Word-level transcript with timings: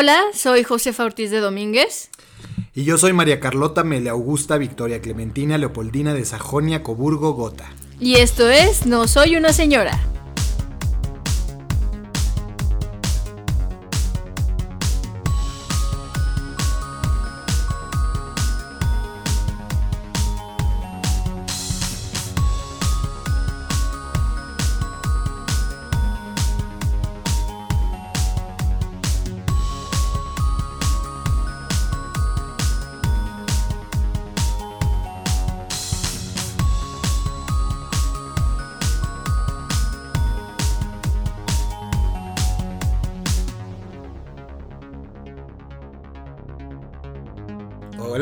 Hola, 0.00 0.18
soy 0.32 0.64
Josefa 0.64 1.04
Ortiz 1.04 1.30
de 1.30 1.40
Domínguez. 1.40 2.08
Y 2.74 2.84
yo 2.84 2.96
soy 2.96 3.12
María 3.12 3.38
Carlota 3.38 3.84
Mele 3.84 4.08
Augusta 4.08 4.56
Victoria 4.56 5.02
Clementina 5.02 5.58
Leopoldina 5.58 6.14
de 6.14 6.24
Sajonia 6.24 6.82
Coburgo 6.82 7.34
Gota. 7.34 7.68
Y 8.00 8.14
esto 8.14 8.48
es 8.48 8.86
No 8.86 9.06
Soy 9.06 9.36
una 9.36 9.52
Señora. 9.52 10.00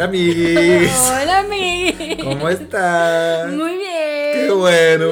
Amiguis. 0.08 0.90
Hola, 1.10 1.42
mi. 1.44 2.16
¿Cómo 2.22 2.48
estás? 2.48 3.50
Muy 3.52 3.76
bien. 3.76 4.32
Qué 4.32 4.50
bueno. 4.50 5.06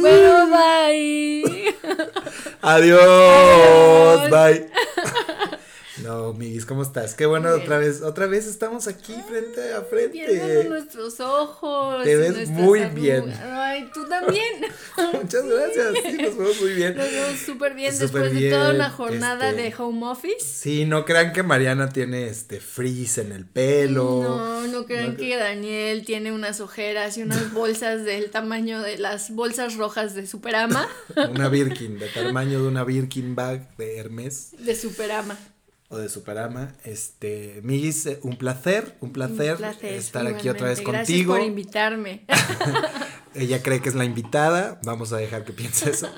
Bueno, 0.00 0.48
bye. 0.48 1.74
Adiós. 2.62 4.30
Bye. 4.30 4.68
No, 6.08 6.28
amiguis, 6.28 6.64
¿cómo 6.64 6.80
estás? 6.80 7.12
Qué 7.12 7.26
bueno 7.26 7.50
otra 7.50 7.76
vez. 7.76 8.00
Otra 8.00 8.26
vez 8.26 8.46
estamos 8.46 8.86
aquí 8.86 9.12
frente 9.28 9.74
a 9.74 9.82
frente. 9.82 10.26
Viendo 10.26 10.70
nuestros 10.70 11.20
ojos. 11.20 12.02
Te 12.02 12.16
ves 12.16 12.48
muy 12.48 12.86
bien. 12.86 13.30
Ay, 13.30 13.90
tú 13.92 14.08
también. 14.08 14.64
Muchas 15.12 15.44
gracias. 15.44 15.92
Sí, 16.02 16.16
nos 16.16 16.38
vemos 16.38 16.60
muy 16.62 16.72
bien. 16.72 16.96
Nos 16.96 17.12
vemos 17.12 17.38
súper 17.44 17.74
bien 17.74 17.92
Súper 17.92 18.22
después 18.22 18.32
de 18.32 18.50
toda 18.50 18.74
una 18.74 18.88
jornada 18.88 19.50
este, 19.50 19.62
de 19.64 19.74
home 19.76 20.06
office. 20.06 20.40
Sí, 20.40 20.86
no 20.86 21.04
crean 21.04 21.34
que 21.34 21.42
Mariana 21.42 21.90
tiene 21.90 22.28
este 22.28 22.58
frizz 22.58 23.18
en 23.18 23.32
el 23.32 23.44
pelo. 23.44 24.22
No, 24.22 24.66
no 24.66 24.86
crean 24.86 25.10
No 25.10 25.16
que 25.18 25.36
Daniel 25.36 26.06
tiene 26.06 26.32
unas 26.32 26.62
ojeras 26.62 27.18
y 27.18 27.22
unas 27.22 27.52
bolsas 27.52 28.06
del 28.06 28.30
tamaño 28.30 28.80
de 28.80 28.96
las 28.96 29.30
bolsas 29.30 29.74
rojas 29.76 30.14
de 30.14 30.26
Superama. 30.26 30.88
Una 31.30 31.50
Birkin, 31.50 31.98
de 31.98 32.08
tamaño 32.08 32.62
de 32.62 32.68
una 32.68 32.84
Birkin 32.84 33.34
bag 33.34 33.76
de 33.76 33.98
Hermes 33.98 34.52
De 34.58 34.74
Superama. 34.74 35.36
O 35.88 35.98
de 35.98 36.08
Superama. 36.08 36.74
Este, 36.84 37.60
Miguis, 37.62 38.06
eh, 38.06 38.20
un 38.22 38.36
placer, 38.36 38.96
un 39.00 39.12
placer, 39.12 39.52
Un 39.52 39.58
placer, 39.58 39.94
estar 39.94 40.26
aquí 40.26 40.48
otra 40.48 40.68
vez 40.68 40.80
contigo. 40.80 40.92
Gracias 40.92 41.26
por 41.26 41.40
invitarme. 41.42 42.26
Ella 43.34 43.62
cree 43.62 43.80
que 43.80 43.88
es 43.88 43.94
la 43.94 44.04
invitada, 44.04 44.80
vamos 44.84 45.12
a 45.12 45.18
dejar 45.18 45.44
que 45.44 45.52
piense 45.52 45.90
eso. 45.90 46.08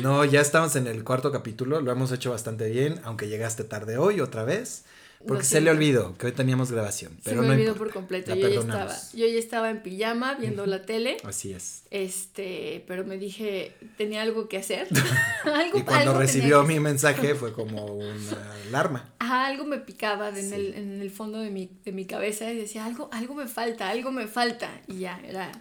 No, 0.00 0.24
ya 0.24 0.40
estamos 0.40 0.76
en 0.76 0.86
el 0.86 1.04
cuarto 1.04 1.32
capítulo, 1.32 1.80
lo 1.80 1.92
hemos 1.92 2.12
hecho 2.12 2.30
bastante 2.30 2.70
bien, 2.70 3.00
aunque 3.04 3.28
llegaste 3.28 3.64
tarde 3.64 3.98
hoy 3.98 4.20
otra 4.20 4.44
vez, 4.44 4.84
porque 5.26 5.44
se 5.44 5.60
le 5.60 5.70
olvidó 5.70 6.16
que 6.18 6.26
hoy 6.26 6.32
teníamos 6.32 6.70
grabación. 6.72 7.12
Se 7.22 7.30
Pero 7.30 7.42
me 7.42 7.48
no 7.48 7.54
olvidó 7.54 7.74
por 7.74 7.90
completo. 7.92 8.34
la 8.34 8.36
Yo 8.40 8.48
ya, 8.48 8.60
estaba, 8.60 8.96
yo 9.12 9.26
ya 9.26 9.38
estaba 9.38 9.70
en 9.70 9.82
pijama 9.82 10.34
viendo 10.34 10.66
la 10.66 10.82
tele. 10.82 11.16
Así 11.24 11.52
es. 11.52 11.82
Este, 11.90 12.84
pero 12.86 13.04
me 13.04 13.18
dije, 13.18 13.74
tenía 13.96 14.22
algo 14.22 14.48
que 14.48 14.58
hacer. 14.58 14.88
algo, 15.44 15.78
Y 15.78 15.82
cuando 15.82 16.10
algo 16.10 16.20
recibió 16.20 16.62
mi 16.64 16.80
mensaje 16.80 17.34
fue 17.36 17.52
como 17.52 17.84
una 17.86 18.52
alarma. 18.68 19.12
Ajá, 19.18 19.46
algo 19.46 19.64
me 19.64 19.78
picaba 19.78 20.28
en, 20.30 20.36
Sí. 20.48 20.54
el, 20.54 20.74
en 20.74 21.00
el 21.00 21.10
fondo 21.10 21.38
de 21.38 21.50
mi, 21.50 21.70
de 21.84 21.92
mi 21.92 22.04
cabeza 22.04 22.50
y 22.50 22.56
decía, 22.56 22.84
algo, 22.84 23.08
algo 23.12 23.34
me 23.34 23.46
falta, 23.46 23.88
algo 23.88 24.10
me 24.12 24.26
falta. 24.26 24.70
Y 24.86 25.00
ya, 25.00 25.20
era. 25.26 25.52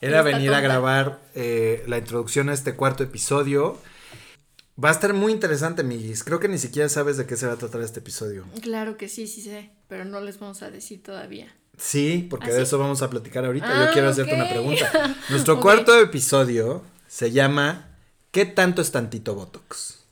Era 0.00 0.22
venir 0.22 0.52
a 0.52 0.60
grabar 0.60 1.20
eh, 1.34 1.82
la 1.86 1.98
introducción 1.98 2.48
a 2.48 2.52
este 2.52 2.74
cuarto 2.74 3.02
episodio. 3.04 3.78
Va 4.82 4.88
a 4.88 4.92
estar 4.92 5.14
muy 5.14 5.32
interesante, 5.32 5.84
Miguis. 5.84 6.24
Creo 6.24 6.40
que 6.40 6.48
ni 6.48 6.58
siquiera 6.58 6.88
sabes 6.88 7.16
de 7.16 7.26
qué 7.26 7.36
se 7.36 7.46
va 7.46 7.52
a 7.52 7.56
tratar 7.56 7.80
este 7.82 8.00
episodio. 8.00 8.44
Claro 8.60 8.96
que 8.96 9.08
sí, 9.08 9.26
sí 9.28 9.40
sé, 9.40 9.70
pero 9.88 10.04
no 10.04 10.20
les 10.20 10.40
vamos 10.40 10.62
a 10.62 10.70
decir 10.70 11.02
todavía. 11.02 11.54
Sí, 11.78 12.26
porque 12.28 12.46
¿Ah, 12.46 12.54
de 12.54 12.56
sí? 12.56 12.62
eso 12.62 12.78
vamos 12.78 13.02
a 13.02 13.10
platicar 13.10 13.44
ahorita. 13.44 13.66
Ah, 13.68 13.86
Yo 13.86 13.92
quiero 13.92 14.08
hacerte 14.08 14.34
una 14.34 14.48
pregunta. 14.48 15.16
Nuestro 15.30 15.60
cuarto 15.60 15.98
episodio 16.00 16.82
se 17.06 17.30
llama 17.30 17.96
¿Qué 18.32 18.46
tanto 18.46 18.82
es 18.82 18.90
tantito 18.90 19.34
Botox? 19.36 20.04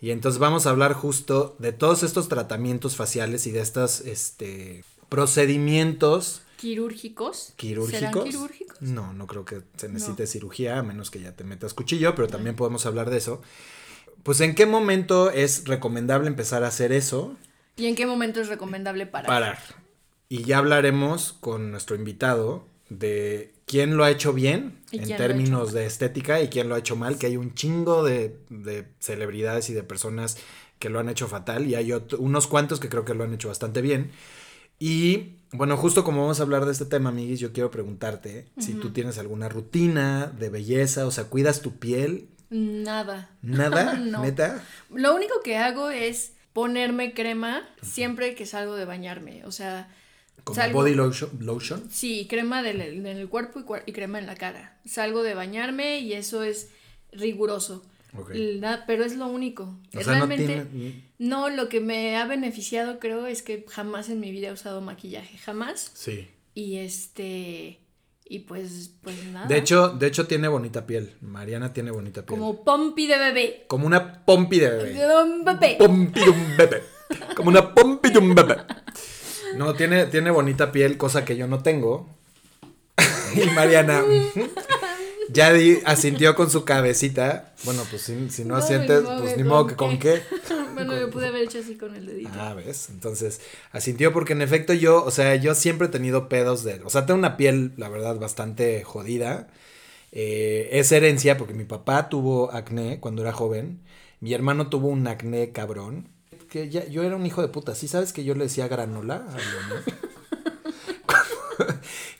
Y 0.00 0.10
entonces 0.10 0.40
vamos 0.40 0.66
a 0.66 0.70
hablar 0.70 0.94
justo 0.94 1.54
de 1.60 1.72
todos 1.72 2.02
estos 2.02 2.28
tratamientos 2.28 2.96
faciales 2.96 3.46
y 3.46 3.52
de 3.52 3.60
estos 3.60 4.00
este, 4.00 4.84
procedimientos 5.08 6.42
¿Quirúrgicos? 6.62 7.54
quirúrgicos. 7.56 7.98
¿Serán 7.98 8.22
quirúrgicos? 8.22 8.80
No, 8.80 9.12
no 9.12 9.26
creo 9.26 9.44
que 9.44 9.62
se 9.76 9.88
necesite 9.88 10.28
cirugía, 10.28 10.78
a 10.78 10.84
menos 10.84 11.10
que 11.10 11.18
ya 11.20 11.32
te 11.32 11.42
metas 11.42 11.74
cuchillo, 11.74 12.14
pero 12.14 12.28
también 12.28 12.54
podemos 12.54 12.86
hablar 12.86 13.10
de 13.10 13.16
eso. 13.16 13.42
Pues 14.22 14.40
en 14.40 14.54
qué 14.54 14.64
momento 14.64 15.32
es 15.32 15.64
recomendable 15.66 16.28
empezar 16.28 16.62
a 16.62 16.68
hacer 16.68 16.92
eso, 16.92 17.36
¿Y 17.76 17.86
en 17.86 17.96
qué 17.96 18.06
momento 18.06 18.40
es 18.40 18.46
recomendable 18.48 19.06
parar? 19.06 19.26
parar. 19.26 19.58
Y 20.28 20.44
ya 20.44 20.58
hablaremos 20.58 21.32
con 21.32 21.72
nuestro 21.72 21.96
invitado 21.96 22.64
de 22.88 23.52
quién 23.66 23.96
lo 23.96 24.04
ha 24.04 24.10
hecho 24.12 24.32
bien 24.32 24.78
¿Y 24.92 24.98
en 24.98 25.16
términos 25.16 25.70
hecho 25.70 25.78
de 25.78 25.86
estética 25.86 26.42
y 26.42 26.48
quién 26.48 26.68
lo 26.68 26.76
ha 26.76 26.78
hecho 26.78 26.94
mal, 26.94 27.18
que 27.18 27.26
hay 27.26 27.36
un 27.36 27.54
chingo 27.54 28.04
de, 28.04 28.36
de 28.50 28.86
celebridades 29.00 29.68
y 29.68 29.72
de 29.72 29.82
personas 29.82 30.36
que 30.78 30.90
lo 30.90 31.00
han 31.00 31.08
hecho 31.08 31.26
fatal 31.26 31.66
y 31.66 31.74
hay 31.74 31.92
unos 32.18 32.46
cuantos 32.46 32.78
que 32.78 32.88
creo 32.88 33.04
que 33.04 33.14
lo 33.14 33.24
han 33.24 33.34
hecho 33.34 33.48
bastante 33.48 33.80
bien. 33.80 34.12
Y 34.84 35.36
bueno, 35.52 35.76
justo 35.76 36.02
como 36.02 36.22
vamos 36.22 36.40
a 36.40 36.42
hablar 36.42 36.64
de 36.66 36.72
este 36.72 36.86
tema, 36.86 37.10
amiguis, 37.10 37.38
yo 37.38 37.52
quiero 37.52 37.70
preguntarte 37.70 38.48
si 38.58 38.72
tú 38.74 38.90
tienes 38.90 39.16
alguna 39.16 39.48
rutina 39.48 40.26
de 40.26 40.48
belleza, 40.50 41.06
o 41.06 41.12
sea, 41.12 41.24
cuidas 41.24 41.60
tu 41.62 41.78
piel, 41.78 42.26
Nada. 42.50 43.30
nada, 43.42 43.94
No. 43.98 44.22
neta. 44.22 44.60
Lo 44.90 45.14
único 45.14 45.34
que 45.44 45.56
hago 45.56 45.90
es 45.90 46.32
ponerme 46.52 47.14
crema 47.14 47.62
siempre 47.80 48.34
que 48.34 48.44
salgo 48.44 48.74
de 48.74 48.84
bañarme. 48.84 49.44
O 49.44 49.52
sea, 49.52 49.88
Como 50.42 50.56
salgo- 50.60 50.72
body 50.80 50.94
lotion, 50.96 51.30
lotion. 51.38 51.84
Sí, 51.88 52.26
crema 52.28 52.64
del, 52.64 52.80
en 52.80 53.06
el 53.06 53.28
cuerpo 53.28 53.60
y, 53.60 53.90
y 53.90 53.92
crema 53.92 54.18
en 54.18 54.26
la 54.26 54.34
cara. 54.34 54.80
Salgo 54.84 55.22
de 55.22 55.34
bañarme 55.34 56.00
y 56.00 56.12
eso 56.14 56.42
es 56.42 56.70
riguroso. 57.12 57.84
Pero 58.86 59.04
es 59.04 59.16
lo 59.16 59.26
único. 59.26 59.78
O 59.96 60.02
sea, 60.02 60.18
no 60.18 60.26
Realmente, 60.26 60.46
tiene... 60.46 61.02
no, 61.18 61.48
lo 61.48 61.68
que 61.68 61.80
me 61.80 62.16
ha 62.16 62.26
beneficiado 62.26 62.98
creo 62.98 63.26
es 63.26 63.42
que 63.42 63.64
jamás 63.68 64.10
en 64.10 64.20
mi 64.20 64.30
vida 64.30 64.48
he 64.48 64.52
usado 64.52 64.80
maquillaje, 64.80 65.38
jamás. 65.38 65.90
Sí. 65.94 66.28
Y 66.54 66.76
este, 66.76 67.80
y 68.32 68.40
pues, 68.40 68.90
pues 69.02 69.24
nada. 69.26 69.46
De 69.46 69.56
hecho, 69.56 69.90
de 69.90 70.06
hecho 70.06 70.26
tiene 70.26 70.48
bonita 70.48 70.86
piel. 70.86 71.14
Mariana 71.20 71.72
tiene 71.72 71.90
bonita 71.90 72.24
piel. 72.24 72.38
Como, 72.38 72.52
como 72.52 72.64
pompi 72.64 73.06
de 73.06 73.18
bebé. 73.18 73.66
una 73.70 74.24
pompi 74.24 74.58
de 74.58 74.70
bebé. 74.70 74.92
De 74.92 75.16
un 75.22 75.44
bebé. 75.44 75.76
Pompi 75.78 76.20
de 76.20 76.30
un 76.30 76.56
bebé. 76.56 76.82
Como 77.36 77.48
una 77.48 77.74
pompi 77.74 78.10
de 78.10 78.18
un 78.18 78.34
bebé. 78.34 78.56
No, 79.56 79.74
tiene, 79.74 80.06
tiene 80.06 80.30
bonita 80.30 80.72
piel, 80.72 80.96
cosa 80.96 81.24
que 81.24 81.36
yo 81.36 81.46
no 81.46 81.62
tengo. 81.62 82.08
y 83.34 83.50
Mariana 83.50 84.02
ya 85.32 85.52
di- 85.52 85.78
asintió 85.84 86.34
con 86.34 86.50
su 86.50 86.64
cabecita. 86.64 87.52
Bueno, 87.64 87.82
pues 87.90 88.02
si, 88.02 88.30
si 88.30 88.44
no 88.44 88.54
No, 88.54 88.56
asientes, 88.56 89.02
pues 89.18 89.36
ni 89.36 89.44
modo 89.44 89.66
que 89.66 89.76
con 89.76 89.98
qué. 89.98 90.22
bueno, 90.74 90.98
yo 90.98 91.10
pude 91.10 91.26
haber 91.28 91.42
hecho 91.42 91.58
así 91.58 91.76
con 91.76 91.94
el 91.94 92.06
dedito. 92.06 92.30
Ah, 92.34 92.54
¿ves? 92.54 92.88
Entonces, 92.90 93.40
asintió 93.70 94.12
porque 94.12 94.32
en 94.32 94.42
efecto 94.42 94.72
yo, 94.72 95.04
o 95.04 95.10
sea, 95.10 95.34
yo 95.36 95.54
siempre 95.54 95.86
he 95.88 95.90
tenido 95.90 96.28
pedos 96.28 96.64
de... 96.64 96.80
O 96.84 96.90
sea, 96.90 97.06
tengo 97.06 97.18
una 97.18 97.36
piel, 97.36 97.72
la 97.76 97.88
verdad, 97.88 98.16
bastante 98.18 98.82
jodida. 98.84 99.48
Eh, 100.12 100.68
es 100.72 100.92
herencia 100.92 101.38
porque 101.38 101.54
mi 101.54 101.64
papá 101.64 102.08
tuvo 102.08 102.52
acné 102.52 103.00
cuando 103.00 103.22
era 103.22 103.32
joven. 103.32 103.80
Mi 104.20 104.34
hermano 104.34 104.68
tuvo 104.68 104.88
un 104.88 105.06
acné 105.06 105.52
cabrón. 105.52 106.08
Que 106.50 106.68
ya, 106.68 106.86
yo 106.86 107.02
era 107.02 107.16
un 107.16 107.24
hijo 107.26 107.40
de 107.42 107.48
puta. 107.48 107.74
¿Sí 107.74 107.88
sabes 107.88 108.12
que 108.12 108.24
yo 108.24 108.34
le 108.34 108.44
decía 108.44 108.68
granola 108.68 109.26
a? 109.28 109.36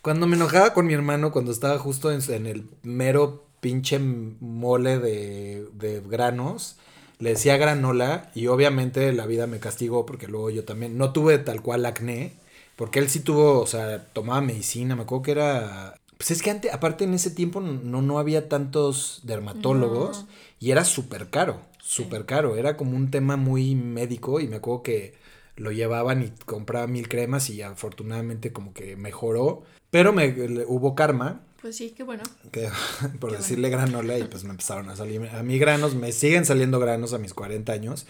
Cuando- 0.03 0.27
me 0.27 0.37
enojaba 0.37 0.75
con 0.75 0.87
mi 0.87 0.95
hermano, 0.95 1.33
cuando 1.33 1.53
estaba 1.53 1.79
justo 1.79 2.11
en, 2.13 2.21
en 2.33 2.47
el 2.47 2.65
mero 2.83 3.45
pinche 3.61 3.99
mole 4.01 4.99
de, 4.99 5.67
de 5.75 6.01
granos, 6.01 6.77
le 7.21 7.31
decía 7.31 7.57
granola 7.57 8.31
y 8.35 8.49
obviamente 8.49 9.13
la 9.13 9.27
vida 9.27 9.47
me 9.47 9.61
castigó 9.61 10.05
porque 10.05 10.27
luego 10.27 10.51
yo 10.51 10.65
también 10.65 10.99
no 10.99 11.13
tuve 11.13 11.39
tal 11.39 11.63
cual 11.63 11.87
acné, 11.87 12.33
porque 12.75 12.99
él 12.99 13.09
sí 13.09 13.21
tuvo, 13.21 13.61
o 13.61 13.67
sea, 13.67 14.05
tomaba 14.13 14.41
medicina, 14.41 14.97
me 14.97 15.03
acuerdo 15.03 15.23
que 15.23 15.31
era... 15.33 15.95
Pues 16.17 16.31
es 16.33 16.43
que 16.43 16.51
antes, 16.51 16.73
aparte 16.73 17.05
en 17.05 17.15
ese 17.15 17.31
tiempo 17.31 17.61
no, 17.61 18.03
no 18.03 18.19
había 18.19 18.49
tantos 18.49 19.21
dermatólogos 19.25 20.23
No. 20.23 20.29
y 20.61 20.71
era 20.71 20.85
súper 20.85 21.31
caro, 21.31 21.61
súper 21.81 22.27
caro, 22.27 22.57
era 22.57 22.77
como 22.77 22.97
un 22.97 23.11
tema 23.11 23.37
muy 23.37 23.75
médico 23.77 24.41
y 24.41 24.47
me 24.49 24.57
acuerdo 24.57 24.83
que 24.83 25.15
lo 25.57 25.71
llevaban 25.73 26.23
y 26.23 26.33
compraba 26.45 26.87
mil 26.87 27.09
cremas 27.09 27.51
y 27.51 27.63
afortunadamente 27.63 28.53
como 28.53 28.73
que 28.73 28.97
mejoró, 28.97 29.63
pero 29.93 30.13
me 30.13 30.27
le- 30.33 30.65
hubo 30.67 30.97
karma 30.97 31.43
Pues 31.61 31.77
sí, 31.77 31.95
qué 31.97 32.03
bueno. 32.03 32.25
que, 32.51 32.69
por 33.21 33.31
Qué 33.31 33.37
decirle 33.37 33.71
granola 33.71 34.19
y 34.19 34.25
pues 34.25 34.43
me 34.43 34.51
empezaron 34.51 34.89
a 34.91 34.97
salir 34.97 35.25
a 35.29 35.43
mí 35.45 35.59
granos, 35.61 35.95
me 35.95 36.11
siguen 36.11 36.45
saliendo 36.45 36.81
granos 36.81 37.13
a 37.13 37.19
mis 37.19 37.33
40 37.35 37.73
años. 37.73 38.07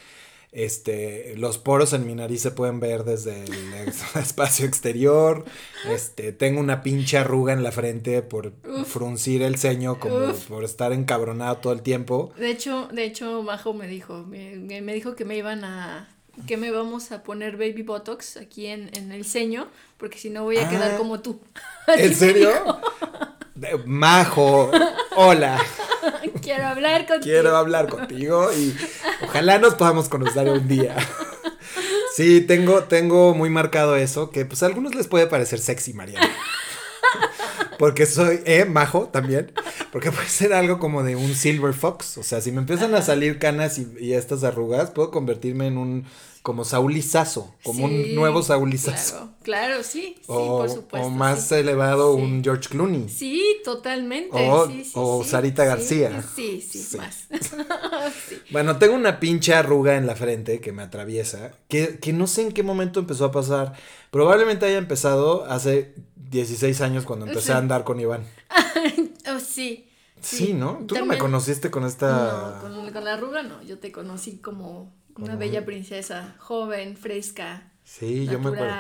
Este, 0.55 1.35
los 1.39 1.57
poros 1.57 1.95
en 1.95 2.07
mi 2.07 2.15
nariz 2.15 2.43
se 2.43 2.51
pueden 2.51 2.79
ver 2.79 3.05
desde 3.05 3.43
el 3.45 3.75
espacio 4.21 4.67
exterior. 4.67 5.47
Este, 5.89 6.33
tengo 6.33 6.61
una 6.61 6.83
pinche 6.83 7.17
arruga 7.17 7.55
en 7.55 7.63
la 7.63 7.73
frente 7.73 8.21
por 8.21 8.53
fruncir 8.85 9.41
el 9.43 9.57
ceño, 9.57 9.99
como 9.99 10.33
por 10.51 10.65
estar 10.65 10.93
encabronado 10.93 11.57
todo 11.57 11.73
el 11.73 11.81
tiempo. 11.81 12.33
De 12.37 12.51
hecho, 12.51 12.87
de 12.93 13.05
hecho, 13.05 13.43
Majo 13.43 13.73
me 13.73 13.87
dijo, 13.87 14.25
me, 14.27 14.57
me 14.83 14.93
dijo 14.95 15.17
que 15.17 15.25
me 15.25 15.39
iban 15.39 15.65
a, 15.65 16.15
que 16.47 16.57
me 16.57 16.71
vamos 16.71 17.13
a 17.13 17.23
poner 17.23 17.53
baby 17.57 17.83
botox 17.83 18.37
aquí 18.37 18.67
en, 18.67 18.91
en 18.95 19.13
el 19.13 19.25
ceño, 19.25 19.69
porque 19.99 20.19
si 20.19 20.31
no 20.31 20.45
voy 20.45 20.59
a 20.59 20.69
quedar 20.69 20.93
Ah. 20.95 20.97
como 20.99 21.21
tú. 21.21 21.41
¿En 21.87 22.15
serio? 22.15 22.51
De- 23.55 23.77
Majo, 23.87 24.71
hola. 25.17 25.61
Quiero 26.43 26.67
hablar 26.67 27.07
contigo. 27.07 27.23
Quiero 27.23 27.57
hablar 27.57 27.89
contigo 27.89 28.51
y 28.53 28.75
ojalá 29.23 29.59
nos 29.59 29.75
podamos 29.75 30.09
conocer 30.09 30.49
un 30.49 30.67
día. 30.69 30.97
Sí, 32.15 32.43
tengo, 32.43 32.85
tengo 32.85 33.33
muy 33.35 33.49
marcado 33.49 33.97
eso, 33.97 34.31
que 34.31 34.45
pues 34.45 34.63
a 34.63 34.67
algunos 34.67 34.95
les 34.95 35.09
puede 35.09 35.27
parecer 35.27 35.61
sexy, 35.61 35.95
Mariana. 35.95 36.29
Porque 37.83 38.07
soy, 38.07 38.39
eh, 38.45 38.65
majo 38.65 39.09
también. 39.09 39.51
Porque 39.91 40.13
puede 40.13 40.29
ser 40.29 40.53
algo 40.53 40.79
como 40.79 41.03
de 41.03 41.17
un 41.17 41.35
silver 41.35 41.75
fox. 41.75 42.17
O 42.17 42.23
sea, 42.23 42.41
si 42.41 42.53
me 42.53 42.59
empiezan 42.59 42.95
a 42.95 43.03
salir 43.03 43.41
canas 43.41 43.77
y, 43.77 43.93
y 43.99 44.13
estas 44.13 44.45
arrugas, 44.45 44.93
puedo 44.93 45.11
convertirme 45.11 45.67
en 45.67 45.79
un, 45.79 46.05
como 46.43 46.65
Saúl 46.65 46.93
Lizazo, 46.95 47.55
como 47.63 47.87
Sí, 47.89 47.95
un 48.11 48.15
nuevo 48.17 48.43
Saúl 48.43 48.71
Lizazo. 48.71 49.15
Claro, 49.15 49.33
claro, 49.43 49.83
sí, 49.85 50.17
sí, 50.19 50.23
o, 50.27 50.59
por 50.59 50.71
supuesto. 50.71 51.07
o 51.07 51.11
más 51.11 51.49
sí. 51.49 51.55
elevado, 51.55 52.17
Sí. 52.17 52.23
un 52.23 52.43
George 52.43 52.69
Clooney. 52.69 53.09
Sí, 53.09 53.43
totalmente. 53.65 54.51
O- 54.51 54.67
sí, 54.67 54.85
sí, 54.85 54.91
o 54.95 55.23
Sarita 55.25 55.65
García. 55.65 56.23
Sí, 56.35 56.61
sí, 56.61 56.79
Sí. 56.83 56.97
más. 56.97 57.27
Bueno, 58.51 58.79
tengo 58.79 58.95
una 58.95 59.21
pinche 59.21 59.55
arruga 59.55 59.97
en 59.97 60.07
la 60.07 60.17
frente 60.17 60.61
que 60.61 60.73
me 60.73 60.83
atraviesa, 60.83 61.53
que, 61.69 61.99
que 61.99 62.13
no 62.13 62.27
sé 62.27 62.43
en 62.43 62.53
qué 62.53 62.63
momento 62.63 63.01
empezó 63.01 63.25
a 63.27 63.33
pasar. 63.33 63.75
Probablemente 64.11 64.67
haya 64.67 64.79
empezado 64.79 65.45
hace 65.45 65.95
16 66.17 66.81
años 66.81 67.05
cuando 67.05 67.27
empecé 67.27 67.53
a 67.53 67.59
andar 67.59 67.85
con 67.85 68.01
Iván. 68.01 68.25
Oh, 69.35 69.39
sí. 69.39 69.89
Sí, 70.21 70.53
¿no? 70.53 70.85
Tú 70.87 70.97
no 70.97 71.07
me 71.07 71.17
conociste 71.17 71.71
con 71.71 71.85
esta... 71.85 72.61
No, 72.63 72.75
con, 72.75 72.93
con 72.93 73.05
la 73.05 73.15
arruga 73.15 73.43
no. 73.43 73.63
Yo 73.63 73.79
te 73.79 73.93
conocí 73.93 74.39
como 74.39 74.93
una 75.17 75.37
bella 75.37 75.65
princesa, 75.65 76.35
joven, 76.39 76.97
fresca. 76.97 77.71
Sí, 77.85 78.27
yo 78.27 78.39
me 78.39 78.51
acuerdo. 78.51 78.75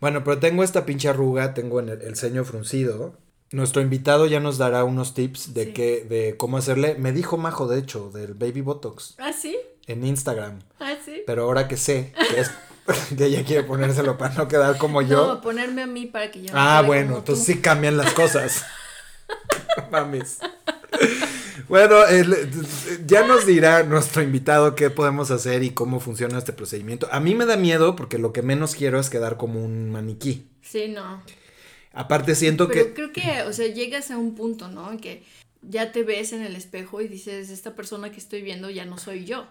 Bueno, 0.00 0.24
pero 0.24 0.38
tengo 0.38 0.62
esta 0.64 0.84
pinche 0.86 1.08
arruga, 1.08 1.54
tengo 1.54 1.80
en 1.80 1.90
el, 1.90 2.02
el 2.02 2.16
ceño 2.16 2.44
fruncido. 2.44 3.18
Nuestro 3.52 3.80
invitado 3.82 4.26
ya 4.26 4.40
nos 4.40 4.58
dará 4.58 4.82
unos 4.84 5.14
tips 5.14 5.54
de 5.54 5.66
Sí. 5.66 5.72
que, 5.72 6.04
de 6.04 6.36
cómo 6.36 6.56
hacerle. 6.56 6.96
Me 6.98 7.12
dijo 7.12 7.36
Majo, 7.36 7.68
de 7.68 7.78
hecho, 7.78 8.10
del 8.10 8.34
Baby 8.34 8.60
Botox 8.62 9.14
¿Ah, 9.18 9.32
sí? 9.32 9.56
en 9.86 10.04
Instagram. 10.04 10.58
¿Ah, 10.80 10.94
sí? 11.04 11.22
Pero 11.26 11.44
ahora 11.44 11.68
que 11.68 11.76
sé 11.76 12.12
que 12.30 12.40
es 12.40 12.50
que 13.16 13.26
ella 13.26 13.44
quiere 13.44 13.62
ponérselo 13.62 14.18
para 14.18 14.34
no 14.34 14.48
quedar 14.48 14.78
como 14.78 15.00
yo. 15.02 15.26
No, 15.34 15.40
ponerme 15.40 15.82
a 15.82 15.86
mí 15.86 16.06
para 16.06 16.30
que 16.32 16.42
yo 16.42 16.52
no 16.52 16.58
Ah, 16.60 16.82
bueno, 16.84 17.18
entonces 17.18 17.46
tú. 17.46 17.52
sí 17.52 17.60
cambian 17.60 17.96
las 17.96 18.12
cosas. 18.14 18.64
Mames. 19.90 20.38
Bueno, 21.68 22.04
el- 22.06 22.48
ya 23.06 23.26
nos 23.26 23.44
dirá 23.44 23.82
nuestro 23.82 24.22
invitado 24.22 24.76
qué 24.76 24.88
podemos 24.90 25.30
hacer 25.32 25.64
y 25.64 25.70
cómo 25.70 25.98
funciona 25.98 26.38
este 26.38 26.52
procedimiento. 26.52 27.08
A 27.10 27.18
mí 27.18 27.34
me 27.34 27.44
da 27.44 27.56
miedo 27.56 27.96
porque 27.96 28.18
lo 28.18 28.32
que 28.32 28.42
menos 28.42 28.74
quiero 28.76 29.00
es 29.00 29.10
quedar 29.10 29.36
como 29.36 29.64
un 29.64 29.90
maniquí. 29.90 30.46
Sí, 30.62 30.88
no. 30.88 31.22
Aparte 31.92 32.34
siento 32.34 32.68
Pero 32.68 32.86
que... 32.86 32.94
creo 32.94 33.12
que, 33.12 33.42
o 33.42 33.52
sea, 33.52 33.66
llegas 33.66 34.10
a 34.10 34.18
un 34.18 34.34
punto, 34.34 34.68
¿no? 34.68 34.92
En 34.92 34.98
que 34.98 35.24
ya 35.62 35.90
te 35.92 36.04
ves 36.04 36.32
en 36.32 36.42
el 36.42 36.54
espejo 36.54 37.00
y 37.00 37.08
dices, 37.08 37.50
esta 37.50 37.74
persona 37.74 38.12
que 38.12 38.18
estoy 38.18 38.42
viendo 38.42 38.70
ya 38.70 38.84
no 38.84 38.98
soy 38.98 39.24
yo. 39.24 39.48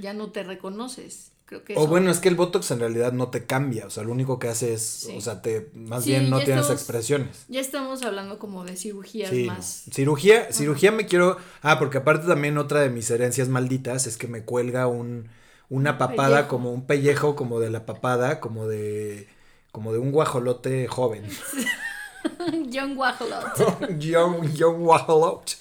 Ya 0.00 0.12
no 0.12 0.30
te 0.30 0.44
reconoces. 0.44 1.32
Creo 1.46 1.62
que 1.62 1.74
O 1.74 1.80
eso- 1.80 1.86
bueno, 1.88 2.10
es 2.10 2.20
que 2.20 2.28
el 2.30 2.36
Botox 2.36 2.70
en 2.70 2.80
realidad 2.80 3.12
no 3.12 3.28
te 3.28 3.44
cambia, 3.44 3.86
o 3.86 3.90
sea, 3.90 4.02
lo 4.02 4.12
único 4.12 4.38
que 4.38 4.48
hace 4.48 4.72
es, 4.72 4.82
Sí. 4.82 5.14
o 5.16 5.20
sea, 5.20 5.42
te 5.42 5.68
más 5.74 6.04
Sí, 6.04 6.10
bien 6.10 6.30
no 6.30 6.38
tienes 6.38 6.62
estamos- 6.62 6.80
expresiones. 6.80 7.44
Ya 7.48 7.60
estamos 7.60 8.02
hablando 8.02 8.38
como 8.38 8.64
de 8.64 8.76
cirugías 8.76 9.28
Sí, 9.30 9.44
más. 9.44 9.84
Cirugía, 9.92 10.52
cirugía 10.52 10.90
me 10.90 11.04
quiero. 11.06 11.36
Ah, 11.60 11.78
porque 11.78 11.98
aparte 11.98 12.26
también 12.26 12.56
otra 12.56 12.80
de 12.80 12.88
mis 12.88 13.10
herencias 13.10 13.48
malditas 13.48 14.06
es 14.06 14.16
que 14.16 14.26
me 14.26 14.42
cuelga 14.44 14.86
un 14.86 15.28
una 15.70 15.96
papada 15.98 16.36
pellejo. 16.36 16.48
como 16.48 16.72
un 16.72 16.86
pellejo 16.86 17.36
como 17.36 17.58
de 17.60 17.70
la 17.70 17.84
papada, 17.86 18.38
como 18.40 18.66
de 18.68 19.28
como 19.72 19.92
de 19.92 19.98
un 19.98 20.12
guajolote 20.12 20.86
joven. 20.88 21.24
John 22.72 22.96
Wajalot. 22.96 23.98
young 23.98 24.52
young 24.54 24.78
guajolote. 24.82 25.52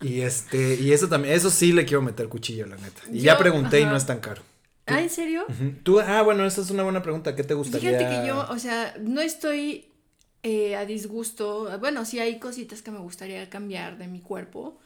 Y 0.00 0.20
este 0.20 0.74
y 0.74 0.92
eso 0.92 1.08
también, 1.08 1.34
eso 1.34 1.50
sí 1.50 1.72
le 1.72 1.84
quiero 1.84 2.02
meter 2.02 2.28
cuchillo, 2.28 2.66
la 2.66 2.76
neta. 2.76 3.02
Y 3.12 3.20
ya 3.20 3.36
pregunté 3.38 3.80
y 3.80 3.84
no 3.84 3.96
es 3.96 4.06
tan 4.06 4.20
caro. 4.20 4.42
¿Ah, 4.94 5.00
en 5.02 5.10
serio? 5.10 5.44
Tú, 5.82 6.00
ah, 6.00 6.22
bueno, 6.22 6.44
esa 6.44 6.60
es 6.60 6.70
una 6.70 6.82
buena 6.82 7.02
pregunta. 7.02 7.34
¿Qué 7.36 7.44
te 7.44 7.54
gustaría? 7.54 7.90
Fíjate 7.90 8.04
que 8.20 8.26
yo, 8.26 8.46
o 8.50 8.58
sea, 8.58 8.94
no 9.00 9.20
estoy 9.20 9.86
eh, 10.42 10.76
a 10.76 10.84
disgusto. 10.86 11.68
Bueno, 11.80 12.04
sí 12.04 12.18
hay 12.18 12.38
cositas 12.38 12.82
que 12.82 12.90
me 12.90 12.98
gustaría 12.98 13.48
cambiar 13.50 13.98
de 13.98 14.06
mi 14.08 14.20
cuerpo. 14.20 14.78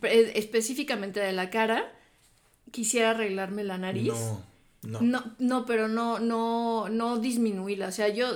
Pe- 0.00 0.38
específicamente 0.38 1.20
de 1.20 1.32
la 1.32 1.50
cara. 1.50 1.92
Quisiera 2.70 3.10
arreglarme 3.10 3.62
la 3.64 3.78
nariz. 3.78 4.12
No, 4.12 4.42
no. 4.82 5.00
No, 5.00 5.34
no, 5.38 5.64
pero 5.66 5.88
no, 5.88 6.18
no, 6.18 6.88
no 6.88 7.18
disminuirla. 7.18 7.88
O 7.88 7.92
sea, 7.92 8.08
yo, 8.08 8.26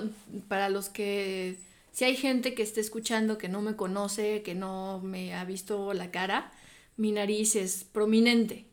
para 0.49 0.69
los 0.69 0.89
que, 0.89 1.59
si 1.93 2.05
hay 2.05 2.17
gente 2.17 2.55
que 2.55 2.63
esté 2.63 2.81
escuchando 2.81 3.37
que 3.37 3.49
no 3.49 3.61
me 3.63 3.75
conoce, 3.77 4.43
que 4.43 4.55
no 4.55 5.01
me 5.03 5.35
ha 5.35 5.45
visto 5.45 5.93
la 5.93 6.11
cara, 6.11 6.53
mi 6.97 7.13
nariz 7.13 7.57
es 7.57 7.85
prominente. 7.85 8.65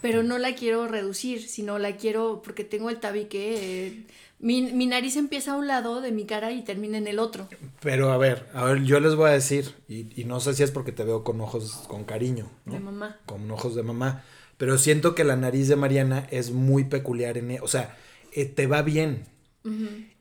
Pero 0.00 0.22
no 0.22 0.38
la 0.38 0.54
quiero 0.54 0.88
reducir, 0.88 1.42
sino 1.48 1.78
la 1.78 1.96
quiero, 1.96 2.42
porque 2.42 2.64
tengo 2.64 2.90
el 2.90 2.98
tabique, 2.98 3.86
eh, 3.86 4.06
mi, 4.38 4.62
mi 4.72 4.86
nariz 4.86 5.16
empieza 5.16 5.52
a 5.52 5.56
un 5.56 5.66
lado 5.68 6.00
de 6.00 6.10
mi 6.12 6.24
cara 6.26 6.50
y 6.52 6.62
termina 6.62 6.98
en 6.98 7.06
el 7.06 7.18
otro. 7.18 7.48
Pero 7.80 8.10
a 8.10 8.18
ver, 8.18 8.48
a 8.54 8.64
ver, 8.64 8.82
yo 8.84 8.98
les 9.00 9.14
voy 9.14 9.30
a 9.30 9.32
decir, 9.32 9.74
y, 9.88 10.08
y 10.20 10.24
no 10.24 10.40
sé 10.40 10.54
si 10.54 10.62
es 10.62 10.70
porque 10.70 10.92
te 10.92 11.04
veo 11.04 11.22
con 11.22 11.40
ojos 11.40 11.84
con 11.88 12.04
cariño, 12.04 12.50
¿no? 12.64 12.72
De 12.72 12.80
mamá. 12.80 13.20
Con 13.26 13.50
ojos 13.50 13.74
de 13.74 13.82
mamá. 13.82 14.24
Pero 14.56 14.78
siento 14.78 15.14
que 15.14 15.24
la 15.24 15.36
nariz 15.36 15.68
de 15.68 15.76
Mariana 15.76 16.26
es 16.30 16.50
muy 16.50 16.84
peculiar 16.84 17.38
en, 17.38 17.52
e- 17.52 17.60
o 17.60 17.68
sea, 17.68 17.96
eh, 18.32 18.46
te 18.46 18.66
va 18.66 18.82
bien. 18.82 19.26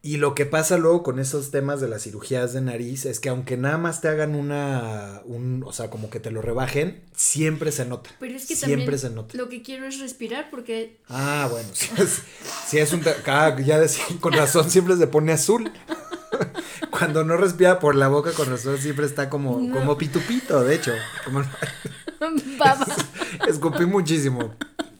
Y 0.03 0.17
lo 0.17 0.33
que 0.33 0.47
pasa 0.47 0.77
luego 0.77 1.03
con 1.03 1.19
esos 1.19 1.51
temas 1.51 1.79
de 1.79 1.87
las 1.87 2.01
cirugías 2.01 2.53
de 2.53 2.61
nariz 2.61 3.05
es 3.05 3.19
que 3.19 3.29
aunque 3.29 3.55
nada 3.55 3.77
más 3.77 4.01
te 4.01 4.07
hagan 4.07 4.33
una, 4.33 5.21
un, 5.25 5.63
o 5.63 5.71
sea, 5.73 5.91
como 5.91 6.09
que 6.09 6.19
te 6.19 6.31
lo 6.31 6.41
rebajen, 6.41 7.03
siempre 7.15 7.71
se 7.71 7.85
nota. 7.85 8.09
Pero 8.19 8.35
es 8.35 8.47
que 8.47 8.55
siempre 8.55 8.77
también 8.85 8.99
se 8.99 9.09
nota. 9.11 9.37
lo 9.37 9.47
que 9.47 9.61
quiero 9.61 9.85
es 9.85 9.99
respirar 9.99 10.49
porque 10.49 10.97
Ah, 11.07 11.47
bueno, 11.51 11.69
si 11.73 11.89
es, 12.01 12.21
si 12.67 12.79
es 12.79 12.91
un... 12.93 13.03
ah, 13.27 13.55
ya 13.63 13.79
decía, 13.79 14.03
con 14.19 14.33
razón 14.33 14.71
siempre 14.71 14.97
se 14.97 15.05
pone 15.05 15.33
azul. 15.33 15.71
Cuando 16.89 17.23
no 17.23 17.37
respira 17.37 17.77
por 17.79 17.93
la 17.95 18.07
boca, 18.07 18.31
con 18.31 18.49
razón 18.49 18.79
siempre 18.79 19.05
está 19.05 19.29
como, 19.29 19.59
No. 19.59 19.73
como 19.75 19.97
pitupito, 19.99 20.63
de 20.63 20.75
hecho. 20.75 20.93
Como, 21.25 21.43
baba. 22.57 22.87
escupí 23.47 23.85
muchísimo. 23.85 24.55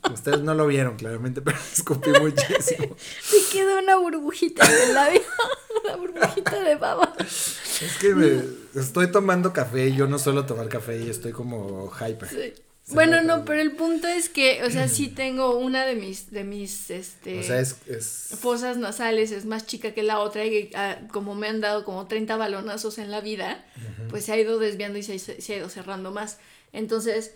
Ustedes 0.10 0.41
no 0.41 0.55
lo 0.55 0.67
vieron 0.67 0.96
claramente, 0.98 1.41
pero 1.41 1.58
escupí 1.74 2.10
muchísimo. 2.10 2.96
Me 2.96 3.51
quedó 3.51 3.79
una 3.79 3.98
burbujita 3.98 4.65
en 4.65 4.89
el 4.89 4.93
labio, 4.96 5.22
una 5.84 5.96
burbujita 5.96 6.60
de 6.60 6.75
baba. 6.75 7.15
Es 7.20 7.98
que 8.00 8.15
me, 8.15 8.41
estoy 8.75 9.12
tomando 9.12 9.53
café 9.53 9.88
y 9.88 9.96
yo 9.96 10.08
no 10.08 10.17
suelo 10.17 10.46
tomar 10.46 10.70
café 10.70 11.00
y 11.00 11.10
estoy 11.10 11.31
como 11.31 11.91
hyper. 11.91 12.29
Sí. 12.29 12.53
Bueno, 12.93 13.22
no, 13.22 13.46
pero 13.46 13.62
el 13.62 13.74
punto 13.74 14.08
es 14.08 14.27
que, 14.27 14.63
o 14.63 14.70
sea, 14.70 14.88
sí 14.88 15.08
tengo 15.15 15.58
una 15.58 15.86
de 15.86 15.96
mis, 15.96 16.31
de 16.31 16.43
mis, 16.43 16.89
este, 16.89 17.39
O 17.39 17.43
sea, 17.43 17.60
es, 17.60 17.77
es... 17.88 18.38
fosas 18.39 18.77
nasales, 18.77 19.31
es 19.31 19.46
más 19.46 19.65
chica 19.65 19.93
que 19.93 20.03
la 20.03 20.20
otra 20.20 20.46
y 20.46 20.72
ah, 20.75 20.98
como 21.12 21.36
me 21.36 21.48
han 21.48 21.62
dado 21.62 21.86
como 21.86 22.08
30 22.08 22.36
balonazos 22.38 22.98
en 22.98 23.12
la 23.12 23.22
vida, 23.22 23.63
pues 24.10 24.25
se 24.25 24.34
ha 24.34 24.38
ido 24.38 24.60
desviando 24.60 24.98
y 24.98 25.03
se, 25.03 25.20
se 25.20 25.53
ha 25.53 25.58
ido 25.58 25.70
cerrando 25.70 26.12
más. 26.12 26.39
Entonces, 26.74 27.34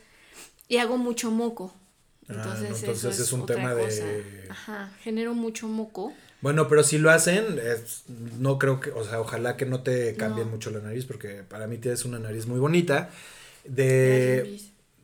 y 0.67 0.77
hago 0.77 0.97
mucho 0.97 1.31
moco. 1.31 1.73
Ah, 2.27 2.33
Entonces, 2.33 2.71
eso 2.71 2.79
entonces 2.79 3.13
es, 3.15 3.19
es 3.27 3.33
un 3.33 3.41
otra 3.41 3.55
tema 3.55 3.75
de-. 3.75 4.47
Ajá, 4.49 4.91
genero 5.01 5.33
mucho 5.33 5.67
moco. 5.67 6.13
Bueno, 6.41 6.67
pero 6.67 6.83
si 6.83 6.97
lo 6.97 7.09
hacen, 7.11 7.59
es- 7.59 8.03
no 8.39 8.59
creo 8.59 8.79
que, 8.79 8.91
o 8.91 9.03
sea, 9.03 9.19
ojalá 9.19 9.57
que 9.57 9.65
no 9.65 9.81
te 9.81 10.15
cambien 10.15 10.47
No. 10.47 10.53
mucho 10.53 10.69
la 10.71 10.79
nariz, 10.79 11.05
porque 11.05 11.43
para 11.43 11.65
mí 11.67 11.77
tienes 11.77 12.05
una 12.05 12.19
nariz 12.19 12.45
muy 12.45 12.59
bonita. 12.59 13.09
De, 13.63 14.59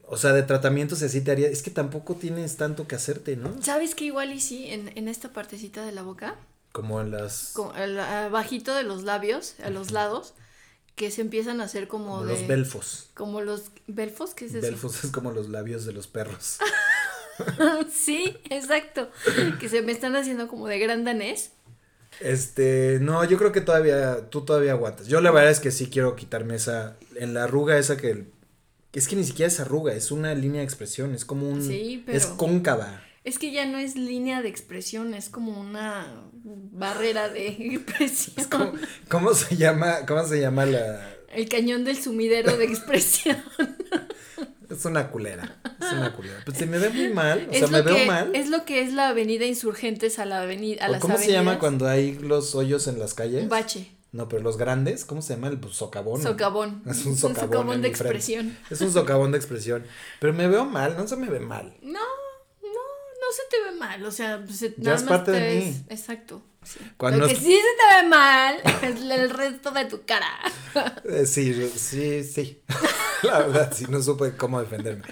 o 0.08 0.18
sea, 0.18 0.34
de 0.34 0.44
tratamientos 0.44 1.02
así 1.02 1.22
te 1.22 1.32
haría, 1.32 1.48
es 1.48 1.64
que 1.64 1.72
tampoco 1.72 2.16
tienes 2.16 2.58
tanto 2.58 2.88
que 2.88 2.96
hacerte, 2.96 3.36
¿no? 3.38 3.62
¿Sabes 3.64 3.96
que 3.96 4.06
igual 4.06 4.32
y 4.34 4.40
sí, 4.40 4.68
en, 4.68 4.92
en 4.96 5.08
esta 5.08 5.34
partecita 5.34 5.86
de 5.86 5.92
la 5.92 6.04
boca? 6.04 6.36
Como 6.72 7.02
en 7.02 7.12
las, 7.12 7.52
como 7.54 7.74
el- 7.76 8.00
abajito 8.00 8.76
de 8.76 8.84
los 8.84 9.04
labios, 9.04 9.56
a 9.64 9.70
los 9.72 9.92
lados, 9.92 10.34
que 10.96 11.10
se 11.12 11.22
empiezan 11.22 11.60
a 11.60 11.64
hacer 11.64 11.88
como, 11.88 12.18
como 12.18 12.26
de... 12.26 12.34
los 12.34 12.48
belfos. 12.48 13.10
Como 13.16 13.42
los 13.42 13.72
belfos, 13.88 14.34
¿qué 14.36 14.46
es 14.46 14.54
eso? 14.54 14.62
Belfos 14.62 15.04
es 15.04 15.12
como 15.12 15.32
los 15.32 15.50
labios 15.50 15.86
de 15.86 15.94
los 15.94 16.08
perros. 16.08 16.58
sí, 17.94 18.36
exacto. 18.50 19.10
Que 19.60 19.70
se 19.70 19.82
me 19.82 19.92
están 19.92 20.16
haciendo 20.16 20.48
como 20.48 20.68
de 20.68 20.80
gran 20.80 21.04
danés. 21.04 21.52
Este, 22.20 23.00
no, 23.02 23.24
yo 23.26 23.38
creo 23.38 23.52
que 23.52 23.62
todavía, 23.62 24.30
tú 24.30 24.42
todavía 24.42 24.74
aguantas. 24.74 25.08
Yo 25.08 25.22
la 25.22 25.32
verdad 25.32 25.52
es 25.52 25.60
que 25.60 25.72
sí 25.72 25.88
quiero 25.88 26.16
quitarme 26.16 26.56
esa, 26.56 26.98
en 27.16 27.34
la 27.34 27.46
arruga 27.46 27.78
esa 27.78 27.98
que, 27.98 28.26
es 28.94 29.08
que 29.08 29.16
ni 29.16 29.24
siquiera 29.24 29.48
es 29.48 29.60
arruga, 29.60 29.94
es 29.94 30.12
una 30.12 30.34
línea 30.36 30.60
de 30.60 30.66
expresión, 30.66 31.16
es 31.16 31.26
como 31.26 31.50
un, 31.50 31.66
Sí, 31.66 32.04
pero- 32.06 32.18
es 32.18 32.26
cóncava. 32.28 33.04
Es 33.24 33.38
que 33.38 33.52
ya 33.52 33.68
no 33.68 33.78
es 33.78 33.96
línea 33.96 34.42
de 34.42 34.50
expresión, 34.50 35.14
es 35.14 35.30
como 35.30 35.60
una 35.60 36.08
barrera 36.72 37.30
de 37.30 37.48
expresión. 37.76 38.46
Como, 38.50 38.74
¿Cómo 39.10 39.34
se 39.36 39.56
llama? 39.56 40.06
¿Cómo 40.08 40.26
se 40.26 40.40
llama 40.42 40.66
la? 40.66 41.08
El 41.32 41.48
cañón 41.48 41.84
del 41.86 42.02
sumidero 42.02 42.58
de 42.58 42.66
expresión. 42.66 43.38
Es 44.72 44.86
una 44.86 45.10
culera. 45.12 45.58
Es 45.82 45.92
una 45.94 46.14
culera. 46.14 46.40
Pues 46.46 46.58
se 46.58 46.66
me 46.66 46.78
ve 46.80 46.90
muy 46.90 47.10
mal. 47.10 47.48
O 47.50 47.52
es 47.52 47.60
sea, 47.60 47.68
me 47.68 47.80
lo 47.80 47.84
veo 47.84 47.96
que, 47.96 48.06
mal. 48.06 48.32
Es 48.36 48.50
lo 48.50 48.66
que 48.66 48.82
es 48.82 48.94
la 48.94 49.10
avenida 49.10 49.46
Insurgentes 49.46 50.18
a 50.20 50.26
la 50.26 50.42
avenida. 50.42 50.86
A 50.86 50.90
¿O 50.90 50.92
las 50.94 51.02
¿Cómo 51.02 51.18
se 51.18 51.26
llama 51.28 51.52
avenidas. 51.52 51.58
cuando 51.60 51.88
hay 51.88 52.14
los 52.20 52.56
hoyos 52.56 52.88
en 52.88 53.00
las 53.00 53.14
calles? 53.14 53.44
Un 53.44 53.50
bache. 53.50 53.92
No, 54.14 54.28
pero 54.28 54.42
los 54.44 54.58
grandes, 54.58 55.06
¿cómo 55.06 55.22
se 55.22 55.36
llama? 55.36 55.48
El 55.48 55.60
pues, 55.60 55.76
socavón. 55.76 56.22
Socavón. 56.22 56.84
Es 56.90 57.06
un 57.06 57.16
socavón. 57.18 57.72
en 57.74 57.82
de 57.82 57.90
mi 57.90 57.96
frente. 57.96 58.18
expresión. 58.18 58.58
Es 58.70 58.82
un 58.82 58.92
socavón 58.92 59.32
de 59.32 59.38
expresión. 59.38 59.84
Pero 60.20 60.34
me 60.34 60.48
veo 60.48 60.66
mal, 60.66 60.96
no 60.98 61.08
se 61.08 61.16
me 61.16 61.30
ve 61.30 61.40
mal. 61.40 61.74
No, 61.82 61.92
no, 61.92 62.70
no 62.70 63.28
se 63.32 63.44
te 63.50 63.72
ve 63.72 63.78
mal. 63.80 64.04
O 64.06 64.12
sea, 64.12 64.46
se- 64.52 64.76
Ya 64.78 64.84
nada 64.84 64.96
es 64.98 65.04
más 65.04 65.10
parte 65.10 65.32
te 65.32 65.40
de 65.40 65.56
ves- 65.56 65.66
mí. 65.66 65.86
Exacto. 65.90 66.44
Sí. 66.64 66.80
Cuando 66.98 67.20
Lo 67.20 67.28
que 67.28 67.36
sí 67.36 67.42
se 67.42 67.50
te 67.52 68.02
ve 68.02 68.10
mal 68.10 68.58
es 68.82 69.02
el 69.02 69.30
resto 69.30 69.72
de 69.72 69.86
tu 69.86 70.06
cara. 70.06 70.28
Eh, 71.04 71.26
sí, 71.26 71.54
sí, 71.76 72.24
sí. 72.24 72.62
La 73.24 73.40
verdad, 73.40 73.74
sí, 73.76 73.86
no 73.90 74.02
supe 74.02 74.38
cómo 74.38 74.62
defenderme. 74.62 75.04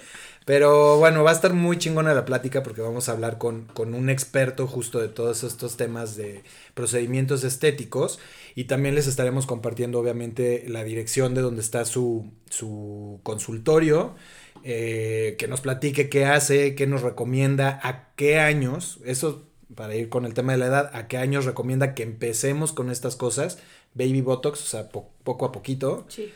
Pero 0.46 0.98
bueno, 0.98 1.24
va 1.24 1.30
a 1.30 1.34
estar 1.34 1.54
muy 1.54 1.78
chingona 1.78 2.14
la 2.16 2.26
plática 2.26 2.64
porque 2.64 2.82
vamos 2.82 3.08
a 3.08 3.12
hablar 3.12 3.38
con, 3.38 3.66
con 3.66 3.94
un 3.94 4.10
experto 4.10 4.66
justo 4.66 5.00
de 5.00 5.08
todos 5.08 5.44
estos 5.44 5.78
temas 5.78 6.16
de 6.16 6.44
procedimientos 6.74 7.44
estéticos 7.44 8.20
y 8.56 8.64
también 8.64 8.96
les 8.96 9.06
estaremos 9.06 9.46
compartiendo 9.46 10.00
obviamente 10.00 10.64
la 10.68 10.84
dirección 10.84 11.36
de 11.36 11.42
donde 11.42 11.62
está 11.62 11.86
su, 11.86 12.32
su 12.50 13.20
consultorio, 13.22 14.16
eh, 14.64 15.36
que 15.38 15.48
nos 15.48 15.62
platique 15.62 16.10
qué 16.10 16.26
hace, 16.26 16.74
qué 16.74 16.88
nos 16.88 17.04
recomienda, 17.04 17.80
a 17.84 18.16
qué 18.16 18.40
años, 18.40 19.00
eso 19.06 19.49
para 19.76 19.96
ir 19.96 20.10
con 20.10 20.26
el 20.26 20.34
tema 20.34 20.54
de 20.54 20.58
la 20.60 20.66
edad, 20.68 20.92
a 20.94 21.08
qué 21.08 21.18
años 21.18 21.46
recomienda 21.46 21.94
que 21.96 22.04
empecemos 22.04 22.72
con 22.74 22.90
estas 22.90 23.16
cosas, 23.16 23.60
baby 23.94 24.22
botox, 24.22 24.62
o 24.62 24.66
sea, 24.66 24.90
po- 24.90 25.10
poco 25.24 25.46
a 25.46 25.52
poquito. 25.52 26.06
Sí. 26.10 26.32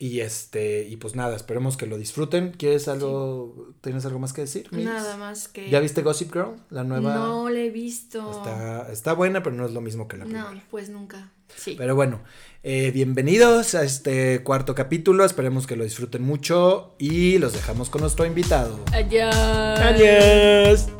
Y 0.00 0.20
este, 0.20 0.86
y 0.88 0.96
pues 0.96 1.16
nada, 1.16 1.34
esperemos 1.34 1.76
que 1.76 1.86
lo 1.86 1.98
disfruten. 1.98 2.52
¿Quieres 2.52 2.86
algo, 2.86 3.72
tienes 3.80 4.04
algo 4.06 4.20
más 4.20 4.32
que 4.32 4.42
decir? 4.42 4.68
Nada 4.70 5.16
más 5.16 5.48
que. 5.48 5.68
¿Ya 5.70 5.80
viste 5.80 6.02
Gossip 6.02 6.32
Girl? 6.32 6.54
La 6.70 6.84
nueva. 6.84 7.14
No 7.16 7.50
le 7.50 7.66
he 7.66 7.70
visto. 7.70 8.30
Está, 8.30 8.92
está 8.92 9.12
buena, 9.14 9.42
pero 9.42 9.56
no 9.56 9.66
es 9.66 9.72
lo 9.72 9.80
mismo 9.80 10.06
que 10.06 10.16
la 10.16 10.24
No, 10.26 10.30
primera. 10.46 10.64
pues 10.70 10.88
nunca. 10.88 11.32
Sí. 11.56 11.74
Pero 11.76 11.96
bueno, 11.96 12.20
eh, 12.62 12.92
bienvenidos 12.92 13.74
a 13.74 13.82
este 13.82 14.44
cuarto 14.44 14.76
capítulo. 14.76 15.24
Esperemos 15.24 15.66
que 15.66 15.74
lo 15.74 15.82
disfruten 15.82 16.22
mucho 16.22 16.94
y 17.00 17.38
los 17.38 17.52
dejamos 17.54 17.90
con 17.90 18.02
nuestro 18.02 18.24
invitado. 18.24 18.78
Adiós. 18.92 19.34
Adiós. 19.34 20.97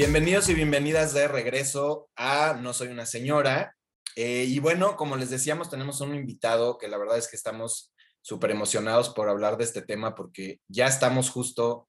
Bienvenidos 0.00 0.48
y 0.48 0.54
bienvenidas 0.54 1.12
de 1.12 1.28
regreso 1.28 2.08
a 2.16 2.54
No 2.54 2.72
Soy 2.72 2.88
una 2.88 3.04
Señora. 3.04 3.76
Eh, 4.16 4.46
y 4.48 4.58
bueno, 4.58 4.96
como 4.96 5.14
les 5.14 5.28
decíamos, 5.28 5.68
tenemos 5.68 6.00
un 6.00 6.14
invitado 6.14 6.78
que 6.78 6.88
la 6.88 6.96
verdad 6.96 7.18
es 7.18 7.28
que 7.28 7.36
estamos 7.36 7.92
súper 8.22 8.50
emocionados 8.50 9.10
por 9.10 9.28
hablar 9.28 9.58
de 9.58 9.64
este 9.64 9.82
tema 9.82 10.14
porque 10.14 10.58
ya 10.68 10.86
estamos 10.86 11.28
justo 11.28 11.86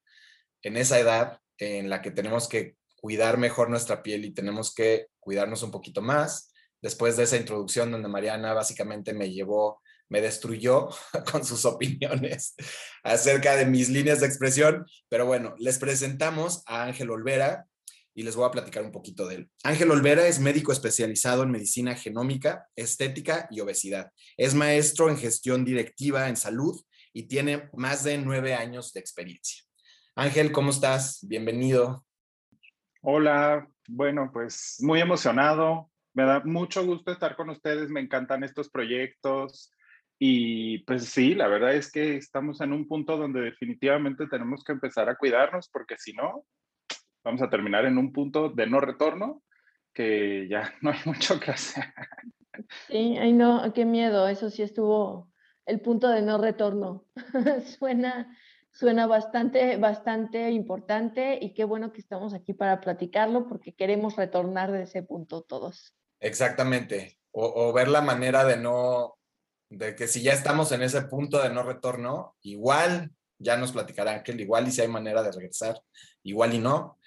en 0.62 0.76
esa 0.76 1.00
edad 1.00 1.40
en 1.58 1.90
la 1.90 2.02
que 2.02 2.12
tenemos 2.12 2.50
que 2.50 2.76
cuidar 2.98 3.38
mejor 3.38 3.70
nuestra 3.70 4.04
piel 4.04 4.26
y 4.26 4.34
tenemos 4.34 4.76
que 4.76 5.08
cuidarnos 5.22 5.64
un 5.64 5.72
poquito 5.72 6.02
más. 6.02 6.52
Después 6.82 7.16
de 7.16 7.24
esa 7.24 7.38
introducción 7.38 7.92
donde 7.92 8.10
Mariana 8.10 8.54
básicamente 8.54 9.14
me 9.14 9.32
llevó, 9.32 9.82
me 10.10 10.20
destruyó 10.20 10.90
con 11.32 11.46
sus 11.46 11.64
opiniones 11.64 12.56
acerca 13.04 13.56
de 13.56 13.68
mis 13.68 13.88
líneas 13.88 14.20
de 14.20 14.28
expresión. 14.28 14.86
Pero 15.08 15.26
bueno, 15.26 15.56
les 15.60 15.80
presentamos 15.80 16.62
a 16.66 16.84
Ángel 16.84 17.10
Olvera 17.10 17.68
y 18.14 18.24
les 18.24 18.36
voy 18.36 18.46
a 18.46 18.52
platicar 18.52 18.84
un 18.84 18.92
poquito 18.92 19.28
de 19.28 19.36
él. 19.36 19.52
Ángel 19.64 19.92
Olvera 19.92 20.28
es 20.28 20.40
médico 20.40 20.72
especializado 20.72 21.44
en 21.44 21.52
medicina 21.52 21.96
genómica, 21.96 22.68
estética 22.76 23.48
y 23.50 23.60
obesidad. 23.62 24.12
Es 24.38 24.54
maestro 24.54 25.10
en 25.10 25.18
gestión 25.18 25.64
directiva 25.64 26.28
en 26.28 26.36
salud 26.36 26.80
y 27.14 27.28
tiene 27.28 27.70
más 27.74 28.04
de 28.04 28.18
nueve 28.18 28.54
años 28.54 28.94
de 28.94 29.00
experiencia. 29.00 29.64
Ángel, 30.16 30.52
¿cómo 30.52 30.72
estás? 30.72 31.26
Bienvenido. 31.28 32.06
Hola, 33.02 33.68
bueno, 33.88 34.30
pues 34.32 34.78
muy 34.82 35.00
emocionado. 35.00 35.90
Me 36.14 36.24
da 36.24 36.42
mucho 36.44 36.86
gusto 36.86 37.12
estar 37.12 37.36
con 37.36 37.50
ustedes. 37.50 37.90
Me 37.90 38.02
encantan 38.02 38.44
estos 38.44 38.70
proyectos. 38.70 39.72
Y 40.20 40.80
pues 40.80 41.06
sí, 41.06 41.34
la 41.34 41.48
verdad 41.48 41.74
es 41.74 41.92
que 41.92 42.18
estamos 42.18 42.62
en 42.62 42.74
un 42.74 42.88
punto 42.88 43.18
donde 43.18 43.42
definitivamente 43.42 44.28
tenemos 44.28 44.64
que 44.64 44.74
empezar 44.74 45.10
a 45.10 45.16
cuidarnos 45.16 45.68
porque 45.70 45.96
si 45.98 46.14
no, 46.14 46.46
vamos 47.24 47.42
a 47.42 47.50
terminar 47.50 47.86
en 47.86 47.98
un 47.98 48.12
punto 48.12 48.50
de 48.50 48.68
no 48.68 48.80
retorno 48.80 49.44
que 49.94 50.48
ya 50.50 50.74
no 50.82 50.92
hay 50.92 51.00
mucho 51.06 51.40
que 51.40 51.52
hacer. 51.52 51.86
Sí, 52.88 53.18
ay 53.18 53.34
no, 53.34 53.72
qué 53.74 53.86
miedo, 53.86 54.28
eso 54.28 54.50
sí 54.50 54.62
estuvo 54.62 55.32
el 55.66 55.82
punto 55.82 56.10
de 56.10 56.22
no 56.22 56.38
retorno. 56.38 57.06
suena, 57.80 58.38
suena 58.72 59.08
bastante, 59.08 59.78
bastante 59.78 60.52
importante 60.52 61.38
y 61.42 61.54
qué 61.54 61.64
bueno 61.64 61.92
que 61.92 62.02
estamos 62.02 62.34
aquí 62.34 62.54
para 62.54 62.82
platicarlo 62.82 63.48
porque 63.48 63.74
queremos 63.74 64.16
retornar 64.16 64.72
de 64.72 64.84
ese 64.84 65.04
punto 65.04 65.44
todos. 65.44 65.94
Exactamente. 66.20 67.18
O, 67.32 67.70
o 67.70 67.74
ver 67.74 67.88
la 67.88 68.02
manera 68.02 68.44
de 68.44 68.58
no, 68.58 69.18
de 69.70 69.96
que 69.96 70.08
si 70.08 70.22
ya 70.22 70.34
estamos 70.34 70.72
en 70.74 70.82
ese 70.82 71.02
punto 71.04 71.42
de 71.42 71.50
no 71.50 71.64
retorno, 71.64 72.36
igual 72.42 73.12
ya 73.42 73.58
nos 73.58 73.72
platicará 73.72 74.12
Ángel, 74.12 74.40
igual 74.40 74.68
y 74.68 74.72
si 74.72 74.82
hay 74.82 74.88
manera 74.88 75.24
de 75.24 75.32
regresar, 75.32 75.82
igual 76.24 76.54
y 76.54 76.60
no. 76.60 76.98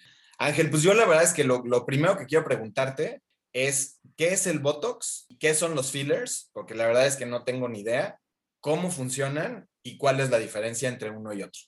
Ángel, 0.44 0.68
pues 0.68 0.82
yo 0.82 0.92
la 0.92 1.06
verdad 1.06 1.24
es 1.24 1.32
que 1.32 1.44
lo, 1.44 1.62
lo 1.64 1.86
primero 1.86 2.18
que 2.18 2.26
quiero 2.26 2.44
preguntarte 2.44 3.22
es, 3.54 3.98
¿qué 4.16 4.28
es 4.28 4.46
el 4.46 4.58
Botox? 4.58 5.26
¿Qué 5.40 5.54
son 5.54 5.74
los 5.74 5.90
fillers? 5.90 6.50
Porque 6.52 6.74
la 6.74 6.86
verdad 6.86 7.06
es 7.06 7.16
que 7.16 7.24
no 7.24 7.44
tengo 7.44 7.66
ni 7.68 7.80
idea 7.80 8.20
cómo 8.60 8.90
funcionan 8.90 9.66
y 9.82 9.96
cuál 9.96 10.20
es 10.20 10.30
la 10.30 10.38
diferencia 10.38 10.88
entre 10.90 11.10
uno 11.10 11.32
y 11.32 11.42
otro. 11.42 11.62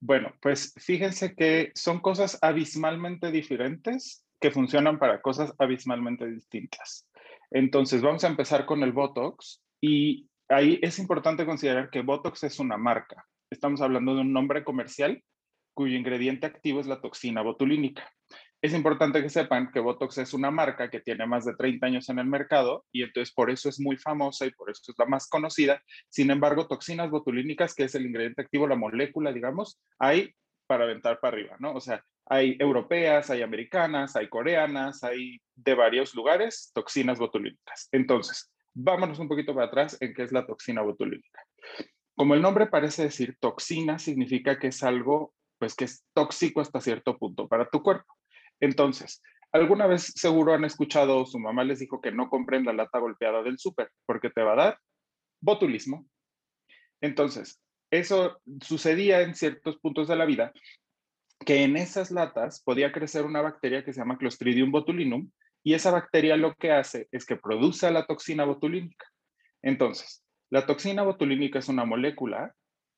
Bueno, 0.00 0.32
pues 0.40 0.74
fíjense 0.76 1.34
que 1.34 1.72
son 1.74 2.00
cosas 2.00 2.38
abismalmente 2.40 3.32
diferentes 3.32 4.24
que 4.40 4.52
funcionan 4.52 4.98
para 4.98 5.20
cosas 5.20 5.52
abismalmente 5.58 6.26
distintas. 6.26 7.08
Entonces, 7.50 8.00
vamos 8.00 8.22
a 8.22 8.28
empezar 8.28 8.64
con 8.64 8.82
el 8.84 8.92
Botox 8.92 9.60
y 9.80 10.28
ahí 10.48 10.78
es 10.82 11.00
importante 11.00 11.46
considerar 11.46 11.90
que 11.90 12.02
Botox 12.02 12.44
es 12.44 12.60
una 12.60 12.76
marca. 12.76 13.26
Estamos 13.50 13.80
hablando 13.80 14.14
de 14.14 14.20
un 14.20 14.32
nombre 14.32 14.62
comercial 14.62 15.22
cuyo 15.74 15.96
ingrediente 15.96 16.46
activo 16.46 16.80
es 16.80 16.86
la 16.86 17.00
toxina 17.00 17.42
botulínica. 17.42 18.10
Es 18.62 18.72
importante 18.72 19.20
que 19.20 19.28
sepan 19.28 19.70
que 19.70 19.80
Botox 19.80 20.16
es 20.18 20.32
una 20.32 20.50
marca 20.50 20.88
que 20.88 21.00
tiene 21.00 21.26
más 21.26 21.44
de 21.44 21.54
30 21.54 21.86
años 21.86 22.08
en 22.08 22.18
el 22.18 22.26
mercado 22.26 22.86
y 22.90 23.02
entonces 23.02 23.34
por 23.34 23.50
eso 23.50 23.68
es 23.68 23.78
muy 23.78 23.98
famosa 23.98 24.46
y 24.46 24.52
por 24.52 24.70
eso 24.70 24.80
es 24.88 24.98
la 24.98 25.04
más 25.04 25.28
conocida. 25.28 25.82
Sin 26.08 26.30
embargo, 26.30 26.66
toxinas 26.66 27.10
botulínicas, 27.10 27.74
que 27.74 27.84
es 27.84 27.94
el 27.94 28.06
ingrediente 28.06 28.40
activo, 28.40 28.66
la 28.66 28.76
molécula, 28.76 29.34
digamos, 29.34 29.78
hay 29.98 30.34
para 30.66 30.84
aventar 30.84 31.20
para 31.20 31.36
arriba, 31.36 31.56
¿no? 31.58 31.74
O 31.74 31.80
sea, 31.80 32.02
hay 32.26 32.56
europeas, 32.58 33.28
hay 33.28 33.42
americanas, 33.42 34.16
hay 34.16 34.28
coreanas, 34.28 35.04
hay 35.04 35.38
de 35.54 35.74
varios 35.74 36.14
lugares 36.14 36.70
toxinas 36.74 37.18
botulínicas. 37.18 37.88
Entonces, 37.92 38.50
vámonos 38.72 39.18
un 39.18 39.28
poquito 39.28 39.54
para 39.54 39.66
atrás 39.66 39.96
en 40.00 40.14
qué 40.14 40.22
es 40.22 40.32
la 40.32 40.46
toxina 40.46 40.82
botulínica. 40.82 41.42
Como 42.16 42.34
el 42.34 42.42
nombre 42.42 42.66
parece 42.66 43.04
decir, 43.04 43.36
toxina 43.40 43.98
significa 43.98 44.58
que 44.58 44.68
es 44.68 44.82
algo, 44.82 45.34
pues 45.64 45.74
que 45.74 45.84
es 45.84 46.04
tóxico 46.12 46.60
hasta 46.60 46.78
cierto 46.82 47.16
punto 47.16 47.48
para 47.48 47.70
tu 47.70 47.82
cuerpo. 47.82 48.12
Entonces, 48.60 49.22
alguna 49.50 49.86
vez 49.86 50.12
seguro 50.14 50.52
han 50.52 50.66
escuchado, 50.66 51.24
su 51.24 51.38
mamá 51.38 51.64
les 51.64 51.78
dijo 51.78 52.02
que 52.02 52.12
no 52.12 52.28
compren 52.28 52.66
la 52.66 52.74
lata 52.74 52.98
golpeada 52.98 53.42
del 53.42 53.58
súper 53.58 53.90
porque 54.04 54.28
te 54.28 54.42
va 54.42 54.52
a 54.52 54.56
dar 54.56 54.78
botulismo. 55.40 56.06
Entonces, 57.00 57.62
eso 57.90 58.38
sucedía 58.60 59.22
en 59.22 59.34
ciertos 59.34 59.78
puntos 59.78 60.06
de 60.08 60.16
la 60.16 60.26
vida 60.26 60.52
que 61.46 61.64
en 61.64 61.78
esas 61.78 62.10
latas 62.10 62.62
podía 62.62 62.92
crecer 62.92 63.24
una 63.24 63.40
bacteria 63.40 63.86
que 63.86 63.94
se 63.94 64.00
llama 64.00 64.18
Clostridium 64.18 64.70
botulinum 64.70 65.30
y 65.62 65.72
esa 65.72 65.90
bacteria 65.90 66.36
lo 66.36 66.54
que 66.56 66.72
hace 66.72 67.08
es 67.10 67.24
que 67.24 67.36
produce 67.36 67.90
la 67.90 68.04
toxina 68.04 68.44
botulínica. 68.44 69.06
Entonces, 69.62 70.22
la 70.50 70.66
toxina 70.66 71.04
botulínica 71.04 71.58
es 71.58 71.70
una 71.70 71.86
molécula 71.86 72.54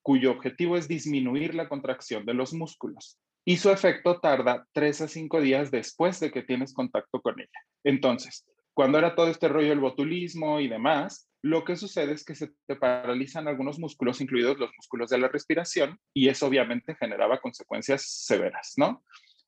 cuyo 0.07 0.31
objetivo 0.31 0.77
es 0.77 0.87
disminuir 0.87 1.57
la 1.57 1.69
contracción 1.69 2.25
de 2.25 2.33
los 2.33 2.55
músculos 2.55 3.19
y 3.45 3.57
su 3.57 3.71
efecto 3.71 4.21
tarda 4.21 4.65
3 4.73 5.01
a 5.01 5.09
5 5.09 5.41
días 5.41 5.73
después 5.73 6.21
de 6.21 6.31
que 6.31 6.45
tienes 6.45 6.73
contacto 6.73 7.21
con 7.21 7.41
ella. 7.41 7.61
Entonces, 7.83 8.47
cuando 8.73 8.99
era 8.99 9.17
todo 9.17 9.27
este 9.27 9.49
rollo 9.49 9.71
del 9.71 9.81
botulismo 9.81 10.61
y 10.61 10.69
demás, 10.69 11.29
lo 11.43 11.65
que 11.65 11.75
sucede 11.75 12.13
es 12.13 12.25
que 12.25 12.37
se 12.37 12.53
te 12.69 12.77
paralizan 12.77 13.49
algunos 13.49 13.81
músculos, 13.81 14.21
incluidos 14.21 14.61
los 14.61 14.71
músculos 14.77 15.11
de 15.11 15.19
la 15.19 15.27
respiración, 15.27 15.99
y 16.15 16.29
eso 16.29 16.47
obviamente 16.47 16.95
generaba 16.95 17.41
consecuencias 17.41 18.07
severas, 18.07 18.75
¿no? 18.77 19.03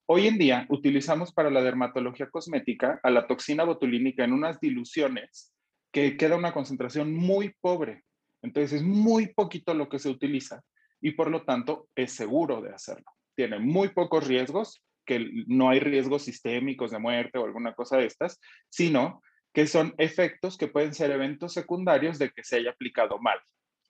Hoy 0.06 0.26
en 0.26 0.38
día 0.38 0.66
utilizamos 0.70 1.32
para 1.32 1.50
la 1.50 1.62
dermatología 1.62 2.30
cosmética 2.30 2.98
a 3.04 3.10
la 3.10 3.28
toxina 3.28 3.62
botulínica 3.62 4.24
en 4.24 4.32
unas 4.32 4.58
diluciones 4.58 5.54
que 5.92 6.16
queda 6.16 6.34
una 6.34 6.52
concentración 6.52 7.14
muy 7.14 7.54
pobre. 7.60 8.02
Entonces 8.42 8.80
es 8.80 8.83
muy 8.83 9.33
poquito 9.35 9.75
lo 9.75 9.88
que 9.88 9.99
se 9.99 10.09
utiliza 10.09 10.62
y 11.00 11.12
por 11.12 11.30
lo 11.30 11.45
tanto 11.45 11.88
es 11.95 12.12
seguro 12.12 12.61
de 12.61 12.71
hacerlo. 12.71 13.07
Tiene 13.35 13.59
muy 13.59 13.88
pocos 13.88 14.26
riesgos, 14.26 14.83
que 15.04 15.26
no 15.47 15.71
hay 15.71 15.80
riesgos 15.80 16.23
sistémicos 16.23 16.90
de 16.90 16.99
muerte 16.99 17.38
o 17.38 17.45
alguna 17.45 17.73
cosa 17.75 17.97
de 17.97 18.07
estas, 18.07 18.38
sino 18.68 19.23
que 19.54 19.66
son 19.66 19.95
efectos 19.97 20.59
que 20.59 20.68
pueden 20.68 20.95
ser 20.95 21.11
eventos 21.11 21.54
secundarios 21.54 22.18
de 22.18 22.30
que 22.30 22.45
se 22.45 22.57
haya 22.57 22.71
aplicado 22.71 23.18
mal 23.18 23.38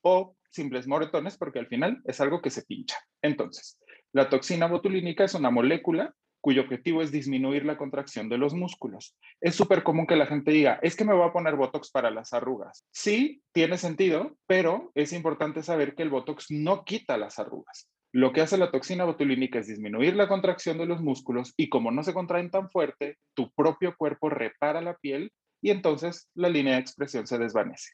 o 0.02 0.37
simples 0.50 0.87
moretones 0.87 1.37
porque 1.37 1.59
al 1.59 1.67
final 1.67 2.00
es 2.05 2.21
algo 2.21 2.40
que 2.40 2.50
se 2.50 2.62
pincha. 2.62 2.97
Entonces, 3.21 3.78
la 4.12 4.28
toxina 4.28 4.67
botulínica 4.67 5.25
es 5.25 5.35
una 5.35 5.50
molécula 5.50 6.14
cuyo 6.40 6.62
objetivo 6.62 7.02
es 7.02 7.11
disminuir 7.11 7.64
la 7.64 7.76
contracción 7.76 8.28
de 8.28 8.38
los 8.38 8.54
músculos. 8.54 9.16
Es 9.40 9.54
súper 9.54 9.83
común 9.83 10.07
que 10.07 10.16
la 10.16 10.26
gente 10.26 10.50
diga, 10.50 10.78
es 10.83 10.97
que 10.97 11.04
me 11.04 11.14
voy 11.14 11.28
a 11.28 11.33
poner 11.33 11.57
Botox 11.57 11.90
para 11.90 12.11
las 12.11 12.33
arrugas. 12.33 12.87
Sí, 12.90 13.42
tiene 13.52 13.78
sentido, 13.78 14.37
pero 14.47 14.92
es 14.95 15.12
importante 15.12 15.62
saber 15.62 15.95
que 15.95 16.02
el 16.02 16.11
Botox 16.11 16.47
no 16.50 16.85
quita 16.85 17.16
las 17.18 17.38
arrugas. 17.38 17.88
Lo 18.12 18.33
que 18.33 18.40
hace 18.40 18.57
la 18.57 18.71
toxina 18.71 19.04
botulínica 19.04 19.59
es 19.59 19.66
disminuir 19.66 20.16
la 20.16 20.28
contracción 20.28 20.78
de 20.78 20.87
los 20.87 21.02
músculos 21.02 21.52
y 21.57 21.68
como 21.68 21.90
no 21.90 22.02
se 22.02 22.14
contraen 22.14 22.50
tan 22.50 22.71
fuerte, 22.71 23.18
tu 23.35 23.50
propio 23.52 23.95
cuerpo 23.97 24.30
repara 24.30 24.80
la 24.80 24.97
piel 24.97 25.30
y 25.61 25.71
entonces 25.71 26.30
la 26.35 26.49
línea 26.49 26.75
de 26.75 26.80
expresión 26.80 27.26
se 27.26 27.37
desvanece. 27.37 27.92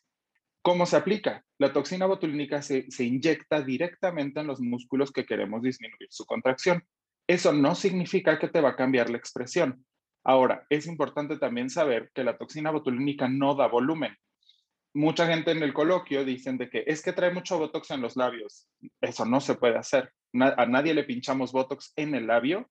¿Cómo 0.62 0.86
se 0.86 0.96
aplica? 0.96 1.44
La 1.58 1.72
toxina 1.72 2.06
botulínica 2.06 2.62
se, 2.62 2.90
se 2.90 3.04
inyecta 3.04 3.60
directamente 3.60 4.40
en 4.40 4.46
los 4.46 4.60
músculos 4.60 5.12
que 5.12 5.26
queremos 5.26 5.62
disminuir 5.62 6.08
su 6.10 6.24
contracción. 6.24 6.84
Eso 7.26 7.52
no 7.52 7.74
significa 7.74 8.38
que 8.38 8.48
te 8.48 8.60
va 8.60 8.70
a 8.70 8.76
cambiar 8.76 9.10
la 9.10 9.16
expresión. 9.16 9.84
Ahora, 10.24 10.66
es 10.68 10.86
importante 10.86 11.38
también 11.38 11.70
saber 11.70 12.10
que 12.14 12.24
la 12.24 12.36
toxina 12.36 12.70
botulínica 12.70 13.28
no 13.28 13.54
da 13.54 13.66
volumen. 13.66 14.16
Mucha 14.94 15.26
gente 15.26 15.50
en 15.50 15.62
el 15.62 15.74
coloquio 15.74 16.24
dicen 16.24 16.56
de 16.56 16.70
que 16.70 16.84
es 16.86 17.02
que 17.02 17.12
trae 17.12 17.32
mucho 17.32 17.58
botox 17.58 17.90
en 17.90 18.00
los 18.00 18.16
labios. 18.16 18.68
Eso 19.00 19.24
no 19.24 19.40
se 19.40 19.56
puede 19.56 19.76
hacer. 19.76 20.12
a 20.32 20.66
nadie 20.66 20.94
le 20.94 21.04
pinchamos 21.04 21.52
botox 21.52 21.92
en 21.96 22.14
el 22.14 22.26
labio. 22.26 22.70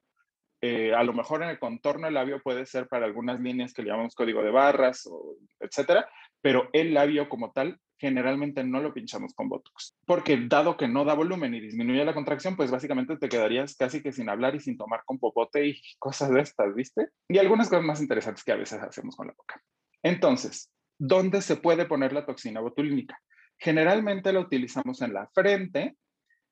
Eh, 0.61 0.93
a 0.93 1.03
lo 1.03 1.11
mejor 1.13 1.43
en 1.43 1.49
el 1.49 1.59
contorno 1.59 2.05
del 2.07 2.13
labio 2.13 2.41
puede 2.41 2.65
ser 2.65 2.87
para 2.87 3.05
algunas 3.05 3.39
líneas 3.41 3.73
que 3.73 3.81
le 3.81 3.89
llamamos 3.89 4.15
código 4.15 4.41
de 4.41 4.49
barras, 4.49 5.05
o 5.11 5.35
etcétera, 5.59 6.09
pero 6.41 6.69
el 6.71 6.93
labio 6.93 7.27
como 7.27 7.51
tal 7.51 7.77
generalmente 8.03 8.65
no 8.65 8.81
lo 8.81 8.93
pinchamos 8.93 9.33
con 9.33 9.47
Botox. 9.47 9.95
Porque 10.05 10.37
dado 10.49 10.75
que 10.75 10.89
no 10.89 11.05
da 11.05 11.13
volumen 11.13 11.53
y 11.53 11.61
disminuye 11.61 12.03
la 12.03 12.13
contracción, 12.13 12.57
pues 12.57 12.69
básicamente 12.69 13.15
te 13.15 13.29
quedarías 13.29 13.77
casi 13.77 14.03
que 14.03 14.11
sin 14.11 14.27
hablar 14.27 14.55
y 14.55 14.59
sin 14.59 14.77
tomar 14.77 15.03
con 15.05 15.19
popote 15.19 15.67
y 15.67 15.81
cosas 15.99 16.29
de 16.31 16.41
estas, 16.41 16.75
¿viste? 16.75 17.07
Y 17.29 17.37
algunas 17.37 17.69
cosas 17.69 17.85
más 17.85 18.01
interesantes 18.01 18.43
que 18.43 18.51
a 18.51 18.57
veces 18.57 18.81
hacemos 18.81 19.15
con 19.15 19.27
la 19.27 19.33
boca. 19.37 19.61
Entonces, 20.01 20.69
¿dónde 20.99 21.41
se 21.41 21.55
puede 21.55 21.85
poner 21.85 22.11
la 22.11 22.25
toxina 22.25 22.59
botulínica? 22.59 23.17
Generalmente 23.57 24.33
la 24.33 24.41
utilizamos 24.41 25.01
en 25.01 25.13
la 25.13 25.29
frente, 25.33 25.95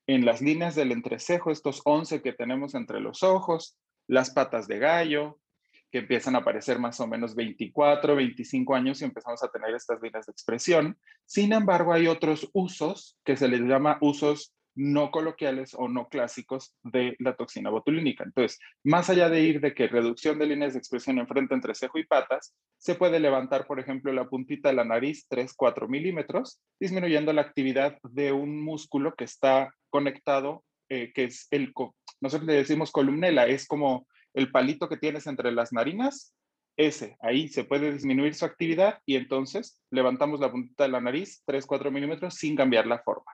en 0.08 0.24
las 0.24 0.42
líneas 0.42 0.74
del 0.76 0.94
entrecejo, 0.94 1.52
estos 1.52 1.82
11 1.84 2.22
que 2.22 2.32
tenemos 2.32 2.76
entre 2.76 3.02
los 3.02 3.24
ojos, 3.24 3.78
las 4.08 4.32
patas 4.32 4.70
de 4.70 4.80
gallo, 4.80 5.41
que 5.92 6.00
empiezan 6.00 6.36
a 6.36 6.40
aparecer 6.40 6.80
más 6.80 7.00
o 7.00 7.08
menos 7.08 7.36
24, 7.36 8.16
25 8.16 8.76
años 8.76 9.02
y 9.02 9.06
empezamos 9.06 9.44
a 9.44 9.50
tener 9.50 9.76
estas 9.76 10.02
líneas 10.02 10.26
de 10.26 10.32
expresión. 10.32 10.98
Sin 11.26 11.54
embargo, 11.54 11.94
hay 11.94 12.08
otros 12.08 12.50
usos 12.54 13.18
que 13.26 13.36
se 13.36 13.48
les 13.48 13.62
llama 13.62 13.98
usos 14.02 14.54
no 14.74 15.12
coloquiales 15.12 15.74
o 15.74 15.90
no 15.90 16.08
clásicos 16.08 16.76
de 16.84 17.16
la 17.20 17.36
toxina 17.36 17.70
botulínica. 17.70 18.24
Entonces, 18.24 18.58
más 18.84 19.10
allá 19.10 19.30
de 19.30 19.42
ir 19.42 19.60
de 19.60 19.74
que 19.74 19.88
reducción 19.88 20.40
de 20.40 20.46
líneas 20.46 20.74
de 20.74 20.80
expresión 20.80 21.20
en 21.20 21.28
frente 21.28 21.54
entre 21.54 21.76
cejo 21.76 22.00
y 22.00 22.06
patas, 22.06 22.56
se 22.78 22.96
puede 22.96 23.20
levantar, 23.20 23.68
por 23.68 23.80
ejemplo, 23.80 24.14
la 24.14 24.30
puntita 24.30 24.70
de 24.70 24.76
la 24.76 24.86
nariz 24.86 25.26
3, 25.28 25.54
4 25.56 25.90
milímetros, 25.90 26.62
disminuyendo 26.80 27.34
la 27.34 27.42
actividad 27.42 27.98
de 28.04 28.32
un 28.32 28.64
músculo 28.64 29.14
que 29.16 29.26
está 29.26 29.74
conectado, 29.90 30.64
eh, 30.90 31.12
que 31.14 31.26
es 31.26 31.48
el, 31.52 31.74
nosotros 32.22 32.48
le 32.48 32.54
decimos 32.54 32.92
columnela, 32.92 33.48
es 33.48 33.68
como 33.68 34.08
el 34.34 34.52
palito 34.52 34.90
que 34.90 34.98
tienes 34.98 35.28
entre 35.28 35.52
las 35.52 35.74
narinas, 35.74 36.34
ese, 36.78 37.18
ahí 37.22 37.48
se 37.48 37.64
puede 37.64 37.92
disminuir 37.92 38.34
su 38.34 38.46
actividad 38.46 39.00
y 39.06 39.16
entonces 39.16 39.82
levantamos 39.92 40.40
la 40.40 40.52
puntita 40.52 40.84
de 40.84 40.90
la 40.90 41.02
nariz 41.02 41.44
3-4 41.46 41.92
milímetros 41.92 42.36
sin 42.36 42.56
cambiar 42.56 42.88
la 42.88 43.00
forma. 43.00 43.32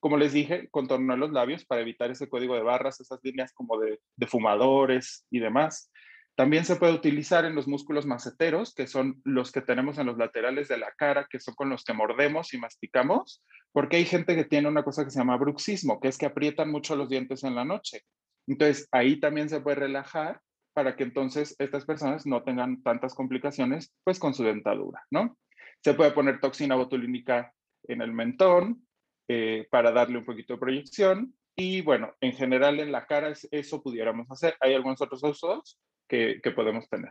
Como 0.00 0.16
les 0.16 0.32
dije, 0.32 0.68
contorno 0.70 1.16
los 1.16 1.32
labios 1.32 1.64
para 1.64 1.80
evitar 1.80 2.10
ese 2.10 2.28
código 2.28 2.54
de 2.54 2.62
barras, 2.62 3.00
esas 3.00 3.18
líneas 3.22 3.52
como 3.52 3.78
de, 3.78 4.00
de 4.16 4.26
fumadores 4.28 5.26
y 5.28 5.40
demás. 5.40 5.90
También 6.36 6.64
se 6.64 6.76
puede 6.76 6.92
utilizar 6.92 7.44
en 7.44 7.56
los 7.56 7.66
músculos 7.66 8.06
maceteros, 8.06 8.72
que 8.72 8.86
son 8.86 9.20
los 9.24 9.50
que 9.50 9.60
tenemos 9.60 9.98
en 9.98 10.06
los 10.06 10.16
laterales 10.16 10.68
de 10.68 10.78
la 10.78 10.92
cara, 10.92 11.26
que 11.28 11.40
son 11.40 11.56
con 11.56 11.68
los 11.68 11.82
que 11.82 11.94
mordemos 11.94 12.54
y 12.54 12.58
masticamos, 12.58 13.42
porque 13.72 13.96
hay 13.96 14.04
gente 14.04 14.36
que 14.36 14.44
tiene 14.44 14.68
una 14.68 14.84
cosa 14.84 15.04
que 15.04 15.10
se 15.10 15.18
llama 15.18 15.36
bruxismo, 15.36 15.98
que 15.98 16.06
es 16.06 16.16
que 16.16 16.26
aprietan 16.26 16.70
mucho 16.70 16.94
los 16.94 17.08
dientes 17.08 17.42
en 17.42 17.56
la 17.56 17.64
noche. 17.64 18.04
Entonces, 18.48 18.88
ahí 18.90 19.20
también 19.20 19.48
se 19.48 19.60
puede 19.60 19.76
relajar 19.76 20.40
para 20.72 20.96
que 20.96 21.04
entonces 21.04 21.54
estas 21.58 21.84
personas 21.84 22.24
no 22.26 22.42
tengan 22.44 22.82
tantas 22.82 23.14
complicaciones 23.14 23.92
pues 24.04 24.18
con 24.18 24.34
su 24.34 24.44
dentadura, 24.44 25.02
¿no? 25.10 25.36
Se 25.82 25.94
puede 25.94 26.12
poner 26.12 26.40
toxina 26.40 26.76
botulínica 26.76 27.52
en 27.84 28.00
el 28.00 28.12
mentón 28.12 28.86
eh, 29.28 29.66
para 29.70 29.92
darle 29.92 30.18
un 30.18 30.24
poquito 30.24 30.54
de 30.54 30.60
proyección 30.60 31.34
y 31.56 31.80
bueno, 31.80 32.14
en 32.20 32.32
general 32.32 32.78
en 32.78 32.92
la 32.92 33.06
cara 33.06 33.32
eso 33.50 33.82
pudiéramos 33.82 34.30
hacer. 34.30 34.56
Hay 34.60 34.74
algunos 34.74 35.00
otros 35.02 35.20
usos 35.24 35.80
que, 36.08 36.40
podemos 36.54 36.88
tener. 36.88 37.10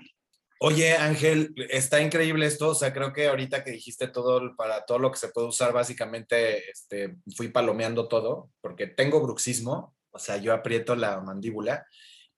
Oye, 0.62 0.96
Ángel, 0.96 1.54
está 1.70 2.02
increíble 2.02 2.46
esto. 2.46 2.70
O 2.70 2.74
sea, 2.74 2.94
creo 2.94 3.12
que 3.12 3.28
ahorita 3.28 3.66
que 3.66 3.72
dijiste 3.72 4.08
todo 4.08 4.56
para 4.56 4.86
todo 4.86 5.00
lo 5.00 5.12
que 5.12 5.18
se 5.18 5.28
puede 5.28 5.48
usar, 5.48 5.74
básicamente 5.74 6.72
este, 6.72 7.18
fui 7.36 7.50
palomeando 7.50 8.08
todo, 8.08 8.50
porque 8.62 8.88
tengo 8.88 9.22
bruxismo, 9.22 9.97
o 10.18 10.20
sea, 10.20 10.38
yo 10.38 10.54
aprieto 10.54 10.96
la 10.96 11.22
mandíbula 11.22 11.86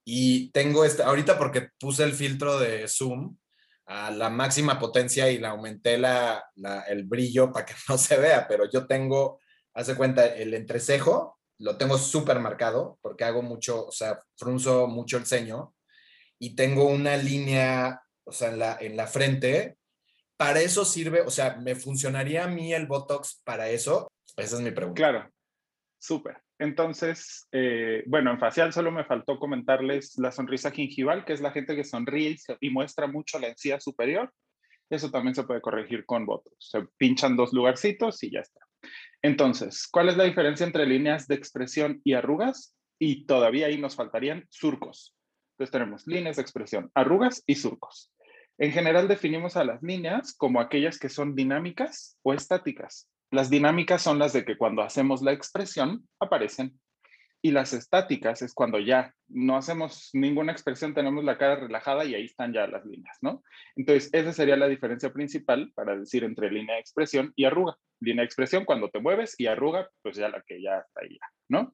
y 0.05 0.51
tengo 0.51 0.85
esta, 0.85 1.07
ahorita 1.07 1.37
porque 1.37 1.69
puse 1.79 2.03
el 2.03 2.13
filtro 2.13 2.59
de 2.59 2.87
zoom 2.87 3.37
a 3.85 4.11
la 4.11 4.29
máxima 4.29 4.77
potencia 4.77 5.31
y 5.31 5.39
la 5.39 5.49
aumenté 5.49 5.97
la, 5.97 6.43
el 6.87 7.05
brillo 7.05 7.51
para 7.51 7.65
que 7.65 7.73
no 7.89 7.97
se 7.97 8.17
vea, 8.17 8.47
pero 8.47 8.69
yo 8.69 8.85
tengo, 8.85 9.39
hace 9.73 9.95
cuenta, 9.95 10.25
el 10.25 10.53
entrecejo 10.53 11.39
lo 11.59 11.77
tengo 11.77 11.97
súper 11.97 12.39
marcado 12.39 12.99
porque 13.01 13.23
hago 13.23 13.41
mucho, 13.41 13.87
o 13.87 13.91
sea, 13.91 14.21
frunzo 14.37 14.87
mucho 14.87 15.17
el 15.17 15.25
ceño 15.25 15.73
y 16.37 16.55
tengo 16.55 16.85
una 16.85 17.17
línea, 17.17 18.01
o 18.23 18.31
sea, 18.31 18.49
en 18.49 18.59
la, 18.59 18.77
en 18.79 18.95
la 18.95 19.07
frente. 19.07 19.77
Para 20.37 20.61
eso 20.61 20.85
sirve, 20.85 21.21
o 21.21 21.29
sea, 21.29 21.57
¿me 21.57 21.75
funcionaría 21.75 22.45
a 22.45 22.47
mí 22.47 22.73
el 22.73 22.87
Botox 22.87 23.41
para 23.43 23.69
eso? 23.69 24.09
Esa 24.37 24.55
es 24.55 24.61
mi 24.61 24.71
pregunta. 24.71 24.97
Claro, 24.97 25.29
súper. 25.99 26.41
Entonces, 26.59 27.47
eh, 27.53 28.03
bueno, 28.05 28.31
en 28.31 28.39
facial 28.39 28.73
solo 28.73 28.91
me 28.91 29.05
faltó 29.05 29.39
comentarles 29.39 30.17
la 30.17 30.31
sonrisa 30.31 30.71
gingival, 30.71 31.23
que 31.23 31.31
es 31.31 31.39
la 31.39 31.51
gente 31.51 31.73
que 31.73 31.85
sonríe 31.85 32.35
y, 32.59 32.69
muestra 32.69 33.07
mucho 33.07 33.39
la 33.39 33.47
encía 33.47 33.79
superior. 33.79 34.31
Eso 34.89 35.09
también 35.09 35.35
se 35.35 35.43
puede 35.43 35.61
corregir 35.61 36.05
con 36.05 36.25
Botox. 36.25 36.55
Se 36.59 36.85
pinchan 36.97 37.37
dos 37.37 37.53
lugarcitos 37.53 38.21
y 38.23 38.31
ya 38.31 38.41
está. 38.41 38.59
Entonces, 39.21 39.87
¿cuál 39.89 40.09
es 40.09 40.17
la 40.17 40.25
diferencia 40.25 40.65
entre 40.65 40.85
líneas 40.85 41.27
de 41.27 41.35
expresión 41.35 42.01
y 42.03 42.13
arrugas? 42.13 42.75
Y 42.99 43.25
todavía 43.25 43.67
ahí 43.67 43.77
nos 43.77 43.95
faltarían 43.95 44.45
surcos. 44.49 45.15
Entonces 45.53 45.71
tenemos 45.71 46.07
líneas 46.07 46.35
de 46.35 46.41
expresión, 46.41 46.91
arrugas 46.93 47.41
y 47.45 47.55
surcos. 47.55 48.11
En 48.57 48.73
general 48.73 49.07
definimos 49.07 49.55
a 49.55 49.63
las 49.63 49.81
líneas 49.81 50.35
como 50.35 50.59
aquellas 50.59 50.99
que 50.99 51.07
son 51.07 51.35
dinámicas 51.35 52.17
o 52.23 52.33
estáticas. 52.33 53.07
Las 53.31 53.49
dinámicas 53.49 54.01
son 54.01 54.19
las 54.19 54.33
de 54.33 54.43
que 54.43 54.57
cuando 54.57 54.81
hacemos 54.81 55.21
la 55.21 55.33
expresión 55.33 56.07
aparecen 56.19 56.79
y 57.41 57.51
las 57.51 57.73
estáticas 57.73 58.41
es 58.41 58.53
cuando 58.53 58.79
ya 58.79 59.13
no 59.27 59.55
hacemos 59.55 60.09
ninguna 60.13 60.51
expresión, 60.51 60.93
tenemos 60.93 61.23
la 61.23 61.37
cara 61.37 61.55
relajada 61.55 62.03
y 62.03 62.15
ahí 62.15 62.25
están 62.25 62.51
ya 62.51 62.67
las 62.67 62.85
líneas, 62.85 63.17
¿no? 63.21 63.43
Entonces, 63.75 64.09
esa 64.13 64.33
sería 64.33 64.57
la 64.57 64.67
diferencia 64.67 65.13
principal 65.13 65.71
para 65.73 65.95
decir 65.95 66.23
entre 66.23 66.51
línea 66.51 66.75
de 66.75 66.81
expresión 66.81 67.31
y 67.35 67.45
arruga. 67.45 67.77
Línea 68.01 68.23
de 68.23 68.25
expresión 68.25 68.65
cuando 68.65 68.89
te 68.89 68.99
mueves 68.99 69.35
y 69.37 69.47
arruga, 69.47 69.89
pues 70.01 70.17
ya 70.17 70.29
la 70.29 70.41
que 70.41 70.61
ya 70.61 70.79
está 70.79 71.01
ahí, 71.01 71.17
¿no? 71.49 71.73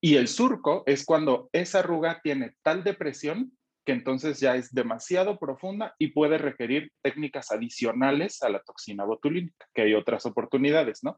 Y 0.00 0.16
el 0.16 0.28
surco 0.28 0.82
es 0.86 1.04
cuando 1.04 1.48
esa 1.52 1.78
arruga 1.78 2.20
tiene 2.22 2.54
tal 2.62 2.84
depresión 2.84 3.56
que 3.86 3.92
entonces 3.92 4.40
ya 4.40 4.56
es 4.56 4.74
demasiado 4.74 5.38
profunda 5.38 5.94
y 5.98 6.08
puede 6.08 6.38
requerir 6.38 6.92
técnicas 7.02 7.52
adicionales 7.52 8.42
a 8.42 8.48
la 8.48 8.60
toxina 8.60 9.04
botulínica, 9.04 9.66
que 9.72 9.82
hay 9.82 9.94
otras 9.94 10.26
oportunidades, 10.26 11.04
¿no? 11.04 11.16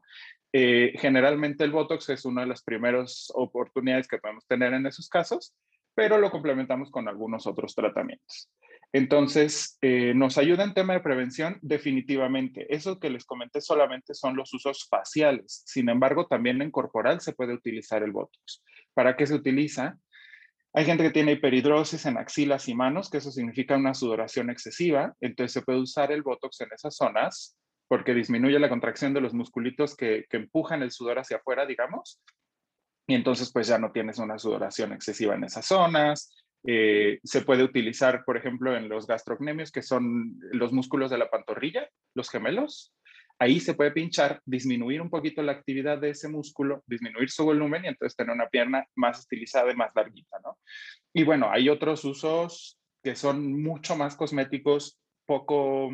Eh, 0.53 0.93
generalmente 0.97 1.63
el 1.63 1.71
Botox 1.71 2.09
es 2.09 2.25
una 2.25 2.41
de 2.41 2.47
las 2.47 2.63
primeras 2.63 3.31
oportunidades 3.33 4.07
que 4.07 4.19
podemos 4.19 4.45
tener 4.45 4.73
en 4.73 4.85
esos 4.85 5.09
casos, 5.09 5.55
pero 5.95 6.19
lo 6.19 6.29
complementamos 6.29 6.91
con 6.91 7.07
algunos 7.07 7.47
otros 7.47 7.73
tratamientos. 7.73 8.49
Entonces, 8.93 9.77
eh, 9.81 10.13
¿nos 10.15 10.37
ayuda 10.37 10.63
en 10.63 10.73
tema 10.73 10.93
de 10.93 11.01
prevención? 11.01 11.57
Definitivamente. 11.61 12.73
Eso 12.73 12.99
que 12.99 13.09
les 13.09 13.25
comenté 13.25 13.61
solamente 13.61 14.13
son 14.13 14.35
los 14.35 14.53
usos 14.53 14.87
faciales. 14.89 15.63
Sin 15.65 15.89
embargo, 15.89 16.27
también 16.27 16.61
en 16.61 16.71
corporal 16.71 17.19
se 17.21 17.33
puede 17.33 17.53
utilizar 17.53 18.01
el 18.03 18.11
Botox. 18.11 18.63
¿Para 18.93 19.15
qué 19.15 19.27
se 19.27 19.35
utiliza? 19.35 19.97
Hay 20.73 20.85
gente 20.85 21.03
que 21.03 21.09
tiene 21.09 21.33
hiperhidrosis 21.33 22.05
en 22.05 22.17
axilas 22.17 22.67
y 22.67 22.75
manos, 22.75 23.09
que 23.09 23.17
eso 23.17 23.31
significa 23.31 23.75
una 23.75 23.93
sudoración 23.93 24.49
excesiva, 24.49 25.13
entonces 25.19 25.53
se 25.53 25.61
puede 25.63 25.79
usar 25.79 26.11
el 26.11 26.21
Botox 26.21 26.61
en 26.61 26.69
esas 26.73 26.95
zonas 26.95 27.55
porque 27.87 28.13
disminuye 28.13 28.59
la 28.59 28.69
contracción 28.69 29.15
de 29.15 29.21
los 29.21 29.33
musculitos 29.33 29.95
que, 29.95 30.25
que 30.29 30.37
empujan 30.37 30.83
el 30.83 30.91
sudor 30.91 31.17
hacia 31.17 31.37
afuera, 31.37 31.65
digamos, 31.65 32.21
y 33.09 33.15
entonces 33.15 33.51
pues 33.51 33.67
ya 33.67 33.79
no 33.79 33.91
tienes 33.91 34.19
una 34.19 34.37
sudoración 34.37 34.93
excesiva 34.93 35.33
en 35.33 35.43
esas 35.43 35.65
zonas. 35.65 36.31
Eh, 36.63 37.19
se 37.23 37.41
puede 37.41 37.63
utilizar, 37.63 38.23
por 38.23 38.37
ejemplo, 38.37 38.77
en 38.77 38.87
los 38.87 39.07
gastrocnemios, 39.07 39.71
que 39.71 39.81
son 39.81 40.37
los 40.51 40.71
músculos 40.71 41.09
de 41.09 41.17
la 41.17 41.27
pantorrilla, 41.27 41.89
los 42.13 42.29
gemelos. 42.29 42.93
Ahí 43.39 43.59
se 43.61 43.73
puede 43.73 43.91
pinchar, 43.91 44.41
disminuir 44.45 45.01
un 45.01 45.09
poquito 45.09 45.41
la 45.41 45.53
actividad 45.53 45.97
de 45.97 46.09
ese 46.09 46.27
músculo, 46.27 46.83
disminuir 46.85 47.29
su 47.29 47.45
volumen 47.45 47.85
y 47.85 47.87
entonces 47.87 48.15
tener 48.15 48.35
una 48.35 48.49
pierna 48.49 48.85
más 48.95 49.19
estilizada 49.19 49.71
y 49.71 49.75
más 49.75 49.91
larguita, 49.95 50.37
¿no? 50.43 50.57
Y 51.13 51.23
bueno, 51.23 51.49
hay 51.49 51.69
otros 51.69 52.03
usos 52.03 52.77
que 53.01 53.15
son 53.15 53.61
mucho 53.61 53.95
más 53.95 54.17
cosméticos, 54.17 54.99
poco, 55.25 55.89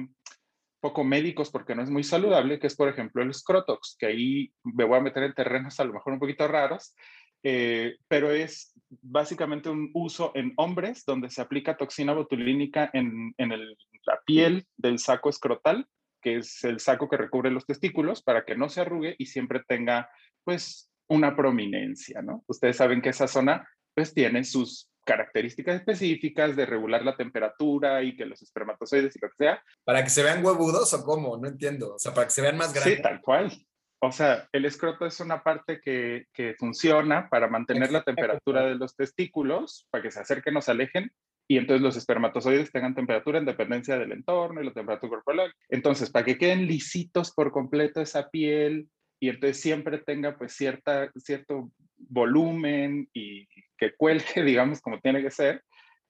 poco 0.79 1.03
médicos 1.03 1.51
porque 1.51 1.75
no 1.75 1.84
es 1.84 1.89
muy 1.89 2.03
saludable, 2.03 2.60
que 2.60 2.67
es 2.67 2.75
por 2.75 2.89
ejemplo 2.89 3.21
el 3.21 3.34
scrotox, 3.34 3.95
que 3.99 4.08
ahí 4.08 4.53
me 4.63 4.84
voy 4.84 4.97
a 4.97 5.03
meter 5.03 5.23
en 5.23 5.34
terrenos 5.34 5.79
a 5.79 5.84
lo 5.84 5.93
mejor 5.93 6.13
un 6.13 6.19
poquito 6.19 6.47
raros, 6.47 6.95
eh, 7.43 7.97
pero 8.08 8.31
es 8.31 8.73
básicamente 8.89 9.69
un 9.69 9.91
uso 9.93 10.31
en 10.34 10.53
hombres 10.58 11.03
donde 11.05 11.29
se 11.29 11.41
aplica 11.41 11.77
toxina 11.77 12.13
botulínica 12.13 12.89
en, 12.91 13.36
en 13.38 13.51
el, 13.51 13.77
la 14.08 14.19
piel 14.25 14.65
del 14.77 14.97
saco 14.97 15.29
escrotal, 15.29 15.86
que 16.26 16.38
es 16.38 16.64
el 16.64 16.80
saco 16.80 17.08
que 17.08 17.18
recubre 17.18 17.52
los 17.52 17.68
testículos, 17.68 18.24
para 18.24 18.46
que 18.46 18.56
no 18.56 18.68
se 18.68 18.82
arrugue 18.82 19.16
y 19.20 19.28
siempre 19.28 19.62
tenga 19.68 20.10
pues 20.44 20.90
una 21.08 21.36
prominencia, 21.36 22.24
¿no? 22.24 22.44
Ustedes 22.48 22.78
saben 22.78 23.00
que 23.00 23.10
esa 23.10 23.28
zona 23.28 23.70
pues 23.94 24.12
tiene 24.12 24.44
sus 24.44 24.90
características 25.06 25.76
específicas 25.76 26.56
de 26.56 26.66
regular 26.66 27.06
la 27.06 27.16
temperatura 27.16 28.02
y 28.02 28.16
que 28.16 28.26
los 28.26 28.42
espermatozoides 28.42 29.16
y 29.16 29.20
lo 29.20 29.30
que 29.30 29.36
sea. 29.38 29.64
¿Para 29.84 30.04
que 30.04 30.10
se 30.10 30.24
vean 30.24 30.44
huevudos 30.44 30.92
o 30.96 31.04
cómo? 31.04 31.38
No 31.38 31.48
entiendo. 31.48 31.94
O 31.94 32.00
sea, 32.00 32.12
para 32.12 32.26
que 32.26 32.34
se 32.34 32.42
vean 32.42 32.58
más 32.58 32.74
grandes. 32.74 32.96
Sí, 32.96 33.04
tal 33.04 33.22
cual. 33.22 33.52
O 34.00 34.12
sea, 34.12 34.50
el 34.52 34.66
escroto 34.66 35.06
es 35.06 35.20
una 35.20 35.44
parte 35.44 35.80
que, 35.80 36.26
que 36.34 36.56
funciona 36.58 37.30
para 37.30 37.48
mantener 37.50 37.92
la 37.92 38.04
temperatura 38.04 38.66
de 38.66 38.74
los 38.74 38.96
testículos, 38.96 39.86
para 39.92 40.02
que 40.02 40.10
se 40.10 40.22
acerquen 40.22 40.58
o 40.58 40.62
se 40.64 40.72
alejen, 40.72 41.12
y 41.47 41.58
entonces 41.58 41.81
los 41.81 41.95
espermatozoides 41.95 42.71
tengan 42.71 42.95
temperatura 42.95 43.38
en 43.38 43.45
dependencia 43.45 43.97
del 43.97 44.12
entorno 44.12 44.62
y 44.62 44.65
la 44.65 44.73
temperatura 44.73 45.10
corporal. 45.10 45.53
Entonces, 45.69 46.10
para 46.10 46.25
que 46.25 46.38
queden 46.38 46.65
lisitos 46.65 47.31
por 47.31 47.51
completo 47.51 48.01
esa 48.01 48.29
piel 48.29 48.88
y 49.19 49.29
entonces 49.29 49.60
siempre 49.62 49.99
tenga 49.99 50.38
pues 50.38 50.53
cierta, 50.53 51.12
cierto 51.17 51.71
volumen 51.97 53.08
y 53.13 53.47
que 53.77 53.95
cuelgue, 53.95 54.43
digamos, 54.43 54.81
como 54.81 54.99
tiene 54.99 55.21
que 55.21 55.31
ser. 55.31 55.63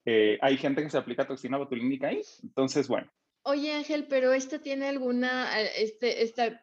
Eh, 0.05 0.37
hay 0.41 0.57
gente 0.57 0.83
que 0.83 0.89
se 0.89 0.97
aplica 0.97 1.27
toxina 1.27 1.57
botulínica 1.57 2.07
ahí. 2.07 2.21
Entonces, 2.43 2.87
bueno. 2.87 3.11
Oye, 3.43 3.73
Ángel, 3.73 4.07
pero 4.07 4.33
este 4.33 4.57
tiene 4.57 4.87
alguna, 4.87 5.61
eh, 5.61 5.69
este, 5.77 6.23
este 6.23 6.59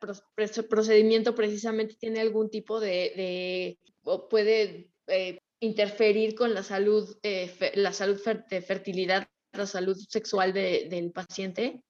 procedimiento 0.68 1.34
precisamente 1.34 1.94
tiene 1.94 2.20
algún 2.20 2.50
tipo 2.50 2.80
de, 2.80 3.78
puede 4.28 4.90
eh, 5.06 5.38
interferir 5.62 6.34
con 6.34 6.54
la 6.54 6.62
salud, 6.64 7.16
la 7.74 7.92
salud 7.92 8.20
de 8.50 8.62
fertilidad, 8.62 9.28
la 9.52 9.66
salud 9.66 9.96
sexual 9.96 10.52
de, 10.52 10.88
del 10.90 11.12
paciente. 11.12 11.80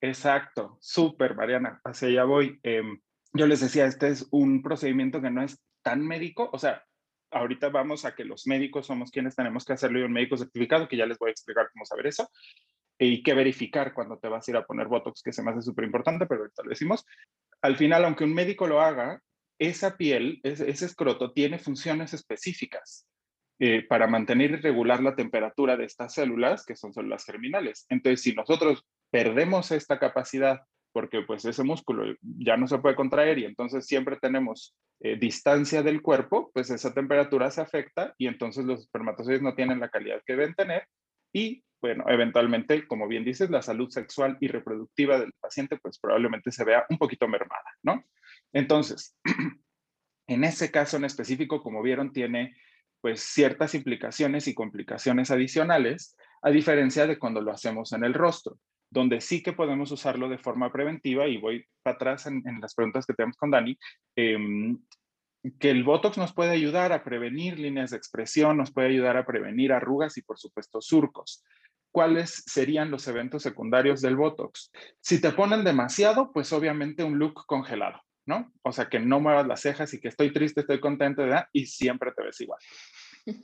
Exacto, 0.00 0.78
súper, 0.80 1.36
Mariana, 1.36 1.80
hacia 1.84 2.08
allá 2.08 2.24
voy. 2.24 2.58
Em, 2.64 3.00
yo 3.32 3.46
les 3.46 3.60
decía, 3.60 3.86
este 3.86 4.08
es 4.08 4.26
un 4.32 4.62
procedimiento 4.62 5.22
que 5.22 5.30
no 5.30 5.42
es 5.42 5.60
tan 5.82 6.04
médico, 6.04 6.50
o 6.52 6.58
sea, 6.58 6.84
ahorita 7.30 7.68
vamos 7.68 8.04
a 8.04 8.16
que 8.16 8.24
los 8.24 8.46
médicos 8.48 8.86
somos 8.86 9.12
quienes 9.12 9.36
tenemos 9.36 9.64
que 9.64 9.74
hacerlo 9.74 10.00
y 10.00 10.02
un 10.02 10.12
médico 10.12 10.36
certificado, 10.36 10.88
que 10.88 10.96
ya 10.96 11.06
les 11.06 11.18
voy 11.18 11.28
a 11.28 11.32
explicar 11.32 11.70
cómo 11.72 11.84
saber 11.84 12.08
eso, 12.08 12.28
y 12.98 13.22
qué 13.22 13.32
verificar 13.32 13.94
cuando 13.94 14.18
te 14.18 14.26
vas 14.26 14.46
a 14.46 14.50
ir 14.50 14.56
a 14.56 14.66
poner 14.66 14.88
Botox, 14.88 15.22
que 15.22 15.32
se 15.32 15.42
me 15.44 15.52
hace 15.52 15.62
súper 15.62 15.84
importante, 15.84 16.26
pero 16.26 16.40
ahorita 16.40 16.64
lo 16.64 16.70
decimos. 16.70 17.06
Al 17.62 17.76
final, 17.76 18.04
aunque 18.04 18.24
un 18.24 18.34
médico 18.34 18.66
lo 18.66 18.80
haga, 18.80 19.22
esa 19.58 19.96
piel, 19.96 20.40
ese, 20.42 20.70
escroto, 20.70 21.32
tiene 21.32 21.58
funciones 21.58 22.14
específicas 22.14 23.06
eh, 23.58 23.84
para 23.88 24.06
mantener 24.06 24.52
y 24.52 24.56
regular 24.56 25.02
la 25.02 25.16
temperatura 25.16 25.76
de 25.76 25.84
estas 25.84 26.14
células, 26.14 26.64
que 26.64 26.76
son 26.76 26.92
células 26.92 27.24
germinales. 27.24 27.86
Entonces, 27.88 28.22
si 28.22 28.34
nosotros 28.34 28.84
perdemos 29.10 29.70
esta 29.72 29.98
capacidad 29.98 30.60
porque 30.92 31.22
pues 31.22 31.44
ese 31.44 31.62
músculo 31.62 32.16
ya 32.22 32.56
no 32.56 32.66
se 32.66 32.78
puede 32.78 32.96
contraer 32.96 33.38
y 33.38 33.44
entonces 33.44 33.86
siempre 33.86 34.16
tenemos 34.20 34.74
eh, 35.00 35.16
distancia 35.16 35.82
del 35.82 36.02
cuerpo, 36.02 36.50
pues 36.52 36.70
esa 36.70 36.92
temperatura 36.92 37.50
se 37.50 37.60
afecta 37.60 38.14
y 38.18 38.26
entonces 38.26 38.64
los 38.64 38.80
espermatozoides 38.80 39.42
no 39.42 39.54
tienen 39.54 39.80
la 39.80 39.90
calidad 39.90 40.22
que 40.26 40.34
deben 40.34 40.54
tener 40.54 40.88
y 41.32 41.62
bueno, 41.80 42.04
eventualmente, 42.08 42.88
como 42.88 43.06
bien 43.06 43.24
dices, 43.24 43.50
la 43.50 43.62
salud 43.62 43.88
sexual 43.90 44.36
y 44.40 44.48
reproductiva 44.48 45.20
del 45.20 45.32
paciente 45.38 45.76
pues 45.76 45.98
probablemente 46.00 46.50
se 46.50 46.64
vea 46.64 46.84
un 46.90 46.98
poquito 46.98 47.28
mermada, 47.28 47.70
¿no? 47.84 48.02
Entonces, 48.52 49.16
en 50.26 50.44
ese 50.44 50.70
caso 50.70 50.96
en 50.96 51.04
específico, 51.04 51.62
como 51.62 51.82
vieron, 51.82 52.12
tiene 52.12 52.56
pues 53.00 53.20
ciertas 53.20 53.74
implicaciones 53.74 54.48
y 54.48 54.54
complicaciones 54.54 55.30
adicionales, 55.30 56.16
a 56.42 56.50
diferencia 56.50 57.06
de 57.06 57.18
cuando 57.18 57.40
lo 57.40 57.52
hacemos 57.52 57.92
en 57.92 58.04
el 58.04 58.14
rostro 58.14 58.58
donde 58.90 59.20
sí 59.20 59.42
que 59.42 59.52
podemos 59.52 59.90
usarlo 59.92 60.28
de 60.28 60.38
forma 60.38 60.72
preventiva, 60.72 61.26
y 61.26 61.36
voy 61.38 61.64
para 61.82 61.96
atrás 61.96 62.26
en, 62.26 62.42
las 62.60 62.74
preguntas 62.74 63.06
que 63.06 63.14
tenemos 63.14 63.36
con 63.36 63.50
Dani, 63.50 63.78
em, 64.16 64.78
que 65.58 65.70
el 65.70 65.84
Botox 65.84 66.18
nos 66.18 66.34
puede 66.34 66.50
ayudar 66.50 66.92
a 66.92 67.04
prevenir 67.04 67.58
líneas 67.58 67.90
de 67.90 67.96
expresión, 67.96 68.56
nos 68.56 68.72
puede 68.72 68.88
ayudar 68.88 69.16
a 69.16 69.26
prevenir 69.26 69.72
arrugas 69.72 70.16
y 70.16 70.22
por 70.22 70.38
supuesto 70.38 70.80
surcos. 70.80 71.44
¿Cuáles 71.90 72.42
serían 72.46 72.90
los 72.90 73.06
eventos 73.08 73.42
secundarios 73.42 74.02
del 74.02 74.16
Botox? 74.16 74.70
Si 75.00 75.20
te 75.20 75.32
ponen 75.32 75.64
demasiado, 75.64 76.32
pues 76.32 76.52
obviamente 76.52 77.04
un 77.04 77.18
look 77.18 77.46
congelado, 77.46 78.00
¿no? 78.28 78.52
O 78.62 78.72
sea, 78.72 78.88
que 78.88 79.00
no 79.00 79.20
muevas 79.20 79.46
las 79.46 79.62
cejas 79.62 79.92
y 79.94 80.00
que 80.00 80.08
estoy 80.08 80.32
triste, 80.32 80.60
estoy 80.60 80.80
contento, 80.80 81.22
¿verdad? 81.22 81.46
Y 81.50 81.64
siempre 81.66 82.12
te 82.12 82.22
ves 82.22 82.40
igual. 82.40 82.60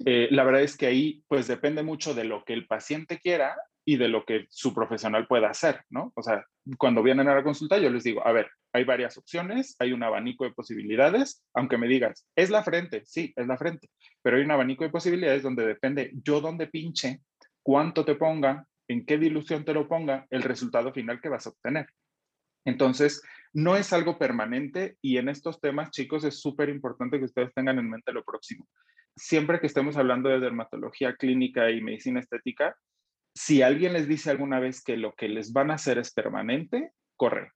Eh, 0.06 0.28
la 0.30 0.44
verdad 0.44 0.62
es 0.62 0.78
que 0.78 0.86
ahí 0.86 1.22
pues 1.28 1.46
depende 1.46 1.82
mucho 1.82 2.14
de 2.14 2.24
lo 2.24 2.42
que 2.44 2.54
el 2.54 2.66
paciente 2.66 3.18
quiera 3.18 3.54
y 3.84 3.98
de 3.98 4.08
lo 4.08 4.24
que 4.24 4.46
su 4.48 4.72
profesional 4.72 5.26
pueda 5.26 5.50
hacer, 5.50 5.82
¿no? 5.90 6.10
O 6.16 6.22
sea, 6.22 6.46
cuando 6.78 7.02
vienen 7.02 7.28
a 7.28 7.34
la 7.34 7.42
consulta 7.42 7.76
yo 7.76 7.90
les 7.90 8.02
digo, 8.02 8.26
a 8.26 8.32
ver, 8.32 8.48
hay 8.72 8.84
varias 8.84 9.18
opciones, 9.18 9.76
hay 9.78 9.92
un 9.92 10.02
abanico 10.02 10.44
de 10.44 10.52
posibilidades, 10.52 11.44
aunque 11.52 11.76
me 11.76 11.86
digas, 11.86 12.26
es 12.34 12.48
la 12.48 12.62
frente, 12.62 13.02
sí, 13.04 13.34
es 13.36 13.46
la 13.46 13.58
frente, 13.58 13.90
pero 14.22 14.38
hay 14.38 14.44
un 14.44 14.52
abanico 14.52 14.84
de 14.84 14.90
posibilidades 14.90 15.42
donde 15.42 15.66
depende 15.66 16.12
yo 16.24 16.40
dónde 16.40 16.66
pinche, 16.66 17.20
cuánto 17.62 18.06
te 18.06 18.14
ponga, 18.14 18.66
en 18.88 19.04
qué 19.04 19.18
dilución 19.18 19.66
te 19.66 19.74
lo 19.74 19.86
ponga, 19.86 20.26
el 20.30 20.42
resultado 20.42 20.94
final 20.94 21.20
que 21.20 21.28
vas 21.28 21.46
a 21.46 21.50
obtener. 21.50 21.88
Entonces, 22.64 23.20
no 23.54 23.76
es 23.76 23.92
algo 23.92 24.18
permanente 24.18 24.96
y 25.00 25.16
en 25.16 25.28
estos 25.28 25.60
temas, 25.60 25.90
chicos, 25.90 26.24
es 26.24 26.40
súper 26.40 26.68
importante 26.68 27.18
que 27.18 27.24
ustedes 27.24 27.54
tengan 27.54 27.78
en 27.78 27.88
mente 27.88 28.12
lo 28.12 28.24
próximo. 28.24 28.68
Siempre 29.16 29.60
que 29.60 29.68
estemos 29.68 29.96
hablando 29.96 30.28
de 30.28 30.40
dermatología 30.40 31.14
clínica 31.14 31.70
y 31.70 31.80
medicina 31.80 32.18
estética, 32.18 32.76
si 33.32 33.62
alguien 33.62 33.92
les 33.92 34.08
dice 34.08 34.30
alguna 34.30 34.58
vez 34.58 34.82
que 34.82 34.96
lo 34.96 35.12
que 35.12 35.28
les 35.28 35.52
van 35.52 35.70
a 35.70 35.74
hacer 35.74 35.98
es 35.98 36.12
permanente, 36.12 36.90
corre, 37.16 37.52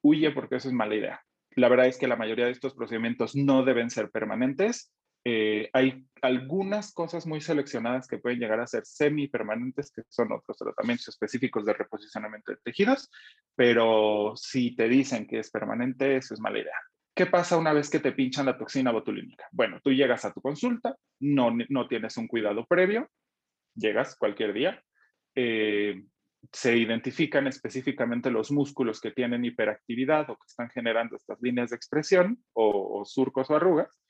huye 0.00 0.30
porque 0.30 0.56
eso 0.56 0.68
es 0.68 0.74
mala 0.74 0.94
idea. 0.94 1.20
La 1.56 1.68
verdad 1.68 1.86
es 1.86 1.98
que 1.98 2.08
la 2.08 2.16
mayoría 2.16 2.46
de 2.46 2.52
estos 2.52 2.74
procedimientos 2.74 3.34
no 3.34 3.64
deben 3.64 3.90
ser 3.90 4.10
permanentes. 4.10 4.92
Eh, 5.24 5.70
hay 5.72 6.04
algunas 6.20 6.92
cosas 6.92 7.26
muy 7.26 7.40
seleccionadas 7.40 8.08
que 8.08 8.18
pueden 8.18 8.40
llegar 8.40 8.60
a 8.60 8.66
ser 8.66 8.84
semi-permanentes, 8.84 9.92
que 9.92 10.02
son 10.08 10.32
otros 10.32 10.56
tratamientos 10.56 11.08
específicos 11.08 11.64
de 11.64 11.74
reposicionamiento 11.74 12.52
de 12.52 12.58
tejidos, 12.64 13.10
pero 13.54 14.32
si 14.36 14.74
te 14.74 14.88
dicen 14.88 15.26
que 15.26 15.38
es 15.38 15.50
permanente, 15.50 16.16
eso 16.16 16.34
es 16.34 16.40
mala 16.40 16.58
idea. 16.58 16.76
¿Qué 17.14 17.26
pasa 17.26 17.58
una 17.58 17.72
vez 17.72 17.90
que 17.90 18.00
te 18.00 18.12
pinchan 18.12 18.46
la 18.46 18.56
toxina 18.56 18.90
botulínica? 18.90 19.46
Bueno, 19.52 19.80
tú 19.82 19.92
llegas 19.92 20.24
a 20.24 20.32
tu 20.32 20.40
consulta, 20.40 20.96
no, 21.20 21.54
no 21.68 21.86
tienes 21.86 22.16
un 22.16 22.26
cuidado 22.26 22.66
previo, 22.66 23.08
llegas 23.74 24.16
cualquier 24.16 24.52
día, 24.54 24.82
eh, 25.34 26.02
se 26.50 26.76
identifican 26.76 27.46
específicamente 27.46 28.30
los 28.30 28.50
músculos 28.50 29.00
que 29.00 29.12
tienen 29.12 29.44
hiperactividad 29.44 30.28
o 30.30 30.36
que 30.36 30.46
están 30.46 30.70
generando 30.70 31.16
estas 31.16 31.40
líneas 31.40 31.70
de 31.70 31.76
expresión 31.76 32.42
o, 32.52 33.04
surcos 33.04 33.50
o 33.50 33.56
arrugas 33.56 34.00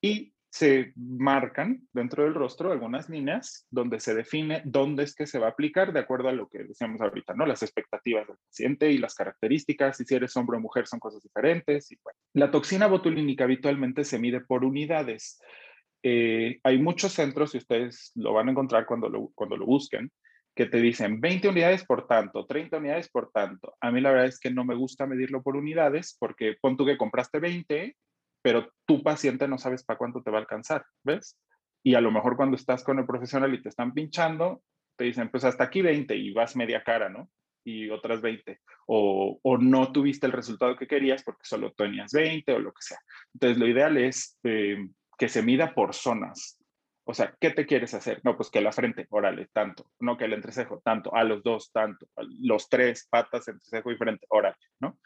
y 0.00 0.34
se 0.56 0.94
marcan 0.96 1.86
dentro 1.92 2.24
del 2.24 2.32
rostro 2.32 2.72
algunas 2.72 3.10
líneas 3.10 3.66
donde 3.70 4.00
se 4.00 4.14
define 4.14 4.62
dónde 4.64 5.02
es 5.02 5.14
que 5.14 5.26
se 5.26 5.38
va 5.38 5.48
a 5.48 5.50
aplicar 5.50 5.92
de 5.92 6.00
acuerdo 6.00 6.30
a 6.30 6.32
lo 6.32 6.48
que 6.48 6.64
decíamos 6.64 6.98
ahorita, 7.02 7.34
¿no? 7.34 7.44
Las 7.44 7.62
expectativas 7.62 8.26
del 8.26 8.38
paciente 8.38 8.90
y 8.90 8.96
las 8.96 9.14
características, 9.14 10.00
y 10.00 10.06
si 10.06 10.14
eres 10.14 10.34
hombre 10.34 10.56
o 10.56 10.60
mujer 10.60 10.86
son 10.86 10.98
cosas 10.98 11.22
diferentes. 11.22 11.90
La 12.32 12.50
toxina 12.50 12.86
botulínica 12.86 13.44
habitualmente 13.44 14.02
se 14.02 14.18
mide 14.18 14.40
por 14.40 14.64
unidades. 14.64 15.38
Eh, 16.02 16.58
hay 16.62 16.78
muchos 16.78 17.12
centros, 17.12 17.54
y 17.54 17.58
ustedes 17.58 18.12
lo 18.14 18.32
van 18.32 18.48
a 18.48 18.52
encontrar 18.52 18.86
cuando 18.86 19.10
lo, 19.10 19.32
cuando 19.34 19.58
lo 19.58 19.66
busquen, 19.66 20.10
que 20.54 20.64
te 20.64 20.78
dicen 20.78 21.20
20 21.20 21.48
unidades 21.48 21.84
por 21.84 22.06
tanto, 22.06 22.46
30 22.46 22.78
unidades 22.78 23.10
por 23.10 23.30
tanto. 23.30 23.76
A 23.78 23.90
mí 23.90 24.00
la 24.00 24.10
verdad 24.10 24.28
es 24.28 24.40
que 24.40 24.50
no 24.50 24.64
me 24.64 24.74
gusta 24.74 25.06
medirlo 25.06 25.42
por 25.42 25.54
unidades 25.54 26.16
porque 26.18 26.56
pon 26.58 26.78
tú 26.78 26.86
que 26.86 26.96
compraste 26.96 27.40
20, 27.40 27.94
pero 28.46 28.72
tu 28.86 29.02
paciente 29.02 29.48
no 29.48 29.58
sabes 29.58 29.82
para 29.82 29.98
cuánto 29.98 30.22
te 30.22 30.30
va 30.30 30.38
a 30.38 30.40
alcanzar, 30.40 30.86
¿ves? 31.02 31.36
Y 31.82 31.96
a 31.96 32.00
lo 32.00 32.12
mejor 32.12 32.36
cuando 32.36 32.54
estás 32.54 32.84
con 32.84 33.00
el 33.00 33.04
profesional 33.04 33.52
y 33.52 33.60
te 33.60 33.70
están 33.70 33.92
pinchando, 33.92 34.62
te 34.94 35.02
dicen, 35.02 35.32
pues 35.32 35.42
hasta 35.42 35.64
aquí 35.64 35.82
20 35.82 36.14
y 36.14 36.32
vas 36.32 36.54
media 36.54 36.84
cara, 36.84 37.08
¿no? 37.08 37.28
y 37.64 37.90
otras 37.90 38.20
20, 38.20 38.60
o, 38.86 39.40
o, 39.42 39.58
no 39.58 39.90
tuviste 39.90 40.26
el 40.26 40.32
resultado 40.32 40.76
que 40.76 40.86
querías 40.86 41.24
porque 41.24 41.42
solo 41.42 41.72
tenías 41.72 42.12
20 42.12 42.52
o 42.52 42.60
lo 42.60 42.70
que 42.70 42.82
sea. 42.82 42.98
Entonces, 43.34 43.58
lo 43.58 43.66
ideal 43.66 43.96
es 43.96 44.38
eh, 44.44 44.90
que 45.18 45.28
se 45.28 45.42
mida 45.42 45.74
por 45.74 45.92
zonas. 45.92 46.62
O 47.02 47.14
sea, 47.14 47.34
¿qué 47.40 47.50
te 47.50 47.66
quieres 47.66 47.94
hacer? 47.94 48.20
No, 48.22 48.36
pues 48.36 48.48
que 48.48 48.60
la 48.60 48.70
frente, 48.70 49.08
órale, 49.10 49.48
tanto. 49.52 49.90
No, 49.98 50.16
que 50.16 50.26
el 50.26 50.34
entrecejo, 50.34 50.80
tanto. 50.84 51.12
A 51.16 51.24
los 51.24 51.42
dos, 51.42 51.72
tanto. 51.72 52.06
Los 52.40 52.68
tres, 52.68 53.08
patas, 53.10 53.48
entrecejo 53.48 53.90
y 53.90 53.96
frente, 53.96 54.24
órale, 54.28 54.56
¿no? 54.78 55.00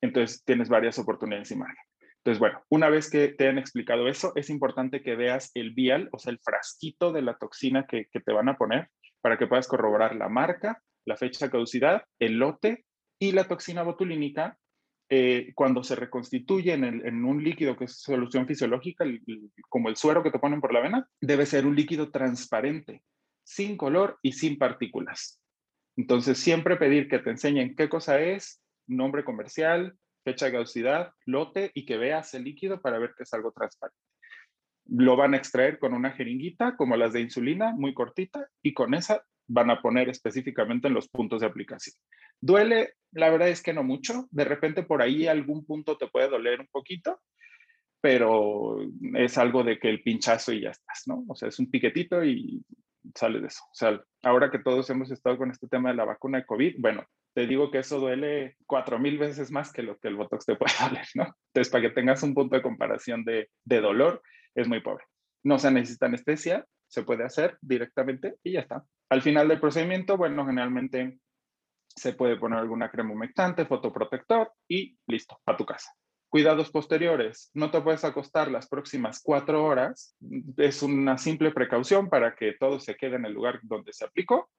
Entonces, 0.00 0.44
tienes 0.44 0.68
varias 0.68 0.96
oportunidades 1.00 1.50
y 1.50 1.56
margen. 1.56 1.84
Entonces, 2.24 2.40
bueno, 2.40 2.62
una 2.70 2.88
vez 2.88 3.10
que 3.10 3.28
te 3.28 3.48
han 3.48 3.58
explicado 3.58 4.08
eso, 4.08 4.32
es 4.34 4.48
importante 4.48 5.02
que 5.02 5.14
veas 5.14 5.50
el 5.52 5.74
vial, 5.74 6.08
o 6.10 6.18
sea, 6.18 6.32
el 6.32 6.38
frasquito 6.38 7.12
de 7.12 7.20
la 7.20 7.36
toxina 7.36 7.86
que, 7.86 8.06
te 8.10 8.32
van 8.32 8.48
a 8.48 8.56
poner 8.56 8.88
para 9.20 9.36
que 9.36 9.46
puedas 9.46 9.68
corroborar 9.68 10.16
la 10.16 10.30
marca, 10.30 10.82
la 11.04 11.18
fecha 11.18 11.44
de 11.44 11.52
caducidad, 11.52 12.02
el 12.18 12.38
lote 12.38 12.86
y 13.18 13.32
la 13.32 13.44
toxina 13.44 13.82
botulínica 13.82 14.56
eh, 15.10 15.52
cuando 15.54 15.84
se 15.84 15.96
reconstituye 15.96 16.72
en, 16.72 17.24
un 17.26 17.44
líquido 17.44 17.76
que 17.76 17.84
es 17.84 18.00
solución 18.00 18.46
fisiológica, 18.46 19.04
como 19.68 19.90
el 19.90 19.96
suero 19.96 20.22
que 20.22 20.30
te 20.30 20.38
ponen 20.38 20.62
por 20.62 20.72
la 20.72 20.80
vena, 20.80 21.06
debe 21.20 21.44
ser 21.44 21.66
un 21.66 21.76
líquido 21.76 22.10
transparente, 22.10 23.02
sin 23.42 23.76
color 23.76 24.18
y 24.22 24.32
sin 24.32 24.56
partículas. 24.56 25.42
Entonces, 25.94 26.38
siempre 26.38 26.78
pedir 26.78 27.06
que 27.06 27.18
te 27.18 27.28
enseñen 27.28 27.76
qué 27.76 27.90
cosa 27.90 28.18
es, 28.18 28.62
nombre 28.86 29.24
comercial, 29.24 29.98
fecha 30.24 30.46
de 30.46 30.52
caducidad, 30.52 31.12
lote 31.26 31.70
y 31.74 31.84
que 31.84 31.98
veas 31.98 32.34
el 32.34 32.44
líquido 32.44 32.80
para 32.80 32.98
ver 32.98 33.14
que 33.16 33.22
es 33.24 33.32
algo 33.34 33.52
transparente. 33.52 33.98
Lo 34.86 35.16
van 35.16 35.34
a 35.34 35.36
extraer 35.36 35.78
con 35.78 35.94
una 35.94 36.10
jeringuita 36.10 36.76
como 36.76 36.96
las 36.96 37.12
de 37.12 37.20
insulina, 37.20 37.72
muy 37.72 37.94
cortita, 37.94 38.48
y 38.62 38.74
con 38.74 38.94
esa 38.94 39.24
van 39.46 39.70
a 39.70 39.80
poner 39.80 40.08
específicamente 40.08 40.88
en 40.88 40.94
los 40.94 41.08
puntos 41.08 41.40
de 41.40 41.46
aplicación. 41.46 41.96
Duele, 42.40 42.94
la 43.12 43.30
verdad 43.30 43.48
es 43.48 43.62
que 43.62 43.72
no 43.72 43.82
mucho. 43.82 44.26
De 44.30 44.44
repente 44.44 44.82
por 44.82 45.02
ahí 45.02 45.26
algún 45.26 45.64
punto 45.64 45.96
te 45.96 46.08
puede 46.08 46.28
doler 46.28 46.60
un 46.60 46.68
poquito, 46.68 47.20
pero 48.00 48.78
es 49.14 49.38
algo 49.38 49.62
de 49.62 49.78
que 49.78 49.88
el 49.88 50.02
pinchazo 50.02 50.52
y 50.52 50.62
ya 50.62 50.70
estás, 50.70 51.04
¿no? 51.06 51.24
O 51.28 51.34
sea, 51.34 51.48
es 51.48 51.58
un 51.58 51.70
piquetito 51.70 52.24
y 52.24 52.62
sale 53.14 53.40
de 53.40 53.48
eso. 53.48 53.62
O 53.64 53.74
sea, 53.74 54.00
ahora 54.22 54.50
que 54.50 54.58
todos 54.58 54.88
hemos 54.90 55.10
estado 55.10 55.38
con 55.38 55.50
este 55.50 55.68
tema 55.68 55.90
de 55.90 55.96
la 55.96 56.04
vacuna 56.04 56.38
de 56.38 56.46
COVID, 56.46 56.76
bueno, 56.78 57.04
te 57.34 57.46
digo 57.46 57.70
que 57.70 57.78
eso 57.78 57.98
duele 57.98 58.56
cuatro 58.66 58.98
mil 58.98 59.18
veces 59.18 59.50
más 59.50 59.72
que 59.72 59.82
lo 59.82 59.98
que 59.98 60.08
el 60.08 60.16
Botox 60.16 60.46
te 60.46 60.56
puede 60.56 60.72
doler, 60.80 61.06
¿no? 61.14 61.24
Entonces, 61.52 61.70
para 61.70 61.82
que 61.82 61.94
tengas 61.94 62.22
un 62.22 62.34
punto 62.34 62.56
de 62.56 62.62
comparación 62.62 63.24
de, 63.24 63.50
de 63.64 63.80
dolor, 63.80 64.22
es 64.54 64.68
muy 64.68 64.80
pobre. 64.80 65.04
No 65.42 65.58
se 65.58 65.70
necesita 65.70 66.06
anestesia, 66.06 66.64
se 66.88 67.02
puede 67.02 67.24
hacer 67.24 67.58
directamente 67.60 68.36
y 68.42 68.52
ya 68.52 68.60
está. 68.60 68.84
Al 69.10 69.22
final 69.22 69.48
del 69.48 69.60
procedimiento, 69.60 70.16
bueno, 70.16 70.46
generalmente 70.46 71.18
se 71.88 72.12
puede 72.14 72.36
poner 72.36 72.58
alguna 72.58 72.90
crema 72.90 73.12
humectante, 73.12 73.66
fotoprotector 73.66 74.52
y 74.68 74.96
listo, 75.06 75.40
a 75.46 75.56
tu 75.56 75.64
casa. 75.64 75.92
Cuidados 76.34 76.72
posteriores, 76.72 77.52
no 77.54 77.70
te 77.70 77.80
puedes 77.80 78.02
acostar 78.02 78.50
las 78.50 78.66
próximas 78.66 79.20
cuatro 79.22 79.64
horas. 79.64 80.16
Es 80.56 80.82
una 80.82 81.16
simple 81.16 81.52
precaución 81.52 82.10
para 82.10 82.34
que 82.34 82.54
todo 82.58 82.80
se 82.80 82.96
quede 82.96 83.14
en 83.14 83.24
el 83.24 83.32
lugar 83.32 83.60
donde 83.62 83.92
se 83.92 84.04
aplicó. 84.04 84.50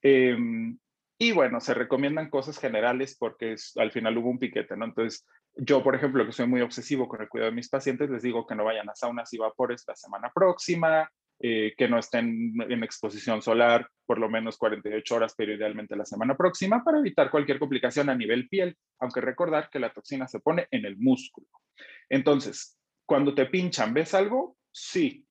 Em, 0.00 0.78
y 1.18 1.32
bueno, 1.32 1.60
se 1.60 1.74
recomiendan 1.74 2.30
cosas 2.30 2.58
generales 2.58 3.18
porque 3.18 3.54
al 3.76 3.92
final 3.92 4.16
hubo 4.16 4.30
un 4.30 4.38
piquete, 4.38 4.78
¿no? 4.78 4.86
Entonces, 4.86 5.26
yo, 5.56 5.82
por 5.82 5.94
ejemplo, 5.94 6.24
que 6.24 6.32
soy 6.32 6.46
muy 6.46 6.62
obsesivo 6.62 7.06
con 7.06 7.20
el 7.20 7.28
cuidado 7.28 7.50
de 7.50 7.56
mis 7.56 7.68
pacientes, 7.68 8.08
les 8.08 8.22
digo 8.22 8.46
que 8.46 8.54
no 8.54 8.64
vayan 8.64 8.88
a 8.88 8.94
saunas 8.94 9.30
y 9.34 9.36
vapores 9.36 9.84
la 9.86 9.96
semana 9.96 10.32
próxima, 10.34 11.06
eh, 11.38 11.74
que 11.76 11.86
no 11.86 11.98
estén 11.98 12.54
en 12.66 12.82
exposición 12.82 13.42
solar 13.42 13.86
por 14.10 14.18
lo 14.18 14.28
menos 14.28 14.58
48 14.58 15.14
horas, 15.14 15.34
pero 15.36 15.54
idealmente 15.54 15.94
la 15.94 16.04
semana 16.04 16.36
próxima, 16.36 16.82
para 16.82 16.98
evitar 16.98 17.30
cualquier 17.30 17.60
complicación 17.60 18.10
a 18.10 18.16
nivel 18.16 18.48
piel, 18.48 18.76
aunque 18.98 19.20
recordar 19.20 19.70
que 19.70 19.78
la 19.78 19.92
toxina 19.92 20.26
se 20.26 20.40
pone 20.40 20.66
en 20.72 20.84
el 20.84 20.96
músculo. 20.96 21.46
Entonces, 22.08 22.76
cuando 23.06 23.36
te 23.36 23.46
pinchan, 23.46 23.94
¿ves 23.94 24.12
algo? 24.14 24.56
Sí, 24.72 25.28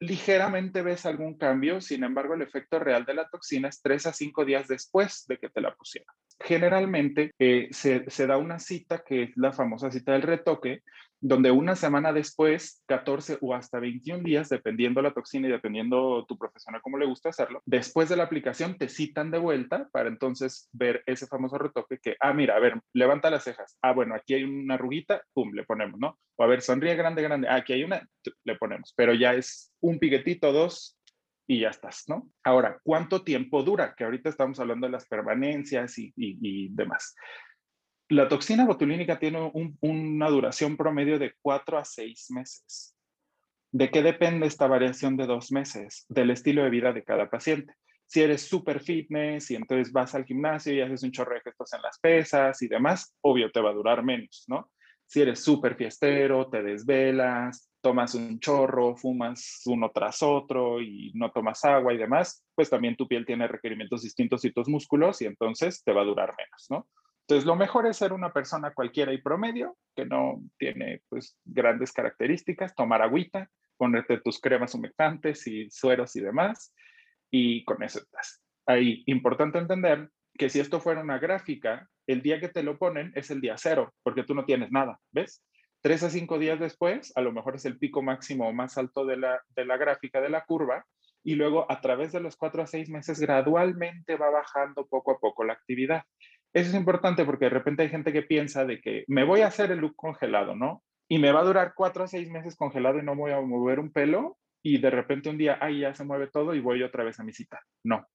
ligeramente 0.00 0.80
ves 0.80 1.04
algún 1.04 1.36
cambio, 1.36 1.82
sin 1.82 2.04
embargo, 2.04 2.32
el 2.32 2.40
efecto 2.40 2.78
real 2.78 3.04
de 3.04 3.12
la 3.12 3.28
toxina 3.28 3.68
es 3.68 3.82
3 3.82 4.06
a 4.06 4.12
5 4.14 4.46
días 4.46 4.66
después 4.66 5.26
de 5.28 5.36
que 5.36 5.50
te 5.50 5.60
la 5.60 5.74
pusieron. 5.74 6.14
Generalmente 6.40 7.32
eh, 7.38 7.68
se, 7.70 8.08
se, 8.08 8.26
da 8.26 8.38
una 8.38 8.58
cita 8.58 9.04
que 9.06 9.24
es 9.24 9.36
la 9.36 9.52
famosa 9.52 9.90
cita 9.90 10.12
del 10.12 10.22
retoque, 10.22 10.80
donde 11.22 11.52
una 11.52 11.76
semana 11.76 12.12
después, 12.12 12.82
14 12.86 13.38
o 13.40 13.54
hasta 13.54 13.78
21 13.78 14.24
días, 14.24 14.48
dependiendo 14.48 15.00
la 15.00 15.14
toxina 15.14 15.46
y 15.46 15.52
dependiendo 15.52 16.26
tu 16.26 16.36
profesional 16.36 16.82
cómo 16.82 16.98
le 16.98 17.06
gusta 17.06 17.28
hacerlo, 17.28 17.62
después 17.64 18.08
de 18.08 18.16
la 18.16 18.24
aplicación 18.24 18.76
te 18.76 18.88
citan 18.88 19.30
de 19.30 19.38
vuelta 19.38 19.88
para 19.92 20.08
entonces 20.08 20.68
ver 20.72 21.04
ese 21.06 21.28
famoso 21.28 21.58
retoque 21.58 21.98
que, 22.02 22.16
ah, 22.18 22.34
mira, 22.34 22.56
a 22.56 22.58
ver, 22.58 22.80
levanta 22.92 23.30
las 23.30 23.44
cejas. 23.44 23.78
Ah, 23.82 23.92
bueno, 23.92 24.16
aquí 24.16 24.34
hay 24.34 24.42
una 24.42 24.74
arruguita, 24.74 25.22
pum, 25.32 25.52
le 25.54 25.62
ponemos, 25.62 26.00
¿no? 26.00 26.18
O 26.34 26.42
a 26.42 26.48
ver, 26.48 26.60
sonríe 26.60 26.96
grande, 26.96 27.22
grande. 27.22 27.46
Ah, 27.48 27.56
aquí 27.56 27.72
hay 27.72 27.84
una, 27.84 28.04
le 28.44 28.56
ponemos. 28.56 28.92
Pero 28.96 29.14
ya 29.14 29.32
es 29.34 29.72
un 29.80 30.00
piquetito, 30.00 30.52
dos, 30.52 30.98
y 31.46 31.60
ya 31.60 31.68
estás, 31.68 32.04
¿no? 32.08 32.28
Ahora, 32.42 32.80
¿cuánto 32.82 33.22
tiempo 33.22 33.62
dura? 33.62 33.94
Que 33.96 34.02
ahorita 34.04 34.28
estamos 34.28 34.58
hablando 34.58 34.88
de 34.88 34.92
las 34.92 35.06
permanencias 35.06 35.98
y, 35.98 36.12
y 36.16 36.68
demás. 36.70 37.14
La 38.12 38.28
toxina 38.28 38.66
botulínica 38.66 39.18
tiene 39.18 39.50
una 39.80 40.28
duración 40.28 40.76
promedio 40.76 41.18
de 41.18 41.32
4 41.40 41.78
a 41.78 41.84
6 41.86 42.30
meses. 42.32 42.94
¿De 43.70 43.90
qué 43.90 44.02
depende 44.02 44.46
esta 44.46 44.66
variación 44.66 45.16
de 45.16 45.26
dos 45.26 45.50
meses? 45.50 46.04
Del 46.10 46.30
estilo 46.30 46.62
de 46.62 46.68
vida 46.68 46.92
de 46.92 47.04
cada 47.04 47.30
paciente. 47.30 47.72
Si 48.04 48.20
eres 48.20 48.42
súper 48.42 48.80
fitness 48.80 49.50
y 49.50 49.54
entonces 49.54 49.90
vas 49.94 50.14
al 50.14 50.26
gimnasio 50.26 50.74
y 50.74 50.82
haces 50.82 51.02
un 51.04 51.10
chorro 51.10 51.36
de 51.36 51.40
gestos 51.40 51.72
en 51.72 51.80
las 51.80 51.98
pesas 52.00 52.60
y 52.60 52.68
demás, 52.68 53.16
obvio 53.22 53.50
te 53.50 53.62
va 53.62 53.70
a 53.70 53.74
durar 53.74 54.04
menos, 54.04 54.44
¿no? 54.46 54.70
Si 55.06 55.22
eres 55.22 55.42
súper 55.42 55.74
fiestero, 55.74 56.50
te 56.50 56.62
desvelas, 56.62 57.70
tomas 57.80 58.14
un 58.14 58.38
chorro, 58.40 58.94
fumas 58.94 59.62
uno 59.64 59.90
tras 59.90 60.22
otro 60.22 60.82
y 60.82 61.12
no 61.14 61.30
tomas 61.30 61.64
agua 61.64 61.94
y 61.94 61.96
demás, 61.96 62.44
pues 62.54 62.68
también 62.68 62.94
tu 62.94 63.08
piel 63.08 63.24
tiene 63.24 63.48
requerimientos 63.48 64.02
distintos 64.02 64.44
y 64.44 64.52
tus 64.52 64.68
músculos 64.68 65.22
y 65.22 65.24
entonces 65.24 65.82
te 65.82 65.94
va 65.94 66.02
a 66.02 66.04
durar 66.04 66.34
menos, 66.36 66.66
¿no? 66.68 66.86
Entonces, 67.22 67.46
lo 67.46 67.56
mejor 67.56 67.86
es 67.86 67.96
ser 67.96 68.12
una 68.12 68.32
persona 68.32 68.74
cualquiera 68.74 69.12
y 69.12 69.22
promedio, 69.22 69.76
que 69.94 70.04
no 70.04 70.42
tiene 70.58 71.02
pues 71.08 71.38
grandes 71.44 71.92
características, 71.92 72.74
tomar 72.74 73.00
agüita, 73.00 73.48
ponerte 73.76 74.20
tus 74.20 74.40
cremas 74.40 74.74
humectantes 74.74 75.46
y 75.46 75.70
sueros 75.70 76.14
y 76.16 76.20
demás, 76.20 76.74
y 77.30 77.64
con 77.64 77.82
eso 77.82 78.00
estás. 78.00 78.42
Ahí, 78.66 79.02
importante 79.06 79.58
entender 79.58 80.10
que 80.38 80.48
si 80.48 80.60
esto 80.60 80.80
fuera 80.80 81.02
una 81.02 81.18
gráfica, 81.18 81.88
el 82.06 82.22
día 82.22 82.40
que 82.40 82.48
te 82.48 82.62
lo 82.62 82.78
ponen 82.78 83.12
es 83.14 83.30
el 83.30 83.40
día 83.40 83.56
cero, 83.56 83.94
porque 84.02 84.24
tú 84.24 84.34
no 84.34 84.44
tienes 84.44 84.70
nada, 84.70 84.98
¿ves? 85.12 85.44
Tres 85.80 86.02
a 86.02 86.10
cinco 86.10 86.38
días 86.38 86.60
después, 86.60 87.12
a 87.16 87.22
lo 87.22 87.32
mejor 87.32 87.56
es 87.56 87.64
el 87.64 87.78
pico 87.78 88.02
máximo 88.02 88.48
o 88.48 88.52
más 88.52 88.78
alto 88.78 89.04
de 89.04 89.16
la, 89.16 89.40
de 89.56 89.64
la 89.64 89.76
gráfica 89.76 90.20
de 90.20 90.30
la 90.30 90.44
curva, 90.44 90.84
y 91.24 91.34
luego 91.34 91.70
a 91.70 91.80
través 91.80 92.12
de 92.12 92.20
los 92.20 92.36
cuatro 92.36 92.62
a 92.62 92.66
seis 92.66 92.88
meses 92.88 93.20
gradualmente 93.20 94.16
va 94.16 94.30
bajando 94.30 94.86
poco 94.86 95.12
a 95.12 95.18
poco 95.18 95.44
la 95.44 95.52
actividad. 95.52 96.02
Eso 96.52 96.70
es 96.70 96.74
importante 96.74 97.24
porque 97.24 97.46
de 97.46 97.50
repente 97.50 97.82
hay 97.82 97.88
gente 97.88 98.12
que 98.12 98.22
piensa 98.22 98.64
de 98.64 98.80
que 98.80 99.04
me 99.08 99.24
voy 99.24 99.40
a 99.40 99.46
hacer 99.46 99.70
el 99.70 99.78
look 99.78 99.96
congelado, 99.96 100.54
¿no? 100.54 100.82
Y 101.08 101.18
me 101.18 101.32
va 101.32 101.40
a 101.40 101.44
durar 101.44 101.72
cuatro 101.74 102.04
a 102.04 102.08
seis 102.08 102.30
meses 102.30 102.56
congelado 102.56 102.98
y 102.98 103.02
no 103.02 103.16
voy 103.16 103.32
a 103.32 103.40
mover 103.40 103.80
un 103.80 103.92
pelo 103.92 104.38
y 104.62 104.78
de 104.78 104.90
repente 104.90 105.28
un 105.28 105.38
día, 105.38 105.58
ay, 105.60 105.80
ya 105.80 105.94
se 105.94 106.04
mueve 106.04 106.28
todo 106.28 106.54
y 106.54 106.60
voy 106.60 106.82
otra 106.82 107.04
vez 107.04 107.18
a 107.18 107.24
mi 107.24 107.32
cita. 107.32 107.60
No. 107.84 108.06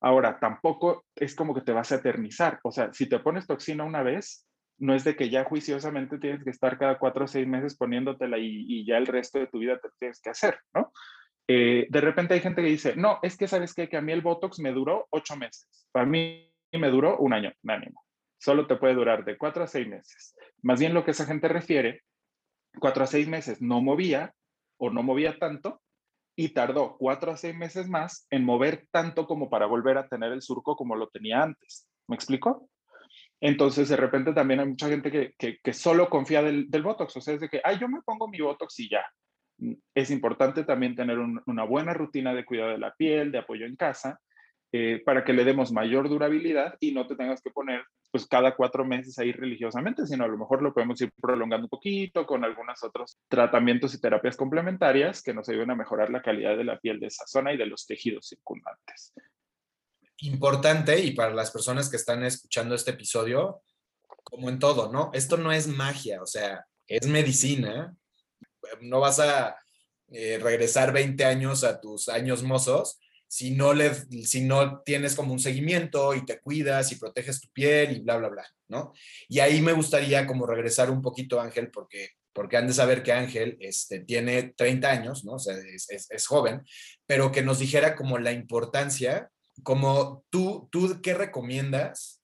Ahora, 0.00 0.38
tampoco 0.38 1.04
es 1.14 1.34
como 1.34 1.54
que 1.54 1.62
te 1.62 1.72
vas 1.72 1.90
a 1.90 1.96
eternizar. 1.96 2.60
O 2.62 2.70
sea, 2.70 2.92
si 2.92 3.08
te 3.08 3.18
pones 3.18 3.46
toxina 3.46 3.82
una 3.82 4.02
vez, 4.02 4.46
no 4.78 4.94
es 4.94 5.04
de 5.04 5.16
que 5.16 5.30
ya 5.30 5.44
juiciosamente 5.44 6.18
tienes 6.18 6.44
que 6.44 6.50
estar 6.50 6.78
cada 6.78 6.98
cuatro 6.98 7.24
o 7.24 7.28
seis 7.28 7.46
meses 7.46 7.76
poniéndotela 7.76 8.38
y, 8.38 8.66
y 8.68 8.86
ya 8.86 8.98
el 8.98 9.06
resto 9.06 9.38
de 9.38 9.46
tu 9.46 9.58
vida 9.58 9.78
te 9.78 9.88
tienes 9.98 10.20
que 10.20 10.30
hacer, 10.30 10.58
¿no? 10.74 10.92
Eh, 11.48 11.86
de 11.88 12.00
repente 12.00 12.34
hay 12.34 12.40
gente 12.40 12.60
que 12.60 12.68
dice, 12.68 12.96
no, 12.96 13.18
es 13.22 13.36
que 13.36 13.46
sabes 13.46 13.72
qué? 13.72 13.88
que 13.88 13.96
a 13.96 14.02
mí 14.02 14.12
el 14.12 14.20
Botox 14.20 14.58
me 14.58 14.72
duró 14.72 15.06
ocho 15.10 15.36
meses. 15.36 15.88
Para 15.92 16.06
mí 16.06 16.52
me 16.76 16.90
duró 16.90 17.18
un 17.18 17.32
año, 17.32 17.52
ánimo. 17.66 18.04
Solo 18.38 18.66
te 18.66 18.76
puede 18.76 18.94
durar 18.94 19.24
de 19.24 19.36
cuatro 19.36 19.64
a 19.64 19.66
seis 19.66 19.88
meses. 19.88 20.34
Más 20.62 20.78
bien 20.80 20.94
lo 20.94 21.04
que 21.04 21.12
esa 21.12 21.26
gente 21.26 21.48
refiere, 21.48 22.02
cuatro 22.78 23.04
a 23.04 23.06
seis 23.06 23.28
meses 23.28 23.60
no 23.60 23.80
movía 23.80 24.34
o 24.78 24.90
no 24.90 25.02
movía 25.02 25.38
tanto 25.38 25.80
y 26.36 26.50
tardó 26.50 26.96
cuatro 26.98 27.32
a 27.32 27.36
seis 27.36 27.56
meses 27.56 27.88
más 27.88 28.26
en 28.30 28.44
mover 28.44 28.86
tanto 28.90 29.26
como 29.26 29.48
para 29.48 29.66
volver 29.66 29.96
a 29.96 30.08
tener 30.08 30.32
el 30.32 30.42
surco 30.42 30.76
como 30.76 30.94
lo 30.94 31.08
tenía 31.08 31.42
antes. 31.42 31.88
¿Me 32.08 32.14
explico? 32.14 32.68
Entonces, 33.40 33.88
de 33.88 33.96
repente 33.96 34.32
también 34.32 34.60
hay 34.60 34.66
mucha 34.66 34.88
gente 34.88 35.10
que, 35.10 35.58
que, 35.62 35.72
solo 35.72 36.08
confía 36.08 36.42
del, 36.42 36.70
del, 36.70 36.82
Botox, 36.82 37.16
o 37.16 37.20
sea, 37.20 37.34
es 37.34 37.40
de 37.40 37.48
que, 37.48 37.60
ay, 37.62 37.78
yo 37.78 37.88
me 37.88 38.00
pongo 38.02 38.28
mi 38.28 38.40
Botox 38.40 38.78
y 38.80 38.88
ya. 38.88 39.04
Es 39.94 40.10
importante 40.10 40.64
también 40.64 40.94
tener 40.94 41.18
una 41.18 41.64
buena 41.64 41.92
rutina 41.94 42.34
de 42.34 42.44
cuidado 42.44 42.70
de 42.70 42.78
la 42.78 42.94
piel, 42.94 43.32
de 43.32 43.38
apoyo 43.38 43.66
en 43.66 43.76
casa, 43.76 44.20
eh, 44.78 45.02
para 45.02 45.24
que 45.24 45.32
le 45.32 45.42
demos 45.42 45.72
mayor 45.72 46.06
durabilidad 46.06 46.76
y 46.80 46.92
no 46.92 47.06
te 47.06 47.16
tengas 47.16 47.40
que 47.40 47.50
poner 47.50 47.82
pues 48.10 48.26
cada 48.26 48.54
cuatro 48.54 48.84
meses 48.84 49.18
ahí 49.18 49.32
religiosamente, 49.32 50.06
sino 50.06 50.24
a 50.24 50.28
lo 50.28 50.36
mejor 50.36 50.60
lo 50.60 50.74
podemos 50.74 51.00
ir 51.00 51.10
prolongando 51.18 51.64
un 51.64 51.70
poquito 51.70 52.26
con 52.26 52.44
algunos 52.44 52.84
otros 52.84 53.16
tratamientos 53.26 53.94
y 53.94 54.00
terapias 54.02 54.36
complementarias 54.36 55.22
que 55.22 55.32
nos 55.32 55.48
ayuden 55.48 55.70
a 55.70 55.76
mejorar 55.76 56.10
la 56.10 56.20
calidad 56.20 56.58
de 56.58 56.64
la 56.64 56.78
piel 56.78 57.00
de 57.00 57.06
esa 57.06 57.26
zona 57.26 57.54
y 57.54 57.56
de 57.56 57.64
los 57.64 57.86
tejidos 57.86 58.28
circundantes. 58.28 59.14
importante 60.18 61.00
y 61.00 61.12
para 61.12 61.32
las 61.32 61.50
personas 61.50 61.88
que 61.88 61.96
están 61.96 62.22
escuchando 62.22 62.74
este 62.74 62.90
episodio, 62.90 63.62
como 64.22 64.50
en 64.50 64.58
todo, 64.58 64.92
¿no? 64.92 65.10
Esto 65.14 65.38
no 65.38 65.52
es 65.52 65.68
magia, 65.68 66.20
o 66.20 66.26
sea, 66.26 66.66
es 66.86 67.06
medicina. 67.06 67.96
No 68.82 69.00
vas 69.00 69.20
a 69.20 69.56
eh, 70.08 70.38
regresar 70.42 70.92
20 70.92 71.24
años 71.24 71.64
a 71.64 71.80
tus 71.80 72.10
años 72.10 72.42
mozos 72.42 73.00
si 73.28 73.50
no, 73.50 73.74
le, 73.74 73.94
si 74.24 74.42
no 74.42 74.80
tienes 74.82 75.14
como 75.14 75.32
un 75.32 75.38
seguimiento 75.38 76.14
y 76.14 76.24
te 76.24 76.40
cuidas 76.40 76.92
y 76.92 76.96
proteges 76.96 77.40
tu 77.40 77.48
piel 77.48 77.96
y 77.96 78.00
bla, 78.00 78.16
bla, 78.16 78.28
bla, 78.28 78.46
¿no? 78.68 78.92
Y 79.28 79.40
ahí 79.40 79.60
me 79.60 79.72
gustaría 79.72 80.26
como 80.26 80.46
regresar 80.46 80.90
un 80.90 81.02
poquito, 81.02 81.40
Ángel, 81.40 81.70
porque, 81.70 82.10
porque 82.32 82.56
han 82.56 82.66
de 82.66 82.74
saber 82.74 83.02
que 83.02 83.12
Ángel 83.12 83.56
este, 83.60 84.00
tiene 84.00 84.54
30 84.56 84.90
años, 84.90 85.24
¿no? 85.24 85.34
O 85.34 85.38
sea, 85.38 85.56
es, 85.56 85.90
es, 85.90 86.10
es 86.10 86.26
joven, 86.26 86.62
pero 87.06 87.32
que 87.32 87.42
nos 87.42 87.58
dijera 87.58 87.96
como 87.96 88.18
la 88.18 88.32
importancia, 88.32 89.30
como 89.62 90.24
tú, 90.30 90.68
tú, 90.70 91.00
¿qué 91.02 91.14
recomiendas? 91.14 92.15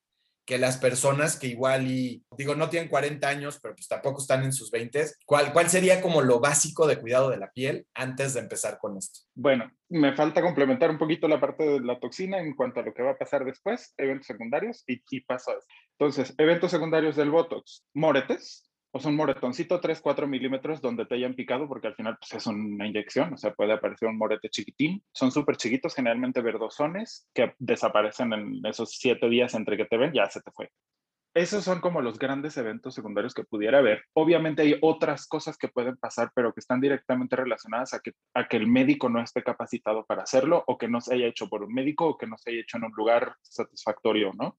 Que 0.45 0.59
las 0.59 0.77
personas 0.77 1.39
que 1.39 1.47
igual 1.47 1.87
y, 1.87 2.25
digo, 2.37 2.55
no 2.55 2.69
tienen 2.69 2.89
40 2.89 3.29
años, 3.29 3.59
pero 3.63 3.75
pues 3.75 3.89
tampoco 3.89 4.21
están 4.21 4.43
en 4.43 4.53
sus 4.53 4.71
20, 4.71 5.05
¿cuál, 5.25 5.53
¿cuál 5.53 5.71
sería 5.71 6.01
como 6.01 6.21
lo 6.23 6.41
básico 6.41 6.87
de 6.87 6.99
cuidado 6.99 7.31
de 7.31 7.37
la 7.37 7.51
piel 7.51 7.87
antes 7.95 8.35
de 8.35 8.41
empezar 8.41 8.79
con 8.79 8.97
esto? 8.97 9.21
Bueno, 9.35 9.71
me 9.89 10.15
falta 10.15 10.43
complementar 10.43 10.91
un 10.91 10.99
poquito 10.99 11.29
la 11.29 11.41
parte 11.41 11.65
de 11.65 11.81
la 11.81 11.99
toxina 12.01 12.39
en 12.39 12.55
cuanto 12.55 12.81
a 12.81 12.83
lo 12.83 12.93
que 12.93 13.03
va 13.03 13.13
a 13.13 13.19
pasar 13.19 13.45
después, 13.45 13.95
eventos 13.97 14.27
secundarios 14.27 14.83
y, 14.87 15.03
y 15.11 15.21
paso 15.21 15.53
a 15.53 15.55
eso. 15.55 15.67
Entonces, 15.99 16.35
eventos 16.39 16.71
secundarios 16.71 17.17
del 17.17 17.31
Botox, 17.31 17.85
moretes, 17.95 18.69
sea, 19.01 19.11
un 19.11 19.17
moretoncito 19.17 19.81
3, 19.81 20.01
4 20.01 20.27
milímetros 20.27 20.81
donde 20.81 21.07
te 21.07 21.15
hayan 21.15 21.35
picado, 21.35 21.67
porque 21.67 21.87
al 21.87 21.95
final 21.95 22.19
pues, 22.19 22.35
es 22.35 22.47
una 22.47 22.87
inyección, 22.87 23.33
o 23.33 23.37
sea, 23.39 23.55
puede 23.55 23.73
aparecer 23.73 24.09
un 24.09 24.19
morete 24.19 24.51
chiquitín. 24.51 25.03
Son 25.13 25.33
súper 25.33 25.57
chiquitos, 25.57 25.95
generalmente 25.95 26.43
verdosones, 26.43 27.29
que 27.33 27.55
desaparecen 27.59 28.33
en 28.33 28.67
esos 28.67 28.91
7 28.99 29.29
días 29.29 29.55
entre 29.55 29.77
que 29.77 29.87
te 29.87 29.97
ven, 29.97 30.13
ya 30.13 30.29
se 30.29 30.43
te 30.43 30.51
fue. 30.51 30.71
Esos 31.35 31.65
son 31.65 31.81
como 31.81 32.03
los 32.03 32.19
grandes 32.19 32.59
eventos 32.59 32.95
secundarios 32.95 33.33
que 33.33 33.45
pudiera 33.45 33.79
haber. 33.79 34.05
Obviamente 34.13 34.61
hay 34.63 34.77
otras 34.83 35.27
cosas 35.27 35.57
que 35.57 35.69
pueden 35.69 35.97
pasar, 35.97 36.31
pero 36.35 36.53
que 36.53 36.61
están 36.61 36.79
directamente 36.79 37.37
relacionadas 37.37 37.95
a 37.95 38.01
que, 38.01 38.13
el 38.51 38.67
médico 38.67 39.09
no 39.09 39.23
esté 39.23 39.43
capacitado 39.43 40.05
para 40.05 40.25
hacerlo 40.25 40.63
o 40.67 40.77
que 40.77 40.89
no 40.89 41.01
se 41.01 41.15
haya 41.15 41.27
hecho 41.27 41.49
por 41.49 41.63
un 41.63 41.73
médico 41.73 42.07
o 42.07 42.19
que 42.19 42.27
no 42.27 42.37
se 42.37 42.51
haya 42.51 42.61
hecho 42.61 42.77
en 42.77 42.85
un 42.85 42.93
lugar 42.95 43.35
satisfactorio, 43.41 44.33
¿no? 44.35 44.59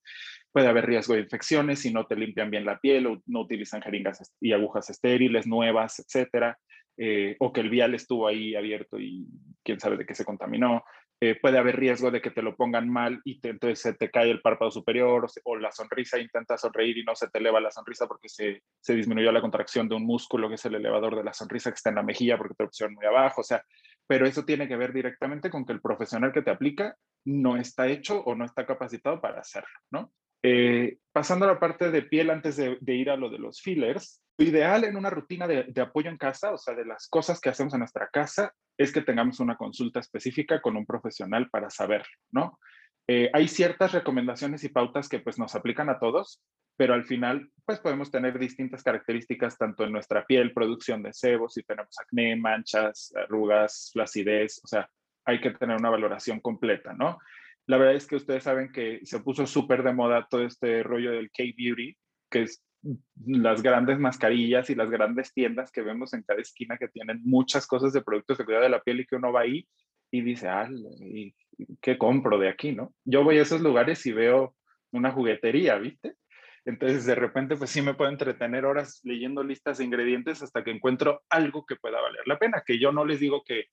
Puede 0.51 0.67
haber 0.67 0.87
riesgo 0.87 1.13
de 1.13 1.21
infecciones 1.21 1.79
si 1.79 1.93
no 1.93 2.07
te 2.07 2.15
limpian 2.15 2.49
bien 2.49 2.65
la 2.65 2.79
piel 2.79 3.05
o 3.05 3.21
no 3.27 3.41
utilizan 3.41 3.83
jeringas 3.83 4.33
y 4.41 4.53
agujas 4.53 4.89
estériles 4.89 5.45
nuevas, 5.45 5.99
etcétera. 5.99 6.57
Eh, 6.97 7.35
o 7.39 7.51
que 7.51 7.61
el 7.61 7.71
vial 7.71 7.95
estuvo 7.95 8.27
ahí 8.27 8.55
abierto 8.55 8.99
y 8.99 9.27
quién 9.63 9.79
sabe 9.79 9.97
de 9.97 10.05
qué 10.05 10.15
se 10.15 10.25
contaminó. 10.25 10.83
Eh, 11.25 11.39
puede 11.41 11.57
haber 11.57 11.77
riesgo 11.77 12.11
de 12.11 12.21
que 12.21 12.31
te 12.31 12.41
lo 12.41 12.53
pongan 12.53 12.89
mal 12.89 13.21
y 13.23 13.39
entonces 13.47 13.79
se 13.79 13.93
te 13.93 14.11
cae 14.11 14.29
el 14.29 14.41
párpado 14.41 14.71
superior 14.71 15.25
o, 15.45 15.55
la 15.55 15.71
sonrisa, 15.71 16.19
intenta 16.19 16.57
sonreír 16.57 16.97
y 16.97 17.05
no 17.05 17.15
se 17.15 17.29
te 17.29 17.39
eleva 17.39 17.61
la 17.61 17.71
sonrisa 17.71 18.07
porque 18.07 18.27
se, 18.27 18.61
se, 18.81 18.93
disminuyó 18.93 19.31
la 19.31 19.39
contracción 19.39 19.87
de 19.87 19.95
un 19.95 20.05
músculo 20.05 20.49
que 20.49 20.55
es 20.55 20.65
el 20.65 20.75
elevador 20.75 21.15
de 21.15 21.23
la 21.23 21.31
sonrisa 21.31 21.71
que 21.71 21.75
está 21.75 21.91
en 21.91 21.95
la 21.95 22.03
mejilla 22.03 22.37
porque 22.37 22.55
te 22.55 22.65
lo 22.65 22.89
muy 22.89 23.05
abajo, 23.05 23.39
o 23.39 23.43
sea, 23.45 23.63
pero 24.05 24.25
eso 24.25 24.43
tiene 24.43 24.67
que 24.67 24.75
ver 24.75 24.91
directamente 24.91 25.49
con 25.49 25.65
que 25.65 25.71
el 25.71 25.79
profesional 25.79 26.33
que 26.33 26.41
te 26.41 26.51
aplica 26.51 26.97
no 27.23 27.55
está 27.55 27.87
hecho 27.87 28.19
o 28.19 28.35
no 28.35 28.43
está 28.43 28.65
capacitado 28.65 29.21
para 29.21 29.39
hacerlo, 29.39 29.79
¿no? 29.91 30.11
Eh, 30.45 30.97
pasando 31.13 31.45
a 31.45 31.53
la 31.53 31.59
parte 31.59 31.89
de 31.89 32.01
piel 32.01 32.29
antes 32.29 32.57
de, 32.57 32.77
ir 32.93 33.09
a 33.09 33.15
lo 33.15 33.29
de 33.29 33.39
los 33.39 33.61
fillers, 33.61 34.21
lo 34.37 34.45
ideal 34.45 34.83
en 34.83 34.97
una 34.97 35.09
rutina 35.09 35.47
de, 35.47 35.81
apoyo 35.81 36.09
en 36.09 36.17
casa, 36.17 36.51
o 36.51 36.57
sea, 36.57 36.75
de 36.75 36.85
las 36.85 37.07
cosas 37.07 37.39
que 37.39 37.49
hacemos 37.49 37.73
en 37.73 37.79
nuestra 37.79 38.09
casa, 38.11 38.53
es 38.77 38.91
que 38.91 39.01
tengamos 39.01 39.39
una 39.39 39.55
consulta 39.55 39.99
específica 39.99 40.61
con 40.61 40.75
un 40.75 40.85
profesional 40.85 41.49
para 41.49 41.69
saber, 41.69 42.05
¿no? 42.31 42.59
Eh, 43.07 43.29
hay 43.33 43.47
ciertas 43.47 43.91
recomendaciones 43.91 44.63
y 44.63 44.69
pautas 44.69 45.07
que 45.07 45.19
pues 45.19 45.37
nos 45.37 45.55
aplican 45.55 45.89
a 45.89 45.99
todos, 45.99 46.41
pero 46.77 46.93
al 46.93 47.05
final 47.05 47.51
pues 47.65 47.79
podemos 47.79 48.09
tener 48.11 48.39
distintas 48.39 48.81
características 48.81 49.57
tanto 49.57 49.83
en 49.83 49.91
nuestra 49.91 50.25
piel, 50.25 50.53
producción 50.53 51.03
de 51.03 51.13
sebo, 51.13 51.49
si 51.49 51.63
tenemos 51.63 51.95
acné, 51.99 52.35
manchas, 52.35 53.13
arrugas, 53.15 53.91
flacidez, 53.93 54.59
o 54.63 54.67
sea, 54.67 54.89
hay 55.25 55.39
que 55.39 55.51
tener 55.51 55.77
una 55.77 55.89
valoración 55.89 56.39
completa, 56.39 56.93
¿no? 56.93 57.19
La 57.65 57.77
verdad 57.77 57.95
es 57.95 58.07
que 58.07 58.15
ustedes 58.15 58.43
saben 58.43 58.71
que 58.71 58.99
se 59.03 59.19
puso 59.19 59.47
súper 59.47 59.83
de 59.83 59.93
moda 59.93 60.27
todo 60.29 60.45
este 60.45 60.83
rollo 60.83 61.11
del 61.11 61.31
K-Beauty, 61.31 61.95
que 62.29 62.43
es 62.43 62.63
las 63.25 63.63
grandes 63.63 63.97
mascarillas 63.99 64.69
y 64.69 64.75
las 64.75 64.89
grandes 64.89 65.33
tiendas 65.33 65.71
que 65.71 65.81
vemos 65.81 66.13
en 66.13 66.23
cada 66.23 66.41
esquina 66.41 66.77
que 66.77 66.89
tienen 66.89 67.21
muchas 67.23 67.65
cosas 67.65 67.93
de 67.93 68.01
productos 68.01 68.37
de 68.37 68.45
cuidado 68.45 68.63
de 68.63 68.69
la 68.69 68.81
piel 68.81 68.99
y 68.99 69.05
que 69.05 69.15
uno 69.15 69.31
va 69.31 69.41
ahí 69.41 69.65
y 70.11 70.21
dice, 70.21 70.47
ah, 70.49 70.69
¿qué 71.81 71.97
compro 71.97 72.37
de 72.37 72.49
aquí, 72.49 72.73
no? 72.73 72.93
Yo 73.05 73.23
voy 73.23 73.37
a 73.37 73.43
esos 73.43 73.61
lugares 73.61 74.05
y 74.05 74.11
veo 74.11 74.55
una 74.91 75.11
juguetería, 75.11 75.77
¿viste? 75.77 76.15
Entonces, 76.65 77.05
de 77.05 77.15
repente, 77.15 77.57
pues 77.57 77.71
sí 77.71 77.81
me 77.81 77.93
puedo 77.93 78.11
entretener 78.11 78.65
horas 78.65 79.01
leyendo 79.03 79.43
listas 79.43 79.77
de 79.77 79.85
ingredientes 79.85 80.41
hasta 80.41 80.63
que 80.63 80.71
encuentro 80.71 81.23
algo 81.29 81.65
que 81.65 81.75
pueda 81.75 81.99
valer 81.99 82.21
la 82.25 82.37
pena, 82.37 82.63
que 82.65 82.79
yo 82.79 82.91
no 82.91 83.05
les 83.05 83.19
digo 83.19 83.43
que 83.43 83.65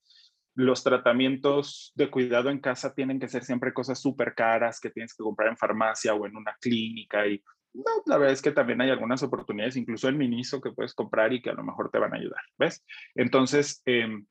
los 0.54 0.82
tratamientos 0.82 1.92
de 1.94 2.10
cuidado 2.10 2.50
en 2.50 2.60
casa 2.60 2.94
tienen 2.94 3.20
que 3.20 3.28
ser 3.28 3.44
siempre 3.44 3.72
cosas 3.72 4.00
súper 4.00 4.34
caras 4.34 4.80
que 4.80 4.90
tienes 4.90 5.14
que 5.14 5.22
comprar 5.22 5.48
en 5.48 5.56
farmacia 5.56 6.14
o 6.14 6.26
en 6.26 6.36
una 6.36 6.56
clínica 6.60 7.26
y 7.26 7.42
no, 7.72 7.84
la 8.06 8.18
verdad 8.18 8.32
es 8.32 8.42
que 8.42 8.50
también 8.50 8.80
hay 8.80 8.90
algunas 8.90 9.22
oportunidades, 9.22 9.76
incluso 9.76 10.08
el 10.08 10.16
Miniso 10.16 10.60
que 10.60 10.72
puedes 10.72 10.92
comprar 10.94 11.32
y 11.32 11.40
que 11.40 11.50
a 11.50 11.54
lo 11.54 11.62
mejor 11.62 11.90
te 11.90 11.98
van 11.98 12.12
a 12.12 12.16
ayudar, 12.16 12.40
¿ves? 12.58 12.84
Entonces, 13.14 13.80
em, 13.84 14.26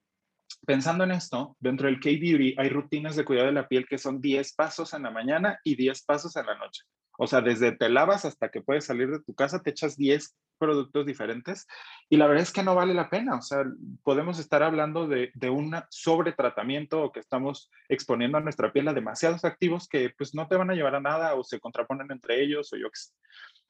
pensando 0.65 1.03
en 1.05 1.11
esto, 1.11 1.55
dentro 1.59 1.87
del 1.87 1.99
K-Beauty 1.99 2.55
hay 2.57 2.69
rutinas 2.69 3.15
de 3.15 3.23
cuidado 3.23 3.47
de 3.47 3.53
la 3.53 3.67
piel 3.67 3.87
que 3.87 3.97
son 3.97 4.19
10 4.19 4.53
pasos 4.55 4.93
en 4.93 5.03
la 5.03 5.11
mañana 5.11 5.59
y 5.63 5.75
10 5.75 6.03
pasos 6.03 6.35
en 6.35 6.47
la 6.47 6.57
noche. 6.57 6.83
O 7.21 7.27
sea, 7.27 7.41
desde 7.41 7.73
te 7.73 7.89
lavas 7.89 8.23
hasta 8.23 8.49
que 8.49 8.61
puedes 8.61 8.85
salir 8.85 9.11
de 9.11 9.19
tu 9.19 9.33
casa, 9.35 9.61
te 9.61 9.71
echas 9.71 9.97
10 9.97 10.37
productos 10.57 11.05
diferentes 11.05 11.67
y 12.09 12.15
la 12.15 12.27
verdad 12.27 12.43
es 12.43 12.53
que 12.53 12.63
no 12.63 12.75
vale 12.75 12.93
la 12.93 13.09
pena. 13.09 13.35
O 13.35 13.41
sea, 13.41 13.65
podemos 14.03 14.39
estar 14.39 14.63
hablando 14.63 15.05
de, 15.05 15.29
de 15.33 15.49
un 15.49 15.75
sobretratamiento 15.89 17.03
o 17.03 17.11
que 17.11 17.19
estamos 17.19 17.69
exponiendo 17.89 18.37
a 18.37 18.41
nuestra 18.41 18.71
piel 18.71 18.87
a 18.87 18.93
demasiados 18.93 19.43
activos 19.43 19.89
que 19.89 20.11
pues 20.17 20.33
no 20.33 20.47
te 20.47 20.55
van 20.55 20.71
a 20.71 20.75
llevar 20.75 20.95
a 20.95 21.01
nada 21.01 21.35
o 21.35 21.43
se 21.43 21.59
contraponen 21.59 22.09
entre 22.09 22.41
ellos 22.41 22.71
o 22.71 22.77
yo. 22.77 22.87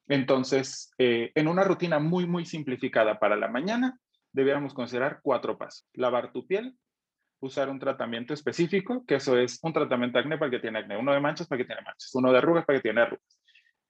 Entonces, 0.08 0.92
eh, 1.00 1.32
en 1.34 1.48
una 1.48 1.64
rutina 1.64 1.98
muy, 1.98 2.28
muy 2.28 2.46
simplificada 2.46 3.18
para 3.18 3.36
la 3.36 3.48
mañana, 3.48 4.00
debiéramos 4.32 4.76
considerar 4.76 5.22
cuatro 5.24 5.58
pasos. 5.58 5.88
Lavar 5.94 6.32
tu 6.32 6.46
piel, 6.46 6.78
usar 7.42 7.70
un 7.70 7.80
tratamiento 7.80 8.34
específico, 8.34 9.04
que 9.06 9.16
eso 9.16 9.38
es 9.38 9.60
un 9.64 9.74
tratamiento 9.74 10.18
de 10.18 10.22
acné 10.22 10.38
para 10.38 10.52
que 10.52 10.60
tiene 10.60 10.80
acné, 10.80 10.98
uno 10.98 11.14
de 11.14 11.20
manchas 11.20 11.48
para 11.48 11.58
que 11.58 11.66
tiene 11.66 11.82
manchas, 11.82 12.10
uno 12.14 12.32
de 12.32 12.38
arrugas 12.38 12.66
para 12.66 12.78
el 12.78 12.82
que 12.82 12.90
tiene 12.90 13.02
arrugas. 13.02 13.40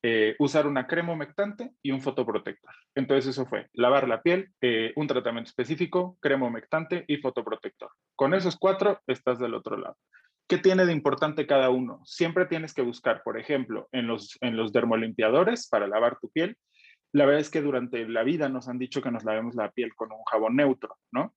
Eh, 0.02 0.36
usar 0.40 0.66
una 0.66 0.88
crema 0.88 1.12
humectante 1.12 1.74
y 1.84 1.92
un 1.92 2.02
fotoprotector. 2.02 2.74
Entonces 2.96 3.32
eso 3.32 3.46
fue 3.46 3.68
lavar 3.74 4.08
la 4.08 4.22
piel, 4.22 4.54
eh, 4.62 4.94
un 4.96 5.08
tratamiento 5.08 5.50
específico, 5.50 6.18
crema 6.22 6.48
humectante 6.48 7.04
y 7.06 7.18
fotoprotector. 7.18 7.92
Con 8.16 8.34
esos 8.34 8.58
cuatro 8.58 9.02
estás 9.08 9.40
del 9.40 9.56
otro 9.56 9.76
lado. 9.76 9.98
¿Qué 10.48 10.58
tiene 10.58 10.86
de 10.86 10.94
importante 10.94 11.46
cada 11.46 11.70
uno? 11.70 12.00
Siempre 12.06 12.46
tienes 12.46 12.74
que 12.74 12.82
buscar, 12.82 13.24
por 13.24 13.38
ejemplo, 13.38 13.90
en 13.92 14.08
los, 14.08 14.38
en 14.40 14.56
los 14.56 14.72
dermolimpiadores 14.72 15.68
para 15.68 15.86
lavar 15.86 16.18
tu 16.20 16.30
piel. 16.32 16.58
La 17.12 17.26
verdad 17.26 17.42
es 17.42 17.50
que 17.50 17.62
durante 17.62 18.08
la 18.08 18.24
vida 18.24 18.48
nos 18.48 18.70
han 18.70 18.80
dicho 18.80 19.02
que 19.02 19.12
nos 19.12 19.26
lavemos 19.26 19.54
la 19.56 19.70
piel 19.70 19.94
con 19.96 20.14
un 20.14 20.24
jabón 20.24 20.56
neutro, 20.56 20.96
¿no? 21.12 21.36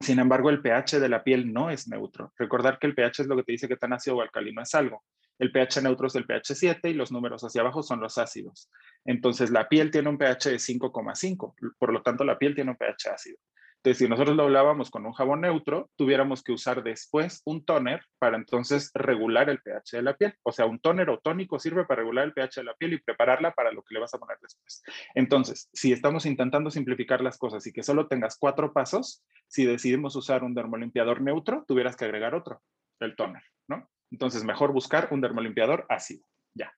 Sin 0.00 0.18
embargo, 0.18 0.50
el 0.50 0.60
pH 0.60 1.00
de 1.00 1.08
la 1.08 1.24
piel 1.24 1.52
no 1.52 1.70
es 1.70 1.88
neutro. 1.88 2.32
Recordar 2.36 2.78
que 2.78 2.86
el 2.86 2.94
pH 2.94 3.22
es 3.22 3.26
lo 3.28 3.36
que 3.36 3.44
te 3.44 3.52
dice 3.52 3.68
que 3.68 3.76
tan 3.76 3.92
ácido 3.92 4.16
o 4.16 4.22
alcalino 4.22 4.62
es 4.62 4.74
algo. 4.74 5.04
El 5.38 5.52
pH 5.52 5.82
neutro 5.82 6.06
es 6.06 6.14
el 6.14 6.24
pH 6.24 6.54
7 6.54 6.90
y 6.90 6.94
los 6.94 7.12
números 7.12 7.42
hacia 7.42 7.60
abajo 7.60 7.82
son 7.82 8.00
los 8.00 8.16
ácidos. 8.18 8.70
Entonces, 9.04 9.50
la 9.50 9.68
piel 9.68 9.90
tiene 9.90 10.08
un 10.08 10.18
pH 10.18 10.50
de 10.50 10.56
5,5, 10.56 11.54
por 11.78 11.92
lo 11.92 12.02
tanto, 12.02 12.24
la 12.24 12.38
piel 12.38 12.54
tiene 12.54 12.70
un 12.70 12.76
pH 12.76 13.10
ácido. 13.10 13.38
Entonces, 13.78 13.98
si 13.98 14.08
nosotros 14.08 14.36
lo 14.36 14.42
hablábamos 14.42 14.90
con 14.90 15.06
un 15.06 15.12
jabón 15.12 15.42
neutro, 15.42 15.90
tuviéramos 15.96 16.42
que 16.42 16.52
usar 16.52 16.82
después 16.82 17.42
un 17.44 17.64
toner 17.64 18.00
para 18.18 18.36
entonces 18.36 18.90
regular 18.94 19.48
el 19.48 19.60
pH 19.60 19.98
de 19.98 20.02
la 20.02 20.16
piel. 20.16 20.34
O 20.42 20.50
sea, 20.50 20.66
un 20.66 20.80
toner 20.80 21.08
o 21.08 21.18
tónico 21.18 21.58
sirve 21.60 21.84
para 21.84 22.00
regular 22.00 22.24
el 22.24 22.32
pH 22.32 22.60
de 22.60 22.64
la 22.64 22.74
piel 22.74 22.94
y 22.94 23.00
prepararla 23.00 23.52
para 23.52 23.70
lo 23.70 23.82
que 23.82 23.94
le 23.94 24.00
vas 24.00 24.12
a 24.12 24.18
poner 24.18 24.38
después. 24.42 24.82
Entonces, 25.14 25.70
si 25.72 25.92
estamos 25.92 26.26
intentando 26.26 26.70
simplificar 26.70 27.20
las 27.20 27.38
cosas 27.38 27.64
y 27.66 27.72
que 27.72 27.84
solo 27.84 28.08
tengas 28.08 28.36
cuatro 28.38 28.72
pasos, 28.72 29.24
si 29.46 29.64
decidimos 29.64 30.16
usar 30.16 30.42
un 30.42 30.54
dermolimpiador 30.54 31.20
neutro, 31.20 31.64
tuvieras 31.68 31.96
que 31.96 32.06
agregar 32.06 32.34
otro, 32.34 32.62
el 32.98 33.14
toner, 33.14 33.42
¿no? 33.68 33.88
Entonces, 34.10 34.42
mejor 34.42 34.72
buscar 34.72 35.08
un 35.12 35.20
dermolimpiador 35.20 35.86
ácido. 35.88 36.26
Ya. 36.54 36.72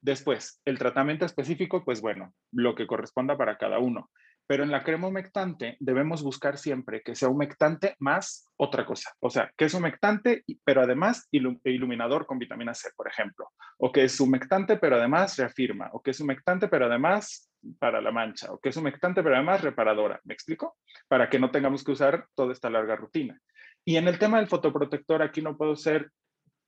Después, 0.00 0.60
el 0.64 0.78
tratamiento 0.78 1.24
específico, 1.26 1.84
pues 1.84 2.00
bueno, 2.00 2.32
lo 2.52 2.74
que 2.74 2.86
corresponda 2.86 3.36
para 3.36 3.58
cada 3.58 3.78
uno. 3.78 4.10
Pero 4.48 4.64
en 4.64 4.70
la 4.70 4.82
crema 4.82 5.08
humectante 5.08 5.76
debemos 5.78 6.22
buscar 6.22 6.56
siempre 6.56 7.02
que 7.02 7.14
sea 7.14 7.28
humectante 7.28 7.94
más 7.98 8.48
otra 8.56 8.86
cosa. 8.86 9.12
O 9.20 9.28
sea, 9.28 9.52
que 9.54 9.66
es 9.66 9.74
humectante, 9.74 10.42
pero 10.64 10.80
además 10.80 11.28
iluminador 11.30 12.24
con 12.24 12.38
vitamina 12.38 12.72
C, 12.72 12.88
por 12.96 13.06
ejemplo. 13.08 13.50
O 13.76 13.92
que 13.92 14.04
es 14.04 14.18
humectante, 14.18 14.78
pero 14.78 14.96
además 14.96 15.36
reafirma. 15.36 15.90
O 15.92 16.02
que 16.02 16.12
es 16.12 16.20
humectante, 16.20 16.66
pero 16.68 16.86
además 16.86 17.50
para 17.78 18.00
la 18.00 18.10
mancha. 18.10 18.50
O 18.50 18.58
que 18.58 18.70
es 18.70 18.76
humectante, 18.78 19.22
pero 19.22 19.34
además 19.34 19.60
reparadora. 19.60 20.18
¿Me 20.24 20.32
explico? 20.32 20.78
Para 21.08 21.28
que 21.28 21.38
no 21.38 21.50
tengamos 21.50 21.84
que 21.84 21.92
usar 21.92 22.26
toda 22.34 22.52
esta 22.54 22.70
larga 22.70 22.96
rutina. 22.96 23.38
Y 23.84 23.96
en 23.96 24.08
el 24.08 24.18
tema 24.18 24.38
del 24.38 24.48
fotoprotector, 24.48 25.20
aquí 25.20 25.42
no 25.42 25.58
puedo 25.58 25.76
ser 25.76 26.10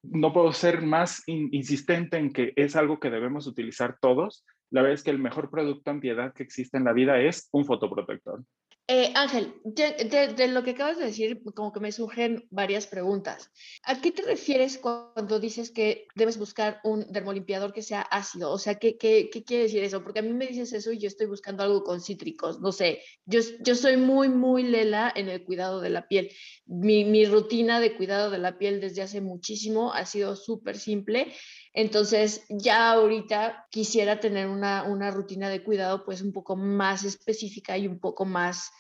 no 0.03 0.33
puedo 0.33 0.53
ser 0.53 0.83
más 0.83 1.22
insistente 1.26 2.16
en 2.16 2.33
que 2.33 2.53
es 2.57 2.76
algo 2.76 3.01
que 3.01 3.11
debemos 3.11 3.47
utilizar 3.47 3.99
todos. 4.01 4.45
La 4.71 4.83
verdad 4.83 4.95
es 4.95 5.03
que 5.03 5.11
el 5.11 5.18
mejor 5.18 5.51
producto 5.51 5.91
antiedad 5.91 6.33
que 6.33 6.43
existe 6.43 6.77
en 6.77 6.85
la 6.85 6.93
vida 6.93 7.18
es 7.21 7.49
un 7.53 7.64
fotoprotector. 7.64 8.45
Eh, 8.93 9.12
Ángel, 9.14 9.55
de, 9.62 10.49
lo 10.49 10.64
que 10.64 10.72
acabas 10.72 10.99
de 10.99 11.05
decir, 11.05 11.41
como 11.55 11.72
que 11.72 11.78
me 11.78 11.93
surgen 11.93 12.49
varias 12.51 12.88
preguntas. 12.88 13.53
¿A 13.84 14.01
qué 14.01 14.11
te 14.11 14.22
refieres 14.22 14.78
cuando 14.78 15.38
dices 15.38 15.70
que 15.70 16.09
debes 16.16 16.38
buscar 16.38 16.80
un 16.82 17.07
dermolimpiador 17.12 17.72
que 17.72 17.82
sea 17.82 18.01
ácido? 18.01 18.51
O 18.51 18.59
sea, 18.59 18.80
¿qué, 18.80 18.99
qué, 18.99 19.30
qué 19.32 19.45
quiere 19.45 19.62
decir 19.62 19.84
eso? 19.84 20.03
Porque 20.03 20.18
a 20.18 20.22
mí 20.22 20.32
me 20.32 20.49
dices 20.49 20.72
eso 20.72 20.91
y 20.91 20.99
yo 20.99 21.07
estoy 21.07 21.26
buscando 21.26 21.62
algo 21.62 21.84
con 21.84 22.01
cítricos. 22.01 22.59
No 22.61 22.72
sé, 22.72 23.01
yo, 23.26 23.38
yo 23.61 23.76
soy 23.76 23.97
muy, 23.97 24.28
muy 24.28 24.64
lela 24.64 25.12
en 25.14 25.28
el 25.28 25.45
cuidado 25.45 25.80
de 25.80 25.91
la 25.91 26.09
piel. 26.09 26.32
Mi, 26.66 27.05
mi 27.05 27.26
rutina 27.26 27.78
de 27.78 27.97
cuidado 27.97 28.28
de 28.32 28.38
la 28.38 28.59
piel 28.59 28.80
desde 28.80 29.03
hace 29.03 29.20
muchísimo 29.20 29.93
ha 29.93 30.05
sido 30.05 30.34
súper 30.34 30.76
simple 30.76 31.32
entonces, 31.72 32.45
ya 32.49 32.91
ahorita 32.91 33.68
quisiera 33.70 34.18
tener 34.18 34.49
una, 34.49 35.11
rutina 35.12 35.49
de 35.49 35.62
cuidado 35.62 36.05
pues 36.05 36.20
un 36.20 36.32
poco 36.32 36.57
más 36.57 37.05
específica 37.05 37.78
y 37.78 37.86
un 37.86 38.01
poco 38.01 38.24
más 38.24 38.72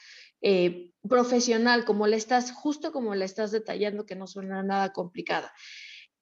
eh, 0.42 0.92
profesional, 1.08 1.84
como 1.84 2.06
le 2.06 2.16
estás, 2.16 2.52
justo 2.52 2.92
como 2.92 3.14
le 3.14 3.24
estás 3.24 3.50
detallando, 3.50 4.06
que 4.06 4.16
no 4.16 4.26
suena 4.26 4.62
nada 4.62 4.92
complicada. 4.92 5.52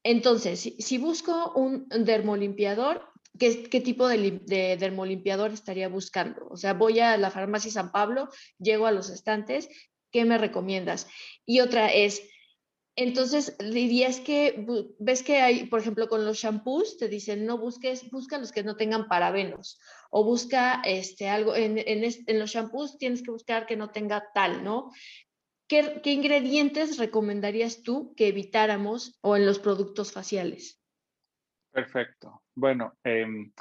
Entonces, 0.03 0.61
si, 0.61 0.99
busco 0.99 1.53
un 1.55 1.89
dermolimpiador, 1.89 3.09
¿qué, 3.39 3.64
qué 3.64 3.81
tipo 3.81 4.07
de, 4.09 4.41
de, 4.47 4.77
dermolimpiador 4.77 5.51
estaría 5.51 5.89
buscando? 5.89 6.47
O 6.51 6.57
sea, 6.57 6.75
voy 6.75 7.01
a 7.01 7.16
la 7.16 7.31
farmacia 7.31 7.71
San 7.71 7.91
Pablo, 7.91 8.29
llego 8.59 8.87
a 8.87 8.93
los 8.93 9.11
estantes, 9.11 9.69
¿qué 10.12 10.25
me 10.25 10.39
recomiendas? 10.39 11.09
Y 11.45 11.61
otra 11.61 11.93
es, 11.93 12.23
entonces, 13.01 13.57
dirías 13.59 14.19
que 14.19 14.67
ves 14.99 15.23
que 15.23 15.41
hay, 15.41 15.67
por 15.67 15.79
ejemplo, 15.79 16.09
con 16.09 16.25
los 16.25 16.39
shampoos, 16.39 16.99
te 16.99 17.09
dicen 17.09 17.47
no 17.47 17.57
busques, 17.57 18.11
busca 18.11 18.39
los 18.39 18.51
que 18.51 18.65
no 18.65 18.75
tengan 18.75 19.07
parabenos 19.07 19.79
o 20.11 20.25
busca 20.25 20.83
este, 20.85 21.29
algo, 21.29 21.55
en, 21.55 21.79
en, 21.79 22.39
los 22.41 22.51
shampoos 22.51 22.99
tienes 22.99 23.23
que 23.23 23.31
buscar 23.31 23.67
que 23.67 23.77
no 23.77 23.91
tenga 23.91 24.25
tal, 24.35 24.65
¿no? 24.65 24.91
¿Qué, 25.69 26.01
ingredientes 26.07 26.99
recomendarías 26.99 27.85
tú 27.85 28.15
que 28.17 28.27
evitáramos 28.27 29.17
o 29.21 29.37
en 29.37 29.47
los 29.47 29.61
productos 29.61 30.13
faciales? 30.13 30.83
Perfecto. 31.71 32.43
Bueno, 32.57 32.99
em, 33.05 33.53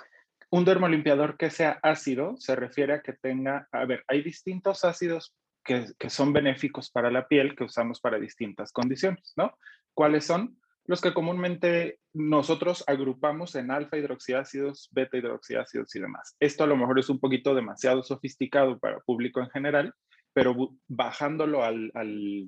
un 0.49 0.65
dermolimpiador 0.65 1.37
que 1.37 1.51
sea 1.51 1.77
ácido 1.83 2.37
se 2.37 2.55
refiere 2.55 2.93
a 2.93 3.01
que 3.03 3.13
tenga, 3.13 3.69
a 3.71 3.85
ver, 3.85 4.03
hay 4.07 4.23
distintos 4.23 4.83
ácidos 4.83 5.35
que, 5.67 6.09
son 6.09 6.31
benéficos 6.31 6.89
para 6.89 7.11
la 7.11 7.27
piel 7.27 7.55
que 7.55 7.65
usamos 7.65 7.99
para 7.99 8.17
distintas 8.17 8.71
condiciones, 8.71 9.33
¿no? 9.35 9.57
¿Cuáles 9.93 10.25
son? 10.25 10.57
Los 10.85 11.01
que 11.01 11.13
comúnmente 11.13 11.99
nosotros 12.13 12.83
agrupamos 12.87 13.55
en 13.55 13.69
alfa 13.69 13.97
hidroxiácidos, 13.97 14.87
beta 14.91 15.17
hidroxiácidos 15.17 15.93
y 15.95 15.99
demás. 15.99 16.35
Esto 16.39 16.63
a 16.63 16.67
lo 16.67 16.77
mejor 16.77 16.97
es 16.97 17.09
un 17.09 17.19
poquito 17.19 17.53
demasiado 17.53 18.01
sofisticado 18.03 18.79
para 18.79 19.01
público 19.01 19.41
en 19.41 19.49
general, 19.49 19.93
pero 20.33 20.55
bajándolo 20.87 21.63
al, 21.63 21.91
al, 21.93 22.47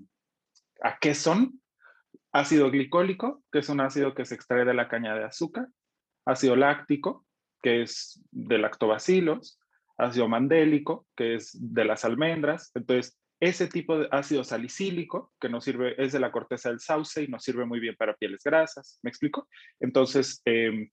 a 0.82 0.98
qué 1.00 1.14
son, 1.14 1.62
ácido 2.32 2.72
glicólico, 2.72 3.44
que 3.52 3.60
es 3.60 3.70
un 3.70 3.82
ácido 3.82 4.16
que 4.16 4.26
se 4.26 4.36
extrae 4.36 4.64
de 4.64 4.74
la 4.74 4.88
caña 4.88 5.14
de 5.16 5.26
azúcar, 5.26 5.68
ácido 6.26 6.56
láctico, 6.56 7.26
que 7.62 7.82
es 7.82 8.24
de 8.32 8.58
lactobacilos, 8.58 9.60
ácido 10.00 10.28
mandélico, 10.28 11.06
que 11.16 11.36
es 11.36 11.58
de 11.60 11.86
las 11.86 12.06
almendras. 12.06 12.72
Entonces, 12.74 13.20
ese 13.40 13.68
tipo 13.68 13.98
de 13.98 14.08
ácido 14.12 14.44
salicílico, 14.44 15.32
que 15.40 15.50
nos 15.50 15.64
sirve, 15.64 15.96
es 16.02 16.12
de 16.12 16.20
la 16.20 16.32
corteza 16.32 16.70
del 16.70 16.80
sauce 16.80 17.24
y 17.24 17.28
nos 17.28 17.44
sirve 17.44 17.66
muy 17.66 17.80
bien 17.80 17.96
para 17.96 18.16
pieles 18.16 18.44
grasas, 18.44 19.00
¿me 19.02 19.10
explico? 19.10 19.48
Entonces, 19.80 20.42
em, 20.46 20.90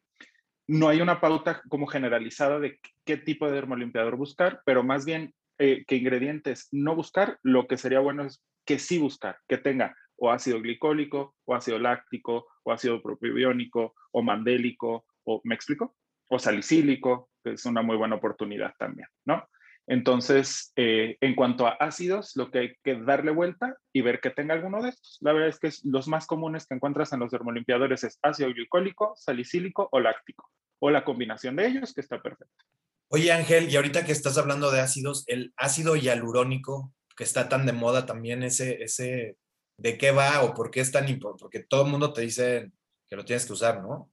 no 0.69 0.89
hay 0.89 1.01
una 1.01 1.21
pauta 1.21 1.63
como 1.69 1.87
generalizada 1.87 2.59
de 2.59 2.79
qué 3.05 3.17
tipo 3.17 3.47
de 3.47 3.53
dermolimpiador 3.53 4.17
buscar, 4.17 4.61
pero 4.65 4.83
más 4.83 5.05
bien 5.05 5.33
eh, 5.59 5.85
qué 5.87 5.97
ingredientes 5.97 6.69
no 6.71 6.95
buscar, 6.95 7.39
lo 7.43 7.67
que 7.67 7.79
sería 7.79 8.01
bueno 8.01 8.25
es 8.25 8.45
que 8.65 8.79
sí 8.79 8.99
buscar, 8.99 9.39
que 9.49 9.59
tenga 9.59 9.97
o 10.17 10.31
ácido 10.31 10.61
glicólico, 10.61 11.35
o 11.45 11.55
ácido 11.55 11.79
láctico, 11.79 12.47
o 12.63 12.73
ácido 12.73 13.03
propiónico, 13.03 13.95
o 14.13 14.23
mandélico, 14.23 15.05
o, 15.25 15.41
¿me 15.45 15.55
explico? 15.55 15.95
O 16.29 16.39
salicílico, 16.39 17.31
es 17.45 17.65
una 17.65 17.83
muy 17.83 17.97
buena 17.97 18.17
oportunidad 18.17 18.75
también, 18.79 19.09
¿no? 19.25 19.49
Entonces, 19.89 20.73
eh, 20.75 21.17
en 21.21 21.37
cuanto 21.37 21.67
a 21.67 21.77
ácidos, 21.79 22.33
lo 22.35 22.51
que 22.51 22.59
hay 22.59 22.75
que 22.83 22.97
darle 22.97 23.31
vuelta 23.31 23.77
y 23.93 24.01
ver 24.01 24.21
que 24.21 24.31
tenga 24.31 24.55
alguno 24.55 24.83
de 24.83 24.89
estos. 24.89 25.19
La 25.21 25.33
verdad 25.33 25.49
es 25.49 25.61
que 25.61 25.71
los 25.89 26.09
más 26.09 26.27
comunes 26.27 26.67
que 26.67 26.75
encuentras 26.75 27.13
en 27.13 27.21
los 27.21 27.31
dermolimpiadores 27.31 28.03
es 28.03 28.19
ácido 28.23 28.53
glicólico, 28.53 29.15
salicílico 29.17 29.89
o 29.93 30.01
láctico, 30.01 30.51
o 30.81 30.91
la 30.91 31.05
combinación 31.05 31.55
de 31.55 31.69
ellos, 31.69 31.95
que 31.95 32.01
está 32.01 32.21
perfecta. 32.21 32.65
Oye, 33.09 33.31
Ángel, 33.31 33.71
y 33.71 33.77
ahorita 33.77 34.05
que 34.05 34.11
estás 34.11 34.37
hablando 34.39 34.73
de 34.73 34.81
ácidos, 34.81 35.23
el 35.29 35.53
ácido 35.57 35.95
hialurónico, 35.95 36.93
que 37.17 37.23
está 37.23 37.49
tan 37.49 37.65
de 37.65 37.73
moda 37.73 38.07
también, 38.07 38.43
ese, 38.43 38.83
ese, 38.83 39.37
¿de 39.79 39.97
qué 39.97 40.11
va 40.11 40.43
o 40.43 40.53
por 40.53 40.73
qué 40.73 40.81
es 40.81 40.91
tan 40.91 41.09
importante? 41.09 41.43
Porque 41.43 41.63
todo 41.63 41.85
el 41.85 41.93
mundo 41.93 42.13
te 42.13 42.23
dice 42.23 42.73
que 43.09 43.15
lo 43.15 43.25
tienes 43.25 43.47
que 43.47 43.53
usar, 43.53 43.81
¿no? 43.81 44.11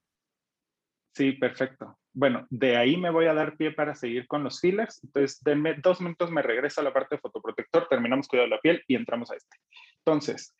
Sí, 1.16 1.32
perfecto. 1.34 1.98
Bueno, 2.14 2.46
de 2.50 2.78
ahí 2.78 2.96
me 2.96 3.10
voy 3.10 3.26
a 3.26 3.34
dar 3.34 3.58
pie 3.58 3.72
para 3.72 3.96
seguir 3.96 4.28
con 4.28 4.44
los 4.44 4.60
fillers. 4.60 5.04
Entonces, 5.04 5.42
denme 5.44 5.76
dos 5.76 6.00
minutos, 6.00 6.30
me 6.30 6.44
regreso 6.44 6.82
a 6.82 6.84
la 6.84 6.94
parte 6.94 7.16
de 7.16 7.22
fotoprotector, 7.22 7.88
terminamos 7.90 8.28
cuidado 8.28 8.48
de 8.50 8.56
la 8.56 8.62
piel 8.62 8.84
y 8.88 8.96
entramos 8.96 9.32
a 9.32 9.36
este. 9.36 9.58
Entonces, 10.06 10.56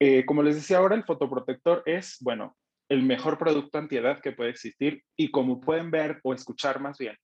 eh, 0.00 0.26
como 0.26 0.42
les 0.42 0.56
decía 0.56 0.78
ahora, 0.78 0.96
el 0.96 1.04
fotoprotector 1.04 1.82
es, 1.86 2.18
bueno, 2.20 2.56
el 2.88 3.02
mejor 3.02 3.38
producto 3.38 3.78
antiedad 3.78 4.20
que 4.20 4.32
puede 4.32 4.50
existir 4.50 5.02
y 5.16 5.30
como 5.30 5.60
pueden 5.60 5.90
ver 5.90 6.20
o 6.24 6.34
escuchar 6.34 6.80
más 6.80 6.98
bien, 6.98 7.16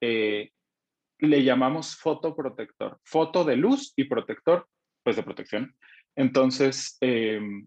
eh, 0.00 0.50
le 1.18 1.44
llamamos 1.44 1.96
fotoprotector, 1.96 2.98
foto 3.04 3.44
de 3.44 3.56
luz 3.56 3.92
y 3.96 4.04
protector, 4.04 4.66
pues 5.02 5.16
de 5.16 5.22
protección. 5.22 5.74
Entonces, 6.16 6.98
em, 7.00 7.66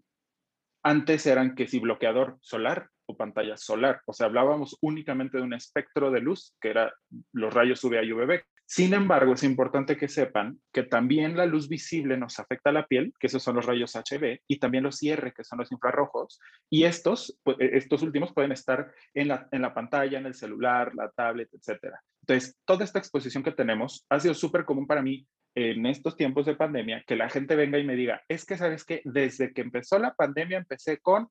antes 0.84 1.26
eran 1.26 1.54
que 1.54 1.66
si 1.66 1.80
bloqueador 1.80 2.36
solar 2.40 2.90
o 3.06 3.16
pantalla 3.16 3.56
solar. 3.56 4.00
O 4.06 4.12
sea, 4.12 4.26
hablábamos 4.26 4.76
únicamente 4.80 5.38
de 5.38 5.44
un 5.44 5.54
espectro 5.54 6.10
de 6.10 6.20
luz, 6.20 6.54
que 6.60 6.70
era 6.70 6.92
los 7.32 7.52
rayos 7.52 7.82
UVA 7.84 8.02
y 8.02 8.12
UVB. 8.12 8.42
Sin 8.68 8.94
embargo, 8.94 9.34
es 9.34 9.44
importante 9.44 9.96
que 9.96 10.08
sepan 10.08 10.60
que 10.72 10.82
también 10.82 11.36
la 11.36 11.46
luz 11.46 11.68
visible 11.68 12.16
nos 12.16 12.40
afecta 12.40 12.70
a 12.70 12.72
la 12.72 12.86
piel, 12.86 13.14
que 13.18 13.28
esos 13.28 13.40
son 13.40 13.54
los 13.54 13.64
rayos 13.64 13.94
HB, 13.94 14.40
y 14.48 14.58
también 14.58 14.82
los 14.82 15.00
IR, 15.04 15.32
que 15.32 15.44
son 15.44 15.60
los 15.60 15.70
infrarrojos, 15.70 16.40
y 16.68 16.82
estos, 16.82 17.38
pues, 17.44 17.56
e, 17.60 17.76
estos 17.76 18.02
últimos 18.02 18.34
pueden 18.34 18.50
estar 18.50 18.92
en 19.14 19.28
la, 19.28 19.48
en 19.52 19.62
la 19.62 19.72
pantalla, 19.72 20.18
en 20.18 20.26
el 20.26 20.34
celular, 20.34 20.92
la 20.96 21.10
tablet, 21.10 21.48
etc. 21.54 21.94
Entonces, 22.22 22.58
toda 22.64 22.84
esta 22.84 22.98
exposición 22.98 23.44
que 23.44 23.52
tenemos 23.52 24.04
ha 24.10 24.18
sido 24.18 24.34
súper 24.34 24.64
común 24.64 24.88
para 24.88 25.00
mí 25.00 25.28
en 25.54 25.86
estos 25.86 26.16
tiempos 26.16 26.44
de 26.44 26.56
pandemia, 26.56 27.04
que 27.06 27.16
la 27.16 27.30
gente 27.30 27.54
venga 27.54 27.78
y 27.78 27.84
me 27.84 27.94
diga, 27.94 28.22
es 28.28 28.44
que, 28.44 28.58
¿sabes 28.58 28.84
que 28.84 29.00
Desde 29.04 29.52
que 29.52 29.62
empezó 29.62 29.98
la 29.98 30.14
pandemia 30.14 30.58
empecé 30.58 30.98
con 30.98 31.28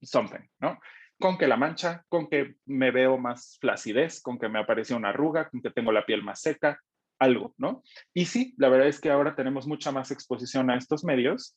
something, 0.00 0.46
¿no? 0.60 0.78
Con 1.20 1.38
que 1.38 1.46
la 1.46 1.56
mancha, 1.56 2.04
con 2.08 2.28
que 2.28 2.56
me 2.66 2.90
veo 2.90 3.18
más 3.18 3.58
flacidez, 3.60 4.20
con 4.20 4.38
que 4.38 4.48
me 4.48 4.58
apareció 4.58 4.96
una 4.96 5.10
arruga, 5.10 5.48
con 5.48 5.60
que 5.60 5.70
tengo 5.70 5.92
la 5.92 6.04
piel 6.04 6.24
más 6.24 6.40
seca, 6.40 6.80
algo, 7.20 7.54
¿no? 7.58 7.82
Y 8.14 8.24
sí, 8.24 8.54
la 8.56 8.70
verdad 8.70 8.88
es 8.88 9.00
que 9.00 9.10
ahora 9.10 9.36
tenemos 9.36 9.66
mucha 9.66 9.92
más 9.92 10.10
exposición 10.10 10.70
a 10.70 10.76
estos 10.76 11.04
medios 11.04 11.56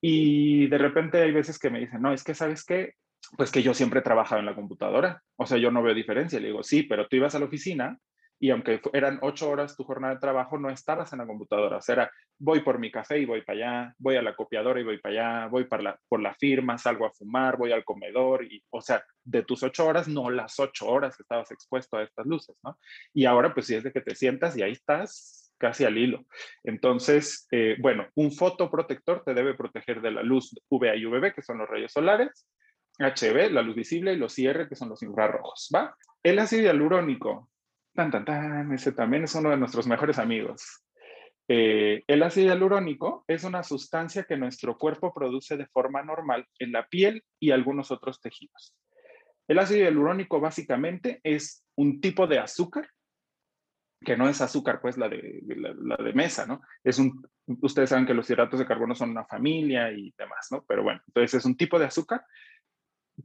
y 0.00 0.66
de 0.68 0.78
repente 0.78 1.20
hay 1.20 1.30
veces 1.30 1.58
que 1.58 1.70
me 1.70 1.78
dicen, 1.78 2.00
no, 2.00 2.12
es 2.12 2.24
que 2.24 2.34
sabes 2.34 2.64
qué, 2.64 2.94
pues 3.36 3.52
que 3.52 3.62
yo 3.62 3.74
siempre 3.74 4.00
he 4.00 4.02
trabajado 4.02 4.40
en 4.40 4.46
la 4.46 4.54
computadora, 4.54 5.22
o 5.36 5.46
sea, 5.46 5.58
yo 5.58 5.70
no 5.70 5.82
veo 5.82 5.94
diferencia. 5.94 6.40
Le 6.40 6.48
digo, 6.48 6.62
sí, 6.62 6.82
pero 6.82 7.06
tú 7.06 7.16
ibas 7.16 7.34
a 7.34 7.38
la 7.38 7.44
oficina 7.44 7.98
y 8.42 8.50
aunque 8.50 8.80
eran 8.92 9.20
ocho 9.22 9.48
horas 9.48 9.76
tu 9.76 9.84
jornada 9.84 10.14
de 10.14 10.20
trabajo, 10.20 10.58
no 10.58 10.68
estabas 10.68 11.12
en 11.12 11.20
la 11.20 11.26
computadora. 11.28 11.76
O 11.76 11.80
sea, 11.80 11.92
era, 11.92 12.12
voy 12.40 12.58
por 12.58 12.80
mi 12.80 12.90
café 12.90 13.20
y 13.20 13.24
voy 13.24 13.42
para 13.42 13.56
allá, 13.56 13.94
voy 13.98 14.16
a 14.16 14.22
la 14.22 14.34
copiadora 14.34 14.80
y 14.80 14.82
voy 14.82 14.98
para 14.98 15.12
allá, 15.14 15.46
voy 15.46 15.64
la, 15.80 15.96
por 16.08 16.20
la 16.20 16.34
firma, 16.34 16.76
salgo 16.76 17.06
a 17.06 17.12
fumar, 17.12 17.56
voy 17.56 17.70
al 17.70 17.84
comedor. 17.84 18.44
Y, 18.44 18.60
o 18.70 18.80
sea, 18.80 19.04
de 19.22 19.44
tus 19.44 19.62
ocho 19.62 19.86
horas, 19.86 20.08
no 20.08 20.28
las 20.28 20.58
ocho 20.58 20.88
horas 20.88 21.16
que 21.16 21.22
estabas 21.22 21.52
expuesto 21.52 21.98
a 21.98 22.02
estas 22.02 22.26
luces, 22.26 22.56
¿no? 22.64 22.76
Y 23.14 23.26
ahora, 23.26 23.54
pues 23.54 23.66
sí 23.66 23.76
es 23.76 23.84
de 23.84 23.92
que 23.92 24.00
te 24.00 24.16
sientas 24.16 24.56
y 24.56 24.62
ahí 24.62 24.72
estás 24.72 25.54
casi 25.56 25.84
al 25.84 25.96
hilo. 25.96 26.24
Entonces, 26.64 27.46
eh, 27.52 27.76
bueno, 27.78 28.08
un 28.16 28.32
fotoprotector 28.32 29.22
te 29.24 29.34
debe 29.34 29.54
proteger 29.54 30.00
de 30.00 30.10
la 30.10 30.24
luz 30.24 30.52
UVA 30.68 30.96
y 30.96 31.06
UVB, 31.06 31.32
que 31.32 31.42
son 31.42 31.58
los 31.58 31.68
rayos 31.68 31.92
solares, 31.92 32.48
HB, 32.98 33.52
la 33.52 33.62
luz 33.62 33.76
visible, 33.76 34.14
y 34.14 34.16
los 34.16 34.36
IR, 34.36 34.68
que 34.68 34.74
son 34.74 34.88
los 34.88 35.00
infrarrojos, 35.04 35.70
¿va? 35.72 35.94
El 36.24 36.40
ácido 36.40 36.64
hialurónico, 36.64 37.48
Tan, 37.94 38.10
tan, 38.10 38.24
tan, 38.24 38.72
ese 38.72 38.92
también 38.92 39.24
es 39.24 39.34
uno 39.34 39.50
de 39.50 39.56
nuestros 39.56 39.86
mejores 39.86 40.18
amigos. 40.18 40.82
Eh, 41.48 42.02
el 42.06 42.22
ácido 42.22 42.46
hialurónico 42.46 43.24
es 43.28 43.44
una 43.44 43.62
sustancia 43.62 44.24
que 44.24 44.36
nuestro 44.36 44.78
cuerpo 44.78 45.12
produce 45.12 45.56
de 45.56 45.66
forma 45.66 46.02
normal 46.02 46.46
en 46.58 46.72
la 46.72 46.86
piel 46.86 47.22
y 47.38 47.50
algunos 47.50 47.90
otros 47.90 48.20
tejidos. 48.20 48.74
El 49.48 49.58
ácido 49.58 49.84
hialurónico 49.84 50.40
básicamente 50.40 51.20
es 51.22 51.66
un 51.76 52.00
tipo 52.00 52.26
de 52.26 52.38
azúcar, 52.38 52.88
que 54.00 54.16
no 54.16 54.28
es 54.28 54.40
azúcar, 54.40 54.80
pues 54.80 54.96
la 54.96 55.08
de, 55.08 55.42
la, 55.44 55.96
de 55.96 56.12
mesa, 56.12 56.46
¿no? 56.46 56.62
Es 56.82 56.98
un, 56.98 57.22
ustedes 57.60 57.90
saben 57.90 58.06
que 58.06 58.14
los 58.14 58.28
hidratos 58.30 58.58
de 58.58 58.66
carbono 58.66 58.94
son 58.94 59.10
una 59.10 59.26
familia 59.26 59.92
y 59.92 60.14
demás, 60.16 60.48
¿no? 60.50 60.64
Pero 60.66 60.82
bueno, 60.82 61.02
entonces 61.06 61.34
es 61.34 61.44
un 61.44 61.56
tipo 61.56 61.78
de 61.78 61.86
azúcar 61.86 62.24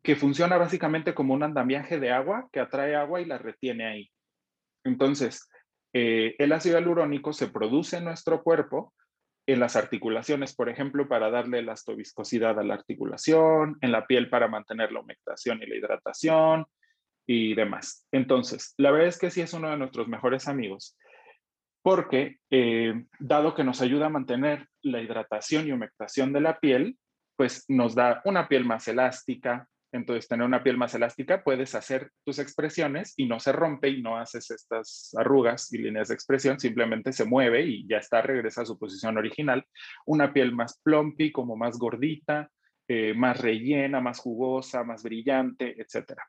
que 0.03 0.15
funciona 0.15 0.57
básicamente 0.57 1.13
como 1.13 1.33
un 1.33 1.43
andamiaje 1.43 1.99
de 1.99 2.11
agua 2.11 2.49
que 2.51 2.59
atrae 2.59 2.95
agua 2.95 3.21
y 3.21 3.25
la 3.25 3.37
retiene 3.37 3.85
ahí. 3.87 4.11
Entonces, 4.87 5.49
eh, 5.93 6.35
el 6.37 6.51
ácido 6.51 6.77
hialurónico 6.77 7.33
se 7.33 7.47
produce 7.47 7.97
en 7.97 8.05
nuestro 8.05 8.43
cuerpo 8.43 8.93
en 9.47 9.61
las 9.61 9.77
articulaciones, 9.77 10.53
por 10.53 10.69
ejemplo, 10.69 11.07
para 11.07 11.29
darle 11.29 11.59
elastobiscosidad 11.59 12.59
a 12.59 12.63
la 12.63 12.73
articulación, 12.73 13.77
en 13.81 13.91
la 13.93 14.05
piel 14.05 14.29
para 14.29 14.49
mantener 14.49 14.91
la 14.91 14.99
humectación 14.99 15.61
y 15.63 15.67
la 15.67 15.75
hidratación 15.75 16.65
y 17.25 17.55
demás. 17.55 18.05
Entonces, 18.11 18.73
la 18.77 18.91
verdad 18.91 19.07
es 19.07 19.17
que 19.17 19.31
sí 19.31 19.41
es 19.41 19.53
uno 19.53 19.69
de 19.69 19.77
nuestros 19.77 20.09
mejores 20.09 20.49
amigos, 20.49 20.97
porque 21.81 22.39
eh, 22.51 23.05
dado 23.19 23.55
que 23.55 23.63
nos 23.63 23.81
ayuda 23.81 24.07
a 24.07 24.09
mantener 24.09 24.67
la 24.81 25.01
hidratación 25.01 25.67
y 25.67 25.71
humectación 25.71 26.33
de 26.33 26.41
la 26.41 26.59
piel, 26.59 26.97
pues 27.37 27.63
nos 27.69 27.95
da 27.95 28.21
una 28.25 28.49
piel 28.49 28.65
más 28.65 28.87
elástica, 28.89 29.69
entonces, 29.91 30.27
tener 30.27 30.45
una 30.45 30.63
piel 30.63 30.77
más 30.77 30.93
elástica, 30.93 31.43
puedes 31.43 31.73
hacer 31.73 32.11
tus 32.25 32.39
expresiones 32.39 33.13
y 33.15 33.25
no 33.25 33.39
se 33.39 33.53
rompe 33.53 33.89
y 33.89 34.01
no 34.01 34.17
haces 34.17 34.51
estas 34.51 35.15
arrugas 35.17 35.71
y 35.71 35.77
líneas 35.77 36.09
de 36.09 36.13
expresión, 36.13 36.59
simplemente 36.59 37.13
se 37.13 37.25
mueve 37.25 37.65
y 37.65 37.87
ya 37.87 37.97
está, 37.97 38.21
regresa 38.21 38.61
a 38.61 38.65
su 38.65 38.77
posición 38.77 39.17
original. 39.17 39.65
Una 40.05 40.33
piel 40.33 40.53
más 40.53 40.79
plumpy, 40.83 41.31
como 41.31 41.55
más 41.55 41.77
gordita, 41.77 42.51
eh, 42.87 43.13
más 43.13 43.39
rellena, 43.39 44.01
más 44.01 44.19
jugosa, 44.19 44.83
más 44.83 45.03
brillante, 45.03 45.75
etc. 45.81 46.19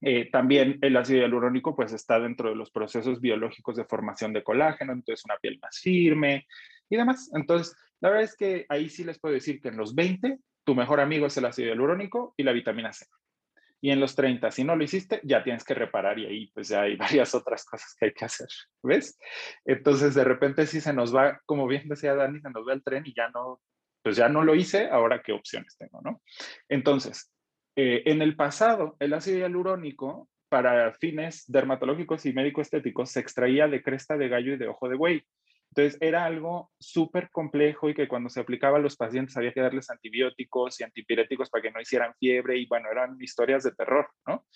Eh, 0.00 0.28
también 0.30 0.78
el 0.82 0.96
ácido 0.96 1.20
hialurónico 1.20 1.74
pues 1.74 1.92
está 1.92 2.18
dentro 2.18 2.50
de 2.50 2.56
los 2.56 2.70
procesos 2.70 3.20
biológicos 3.20 3.76
de 3.76 3.84
formación 3.84 4.32
de 4.32 4.42
colágeno, 4.42 4.92
entonces 4.92 5.24
una 5.24 5.36
piel 5.36 5.58
más 5.62 5.78
firme 5.78 6.46
y 6.90 6.96
demás. 6.96 7.30
Entonces, 7.32 7.76
la 8.00 8.10
verdad 8.10 8.24
es 8.24 8.36
que 8.36 8.66
ahí 8.68 8.88
sí 8.88 9.04
les 9.04 9.20
puedo 9.20 9.34
decir 9.34 9.60
que 9.60 9.68
en 9.68 9.76
los 9.76 9.94
20 9.94 10.38
tu 10.66 10.74
mejor 10.74 11.00
amigo 11.00 11.26
es 11.26 11.36
el 11.36 11.44
ácido 11.44 11.68
hialurónico 11.68 12.34
y 12.36 12.42
la 12.42 12.52
vitamina 12.52 12.92
C. 12.92 13.06
Y 13.80 13.90
en 13.90 14.00
los 14.00 14.16
30, 14.16 14.50
si 14.50 14.64
no 14.64 14.74
lo 14.74 14.82
hiciste, 14.82 15.20
ya 15.22 15.44
tienes 15.44 15.62
que 15.62 15.74
reparar 15.74 16.18
y 16.18 16.26
ahí 16.26 16.50
pues 16.52 16.68
ya 16.68 16.82
hay 16.82 16.96
varias 16.96 17.34
otras 17.34 17.64
cosas 17.64 17.94
que 17.98 18.06
hay 18.06 18.12
que 18.12 18.24
hacer, 18.24 18.48
¿ves? 18.82 19.16
Entonces 19.64 20.14
de 20.14 20.24
repente 20.24 20.66
sí 20.66 20.80
se 20.80 20.92
nos 20.92 21.14
va, 21.14 21.40
como 21.46 21.68
bien 21.68 21.88
decía 21.88 22.16
Dani, 22.16 22.40
se 22.40 22.50
nos 22.50 22.66
va 22.66 22.72
el 22.72 22.82
tren 22.82 23.04
y 23.06 23.14
ya 23.14 23.28
no, 23.28 23.60
pues 24.02 24.16
ya 24.16 24.28
no 24.28 24.42
lo 24.42 24.56
hice, 24.56 24.88
ahora 24.90 25.22
qué 25.22 25.32
opciones 25.32 25.76
tengo, 25.78 26.00
¿no? 26.02 26.20
Entonces, 26.68 27.32
eh, 27.76 28.02
en 28.06 28.20
el 28.20 28.34
pasado, 28.34 28.96
el 28.98 29.14
ácido 29.14 29.38
hialurónico 29.38 30.28
para 30.48 30.92
fines 30.94 31.44
dermatológicos 31.46 32.26
y 32.26 32.32
médico-estéticos 32.32 33.10
se 33.10 33.20
extraía 33.20 33.68
de 33.68 33.82
cresta 33.82 34.16
de 34.16 34.28
gallo 34.28 34.54
y 34.54 34.56
de 34.56 34.66
ojo 34.66 34.88
de 34.88 34.96
buey. 34.96 35.22
Entonces 35.76 36.00
era 36.00 36.24
algo 36.24 36.70
súper 36.80 37.28
complejo 37.30 37.90
y 37.90 37.94
que 37.94 38.08
cuando 38.08 38.30
se 38.30 38.40
aplicaba 38.40 38.78
a 38.78 38.80
los 38.80 38.96
pacientes 38.96 39.36
había 39.36 39.52
que 39.52 39.60
darles 39.60 39.90
antibióticos 39.90 40.80
y 40.80 40.84
antipiréticos 40.84 41.50
para 41.50 41.60
que 41.60 41.70
no 41.70 41.82
hicieran 41.82 42.14
fiebre 42.18 42.56
y 42.56 42.66
bueno, 42.66 42.88
eran 42.90 43.18
historias 43.20 43.62
de 43.62 43.72
terror, 43.72 44.08
¿no? 44.26 44.46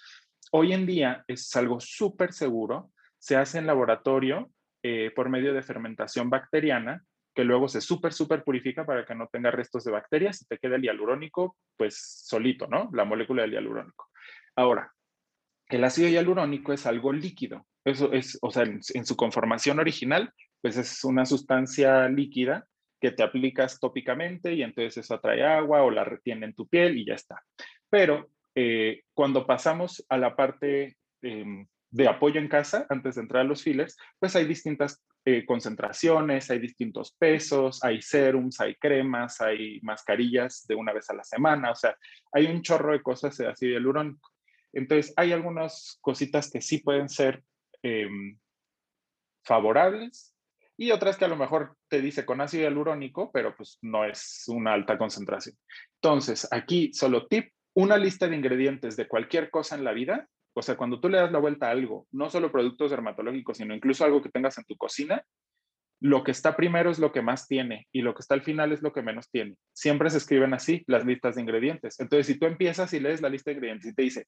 Hoy 0.52 0.72
en 0.72 0.86
día 0.86 1.22
es 1.28 1.54
algo 1.56 1.78
súper 1.78 2.32
seguro, 2.32 2.90
se 3.18 3.36
hace 3.36 3.58
en 3.58 3.66
laboratorio 3.66 4.50
eh, 4.82 5.12
por 5.14 5.28
medio 5.28 5.52
de 5.52 5.62
fermentación 5.62 6.30
bacteriana, 6.30 7.04
que 7.34 7.44
luego 7.44 7.68
se 7.68 7.82
súper, 7.82 8.14
súper 8.14 8.42
purifica 8.42 8.86
para 8.86 9.04
que 9.04 9.14
no 9.14 9.28
tenga 9.30 9.50
restos 9.50 9.84
de 9.84 9.92
bacterias 9.92 10.40
y 10.40 10.46
te 10.46 10.56
quede 10.56 10.76
el 10.76 10.82
hialurónico, 10.82 11.58
pues 11.76 12.00
solito, 12.26 12.66
¿no? 12.66 12.88
La 12.94 13.04
molécula 13.04 13.42
del 13.42 13.52
hialurónico. 13.52 14.08
Ahora, 14.56 14.90
el 15.68 15.84
ácido 15.84 16.08
hialurónico 16.08 16.72
es 16.72 16.86
algo 16.86 17.12
líquido. 17.12 17.66
Eso 17.84 18.10
es, 18.12 18.38
o 18.40 18.50
sea, 18.50 18.62
en 18.64 19.06
su 19.06 19.16
conformación 19.16 19.80
original 19.80 20.32
pues 20.61 20.76
es 20.76 21.04
una 21.04 21.26
sustancia 21.26 22.08
líquida 22.08 22.66
que 23.00 23.11
te 23.11 23.22
aplicas 23.22 23.80
tópicamente 23.80 24.52
y 24.52 24.62
entonces 24.62 24.98
eso 24.98 25.14
atrae 25.14 25.42
agua 25.42 25.82
o 25.82 25.90
la 25.90 26.04
retiene 26.04 26.46
en 26.46 26.54
tu 26.54 26.68
piel 26.68 26.98
y 26.98 27.06
ya 27.06 27.14
está. 27.14 27.42
Pero 27.88 28.28
eh, 28.54 29.02
cuando 29.14 29.46
pasamos 29.46 30.04
a 30.08 30.18
la 30.18 30.36
parte 30.36 30.96
em, 31.22 31.66
de 31.90 32.08
apoyo 32.08 32.40
en 32.40 32.48
casa, 32.48 32.86
antes 32.88 33.14
de 33.14 33.22
entrar 33.22 33.42
a 33.42 33.48
los 33.48 33.62
fillers, 33.62 33.96
pues 34.18 34.36
hay 34.36 34.44
distintas 34.44 35.02
eh, 35.24 35.44
concentraciones, 35.44 36.50
hay 36.50 36.58
distintos 36.58 37.12
pesos, 37.18 37.82
hay 37.82 38.00
serums, 38.02 38.61
hay 38.61 38.74
cremas, 38.76 39.40
hay 39.40 39.80
mascarillas 39.82 40.66
de 40.66 40.74
una 40.74 40.92
vez 40.92 41.11
a 41.11 41.14
la 41.14 41.24
semana, 41.24 41.70
o 41.70 41.74
sea, 41.74 41.96
hay 42.32 42.46
un 42.46 42.62
chorro 42.62 42.92
de 42.92 43.02
cosas 43.02 43.36
de 43.36 43.48
ácido 43.48 43.72
hialurónico. 43.72 44.30
Entonces, 44.72 45.12
hay 45.16 45.32
algunas 45.32 45.98
cositas 46.00 46.50
que 46.50 46.61
sí 46.61 46.78
pueden 46.78 47.08
ser 47.08 47.42
em, 47.82 48.38
favorables 49.44 50.34
y 50.81 50.93
otras 50.93 51.18
que 51.18 51.26
a 51.26 51.28
lo 51.28 51.37
mejor 51.37 51.76
te 51.89 52.01
dice 52.01 52.24
con 52.24 52.41
ácido 52.41 52.62
hialurónico, 52.62 53.31
pero 53.31 53.55
pues 53.55 53.78
no 53.83 54.07
es 54.07 54.45
una 54.49 54.72
alta 54.72 54.97
concentración. 54.97 55.55
Entonces, 56.03 56.49
aquí 56.51 56.91
solo 56.95 57.26
tip, 57.26 57.53
una 57.74 57.99
lista 57.99 58.26
de 58.26 58.37
ingredientes 58.37 58.97
de 58.97 59.07
cualquier 59.07 59.51
cosa 59.51 59.76
en 59.76 59.85
la 59.85 59.93
vida, 59.93 60.26
o 60.55 60.62
sea, 60.62 60.78
cuando 60.78 60.99
tú 60.99 61.11
le 61.11 61.18
das 61.18 61.31
la 61.33 61.39
vuelta 61.39 61.68
a 61.68 61.72
algo, 61.72 62.07
no 62.12 62.31
solo 62.31 62.51
productos 62.51 62.93
dermatológicos, 62.93 63.59
sino 63.59 63.74
incluso 63.74 64.07
algo 64.07 64.22
que 64.22 64.31
tengas 64.31 64.57
en 64.57 64.64
tu 64.64 64.74
cocina, 64.78 65.22
lo 66.01 66.24
que 66.24 66.30
está 66.30 66.57
primero 66.57 66.90
es 66.90 66.98
lo 66.98 67.12
que 67.12 67.22
más 67.22 67.46
tiene 67.46 67.86
y 67.92 68.01
lo 68.01 68.14
que 68.14 68.20
está 68.20 68.34
al 68.34 68.42
final 68.42 68.72
es 68.72 68.82
lo 68.82 68.92
que 68.92 69.03
menos 69.03 69.30
tiene. 69.30 69.57
Siempre 69.72 70.09
se 70.11 70.18
escriben 70.18 70.55
así 70.55 70.82
las 70.86 71.05
listas 71.05 71.34
de 71.34 71.42
ingredientes. 71.42 72.01
Entonces, 72.01 72.26
si 72.26 72.38
tú 72.38 72.46
empiezas 72.46 72.92
y 72.94 73.01
lees 73.01 73.20
la 73.20 73.28
lista 73.28 73.51
de 73.51 73.57
ingredientes 73.57 73.92
y 73.92 73.94
te 73.94 74.03
dice, 74.03 74.26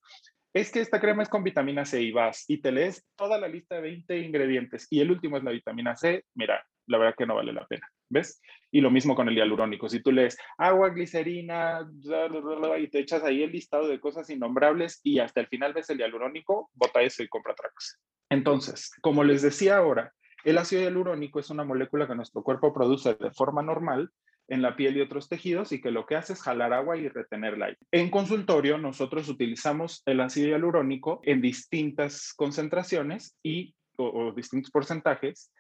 es 0.53 0.71
que 0.71 0.81
esta 0.81 1.01
crema 1.01 1.23
es 1.23 1.31
con 1.31 1.43
vitamina 1.43 1.87
C 1.87 2.03
y 2.03 2.13
vas 2.13 2.45
y 2.47 2.61
te 2.61 2.73
lees 2.73 3.07
toda 3.17 3.39
la 3.39 3.49
lista 3.49 3.77
de 3.77 3.83
20 3.83 4.19
ingredientes 4.19 4.87
y 4.91 5.01
el 5.01 5.11
último 5.11 5.39
es 5.39 5.45
la 5.45 5.51
vitamina 5.51 5.97
C, 5.97 6.25
mira, 6.35 6.63
la 6.87 6.99
verdad 6.99 7.15
que 7.17 7.27
no 7.27 7.37
vale 7.37 7.55
la 7.55 7.67
pena, 7.67 7.89
¿ves? 8.11 8.43
Y 8.71 8.81
lo 8.81 8.91
mismo 8.91 9.15
con 9.15 9.29
el 9.29 9.35
hialurónico. 9.35 9.89
Si 9.89 10.03
tú 10.03 10.13
lees 10.13 10.37
agua, 10.59 10.91
glicerina, 10.91 11.89
y 12.79 12.89
te 12.89 12.99
echas 12.99 13.23
ahí 13.23 13.43
el 13.43 13.53
listado 13.53 13.89
de 13.89 14.01
cosas 14.01 14.29
innombrables 14.29 15.01
y 15.03 15.21
hasta 15.21 15.41
el 15.41 15.47
final 15.47 15.73
ves 15.73 15.89
el 15.91 15.99
hialurónico, 15.99 16.71
bota 16.75 17.01
eso 17.01 17.23
y 17.23 17.29
compra 17.29 17.53
otra 17.53 17.71
cosa. 17.71 17.97
Entonces, 18.31 18.91
como 19.01 19.25
les 19.25 19.43
decía 19.43 19.77
ahora, 19.77 20.13
el 20.45 20.59
ácido 20.59 20.83
hialurónico 20.83 21.41
es 21.41 21.51
una 21.51 21.65
molécula 21.65 22.07
que 22.07 22.15
nuestro 22.15 22.43
cuerpo 22.43 22.73
produce 22.73 23.15
de 23.15 23.31
forma 23.31 23.63
normal 23.63 24.11
en 24.49 24.61
la 24.61 24.77
piel 24.77 24.97
y 24.97 25.01
otros 25.01 25.29
tejidos 25.29 25.73
y 25.73 25.81
que 25.81 25.91
lo 25.91 26.05
que 26.05 26.17
hace 26.17 26.33
es 26.33 26.43
jalar 26.43 26.73
agua 26.73 26.97
y 26.97 27.09
retenerla 27.09 27.67
ahí. 27.67 27.77
En 27.91 28.11
consultorio 28.11 28.77
nosotros 28.77 29.29
utilizamos 29.29 30.03
el 30.07 30.21
ácido 30.21 30.49
hialurónico 30.49 31.21
en 31.25 31.41
distintas 31.41 32.35
concentraciones 32.35 33.37
y 33.43 33.75
o, 33.97 34.33
distintos 34.33 34.71
porcentajes 34.71 35.53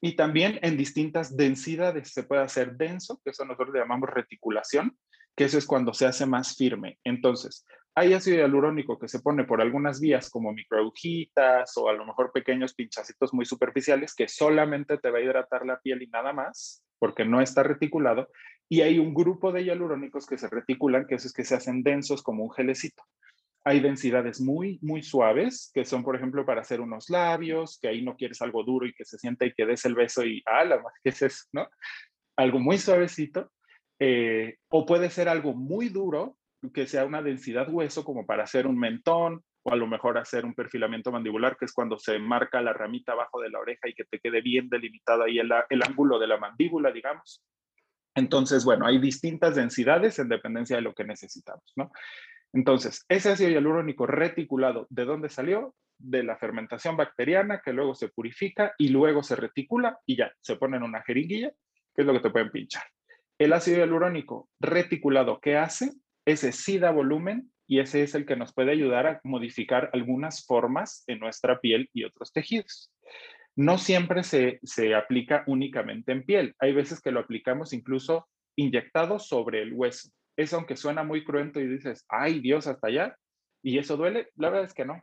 y 0.00 0.14
también 0.14 0.58
en 0.62 0.76
distintas 0.76 1.36
densidades. 1.36 2.12
Se 2.12 2.22
puede 2.22 2.42
hacer 2.42 2.76
denso, 2.76 3.20
que 3.24 3.30
eso 3.30 3.44
nosotros 3.44 3.70
le 3.72 3.80
llamamos 3.80 4.10
reticulación, 4.10 4.96
que 5.38 5.44
eso 5.44 5.56
es 5.56 5.66
cuando 5.66 5.94
se 5.94 6.04
hace 6.04 6.26
más 6.26 6.56
firme. 6.56 6.98
Entonces, 7.04 7.64
hay 7.94 8.12
ácido 8.12 8.38
hialurónico 8.38 8.98
que 8.98 9.06
se 9.06 9.20
pone 9.20 9.44
por 9.44 9.60
algunas 9.60 10.00
vías 10.00 10.30
como 10.30 10.52
microagujitas 10.52 11.76
o 11.76 11.88
a 11.88 11.92
lo 11.92 12.04
mejor 12.04 12.32
pequeños 12.32 12.74
pinchacitos 12.74 13.32
muy 13.32 13.44
superficiales 13.44 14.16
que 14.16 14.26
solamente 14.26 14.98
te 14.98 15.10
va 15.10 15.18
a 15.18 15.20
hidratar 15.20 15.64
la 15.64 15.78
piel 15.78 16.02
y 16.02 16.08
nada 16.08 16.32
más, 16.32 16.82
porque 16.98 17.24
no 17.24 17.40
está 17.40 17.62
reticulado. 17.62 18.28
Y 18.68 18.80
hay 18.80 18.98
un 18.98 19.14
grupo 19.14 19.52
de 19.52 19.62
hialurónicos 19.62 20.26
que 20.26 20.38
se 20.38 20.48
reticulan, 20.48 21.06
que 21.06 21.14
es 21.14 21.32
que 21.32 21.44
se 21.44 21.54
hacen 21.54 21.84
densos 21.84 22.20
como 22.20 22.42
un 22.42 22.50
gelecito. 22.50 23.04
Hay 23.64 23.78
densidades 23.78 24.40
muy, 24.40 24.80
muy 24.82 25.04
suaves, 25.04 25.70
que 25.72 25.84
son, 25.84 26.02
por 26.02 26.16
ejemplo, 26.16 26.44
para 26.44 26.62
hacer 26.62 26.80
unos 26.80 27.10
labios, 27.10 27.78
que 27.80 27.86
ahí 27.86 28.02
no 28.02 28.16
quieres 28.16 28.42
algo 28.42 28.64
duro 28.64 28.86
y 28.86 28.92
que 28.92 29.04
se 29.04 29.18
sienta 29.18 29.46
y 29.46 29.52
que 29.52 29.66
des 29.66 29.84
el 29.84 29.94
beso 29.94 30.24
y, 30.24 30.42
ah, 30.46 30.64
la 30.64 30.82
¿qué 31.04 31.10
es 31.10 31.22
eso? 31.22 31.44
¿No? 31.52 31.68
Algo 32.36 32.58
muy 32.58 32.78
suavecito. 32.78 33.52
Eh, 34.00 34.56
o 34.68 34.86
puede 34.86 35.10
ser 35.10 35.28
algo 35.28 35.54
muy 35.54 35.88
duro, 35.88 36.36
que 36.72 36.86
sea 36.86 37.04
una 37.04 37.22
densidad 37.22 37.68
hueso 37.70 38.04
como 38.04 38.26
para 38.26 38.44
hacer 38.44 38.66
un 38.66 38.78
mentón 38.78 39.44
o 39.62 39.72
a 39.72 39.76
lo 39.76 39.86
mejor 39.86 40.18
hacer 40.18 40.44
un 40.44 40.54
perfilamiento 40.54 41.12
mandibular, 41.12 41.56
que 41.56 41.64
es 41.64 41.72
cuando 41.72 41.98
se 41.98 42.18
marca 42.18 42.62
la 42.62 42.72
ramita 42.72 43.12
abajo 43.12 43.40
de 43.40 43.50
la 43.50 43.58
oreja 43.58 43.88
y 43.88 43.94
que 43.94 44.04
te 44.04 44.18
quede 44.18 44.40
bien 44.40 44.68
delimitado 44.68 45.24
ahí 45.24 45.38
el, 45.38 45.50
el 45.68 45.82
ángulo 45.82 46.18
de 46.18 46.26
la 46.26 46.38
mandíbula, 46.38 46.90
digamos. 46.90 47.42
Entonces, 48.14 48.64
bueno, 48.64 48.86
hay 48.86 48.98
distintas 48.98 49.54
densidades 49.54 50.18
en 50.18 50.28
dependencia 50.28 50.76
de 50.76 50.82
lo 50.82 50.94
que 50.94 51.04
necesitamos, 51.04 51.72
¿no? 51.76 51.90
Entonces, 52.52 53.04
ese 53.08 53.30
ácido 53.30 53.50
hialurónico 53.50 54.06
reticulado, 54.06 54.86
¿de 54.90 55.04
dónde 55.04 55.28
salió? 55.28 55.74
De 55.98 56.22
la 56.22 56.36
fermentación 56.36 56.96
bacteriana 56.96 57.60
que 57.62 57.72
luego 57.72 57.94
se 57.94 58.08
purifica 58.08 58.72
y 58.78 58.88
luego 58.88 59.22
se 59.22 59.36
reticula 59.36 59.98
y 60.06 60.16
ya, 60.16 60.32
se 60.40 60.56
pone 60.56 60.78
en 60.78 60.82
una 60.82 61.02
jeringuilla, 61.02 61.52
que 61.94 62.02
es 62.02 62.06
lo 62.06 62.14
que 62.14 62.20
te 62.20 62.30
pueden 62.30 62.50
pinchar. 62.50 62.84
El 63.38 63.52
ácido 63.52 63.78
hialurónico 63.78 64.48
reticulado, 64.60 65.40
¿qué 65.40 65.56
hace? 65.56 65.92
ese 66.28 66.52
sí 66.52 66.78
da 66.78 66.90
volumen 66.90 67.50
y 67.66 67.80
ese 67.80 68.02
es 68.02 68.14
el 68.14 68.26
que 68.26 68.36
nos 68.36 68.52
puede 68.52 68.70
ayudar 68.70 69.06
a 69.06 69.20
modificar 69.24 69.88
algunas 69.94 70.44
formas 70.44 71.04
en 71.06 71.20
nuestra 71.20 71.58
piel 71.60 71.88
y 71.94 72.04
otros 72.04 72.32
tejidos. 72.32 72.92
No 73.56 73.78
siempre 73.78 74.22
se, 74.22 74.60
se 74.62 74.94
aplica 74.94 75.42
únicamente 75.46 76.12
en 76.12 76.24
piel. 76.24 76.54
Hay 76.58 76.72
veces 76.72 77.00
que 77.00 77.10
lo 77.10 77.20
aplicamos 77.20 77.72
incluso 77.72 78.28
inyectado 78.56 79.18
sobre 79.18 79.62
el 79.62 79.72
hueso. 79.72 80.10
Eso 80.36 80.56
aunque 80.56 80.76
suena 80.76 81.02
muy 81.02 81.24
cruento 81.24 81.60
y 81.60 81.66
dices, 81.66 82.04
ay 82.08 82.40
Dios, 82.40 82.66
hasta 82.66 82.88
allá, 82.88 83.16
y 83.62 83.78
eso 83.78 83.96
duele, 83.96 84.28
la 84.36 84.50
verdad 84.50 84.66
es 84.66 84.74
que 84.74 84.84
no. 84.84 85.02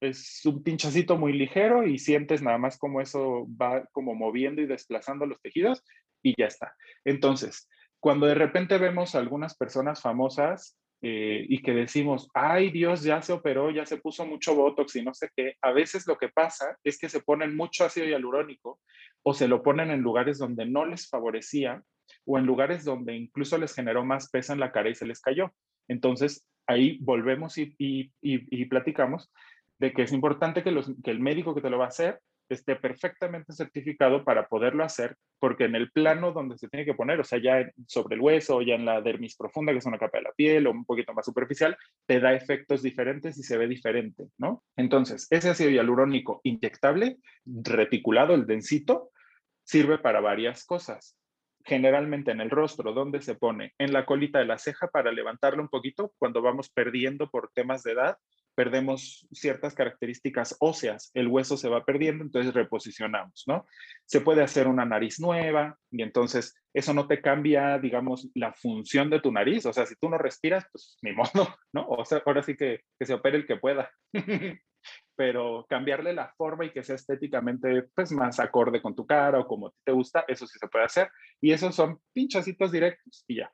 Es 0.00 0.44
un 0.44 0.62
pinchacito 0.62 1.16
muy 1.16 1.32
ligero 1.32 1.84
y 1.86 1.98
sientes 1.98 2.42
nada 2.42 2.58
más 2.58 2.78
como 2.78 3.00
eso 3.00 3.46
va 3.60 3.84
como 3.92 4.14
moviendo 4.14 4.62
y 4.62 4.66
desplazando 4.66 5.26
los 5.26 5.40
tejidos 5.40 5.82
y 6.22 6.34
ya 6.38 6.46
está. 6.46 6.74
Entonces, 7.04 7.68
cuando 8.00 8.26
de 8.26 8.34
repente 8.34 8.78
vemos 8.78 9.14
a 9.14 9.18
algunas 9.18 9.56
personas 9.56 10.00
famosas 10.00 10.78
eh, 11.00 11.46
y 11.48 11.62
que 11.62 11.72
decimos, 11.72 12.28
ay 12.34 12.70
Dios, 12.70 13.02
ya 13.02 13.22
se 13.22 13.32
operó, 13.32 13.70
ya 13.70 13.86
se 13.86 13.98
puso 13.98 14.26
mucho 14.26 14.54
Botox 14.54 14.96
y 14.96 15.02
no 15.02 15.14
sé 15.14 15.30
qué, 15.36 15.54
a 15.62 15.72
veces 15.72 16.06
lo 16.06 16.16
que 16.16 16.28
pasa 16.28 16.76
es 16.82 16.98
que 16.98 17.08
se 17.08 17.20
ponen 17.20 17.56
mucho 17.56 17.84
ácido 17.84 18.06
hialurónico 18.06 18.80
o 19.22 19.34
se 19.34 19.48
lo 19.48 19.62
ponen 19.62 19.90
en 19.90 20.00
lugares 20.00 20.38
donde 20.38 20.66
no 20.66 20.84
les 20.84 21.08
favorecía 21.08 21.82
o 22.24 22.38
en 22.38 22.46
lugares 22.46 22.84
donde 22.84 23.14
incluso 23.14 23.58
les 23.58 23.74
generó 23.74 24.04
más 24.04 24.30
peso 24.30 24.52
en 24.52 24.60
la 24.60 24.72
cara 24.72 24.90
y 24.90 24.94
se 24.94 25.06
les 25.06 25.20
cayó. 25.20 25.52
Entonces, 25.88 26.46
ahí 26.66 26.98
volvemos 27.00 27.56
y, 27.58 28.10
platicamos 28.68 29.30
de 29.78 29.92
que 29.92 30.02
es 30.02 30.12
importante 30.12 30.62
que, 30.62 30.76
que 31.04 31.10
el 31.10 31.20
médico 31.20 31.54
que 31.54 31.60
te 31.60 31.70
lo 31.70 31.78
va 31.78 31.86
a 31.86 31.88
hacer 31.88 32.20
esté 32.54 32.76
perfectamente 32.76 33.52
certificado 33.52 34.24
para 34.24 34.48
poderlo 34.48 34.84
hacer, 34.84 35.16
porque 35.38 35.64
en 35.64 35.74
el 35.74 35.90
plano 35.90 36.32
donde 36.32 36.58
se 36.58 36.68
tiene 36.68 36.84
que 36.84 36.94
poner, 36.94 37.20
o 37.20 37.24
sea, 37.24 37.38
ya 37.40 37.70
sobre 37.86 38.16
el 38.16 38.20
hueso 38.20 38.62
ya 38.62 38.74
en 38.74 38.84
la 38.84 39.00
dermis 39.00 39.36
profunda, 39.36 39.72
que 39.72 39.78
es 39.78 39.86
una 39.86 39.98
capa 39.98 40.18
de 40.18 40.24
la 40.24 40.32
piel 40.32 40.66
o 40.66 40.70
un 40.70 40.84
poquito 40.84 41.12
más 41.14 41.24
superficial, 41.24 41.76
te 42.06 42.20
da 42.20 42.34
efectos 42.34 42.82
diferentes 42.82 43.38
y 43.38 43.42
se 43.42 43.58
ve 43.58 43.66
diferente, 43.66 44.28
¿no? 44.38 44.64
Entonces, 44.76 45.26
ese 45.30 45.50
ácido 45.50 45.70
hialurónico 45.70 46.40
inyectable, 46.44 47.18
reticulado, 47.44 48.34
el 48.34 48.46
densito, 48.46 49.10
sirve 49.64 49.98
para 49.98 50.20
varias 50.20 50.64
cosas. 50.64 51.16
Generalmente 51.64 52.30
en 52.30 52.40
el 52.40 52.48
rostro, 52.48 52.94
¿dónde 52.94 53.20
se 53.20 53.34
pone? 53.34 53.74
En 53.78 53.92
la 53.92 54.06
colita 54.06 54.38
de 54.38 54.46
la 54.46 54.56
ceja 54.56 54.88
para 54.88 55.12
levantarlo 55.12 55.62
un 55.62 55.68
poquito 55.68 56.12
cuando 56.18 56.40
vamos 56.40 56.70
perdiendo 56.70 57.30
por 57.30 57.50
temas 57.52 57.82
de 57.82 57.92
edad 57.92 58.16
perdemos 58.58 59.24
ciertas 59.30 59.72
características 59.72 60.56
óseas, 60.58 61.12
el 61.14 61.28
hueso 61.28 61.56
se 61.56 61.68
va 61.68 61.84
perdiendo, 61.84 62.24
entonces 62.24 62.52
reposicionamos, 62.52 63.44
¿no? 63.46 63.64
Se 64.04 64.20
puede 64.20 64.42
hacer 64.42 64.66
una 64.66 64.84
nariz 64.84 65.20
nueva 65.20 65.78
y 65.92 66.02
entonces 66.02 66.60
eso 66.74 66.92
no 66.92 67.06
te 67.06 67.22
cambia, 67.22 67.78
digamos, 67.78 68.28
la 68.34 68.52
función 68.52 69.10
de 69.10 69.20
tu 69.20 69.30
nariz, 69.30 69.64
o 69.64 69.72
sea, 69.72 69.86
si 69.86 69.94
tú 69.94 70.08
no 70.08 70.18
respiras, 70.18 70.66
pues 70.72 70.98
ni 71.02 71.12
modo, 71.12 71.30
¿no? 71.72 71.86
O 71.86 72.04
sea, 72.04 72.20
ahora 72.26 72.42
sí 72.42 72.56
que, 72.56 72.80
que 72.98 73.06
se 73.06 73.14
opere 73.14 73.36
el 73.36 73.46
que 73.46 73.58
pueda. 73.58 73.92
Pero 75.14 75.64
cambiarle 75.68 76.12
la 76.12 76.34
forma 76.36 76.64
y 76.64 76.72
que 76.72 76.82
sea 76.82 76.96
estéticamente 76.96 77.84
pues 77.94 78.10
más 78.10 78.40
acorde 78.40 78.82
con 78.82 78.96
tu 78.96 79.06
cara 79.06 79.38
o 79.38 79.46
como 79.46 79.72
te 79.84 79.92
gusta, 79.92 80.24
eso 80.26 80.48
sí 80.48 80.58
se 80.58 80.66
puede 80.66 80.84
hacer. 80.84 81.08
Y 81.40 81.52
esos 81.52 81.76
son 81.76 82.00
pinchacitos 82.12 82.72
directos 82.72 83.24
y 83.28 83.36
ya. 83.36 83.52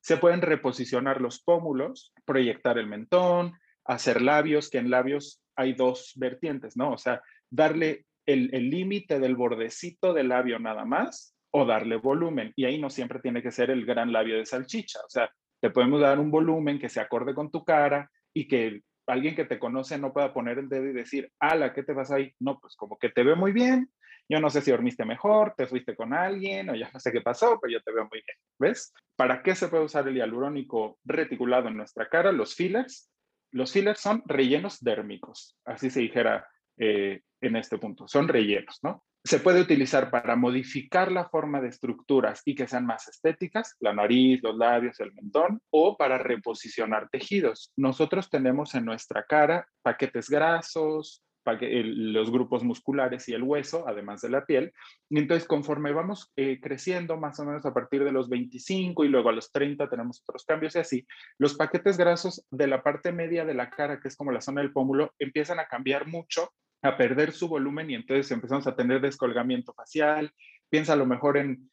Se 0.00 0.16
pueden 0.16 0.40
reposicionar 0.40 1.20
los 1.20 1.42
pómulos, 1.42 2.14
proyectar 2.24 2.78
el 2.78 2.86
mentón, 2.86 3.52
hacer 3.88 4.22
labios, 4.22 4.70
que 4.70 4.78
en 4.78 4.90
labios 4.90 5.42
hay 5.56 5.72
dos 5.74 6.12
vertientes, 6.16 6.76
¿no? 6.76 6.92
O 6.92 6.98
sea, 6.98 7.20
darle 7.50 8.04
el 8.26 8.68
límite 8.68 9.18
del 9.18 9.36
bordecito 9.36 10.12
del 10.12 10.28
labio 10.28 10.58
nada 10.58 10.84
más 10.84 11.34
o 11.50 11.64
darle 11.64 11.96
volumen. 11.96 12.52
Y 12.56 12.64
ahí 12.66 12.78
no 12.78 12.90
siempre 12.90 13.20
tiene 13.20 13.42
que 13.42 13.50
ser 13.50 13.70
el 13.70 13.86
gran 13.86 14.12
labio 14.12 14.36
de 14.36 14.46
salchicha. 14.46 15.00
O 15.00 15.08
sea, 15.08 15.30
te 15.60 15.70
podemos 15.70 16.00
dar 16.00 16.18
un 16.18 16.30
volumen 16.30 16.78
que 16.78 16.88
se 16.88 17.00
acorde 17.00 17.34
con 17.34 17.50
tu 17.50 17.64
cara 17.64 18.10
y 18.34 18.46
que 18.46 18.82
alguien 19.06 19.34
que 19.34 19.44
te 19.44 19.58
conoce 19.58 19.98
no 19.98 20.12
pueda 20.12 20.32
poner 20.32 20.58
el 20.58 20.68
dedo 20.68 20.86
y 20.86 20.92
decir, 20.92 21.32
ala, 21.40 21.72
¿qué 21.72 21.82
te 21.82 21.92
vas 21.92 22.10
ahí? 22.10 22.32
No, 22.38 22.58
pues 22.60 22.76
como 22.76 22.98
que 22.98 23.08
te 23.08 23.22
veo 23.22 23.36
muy 23.36 23.52
bien. 23.52 23.90
Yo 24.30 24.40
no 24.40 24.50
sé 24.50 24.60
si 24.60 24.70
dormiste 24.70 25.06
mejor, 25.06 25.54
te 25.56 25.66
fuiste 25.66 25.96
con 25.96 26.12
alguien 26.12 26.68
o 26.68 26.74
ya 26.74 26.90
no 26.92 27.00
sé 27.00 27.10
qué 27.10 27.22
pasó, 27.22 27.58
pero 27.60 27.72
yo 27.72 27.82
te 27.82 27.92
veo 27.92 28.02
muy 28.04 28.20
bien. 28.20 28.36
¿Ves? 28.58 28.92
¿Para 29.16 29.42
qué 29.42 29.54
se 29.54 29.68
puede 29.68 29.84
usar 29.84 30.06
el 30.06 30.16
hialurónico 30.16 30.98
reticulado 31.04 31.68
en 31.68 31.78
nuestra 31.78 32.08
cara? 32.10 32.30
Los 32.30 32.54
fillers 32.54 33.10
los 33.52 33.72
fillers 33.72 34.00
son 34.00 34.22
rellenos 34.26 34.78
dérmicos, 34.80 35.56
así 35.64 35.90
se 35.90 36.00
dijera 36.00 36.46
eh, 36.76 37.22
en 37.40 37.56
este 37.56 37.78
punto, 37.78 38.06
son 38.08 38.28
rellenos, 38.28 38.78
¿no? 38.82 39.04
Se 39.24 39.40
puede 39.40 39.60
utilizar 39.60 40.10
para 40.10 40.36
modificar 40.36 41.10
la 41.10 41.28
forma 41.28 41.60
de 41.60 41.68
estructuras 41.68 42.40
y 42.44 42.54
que 42.54 42.68
sean 42.68 42.86
más 42.86 43.08
estéticas, 43.08 43.74
la 43.80 43.92
nariz, 43.92 44.40
los 44.42 44.56
labios, 44.56 45.00
el 45.00 45.12
mentón, 45.12 45.60
o 45.70 45.96
para 45.96 46.18
reposicionar 46.18 47.08
tejidos. 47.10 47.72
Nosotros 47.76 48.30
tenemos 48.30 48.74
en 48.74 48.84
nuestra 48.84 49.24
cara 49.24 49.66
paquetes 49.82 50.30
grasos, 50.30 51.22
los 51.44 52.30
grupos 52.30 52.62
musculares 52.62 53.28
y 53.28 53.32
el 53.32 53.42
hueso, 53.42 53.86
además 53.88 54.20
de 54.20 54.30
la 54.30 54.44
piel. 54.44 54.72
Y 55.08 55.18
entonces, 55.18 55.46
conforme 55.46 55.92
vamos 55.92 56.32
eh, 56.36 56.60
creciendo, 56.60 57.16
más 57.16 57.38
o 57.40 57.44
menos 57.44 57.64
a 57.64 57.72
partir 57.72 58.04
de 58.04 58.12
los 58.12 58.28
25 58.28 59.04
y 59.04 59.08
luego 59.08 59.28
a 59.28 59.32
los 59.32 59.50
30 59.50 59.88
tenemos 59.88 60.22
otros 60.26 60.44
cambios 60.44 60.76
y 60.76 60.78
así, 60.78 61.06
los 61.38 61.54
paquetes 61.54 61.96
grasos 61.96 62.44
de 62.50 62.66
la 62.66 62.82
parte 62.82 63.12
media 63.12 63.44
de 63.44 63.54
la 63.54 63.70
cara, 63.70 64.00
que 64.00 64.08
es 64.08 64.16
como 64.16 64.32
la 64.32 64.40
zona 64.40 64.60
del 64.60 64.72
pómulo, 64.72 65.12
empiezan 65.18 65.58
a 65.58 65.66
cambiar 65.66 66.06
mucho, 66.06 66.52
a 66.82 66.96
perder 66.96 67.32
su 67.32 67.48
volumen 67.48 67.90
y 67.90 67.94
entonces 67.94 68.30
empezamos 68.30 68.66
a 68.66 68.76
tener 68.76 69.00
descolgamiento 69.00 69.72
facial. 69.72 70.32
Piensa 70.68 70.92
a 70.92 70.96
lo 70.96 71.06
mejor 71.06 71.38
en 71.38 71.70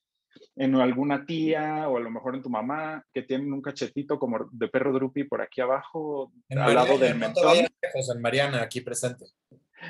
en 0.56 0.76
alguna 0.76 1.26
tía 1.26 1.88
o 1.90 1.98
a 1.98 2.00
lo 2.00 2.10
mejor 2.10 2.36
en 2.36 2.42
tu 2.42 2.50
mamá 2.50 3.06
que 3.14 3.24
tienen 3.24 3.52
un 3.52 3.62
cachetito 3.62 4.18
como 4.20 4.50
de 4.52 4.68
perro 4.68 4.94
drupi 4.94 5.24
por 5.24 5.42
aquí 5.42 5.62
abajo, 5.62 6.32
al 6.50 6.76
lado 6.76 6.98
del 6.98 7.16
mentón. 7.16 7.58
en 7.58 8.22
Mariana, 8.22 8.62
aquí 8.62 8.82
presente. 8.82 9.26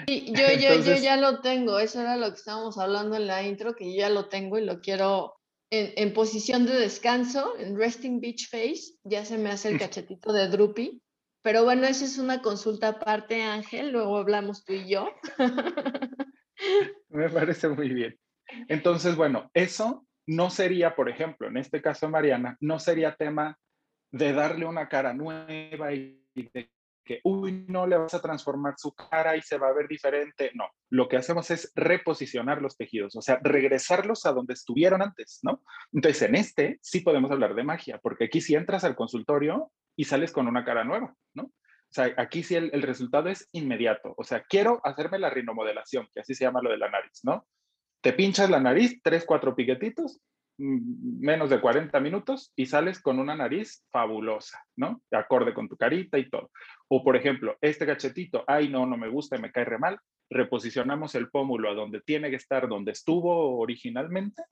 Sí, 0.07 0.33
yo, 0.35 0.51
yo, 0.59 0.83
yo 0.83 0.95
ya 0.97 1.15
lo 1.17 1.41
tengo, 1.41 1.79
eso 1.79 2.01
era 2.01 2.17
lo 2.17 2.29
que 2.29 2.35
estábamos 2.35 2.77
hablando 2.77 3.15
en 3.15 3.27
la 3.27 3.43
intro, 3.43 3.75
que 3.75 3.91
yo 3.93 3.99
ya 4.01 4.09
lo 4.09 4.27
tengo 4.27 4.57
y 4.57 4.65
lo 4.65 4.81
quiero 4.81 5.35
en, 5.69 5.93
en 5.95 6.13
posición 6.13 6.65
de 6.65 6.73
descanso, 6.73 7.57
en 7.57 7.77
resting 7.77 8.19
beach 8.19 8.49
face, 8.49 8.97
ya 9.03 9.23
se 9.23 9.37
me 9.37 9.51
hace 9.51 9.69
el 9.69 9.79
cachetito 9.79 10.33
de 10.33 10.47
drupi. 10.49 11.01
Pero 11.41 11.63
bueno, 11.63 11.85
esa 11.85 12.05
es 12.05 12.17
una 12.17 12.41
consulta 12.41 12.87
aparte, 12.87 13.43
Ángel, 13.43 13.91
luego 13.91 14.17
hablamos 14.17 14.65
tú 14.65 14.73
y 14.73 14.89
yo. 14.89 15.07
Me 17.09 17.29
parece 17.29 17.69
muy 17.69 17.89
bien. 17.89 18.19
Entonces, 18.67 19.15
bueno, 19.15 19.51
eso 19.53 20.07
no 20.28 20.49
sería, 20.49 20.95
por 20.95 21.09
ejemplo, 21.09 21.47
en 21.47 21.57
este 21.57 21.82
caso 21.82 22.09
Mariana, 22.09 22.57
no 22.59 22.80
sería 22.80 23.15
tema 23.15 23.57
de 24.11 24.34
darle 24.34 24.65
una 24.65 24.88
cara 24.88 25.13
nueva 25.13 25.93
y 25.93 26.21
de 26.36 26.69
que, 27.05 27.21
uy, 27.23 27.65
no 27.67 27.86
le 27.88 27.97
vas 27.97 28.13
a 28.13 28.21
transformar 28.21 28.73
su 28.78 28.93
cara 28.93 29.38
y 29.38 29.41
se 29.41 29.57
va 29.57 29.69
a 29.69 29.73
ver 29.73 29.88
diferente. 29.88 30.51
No, 30.55 30.67
lo 30.89 31.07
que 31.07 31.17
hacemos 31.17 31.51
es 31.51 31.71
reposicionar 31.76 32.61
los 32.61 32.76
tejidos, 32.76 33.15
o 33.15 33.21
sea, 33.21 33.39
regresarlos 33.41 34.26
a 34.26 34.34
donde 34.34 34.53
estuvieron 34.53 35.01
antes, 35.01 35.39
¿no? 35.43 35.61
Entonces, 35.93 36.23
en 36.23 36.36
este 36.36 36.80
sí 36.82 37.01
podemos 37.01 37.32
hablar 37.32 37.55
de 37.55 37.63
magia, 37.63 37.99
porque 37.99 38.26
aquí 38.26 38.41
si 38.41 38.55
entras 38.55 38.84
al 38.84 38.95
consultorio 38.95 39.71
y 39.95 40.05
sales 40.05 40.32
con 40.32 40.47
una 40.47 40.65
cara 40.65 40.84
nueva, 40.84 41.13
¿no? 41.34 41.43
O 41.43 41.93
sea, 41.95 42.11
aquí 42.17 42.43
sí 42.43 42.55
el, 42.55 42.71
el 42.73 42.82
resultado 42.82 43.30
es 43.30 43.47
inmediato. 43.53 44.15
O 44.17 44.23
sea, 44.23 44.43
quiero 44.43 44.82
hacerme 44.84 45.19
la 45.19 45.30
rinomodelación, 45.30 46.09
que 46.11 46.21
así 46.21 46.34
se 46.34 46.43
llama 46.43 46.61
lo 46.61 46.71
de 46.71 46.78
la 46.78 46.89
nariz, 46.89 47.21
¿no? 47.23 47.47
Te 48.05 48.13
pinchas 48.13 48.51
la 48.51 48.59
nariz, 48.59 49.01
tres, 49.01 49.25
cuatro 49.25 49.55
piquetitos, 49.55 50.21
mm, 50.59 51.21
menos 51.21 51.49
de 51.49 51.59
40 51.59 51.99
minutos 51.99 52.53
y 52.55 52.67
sales 52.67 53.01
con 53.01 53.17
una 53.17 53.35
nariz 53.35 53.83
fabulosa, 53.91 54.63
¿no? 54.75 55.01
De 55.09 55.17
acorde 55.17 55.55
con 55.55 55.67
tu 55.67 55.75
carita 55.75 56.19
y 56.19 56.29
todo. 56.29 56.51
O 56.87 57.03
por 57.03 57.15
ejemplo, 57.15 57.57
este 57.61 57.87
cachetito, 57.87 58.43
ay 58.45 58.69
no, 58.69 58.85
no 58.85 58.95
me 58.95 59.09
gusta, 59.09 59.39
me 59.39 59.51
cae 59.51 59.65
re 59.65 59.79
mal, 59.79 59.99
reposicionamos 60.29 61.15
el 61.15 61.31
pómulo 61.31 61.71
a 61.71 61.73
donde 61.73 61.99
tiene 61.99 62.29
que 62.29 62.35
estar, 62.35 62.69
donde 62.69 62.91
estuvo 62.91 63.57
originalmente 63.57 64.43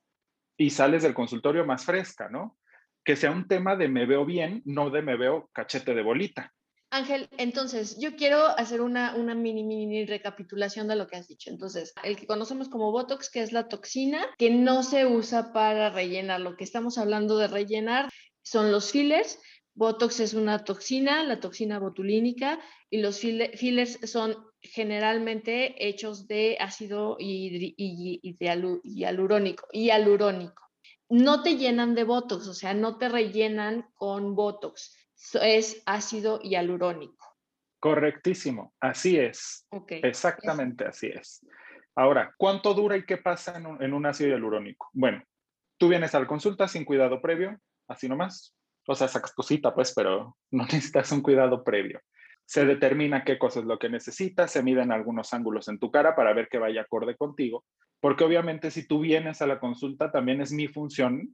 y 0.57 0.71
sales 0.71 1.03
del 1.03 1.13
consultorio 1.13 1.63
más 1.63 1.85
fresca, 1.85 2.29
¿no? 2.29 2.57
Que 3.05 3.15
sea 3.15 3.29
un 3.29 3.47
tema 3.47 3.75
de 3.75 3.87
me 3.87 4.07
veo 4.07 4.25
bien, 4.25 4.63
no 4.65 4.89
de 4.89 5.03
me 5.03 5.15
veo 5.15 5.51
cachete 5.53 5.93
de 5.93 6.01
bolita, 6.01 6.51
Ángel, 6.93 7.27
entonces 7.37 7.97
yo 7.99 8.15
quiero 8.15 8.47
hacer 8.57 8.79
una, 8.79 9.15
una 9.15 9.33
mini, 9.33 9.63
mini 9.63 10.05
recapitulación 10.05 10.87
de 10.87 10.95
lo 10.95 11.07
que 11.07 11.15
has 11.17 11.27
dicho. 11.27 11.49
Entonces, 11.49 11.91
el 12.03 12.15
que 12.15 12.27
conocemos 12.27 12.69
como 12.69 12.91
Botox, 12.91 13.31
que 13.31 13.41
es 13.41 13.51
la 13.51 13.67
toxina, 13.67 14.23
que 14.37 14.51
no 14.51 14.83
se 14.83 15.07
usa 15.07 15.51
para 15.53 15.89
rellenar. 15.89 16.41
Lo 16.41 16.55
que 16.55 16.63
estamos 16.63 16.99
hablando 16.99 17.37
de 17.37 17.47
rellenar 17.47 18.11
son 18.43 18.71
los 18.71 18.91
fillers. 18.91 19.39
Botox 19.73 20.19
es 20.19 20.35
una 20.35 20.63
toxina, 20.63 21.23
la 21.23 21.39
toxina 21.39 21.79
botulínica, 21.79 22.59
y 22.91 22.99
los 22.99 23.19
fillers 23.19 23.97
son 24.03 24.37
generalmente 24.61 25.87
hechos 25.87 26.27
de 26.27 26.57
ácido 26.59 27.17
y, 27.19 27.73
hialurónico. 28.83 29.67
No 31.09 31.41
te 31.41 31.57
llenan 31.57 31.95
de 31.95 32.03
Botox, 32.03 32.47
o 32.47 32.53
sea, 32.53 32.75
no 32.75 32.99
te 32.99 33.09
rellenan 33.09 33.87
con 33.95 34.35
Botox 34.35 34.95
es 35.41 35.81
ácido 35.85 36.39
hialurónico. 36.41 37.35
Correctísimo, 37.79 38.73
así 38.79 39.17
es. 39.17 39.67
Exactamente 39.87 40.85
así 40.85 41.07
es. 41.07 41.45
Ahora, 41.95 42.33
¿cuánto 42.37 42.73
dura 42.73 42.97
y 42.97 43.05
qué 43.05 43.17
pasa 43.17 43.57
en 43.57 43.65
un, 43.65 43.83
en 43.83 43.93
un 43.93 44.05
ácido 44.05 44.29
hialurónico? 44.29 44.89
Bueno, 44.93 45.21
tú 45.77 45.89
vienes 45.89 46.15
a 46.15 46.19
la 46.19 46.27
consulta 46.27 46.67
sin 46.67 46.85
cuidado 46.85 47.21
previo, 47.21 47.59
así 47.87 48.07
nomás. 48.07 48.55
O 48.87 48.95
sea, 48.95 49.07
sacas 49.07 49.33
cosita, 49.33 49.73
pues, 49.73 49.93
pero 49.93 50.37
no 50.51 50.63
necesitas 50.71 51.11
un 51.11 51.21
cuidado 51.21 51.63
previo. 51.63 52.01
Se 52.53 52.65
determina 52.65 53.23
qué 53.23 53.39
cosa 53.39 53.61
es 53.61 53.65
lo 53.65 53.79
que 53.79 53.89
necesitas, 53.89 54.51
se 54.51 54.61
miden 54.61 54.91
algunos 54.91 55.33
ángulos 55.33 55.67
en 55.69 55.79
tu 55.79 55.89
cara 55.89 56.15
para 56.15 56.33
ver 56.33 56.47
que 56.49 56.59
vaya 56.59 56.81
acorde 56.81 57.15
contigo 57.15 57.63
porque 58.03 58.25
obviamente 58.25 58.69
si 58.69 58.85
tú 58.85 58.99
vienes 58.99 59.41
a 59.41 59.47
la 59.47 59.61
consulta, 59.61 60.11
también 60.11 60.41
es 60.41 60.51
mi 60.51 60.67
función, 60.67 61.33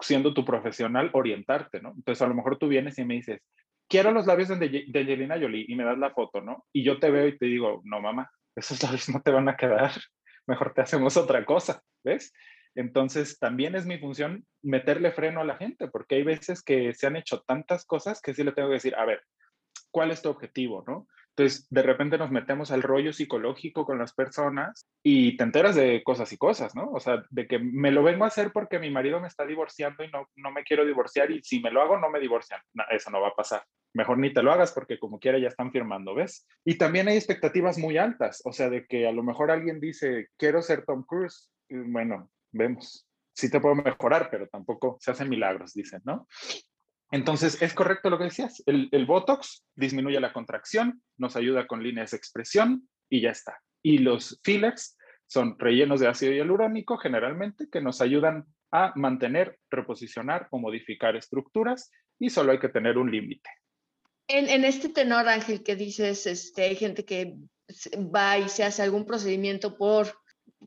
siendo 0.00 0.32
tu 0.32 0.44
profesional, 0.44 1.10
orientarte, 1.12 1.80
¿no? 1.82 1.90
Entonces 1.96 2.22
a 2.22 2.28
lo 2.28 2.36
mejor 2.36 2.56
tú 2.56 2.68
vienes 2.68 2.96
y 3.00 3.04
me 3.04 3.14
dices, 3.14 3.40
quiero 3.88 4.12
los 4.12 4.28
labios 4.28 4.48
de, 4.48 4.84
de 4.86 5.00
Angelina 5.00 5.40
Jolie 5.40 5.64
y 5.66 5.74
me 5.74 5.82
das 5.82 5.98
la 5.98 6.12
foto, 6.12 6.40
¿no? 6.40 6.64
Y 6.72 6.84
yo 6.84 7.00
te 7.00 7.10
veo 7.10 7.26
y 7.26 7.36
te 7.36 7.46
digo, 7.46 7.80
no, 7.82 8.00
mamá, 8.00 8.30
esos 8.54 8.80
labios 8.84 9.08
no 9.08 9.22
te 9.22 9.32
van 9.32 9.48
a 9.48 9.56
quedar, 9.56 9.90
mejor 10.46 10.72
te 10.72 10.82
hacemos 10.82 11.16
otra 11.16 11.44
cosa, 11.44 11.82
¿ves? 12.04 12.32
Entonces, 12.76 13.36
también 13.40 13.74
es 13.74 13.86
mi 13.86 13.98
función 13.98 14.46
meterle 14.62 15.10
freno 15.10 15.40
a 15.40 15.44
la 15.44 15.56
gente, 15.56 15.88
porque 15.88 16.14
hay 16.14 16.22
veces 16.22 16.62
que 16.62 16.94
se 16.94 17.08
han 17.08 17.16
hecho 17.16 17.40
tantas 17.40 17.84
cosas 17.84 18.20
que 18.22 18.34
sí 18.34 18.44
le 18.44 18.52
tengo 18.52 18.68
que 18.68 18.74
decir, 18.74 18.94
a 18.94 19.04
ver, 19.04 19.20
¿cuál 19.90 20.10
es 20.10 20.22
tu 20.22 20.28
objetivo? 20.28 20.84
¿no? 20.86 21.06
Entonces, 21.36 21.66
de 21.70 21.82
repente 21.82 22.18
nos 22.18 22.30
metemos 22.30 22.70
al 22.70 22.82
rollo 22.82 23.12
psicológico 23.12 23.86
con 23.86 23.98
las 23.98 24.12
personas 24.12 24.86
y 25.02 25.36
te 25.36 25.44
enteras 25.44 25.74
de 25.74 26.02
cosas 26.02 26.32
y 26.32 26.36
cosas, 26.36 26.74
¿no? 26.74 26.90
O 26.90 27.00
sea, 27.00 27.24
de 27.30 27.46
que 27.46 27.58
me 27.58 27.90
lo 27.90 28.02
vengo 28.02 28.24
a 28.24 28.28
hacer 28.28 28.52
porque 28.52 28.78
mi 28.78 28.90
marido 28.90 29.20
me 29.20 29.28
está 29.28 29.46
divorciando 29.46 30.04
y 30.04 30.10
no, 30.10 30.28
no 30.36 30.50
me 30.50 30.64
quiero 30.64 30.84
divorciar 30.84 31.30
y 31.30 31.42
si 31.42 31.60
me 31.60 31.70
lo 31.70 31.80
hago 31.80 31.98
no 31.98 32.10
me 32.10 32.20
divorcian. 32.20 32.60
eso 32.90 33.10
no 33.10 33.20
va 33.20 33.28
a 33.28 33.34
pasar. 33.34 33.64
Mejor 33.94 34.18
ni 34.18 34.32
te 34.32 34.42
lo 34.42 34.52
hagas 34.52 34.72
porque 34.72 34.98
como 34.98 35.18
quiera 35.18 35.38
ya 35.38 35.48
están 35.48 35.72
firmando, 35.72 36.14
¿ves? 36.14 36.46
Y 36.64 36.76
también 36.76 37.08
hay 37.08 37.16
expectativas 37.16 37.78
muy 37.78 37.96
altas, 37.96 38.42
o 38.44 38.52
sea, 38.52 38.68
de 38.68 38.86
que 38.86 39.06
a 39.08 39.12
lo 39.12 39.22
mejor 39.22 39.50
alguien 39.50 39.80
dice, 39.80 40.28
quiero 40.36 40.60
ser 40.62 40.84
Tom 40.84 41.04
Cruise. 41.04 41.50
bueno, 41.70 42.30
vemos. 42.52 43.06
Sí 43.32 43.50
te 43.50 43.60
puedo 43.60 43.76
mejorar, 43.76 44.28
pero 44.30 44.46
tampoco 44.48 44.98
se 45.00 45.12
hacen 45.12 45.30
milagros, 45.30 45.72
dicen, 45.72 46.02
¿no? 46.04 46.26
Entonces, 47.10 47.60
es 47.60 47.74
correcto 47.74 48.08
lo 48.08 48.18
que 48.18 48.24
decías. 48.24 48.62
El, 48.66 49.06
Botox 49.06 49.64
disminuye 49.74 50.20
la 50.20 50.32
contracción, 50.32 51.02
nos 51.16 51.36
ayuda 51.36 51.66
con 51.66 51.82
líneas 51.82 52.12
de 52.12 52.16
expresión 52.16 52.88
y 53.08 53.20
ya 53.20 53.30
está. 53.30 53.58
Y 53.82 53.98
los 53.98 54.40
fillers 54.44 54.96
son 55.26 55.58
rellenos 55.58 56.00
de 56.00 56.08
ácido 56.08 56.32
hialurónico 56.32 56.98
generalmente 56.98 57.68
que 57.70 57.80
nos 57.80 58.00
ayudan 58.00 58.46
a 58.70 58.92
mantener, 58.94 59.58
reposicionar 59.70 60.46
o 60.50 60.58
modificar 60.58 61.16
estructuras 61.16 61.90
y 62.18 62.30
solo 62.30 62.52
hay 62.52 62.60
que 62.60 62.68
tener 62.68 62.98
un 62.98 63.10
límite. 63.10 63.50
En, 64.28 64.64
este 64.64 64.88
tenor, 64.88 65.28
Ángel, 65.28 65.64
que 65.64 65.74
dices, 65.74 66.24
este, 66.28 66.62
hay 66.62 66.76
gente 66.76 67.04
que 67.04 67.34
va 67.96 68.38
y 68.38 68.48
se 68.48 68.62
hace 68.62 68.82
algún 68.82 69.04
procedimiento 69.04 69.76
por 69.76 70.14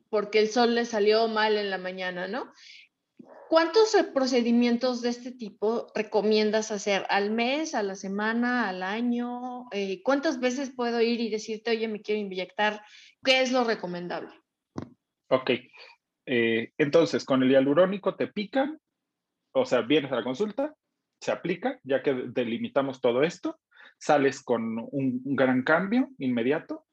porque 0.09 0.39
el 0.39 0.49
sol 0.49 0.75
le 0.75 0.85
salió 0.85 1.27
mal 1.27 1.57
en 1.57 1.69
la 1.69 1.77
mañana, 1.77 2.27
¿no? 2.27 2.51
¿Cuántos 3.49 3.95
procedimientos 4.13 5.01
de 5.01 5.09
este 5.09 5.31
tipo 5.31 5.87
recomiendas 5.93 6.71
hacer 6.71 7.05
al 7.09 7.31
mes, 7.31 7.75
a 7.75 7.83
la 7.83 7.95
semana, 7.95 8.69
al 8.69 8.83
año? 8.83 9.67
Eh, 9.71 10.01
¿Cuántas 10.03 10.39
veces 10.39 10.71
puedo 10.75 11.01
ir 11.01 11.19
y 11.21 11.29
decirte, 11.29 11.71
oye, 11.71 11.87
me 11.87 12.01
quiero 12.01 12.21
inyectar? 12.21 12.81
¿Qué 13.23 13.41
es 13.41 13.51
lo 13.51 13.63
recomendable? 13.63 14.31
Ok. 15.29 15.51
Eh, 16.25 16.71
entonces, 16.77 17.25
con 17.25 17.43
el 17.43 17.49
hialurónico 17.49 18.15
te 18.15 18.27
pican, 18.27 18.79
o 19.53 19.65
sea, 19.65 19.81
vienes 19.81 20.11
a 20.11 20.15
la 20.15 20.23
consulta, 20.23 20.73
se 21.19 21.31
aplica, 21.31 21.79
ya 21.83 22.01
que 22.01 22.13
delimitamos 22.13 23.01
todo 23.01 23.23
esto, 23.23 23.59
sales 23.97 24.41
con 24.41 24.77
un 24.91 25.21
gran 25.23 25.63
cambio 25.63 26.09
inmediato, 26.17 26.85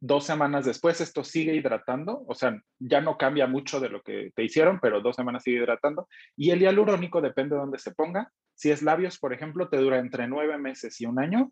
dos 0.00 0.24
semanas 0.24 0.64
después 0.64 1.00
esto 1.00 1.24
sigue 1.24 1.54
hidratando, 1.54 2.24
o 2.26 2.34
sea, 2.34 2.60
ya 2.78 3.00
no 3.00 3.16
cambia 3.16 3.46
mucho 3.46 3.80
de 3.80 3.88
lo 3.88 4.02
que 4.02 4.30
te 4.34 4.44
hicieron, 4.44 4.78
pero 4.80 5.00
dos 5.00 5.16
semanas 5.16 5.42
sigue 5.42 5.58
hidratando. 5.58 6.08
Y 6.36 6.50
el 6.50 6.60
hialurónico 6.60 7.20
depende 7.20 7.54
de 7.54 7.60
dónde 7.60 7.78
se 7.78 7.92
ponga. 7.92 8.30
Si 8.54 8.70
es 8.70 8.82
labios, 8.82 9.18
por 9.18 9.32
ejemplo, 9.32 9.68
te 9.68 9.78
dura 9.78 9.98
entre 9.98 10.28
nueve 10.28 10.58
meses 10.58 11.00
y 11.00 11.06
un 11.06 11.18
año. 11.18 11.50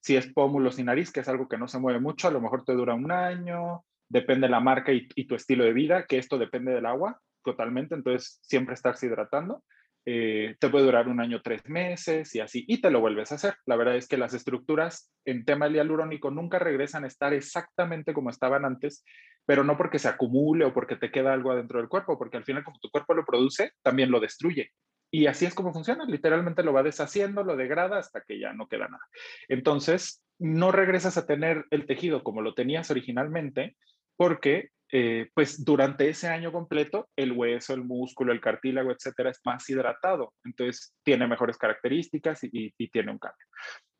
Si 0.00 0.16
es 0.16 0.32
pómulos 0.32 0.78
y 0.78 0.84
nariz, 0.84 1.10
que 1.10 1.20
es 1.20 1.28
algo 1.28 1.48
que 1.48 1.58
no 1.58 1.68
se 1.68 1.78
mueve 1.78 2.00
mucho, 2.00 2.28
a 2.28 2.30
lo 2.30 2.40
mejor 2.40 2.64
te 2.64 2.74
dura 2.74 2.94
un 2.94 3.10
año. 3.10 3.84
Depende 4.08 4.46
de 4.46 4.50
la 4.50 4.60
marca 4.60 4.92
y, 4.92 5.08
y 5.14 5.26
tu 5.26 5.34
estilo 5.34 5.64
de 5.64 5.72
vida, 5.72 6.06
que 6.06 6.18
esto 6.18 6.38
depende 6.38 6.72
del 6.72 6.86
agua 6.86 7.20
totalmente, 7.42 7.94
entonces 7.94 8.38
siempre 8.42 8.74
estarse 8.74 9.06
hidratando. 9.06 9.62
Eh, 10.06 10.56
te 10.58 10.68
puede 10.68 10.86
durar 10.86 11.08
un 11.08 11.20
año, 11.20 11.42
tres 11.42 11.68
meses 11.68 12.34
y 12.34 12.40
así, 12.40 12.64
y 12.66 12.80
te 12.80 12.90
lo 12.90 13.00
vuelves 13.00 13.32
a 13.32 13.34
hacer. 13.34 13.54
La 13.66 13.76
verdad 13.76 13.96
es 13.96 14.08
que 14.08 14.16
las 14.16 14.34
estructuras 14.34 15.12
en 15.24 15.44
tema 15.44 15.68
hialurónico 15.68 16.30
nunca 16.30 16.58
regresan 16.58 17.04
a 17.04 17.06
estar 17.06 17.34
exactamente 17.34 18.14
como 18.14 18.30
estaban 18.30 18.64
antes, 18.64 19.04
pero 19.44 19.64
no 19.64 19.76
porque 19.76 19.98
se 19.98 20.08
acumule 20.08 20.64
o 20.64 20.72
porque 20.72 20.96
te 20.96 21.10
queda 21.10 21.32
algo 21.32 21.52
adentro 21.52 21.78
del 21.78 21.88
cuerpo, 21.88 22.18
porque 22.18 22.38
al 22.38 22.44
final 22.44 22.64
como 22.64 22.78
tu 22.78 22.90
cuerpo 22.90 23.14
lo 23.14 23.24
produce, 23.24 23.72
también 23.82 24.10
lo 24.10 24.20
destruye. 24.20 24.70
Y 25.12 25.26
así 25.26 25.44
es 25.44 25.54
como 25.54 25.72
funciona, 25.72 26.04
literalmente 26.04 26.62
lo 26.62 26.72
va 26.72 26.82
deshaciendo, 26.82 27.42
lo 27.42 27.56
degrada 27.56 27.98
hasta 27.98 28.22
que 28.22 28.38
ya 28.38 28.52
no 28.52 28.68
queda 28.68 28.86
nada. 28.86 29.02
Entonces, 29.48 30.22
no 30.38 30.72
regresas 30.72 31.18
a 31.18 31.26
tener 31.26 31.66
el 31.70 31.84
tejido 31.86 32.22
como 32.22 32.42
lo 32.42 32.54
tenías 32.54 32.90
originalmente, 32.90 33.76
porque 34.16 34.70
eh, 34.92 35.30
pues 35.34 35.64
durante 35.64 36.08
ese 36.08 36.28
año 36.28 36.50
completo 36.50 37.08
el 37.14 37.32
hueso, 37.32 37.74
el 37.74 37.84
músculo, 37.84 38.32
el 38.32 38.40
cartílago, 38.40 38.90
etcétera, 38.90 39.30
es 39.30 39.40
más 39.44 39.68
hidratado. 39.70 40.32
Entonces 40.44 40.94
tiene 41.04 41.28
mejores 41.28 41.56
características 41.56 42.40
y, 42.42 42.72
tiene 42.88 43.12
un 43.12 43.18
cambio. 43.18 43.46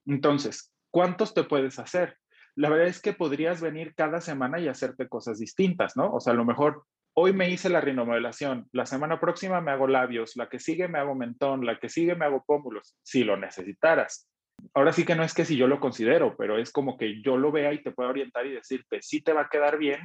Entonces, 0.06 0.72
¿cuántos 0.90 1.32
te 1.32 1.44
puedes 1.44 1.78
hacer? 1.78 2.16
La 2.56 2.68
verdad 2.68 2.88
es 2.88 3.00
que 3.00 3.12
podrías 3.12 3.60
venir 3.60 3.94
cada 3.94 4.20
semana 4.20 4.58
y 4.58 4.66
hacerte 4.66 5.08
cosas 5.08 5.38
distintas, 5.38 5.96
¿no? 5.96 6.12
O 6.12 6.20
sea, 6.20 6.32
a 6.32 6.36
lo 6.36 6.44
mejor 6.44 6.84
hoy 7.14 7.32
me 7.32 7.50
hice 7.50 7.68
la 7.68 7.80
rinomodelación, 7.80 8.68
la 8.72 8.86
semana 8.86 9.20
próxima 9.20 9.60
me 9.60 9.70
hago 9.70 9.86
labios, 9.86 10.36
la 10.36 10.48
que 10.48 10.58
sigue 10.58 10.88
me 10.88 10.98
hago 10.98 11.14
mentón, 11.14 11.64
la 11.64 11.78
que 11.78 11.88
sigue 11.88 12.16
me 12.16 12.24
hago 12.24 12.42
pómulos, 12.44 12.96
si 13.02 13.22
lo 13.22 13.36
necesitaras. 13.36 14.28
Ahora 14.74 14.92
sí 14.92 15.04
que 15.04 15.14
no 15.14 15.22
es 15.22 15.34
que 15.34 15.44
si 15.44 15.56
yo 15.56 15.68
lo 15.68 15.78
considero, 15.78 16.36
pero 16.36 16.58
es 16.58 16.72
como 16.72 16.98
que 16.98 17.22
yo 17.22 17.36
lo 17.36 17.52
vea 17.52 17.72
y 17.72 17.82
te 17.82 17.92
pueda 17.92 18.10
orientar 18.10 18.46
y 18.46 18.52
decirte, 18.52 19.00
si 19.00 19.22
te 19.22 19.32
va 19.32 19.42
a 19.42 19.48
quedar 19.48 19.78
bien 19.78 20.00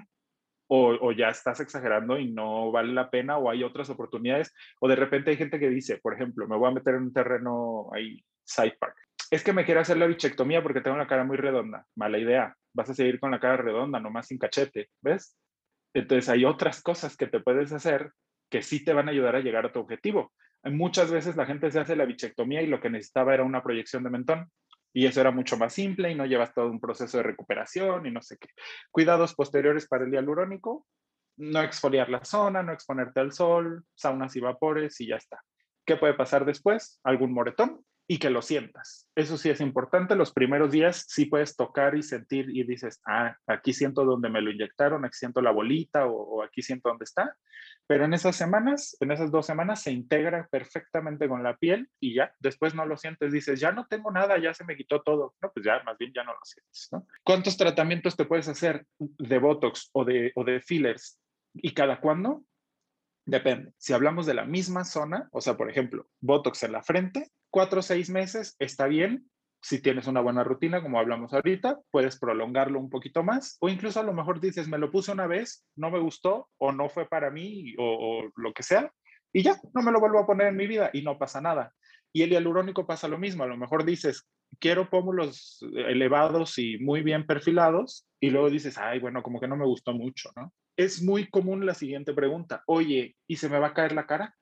o, 0.68 1.12
ya 1.12 1.30
estás 1.30 1.60
exagerando 1.60 2.18
y 2.18 2.32
no 2.32 2.72
vale 2.72 2.94
la 2.94 3.10
pena 3.10 3.38
o 3.38 3.50
hay 3.50 3.64
otras 3.64 3.90
oportunidades. 3.90 4.54
O 4.80 4.88
de 4.88 4.96
repente 4.96 5.32
hay 5.32 5.38
gente 5.38 5.60
que 5.60 5.70
dice, 5.70 5.98
por 5.98 6.14
ejemplo, 6.14 6.48
me 6.48 6.58
voy 6.58 6.70
a 6.70 6.74
meter 6.74 6.96
en 6.96 7.04
un 7.04 7.14
terreno 7.14 7.90
ahí, 7.94 8.24
side 8.44 8.78
park. 8.80 8.96
Es 9.32 9.44
que 9.44 9.54
me 9.54 9.66
quiero 9.66 9.82
hacer 9.82 9.98
la 9.98 10.08
bichectomía 10.08 10.62
porque 10.62 10.82
tengo 10.82 10.98
la 10.98 11.08
cara 11.08 11.24
muy 11.24 11.38
redonda. 11.38 11.86
Mala 11.96 12.18
idea. 12.18 12.56
Vas 12.74 12.90
a 12.90 12.94
seguir 12.94 13.20
con 13.20 13.32
la 13.32 13.40
cara 13.40 13.58
redonda, 13.58 14.00
nomás 14.00 14.28
sin 14.28 14.38
cachete, 14.38 14.90
¿ves? 15.02 15.38
Entonces 15.94 16.30
hay 16.30 16.46
otras 16.46 16.82
cosas 16.82 17.16
que 17.16 17.28
te 17.28 17.40
puedes 17.40 17.72
hacer 17.72 18.12
que 18.50 18.62
sí 18.62 18.84
te 18.84 18.94
van 18.94 19.08
a 19.08 19.12
ayudar 19.12 19.36
a 19.36 19.40
llegar 19.40 19.66
a 19.66 19.72
tu 19.72 19.80
objetivo. 19.80 20.34
Muchas 20.64 21.12
veces 21.12 21.36
la 21.36 21.46
gente 21.46 21.72
se 21.72 21.80
hace 21.80 21.96
la 21.96 22.06
bichectomía 22.06 22.62
y 22.62 22.68
lo 22.68 22.82
que 22.82 22.90
necesitaba 22.90 23.34
era 23.34 23.44
una 23.44 23.62
proyección 23.62 24.04
de 24.04 24.10
mentón 24.10 24.52
y 24.96 25.06
eso 25.06 25.20
era 25.20 25.30
mucho 25.30 25.58
más 25.58 25.74
simple 25.74 26.10
y 26.10 26.16
no 26.16 26.26
llevas 26.26 26.54
todo 26.54 26.72
un 26.72 26.80
proceso 26.80 27.18
de 27.18 27.24
recuperación 27.24 28.06
y 28.06 28.12
no 28.12 28.22
sé 28.22 28.38
qué. 28.38 28.48
Cuidados 28.92 29.36
posteriores 29.36 29.90
para 29.90 30.06
el 30.06 30.12
hialurónico, 30.12 30.88
no 31.36 31.62
exfoliar 31.62 32.08
la 32.08 32.24
zona, 32.24 32.64
no 32.64 32.72
exponerte 32.72 33.20
al 33.20 33.34
sol, 33.34 33.84
saunas 33.94 34.34
y 34.38 34.40
vapores 34.40 35.02
y 35.02 35.08
ya 35.08 35.18
está. 35.18 35.44
¿Qué 35.86 35.98
puede 35.98 36.14
pasar 36.14 36.46
después? 36.46 37.02
Algún 37.04 37.34
moretón 37.34 37.84
y 38.08 38.20
que 38.20 38.30
lo 38.30 38.42
sientas. 38.42 39.10
Eso 39.16 39.38
sí 39.38 39.50
es 39.50 39.62
importante. 39.62 40.16
Los 40.16 40.32
primeros 40.32 40.72
días 40.72 41.06
sí 41.08 41.26
puedes 41.26 41.56
tocar 41.56 41.96
y 41.96 42.04
sentir 42.04 42.50
y 42.50 42.64
dices, 42.64 43.02
ah, 43.06 43.36
aquí 43.48 43.74
siento 43.74 44.06
donde 44.06 44.30
me 44.30 44.42
lo 44.42 44.52
inyectaron, 44.52 45.06
aquí 45.06 45.16
siento 45.18 45.42
la 45.42 45.52
bolita 45.52 46.06
o, 46.06 46.44
aquí 46.44 46.62
siento 46.62 46.90
dónde 46.90 47.06
está. 47.06 47.36
Pero 47.88 48.06
en 48.06 48.14
esas 48.14 48.36
semanas, 48.36 48.96
en 49.00 49.12
esas 49.12 49.32
dos 49.32 49.46
semanas, 49.46 49.82
se 49.82 49.92
integra 49.92 50.48
perfectamente 50.52 51.28
con 51.28 51.44
la 51.44 51.58
piel 51.58 51.90
y 52.00 52.16
ya, 52.16 52.34
después 52.40 52.76
no 52.76 52.86
lo 52.86 52.98
sientes, 52.98 53.32
dices, 53.32 53.60
ya 53.60 53.72
no 53.72 53.88
tengo 53.88 54.12
nada, 54.12 54.38
ya 54.38 54.54
se 54.54 54.66
me 54.66 54.76
quitó 54.76 55.02
todo. 55.02 55.34
No, 55.42 55.52
pues 55.52 55.66
ya, 55.66 55.82
más 55.84 55.98
bien 55.98 56.12
ya 56.14 56.24
no 56.24 56.34
lo 56.34 56.40
sientes. 56.44 56.90
¿Cuántos 57.24 57.58
tratamientos 57.58 58.16
te 58.16 58.26
puedes 58.26 58.48
hacer 58.48 58.86
de 59.00 59.40
Botox 59.40 59.90
o 59.94 60.06
de, 60.06 60.32
o 60.36 60.44
de 60.44 60.62
fillers 60.62 61.20
y 61.54 61.74
cada 61.74 62.00
cuándo? 62.00 62.44
Depende. 63.26 63.74
Si 63.78 63.94
hablamos 63.94 64.26
de 64.26 64.36
la 64.36 64.46
misma 64.46 64.86
zona, 64.86 65.28
o 65.32 65.42
sea, 65.42 65.58
por 65.58 65.70
ejemplo, 65.70 66.08
Botox 66.22 66.64
en 66.64 66.74
la 66.74 66.84
frente, 66.84 67.32
cuatro 67.50 67.80
o 67.80 67.84
seis 67.84 68.10
meses 68.10 68.56
está 68.60 68.86
bien, 68.86 69.30
si 69.62 69.82
tienes 69.82 70.06
una 70.06 70.22
buena 70.22 70.44
rutina, 70.44 70.80
como 70.84 71.00
hablamos 71.00 71.34
ahorita, 71.34 71.80
puedes 71.90 72.20
prolongarlo 72.20 72.80
un 72.80 72.92
poquito 72.92 73.24
más 73.24 73.58
o 73.62 73.68
incluso 73.68 74.00
a 74.00 74.04
lo 74.04 74.14
mejor 74.14 74.40
dices, 74.40 74.68
me 74.68 74.78
lo 74.78 74.92
puse 74.92 75.12
una 75.12 75.26
vez, 75.26 75.66
no 75.76 75.90
me 75.90 75.98
gustó 75.98 76.50
o 76.60 76.72
no 76.72 76.88
fue 76.88 77.10
para 77.10 77.32
mí 77.32 77.74
o, 77.80 78.30
lo 78.36 78.54
que 78.54 78.62
sea 78.62 78.92
y 79.34 79.42
ya, 79.42 79.60
no 79.74 79.82
me 79.82 79.92
lo 79.92 80.00
vuelvo 80.00 80.20
a 80.20 80.28
poner 80.28 80.48
en 80.48 80.56
mi 80.56 80.68
vida 80.68 80.92
y 80.94 81.02
no 81.02 81.18
pasa 81.18 81.42
nada. 81.42 81.74
Y 82.14 82.22
el 82.22 82.30
hialurónico 82.30 82.86
pasa 82.86 83.08
lo 83.08 83.18
mismo, 83.18 83.44
a 83.44 83.48
lo 83.48 83.58
mejor 83.58 83.86
dices, 83.86 84.30
quiero 84.60 84.90
pómulos 84.92 85.66
elevados 85.74 86.60
y 86.60 86.78
muy 86.78 87.02
bien 87.02 87.26
perfilados 87.26 88.08
y 88.20 88.30
luego 88.30 88.52
dices, 88.52 88.78
ay, 88.78 89.00
bueno, 89.00 89.24
como 89.24 89.40
que 89.40 89.48
no 89.48 89.58
me 89.58 89.66
gustó 89.66 89.94
mucho, 89.94 90.30
¿no? 90.36 90.54
Es 90.78 91.02
muy 91.02 91.30
común 91.30 91.66
la 91.66 91.74
siguiente 91.74 92.14
pregunta, 92.14 92.64
oye, 92.68 93.16
¿y 93.28 93.38
se 93.38 93.50
me 93.50 93.60
va 93.60 93.68
a 93.68 93.74
caer 93.74 93.94
la 93.94 94.06
cara? 94.06 94.36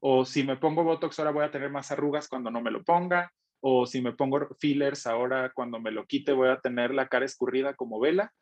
O 0.00 0.24
si 0.24 0.44
me 0.44 0.56
pongo 0.56 0.84
Botox 0.84 1.18
ahora 1.18 1.32
voy 1.32 1.44
a 1.44 1.50
tener 1.50 1.70
más 1.70 1.90
arrugas 1.90 2.28
cuando 2.28 2.50
no 2.50 2.60
me 2.60 2.70
lo 2.70 2.84
ponga 2.84 3.32
o 3.60 3.86
si 3.86 4.00
me 4.00 4.12
pongo 4.12 4.48
fillers 4.60 5.06
ahora 5.06 5.50
cuando 5.52 5.80
me 5.80 5.90
lo 5.90 6.06
quite 6.06 6.32
voy 6.32 6.48
a 6.48 6.60
tener 6.60 6.94
la 6.94 7.08
cara 7.08 7.24
escurrida 7.24 7.74
como 7.74 7.98
vela. 7.98 8.32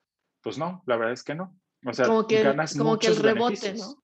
Pues 0.42 0.58
no, 0.58 0.82
la 0.86 0.96
verdad 0.96 1.14
es 1.14 1.22
que 1.22 1.34
no. 1.34 1.56
O 1.86 1.92
sea, 1.92 2.06
como 2.06 2.26
que, 2.26 2.42
ganas 2.42 2.76
como 2.76 2.98
que 2.98 3.06
el 3.06 3.16
rebote, 3.16 3.74
¿no? 3.74 3.96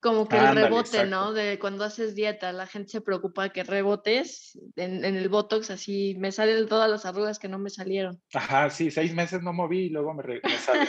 Como 0.00 0.28
que 0.28 0.36
el 0.38 0.54
rebote, 0.54 1.06
¿no? 1.06 1.32
De 1.32 1.58
cuando 1.58 1.84
haces 1.84 2.14
dieta, 2.14 2.52
la 2.52 2.66
gente 2.66 2.90
se 2.90 3.00
preocupa 3.00 3.50
que 3.50 3.64
rebotes 3.64 4.58
en, 4.76 5.04
el 5.04 5.28
Botox, 5.28 5.70
así 5.70 6.16
me 6.18 6.32
salen 6.32 6.68
todas 6.68 6.90
las 6.90 7.04
arrugas 7.04 7.38
que 7.38 7.48
no 7.48 7.58
me 7.58 7.70
salieron. 7.70 8.22
Ajá, 8.32 8.70
sí, 8.70 8.90
seis 8.90 9.12
meses 9.14 9.42
no 9.42 9.52
moví 9.52 9.86
y 9.86 9.88
luego 9.90 10.14
me, 10.14 10.22
me 10.22 10.40
sale. 10.58 10.88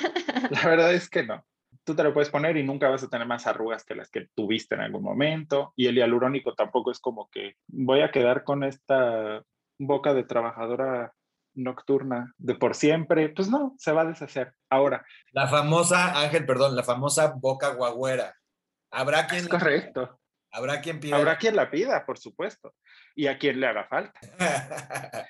la 0.50 0.62
verdad 0.64 0.94
es 0.94 1.10
que 1.10 1.24
no. 1.24 1.44
Tú 1.84 1.96
te 1.96 2.04
lo 2.04 2.14
puedes 2.14 2.30
poner 2.30 2.58
y 2.58 2.64
nunca 2.64 2.90
vas 2.90 3.04
a 3.04 3.10
tener 3.10 3.28
más 3.28 3.48
arrugas 3.48 3.84
que 3.84 3.96
las 3.96 4.10
que 4.10 4.28
tuviste 4.36 4.76
en 4.76 4.82
algún 4.82 5.04
momento. 5.04 5.74
Y 5.76 5.88
el 5.88 5.96
hialurónico 5.96 6.54
tampoco 6.54 6.92
es 6.92 7.00
como 7.00 7.30
que 7.32 7.56
voy 7.68 8.02
a 8.02 8.12
quedar 8.12 8.44
con 8.44 8.64
esta 8.64 9.44
boca 9.80 10.14
de 10.14 10.24
trabajadora 10.24 11.14
nocturna 11.54 12.34
de 12.38 12.56
por 12.56 12.76
siempre, 12.76 13.30
pues 13.30 13.50
no, 13.50 13.76
se 13.78 13.92
va 13.92 14.02
a 14.02 14.06
deshacer. 14.06 14.54
Ahora. 14.70 15.06
La 15.32 15.48
famosa, 15.48 16.20
Ángel, 16.22 16.46
perdón, 16.46 16.76
la 16.76 16.84
famosa 16.84 17.34
boca 17.36 17.74
guagüera. 17.74 18.36
Habrá 18.92 19.28
quien. 19.28 19.42
Es 19.42 19.48
correcto. 19.48 20.20
Habrá 20.52 20.82
quien 20.82 21.00
pida. 21.00 21.16
Habrá 21.16 21.38
quien 21.38 21.56
la 21.56 21.72
pida, 21.72 22.06
por 22.06 22.18
supuesto. 22.18 22.74
Y 23.16 23.28
a 23.28 23.38
quien 23.38 23.60
le 23.60 23.68
haga 23.68 23.88
falta. 23.88 24.20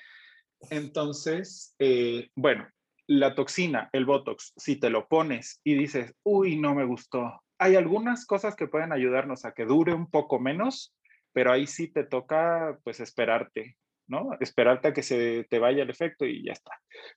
Entonces, 0.70 1.74
eh, 1.78 2.28
bueno, 2.34 2.68
la 3.06 3.34
toxina, 3.34 3.90
el 3.92 4.04
Botox, 4.04 4.52
si 4.56 4.76
te 4.76 4.90
lo 4.90 5.08
pones 5.08 5.60
y 5.64 5.74
dices, 5.74 6.14
uy, 6.22 6.56
no 6.56 6.74
me 6.74 6.84
gustó, 6.84 7.42
hay 7.58 7.76
algunas 7.76 8.26
cosas 8.26 8.56
que 8.56 8.66
pueden 8.66 8.92
ayudarnos 8.92 9.44
a 9.44 9.52
que 9.52 9.64
dure 9.64 9.94
un 9.94 10.10
poco 10.10 10.40
menos, 10.40 10.94
pero 11.32 11.52
ahí 11.52 11.66
sí 11.66 11.88
te 11.88 12.04
toca, 12.04 12.78
pues, 12.82 13.00
esperarte, 13.00 13.76
¿no? 14.08 14.30
Esperarte 14.40 14.88
a 14.88 14.92
que 14.92 15.02
se 15.02 15.46
te 15.48 15.58
vaya 15.58 15.84
el 15.84 15.90
efecto 15.90 16.24
y 16.26 16.44
ya 16.44 16.52
está. 16.52 16.72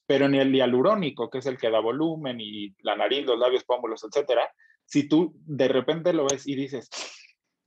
Pero 0.05 0.29
ni 0.29 0.37
el 0.37 0.53
hialurónico, 0.53 1.29
que 1.29 1.39
es 1.39 1.47
el 1.47 1.57
que 1.57 1.71
da 1.71 1.79
volumen 1.79 2.39
y 2.39 2.75
la 2.83 2.95
nariz, 2.95 3.25
los 3.25 3.39
labios, 3.39 3.63
pómulos, 3.63 4.03
etcétera, 4.03 4.47
si 4.85 5.07
tú 5.07 5.33
de 5.35 5.67
repente 5.67 6.13
lo 6.13 6.27
ves 6.27 6.47
y 6.47 6.55
dices, 6.55 6.89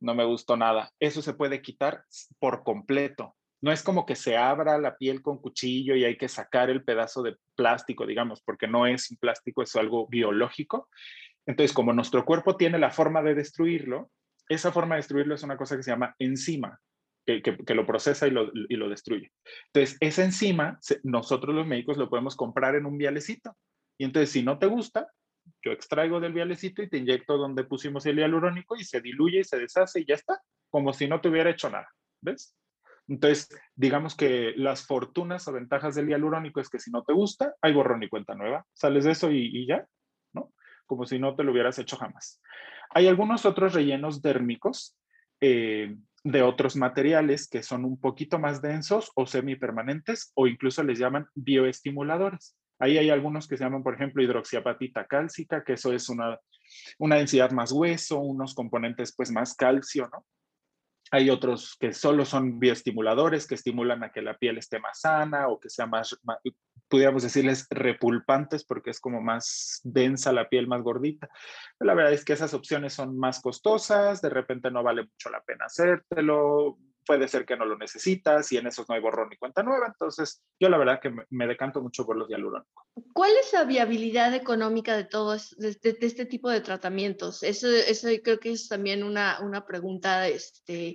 no 0.01 0.15
me 0.15 0.25
gustó 0.25 0.57
nada, 0.57 0.93
eso 1.01 1.21
se 1.21 1.35
puede 1.35 1.61
quitar 1.61 2.05
por 2.39 2.63
completo. 2.63 3.35
No 3.61 3.73
es 3.73 3.83
como 3.83 4.07
que 4.07 4.15
se 4.15 4.37
abra 4.37 4.79
la 4.79 4.97
piel 4.97 5.21
con 5.21 5.39
cuchillo 5.39 5.97
y 5.97 6.05
hay 6.05 6.17
que 6.17 6.29
sacar 6.29 6.71
el 6.71 6.85
pedazo 6.85 7.23
de 7.23 7.37
plástico, 7.57 8.07
digamos, 8.07 8.41
porque 8.43 8.69
no 8.69 8.87
es 8.87 9.11
un 9.11 9.17
plástico, 9.17 9.63
es 9.63 9.75
algo 9.77 10.07
biológico. 10.07 10.89
Entonces, 11.47 11.73
como 11.73 11.93
nuestro 11.93 12.25
cuerpo 12.25 12.57
tiene 12.57 12.79
la 12.79 12.91
forma 12.91 13.23
de 13.23 13.35
destruirlo, 13.35 14.11
esa 14.49 14.73
forma 14.73 14.95
de 14.95 15.01
destruirlo 15.01 15.35
es 15.35 15.43
una 15.43 15.57
cosa 15.57 15.77
que 15.77 15.83
se 15.83 15.91
llama 15.91 16.15
enzima, 16.19 16.81
que, 17.27 17.75
lo 17.75 17.87
procesa 17.87 18.27
y 18.27 18.31
lo, 18.31 18.51
y 18.53 18.77
lo, 18.77 18.89
destruye. 18.89 19.33
Entonces, 19.73 19.97
esa 20.01 20.25
enzima, 20.25 20.79
nosotros 21.03 21.55
los 21.55 21.67
médicos 21.67 21.97
lo 21.97 22.09
podemos 22.09 22.37
comprar 22.37 22.75
en 22.75 22.87
un 22.87 22.97
vialecito. 22.97 23.57
Y 23.99 24.05
entonces, 24.05 24.31
si 24.31 24.43
no 24.43 24.59
te 24.59 24.67
gusta, 24.67 25.09
yo 25.63 25.73
extraigo 25.73 26.21
del 26.21 26.33
vialecito 26.33 26.83
y 26.83 26.89
te 26.89 26.99
inyecto 26.99 27.37
donde 27.37 27.65
pusimos 27.65 28.07
el 28.07 28.17
hialurónico 28.17 28.77
y 28.77 28.85
se 28.85 29.01
diluye 29.01 29.41
y 29.41 29.45
se 29.45 29.59
deshace 29.59 30.01
y 30.01 30.07
ya 30.07 30.15
está, 30.15 30.41
como 30.71 30.93
si 30.93 31.09
no 31.09 31.21
te 31.21 31.29
hubiera 31.29 31.51
hecho 31.51 31.69
nada. 31.69 31.89
¿Ves? 32.21 32.55
Entonces, 33.09 33.49
digamos 33.75 34.15
que 34.15 34.53
las 34.57 34.87
fortunas 34.87 35.49
o 35.49 35.53
ventajas 35.53 35.95
del 35.95 36.09
hialurónico 36.09 36.61
es 36.61 36.69
que 36.69 36.79
si 36.79 36.91
no 36.91 37.03
te 37.03 37.15
gusta, 37.15 37.55
hay 37.63 37.73
borrón 37.73 38.03
y 38.03 38.09
cuenta 38.09 38.35
nueva. 38.35 38.67
Sales 38.75 39.05
de 39.05 39.13
eso 39.13 39.31
y, 39.33 39.67
ya, 39.67 39.87
¿no? 40.35 40.53
Como 40.87 41.07
si 41.07 41.19
no 41.19 41.35
te 41.35 41.43
lo 41.43 41.53
hubieras 41.53 41.79
hecho 41.79 41.97
jamás. 41.97 42.41
Hay 42.91 43.09
algunos 43.09 43.47
otros 43.47 43.73
rellenos 43.73 44.21
dérmicos 44.21 44.97
eh, 45.41 45.97
de 46.23 46.43
otros 46.43 46.77
materiales 46.77 47.49
que 47.49 47.63
son 47.63 47.85
un 47.85 47.99
poquito 47.99 48.39
más 48.39 48.61
densos 48.61 49.11
o 49.15 49.27
semipermanentes 49.27 50.33
o 50.35 50.47
incluso 50.47 50.83
les 50.83 50.99
llaman 50.99 51.27
bioestimuladores. 51.35 52.57
Ahí 52.79 52.99
hay 52.99 53.11
algunos 53.11 53.49
que 53.49 53.57
se 53.57 53.65
llaman, 53.65 53.83
por 53.83 53.95
ejemplo, 53.95 54.23
hidroxiapatita 54.23 55.07
cálcica, 55.07 55.65
que 55.65 55.73
eso 55.73 55.93
es 55.93 56.09
una, 56.09 56.39
una 56.99 57.17
densidad 57.17 57.51
más 57.53 57.73
hueso, 57.73 58.21
unos 58.21 58.55
componentes 58.55 59.15
pues 59.17 59.33
más 59.33 59.55
calcio, 59.55 60.09
¿no? 60.13 60.25
Hay 61.11 61.31
otros 61.31 61.77
que 61.79 61.93
solo 61.93 62.25
son 62.25 62.59
bioestimuladores, 62.59 63.47
que 63.47 63.55
estimulan 63.55 64.05
a 64.05 64.13
que 64.13 64.23
la 64.23 64.37
piel 64.37 64.59
esté 64.59 64.79
más 64.79 65.01
sana 65.01 65.49
o 65.49 65.59
que 65.59 65.71
sea 65.71 65.87
más, 65.87 66.19
pudiéramos 66.89 67.23
decirles, 67.23 67.67
repulpantes 67.71 68.65
porque 68.65 68.91
es 68.91 69.01
como 69.01 69.21
más 69.21 69.81
densa 69.85 70.33
la 70.33 70.49
piel, 70.49 70.67
más 70.67 70.83
gordita. 70.83 71.29
la 71.81 71.95
verdad 71.95 72.13
es 72.13 72.25
que 72.25 72.33
esas 72.33 72.55
opciones 72.55 72.93
son 72.93 73.19
más 73.19 73.41
costosas, 73.41 74.21
de 74.21 74.31
repente 74.31 74.71
no 74.71 74.83
vale 74.83 75.03
mucho 75.03 75.31
la 75.31 75.43
pena 75.43 75.67
hacértelo, 75.67 76.79
puede 77.09 77.27
ser 77.27 77.47
que 77.47 77.57
no 77.57 77.65
lo 77.65 77.79
necesitas 77.79 78.53
y 78.53 78.59
en 78.59 78.67
esos 78.67 78.87
no 78.87 78.95
hay 78.95 79.01
borrón 79.01 79.31
ni 79.31 79.37
cuenta 79.39 79.63
nueva. 79.63 79.87
Entonces, 79.87 80.43
yo 80.61 80.69
la 80.69 80.77
verdad 80.77 81.01
que 81.01 81.11
me, 81.31 81.47
decanto 81.47 81.81
mucho 81.81 82.05
por 82.05 82.17
los 82.17 82.29
hialurónicos. 82.29 82.85
¿Cuál 83.15 83.31
es 83.43 83.51
la 83.55 83.65
viabilidad 83.65 84.35
económica 84.35 84.95
de 84.95 85.05
todo 85.05 85.35
este, 85.35 85.95
de, 85.95 85.99
este 86.03 86.27
tipo 86.27 86.51
de 86.51 86.61
tratamientos? 86.61 87.43
Eso, 87.43 87.67
eso 87.67 88.09
creo 88.23 88.39
que 88.39 88.53
es 88.53 88.69
también 88.69 89.03
una, 89.03 89.41
una 89.41 89.65
pregunta. 89.65 90.29
Este, 90.29 90.93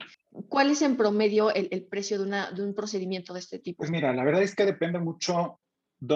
¿Cuál 0.47 0.69
es 0.69 0.83
en 0.83 0.97
promedio 0.97 1.51
el, 1.51 1.67
el 1.71 1.83
precio 1.85 2.19
de, 2.19 2.25
una, 2.25 2.51
de 2.51 2.63
un 2.63 2.75
procedimiento 2.75 3.33
de 3.33 3.39
este 3.39 3.57
tipo? 3.57 3.79
Pues 3.79 3.89
mira, 3.89 4.13
la 4.13 4.23
verdad 4.23 4.43
es 4.43 4.55
que 4.55 4.65
depende 4.65 4.99
mucho 4.99 5.59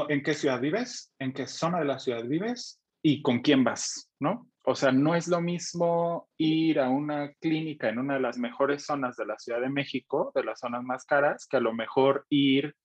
en 0.09 0.21
qué 0.21 0.35
ciudad 0.35 0.61
vives, 0.61 1.11
en 1.17 1.33
qué 1.33 1.47
zona 1.47 1.79
de 1.79 1.85
la 1.85 1.97
ciudad 1.97 2.23
vives 2.23 2.79
y 3.09 3.21
con 3.21 3.39
quién 3.39 3.63
vas, 3.63 4.11
¿no? 4.19 4.49
O 4.65 4.75
sea, 4.75 4.91
no 4.91 5.15
es 5.15 5.29
lo 5.29 5.39
mismo 5.39 6.27
ir 6.37 6.77
a 6.77 6.89
una 6.89 7.31
clínica 7.39 7.87
en 7.87 7.99
una 7.99 8.15
de 8.15 8.19
las 8.19 8.37
mejores 8.37 8.83
zonas 8.83 9.15
de 9.15 9.25
la 9.25 9.39
Ciudad 9.39 9.61
de 9.61 9.69
México, 9.69 10.33
de 10.35 10.43
las 10.43 10.59
zonas 10.59 10.83
más 10.83 11.05
caras, 11.05 11.47
que 11.49 11.55
a 11.55 11.61
lo 11.61 11.73
mejor 11.73 12.25
ir 12.27 12.75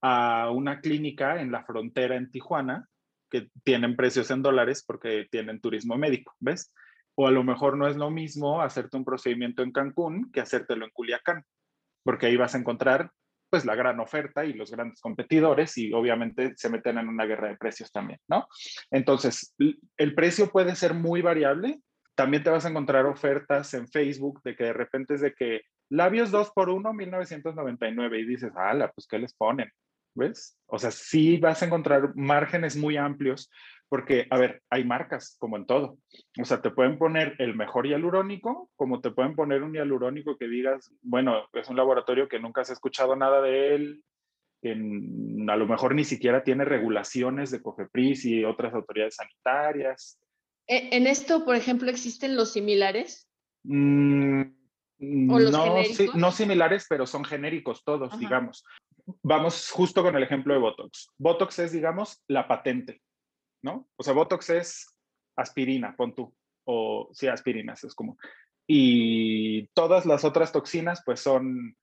a 0.00 0.48
una 0.52 0.78
clínica 0.78 1.40
en 1.40 1.50
la 1.50 1.64
frontera 1.64 2.14
en 2.14 2.30
Tijuana, 2.30 2.86
que 3.28 3.48
tienen 3.64 3.96
precios 3.96 4.30
en 4.30 4.42
dólares 4.42 4.84
porque 4.86 5.26
tienen 5.28 5.60
turismo 5.60 5.96
médico, 5.96 6.32
¿ves? 6.38 6.72
O 7.16 7.26
a 7.26 7.32
lo 7.32 7.42
mejor 7.42 7.76
no 7.76 7.88
es 7.88 7.96
lo 7.96 8.12
mismo 8.12 8.62
hacerte 8.62 8.96
un 8.96 9.04
procedimiento 9.04 9.64
en 9.64 9.72
Cancún 9.72 10.30
que 10.30 10.40
hacértelo 10.40 10.84
en 10.84 10.92
Culiacán, 10.92 11.42
porque 12.04 12.26
ahí 12.26 12.36
vas 12.36 12.54
a 12.54 12.58
encontrar 12.58 13.10
pues 13.54 13.64
la 13.64 13.76
gran 13.76 14.00
oferta 14.00 14.44
y 14.44 14.52
los 14.52 14.72
grandes 14.72 15.00
competidores 15.00 15.78
y 15.78 15.92
obviamente 15.92 16.54
se 16.56 16.68
meten 16.68 16.98
en 16.98 17.06
una 17.06 17.24
guerra 17.24 17.46
de 17.46 17.56
precios 17.56 17.92
también, 17.92 18.18
¿no? 18.26 18.48
Entonces, 18.90 19.54
el 19.96 20.14
precio 20.16 20.50
puede 20.50 20.74
ser 20.74 20.92
muy 20.92 21.22
variable. 21.22 21.78
También 22.16 22.42
te 22.42 22.50
vas 22.50 22.66
a 22.66 22.70
encontrar 22.70 23.06
ofertas 23.06 23.72
en 23.74 23.86
Facebook 23.86 24.40
de 24.42 24.56
que 24.56 24.64
de 24.64 24.72
repente 24.72 25.14
es 25.14 25.20
de 25.20 25.34
que 25.34 25.60
labios 25.88 26.32
2 26.32 26.50
por 26.52 26.68
1 26.68 26.92
1999 26.94 28.18
y 28.18 28.26
dices, 28.26 28.50
ala, 28.56 28.90
pues 28.90 29.06
¿qué 29.06 29.20
les 29.20 29.32
ponen? 29.34 29.70
¿Ves? 30.16 30.58
O 30.66 30.80
sea, 30.80 30.90
sí 30.90 31.36
vas 31.36 31.62
a 31.62 31.66
encontrar 31.66 32.10
márgenes 32.16 32.76
muy 32.76 32.96
amplios 32.96 33.52
porque, 33.88 34.26
a 34.30 34.38
ver, 34.38 34.62
hay 34.70 34.84
marcas 34.84 35.36
como 35.38 35.56
en 35.56 35.66
todo. 35.66 35.98
O 36.40 36.44
sea, 36.44 36.60
te 36.60 36.70
pueden 36.70 36.98
poner 36.98 37.34
el 37.38 37.54
mejor 37.54 37.86
hialurónico, 37.86 38.70
como 38.76 39.00
te 39.00 39.10
pueden 39.10 39.34
poner 39.34 39.62
un 39.62 39.74
hialurónico 39.74 40.36
que 40.36 40.48
digas, 40.48 40.92
bueno, 41.02 41.48
es 41.52 41.68
un 41.68 41.76
laboratorio 41.76 42.28
que 42.28 42.40
nunca 42.40 42.62
has 42.62 42.70
escuchado 42.70 43.14
nada 43.16 43.40
de 43.40 43.74
él, 43.74 44.04
en, 44.62 45.48
a 45.48 45.56
lo 45.56 45.66
mejor 45.66 45.94
ni 45.94 46.04
siquiera 46.04 46.42
tiene 46.42 46.64
regulaciones 46.64 47.50
de 47.50 47.62
COFEPRIS 47.62 48.24
y 48.24 48.44
otras 48.44 48.74
autoridades 48.74 49.16
sanitarias. 49.16 50.18
¿E, 50.66 50.96
¿En 50.96 51.06
esto, 51.06 51.44
por 51.44 51.54
ejemplo, 51.54 51.90
existen 51.90 52.36
los 52.36 52.52
similares? 52.52 53.28
Mm, 53.64 54.42
¿O 55.30 55.38
los 55.38 55.52
no, 55.52 55.76
no 56.14 56.32
similares, 56.32 56.86
pero 56.88 57.06
son 57.06 57.24
genéricos 57.24 57.84
todos, 57.84 58.18
digamos. 58.18 58.64
Vamos 59.22 59.70
justo 59.70 60.02
con 60.02 60.16
el 60.16 60.22
ejemplo 60.22 60.54
de 60.54 60.60
Botox. 60.60 61.08
Botox 61.18 61.58
es, 61.58 61.72
digamos, 61.72 62.22
la 62.26 62.48
patente. 62.48 63.02
¿No? 63.64 63.88
O 63.96 64.02
sea, 64.04 64.12
Botox 64.12 64.50
es 64.50 64.94
aspirina, 65.36 65.96
pon 65.96 66.14
tú, 66.14 66.32
o 66.64 67.08
sí, 67.12 67.26
aspirinas 67.26 67.82
es 67.82 67.94
como. 67.94 68.18
Y 68.66 69.68
todas 69.68 70.06
las 70.06 70.24
otras 70.24 70.52
toxinas, 70.52 71.02
pues 71.04 71.20
son 71.20 71.74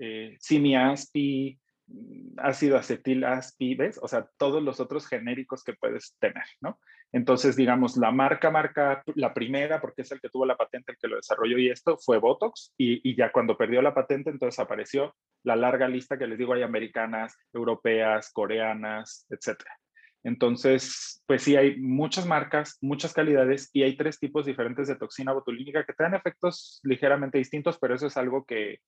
eh, 0.00 0.36
simiaspi, 0.40 1.58
mm, 1.86 2.38
ácido 2.38 2.76
acetil 2.76 3.24
aspi, 3.24 3.76
¿ves? 3.76 4.00
O 4.02 4.08
sea, 4.08 4.28
todos 4.36 4.62
los 4.62 4.80
otros 4.80 5.06
genéricos 5.06 5.62
que 5.62 5.74
puedes 5.74 6.16
tener, 6.18 6.44
¿no? 6.60 6.80
Entonces, 7.12 7.56
digamos, 7.56 7.96
la 7.96 8.10
marca, 8.10 8.50
marca, 8.50 9.02
la 9.14 9.32
primera, 9.32 9.80
porque 9.80 10.02
es 10.02 10.12
el 10.12 10.20
que 10.20 10.28
tuvo 10.28 10.44
la 10.44 10.56
patente, 10.56 10.92
el 10.92 10.98
que 10.98 11.08
lo 11.08 11.16
desarrolló 11.16 11.56
y 11.58 11.70
esto, 11.70 11.96
fue 11.98 12.18
Botox, 12.18 12.74
y, 12.76 13.08
y 13.08 13.16
ya 13.16 13.32
cuando 13.32 13.56
perdió 13.56 13.80
la 13.80 13.94
patente, 13.94 14.30
entonces 14.30 14.58
apareció 14.58 15.14
la 15.44 15.56
larga 15.56 15.88
lista 15.88 16.18
que 16.18 16.26
les 16.26 16.36
digo, 16.36 16.52
hay 16.52 16.62
americanas, 16.62 17.36
europeas, 17.52 18.30
coreanas, 18.32 19.24
etcétera. 19.30 19.78
Entonces, 20.24 21.22
pues 21.26 21.42
sí, 21.42 21.56
hay 21.56 21.78
muchas 21.80 22.26
marcas, 22.26 22.76
muchas 22.80 23.12
calidades 23.12 23.70
y 23.72 23.82
hay 23.82 23.96
tres 23.96 24.18
tipos 24.18 24.44
diferentes 24.44 24.88
de 24.88 24.96
toxina 24.96 25.32
botulínica 25.32 25.84
que 25.84 25.92
te 25.92 26.02
dan 26.02 26.14
efectos 26.14 26.80
ligeramente 26.82 27.38
distintos, 27.38 27.78
pero 27.78 27.94
eso 27.94 28.06
es 28.08 28.16
algo 28.16 28.44
que 28.44 28.80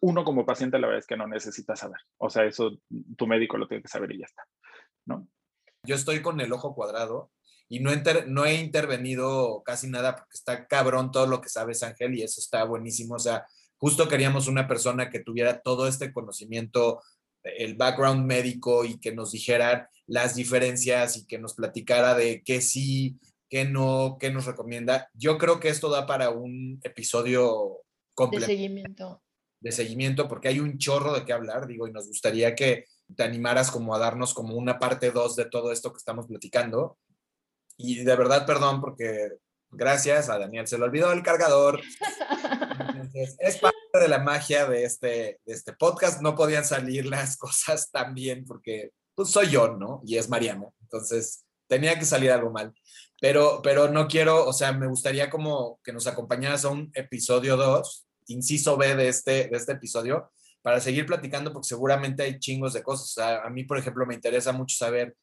uno 0.00 0.24
como 0.24 0.46
paciente 0.46 0.78
la 0.78 0.86
verdad 0.86 1.00
es 1.00 1.06
que 1.06 1.16
no 1.16 1.26
necesita 1.26 1.76
saber. 1.76 2.00
O 2.16 2.30
sea, 2.30 2.44
eso 2.44 2.78
tu 3.16 3.26
médico 3.26 3.58
lo 3.58 3.68
tiene 3.68 3.82
que 3.82 3.88
saber 3.88 4.12
y 4.12 4.18
ya 4.18 4.26
está, 4.26 4.44
¿no? 5.06 5.28
Yo 5.84 5.94
estoy 5.94 6.20
con 6.20 6.40
el 6.40 6.52
ojo 6.52 6.74
cuadrado 6.74 7.30
y 7.68 7.80
no, 7.80 7.90
no 8.26 8.46
he 8.46 8.54
intervenido 8.54 9.62
casi 9.64 9.88
nada 9.88 10.16
porque 10.16 10.34
está 10.34 10.66
cabrón 10.66 11.12
todo 11.12 11.26
lo 11.26 11.40
que 11.40 11.50
sabes, 11.50 11.82
Ángel, 11.82 12.14
y 12.14 12.22
eso 12.22 12.40
está 12.40 12.64
buenísimo. 12.64 13.14
O 13.14 13.18
sea, 13.18 13.46
justo 13.76 14.08
queríamos 14.08 14.48
una 14.48 14.66
persona 14.66 15.10
que 15.10 15.20
tuviera 15.20 15.60
todo 15.60 15.86
este 15.86 16.12
conocimiento 16.12 17.02
el 17.42 17.76
background 17.76 18.26
médico 18.26 18.84
y 18.84 18.98
que 18.98 19.14
nos 19.14 19.32
dijera 19.32 19.90
las 20.08 20.34
diferencias 20.34 21.16
y 21.16 21.26
que 21.26 21.38
nos 21.38 21.54
platicara 21.54 22.14
de 22.14 22.42
qué 22.42 22.60
sí, 22.60 23.20
qué 23.48 23.64
no, 23.66 24.16
qué 24.18 24.30
nos 24.30 24.46
recomienda. 24.46 25.08
Yo 25.14 25.38
creo 25.38 25.60
que 25.60 25.68
esto 25.68 25.90
da 25.90 26.06
para 26.06 26.30
un 26.30 26.80
episodio 26.82 27.82
completo. 28.14 28.46
De 28.46 28.52
seguimiento. 28.52 29.22
De 29.60 29.72
seguimiento, 29.72 30.26
porque 30.26 30.48
hay 30.48 30.60
un 30.60 30.78
chorro 30.78 31.12
de 31.12 31.24
qué 31.24 31.32
hablar, 31.32 31.66
digo, 31.66 31.86
y 31.86 31.92
nos 31.92 32.08
gustaría 32.08 32.54
que 32.54 32.86
te 33.14 33.22
animaras 33.22 33.70
como 33.70 33.94
a 33.94 33.98
darnos 33.98 34.32
como 34.32 34.56
una 34.56 34.78
parte 34.78 35.10
dos 35.10 35.36
de 35.36 35.44
todo 35.44 35.72
esto 35.72 35.92
que 35.92 35.98
estamos 35.98 36.26
platicando. 36.26 36.98
Y 37.76 38.02
de 38.02 38.16
verdad, 38.16 38.46
perdón, 38.46 38.80
porque 38.80 39.32
gracias 39.70 40.30
a 40.30 40.38
Daniel 40.38 40.66
se 40.66 40.78
le 40.78 40.84
olvidó 40.84 41.12
el 41.12 41.22
cargador. 41.22 41.80
es 43.14 43.56
parte 43.60 43.76
de 44.00 44.08
la 44.08 44.20
magia 44.20 44.66
de 44.66 44.84
este, 44.84 45.40
de 45.44 45.52
este 45.52 45.74
podcast. 45.74 46.22
No 46.22 46.34
podían 46.34 46.64
salir 46.64 47.04
las 47.04 47.36
cosas 47.36 47.90
tan 47.90 48.14
bien 48.14 48.46
porque 48.46 48.92
pues, 49.18 49.30
soy 49.30 49.48
yo, 49.48 49.76
¿no? 49.76 50.00
Y 50.04 50.16
es 50.16 50.28
Mariana. 50.28 50.68
Entonces, 50.80 51.44
tenía 51.66 51.98
que 51.98 52.04
salir 52.04 52.30
algo 52.30 52.52
mal. 52.52 52.72
Pero, 53.20 53.60
pero 53.64 53.88
no 53.88 54.06
quiero, 54.06 54.46
o 54.46 54.52
sea, 54.52 54.72
me 54.72 54.86
gustaría 54.86 55.28
como 55.28 55.80
que 55.82 55.92
nos 55.92 56.06
acompañaras 56.06 56.64
a 56.64 56.68
un 56.68 56.92
episodio 56.94 57.56
2, 57.56 58.06
inciso 58.28 58.76
B 58.76 58.94
de 58.94 59.08
este, 59.08 59.48
de 59.48 59.56
este 59.56 59.72
episodio, 59.72 60.30
para 60.62 60.78
seguir 60.80 61.04
platicando, 61.04 61.52
porque 61.52 61.66
seguramente 61.66 62.22
hay 62.22 62.38
chingos 62.38 62.74
de 62.74 62.84
cosas. 62.84 63.06
O 63.06 63.12
sea, 63.20 63.42
a 63.42 63.50
mí, 63.50 63.64
por 63.64 63.76
ejemplo, 63.76 64.06
me 64.06 64.14
interesa 64.14 64.52
mucho 64.52 64.76
saber 64.76 65.16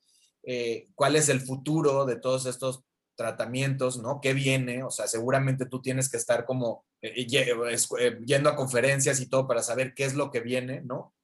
eh, 0.44 0.88
cuál 0.94 1.16
es 1.16 1.30
el 1.30 1.40
futuro 1.40 2.04
de 2.04 2.18
todos 2.18 2.48
estos 2.48 2.84
tratamientos, 3.16 3.98
¿no? 3.98 4.20
¿Qué 4.22 4.34
viene? 4.34 4.84
O 4.84 4.92
sea, 4.92 5.08
seguramente 5.08 5.68
tú 5.68 5.82
tienes 5.82 6.10
que 6.10 6.18
estar 6.18 6.46
como 6.46 6.84
eh, 7.02 7.14
eh, 7.16 8.20
yendo 8.26 8.50
a 8.50 8.58
conferencias 8.58 9.22
y 9.22 9.30
todo 9.30 9.48
para 9.48 9.64
saber 9.64 9.94
qué 9.94 10.04
es 10.04 10.16
lo 10.16 10.32
que 10.32 10.42
viene, 10.42 10.82
¿no? 10.82 11.15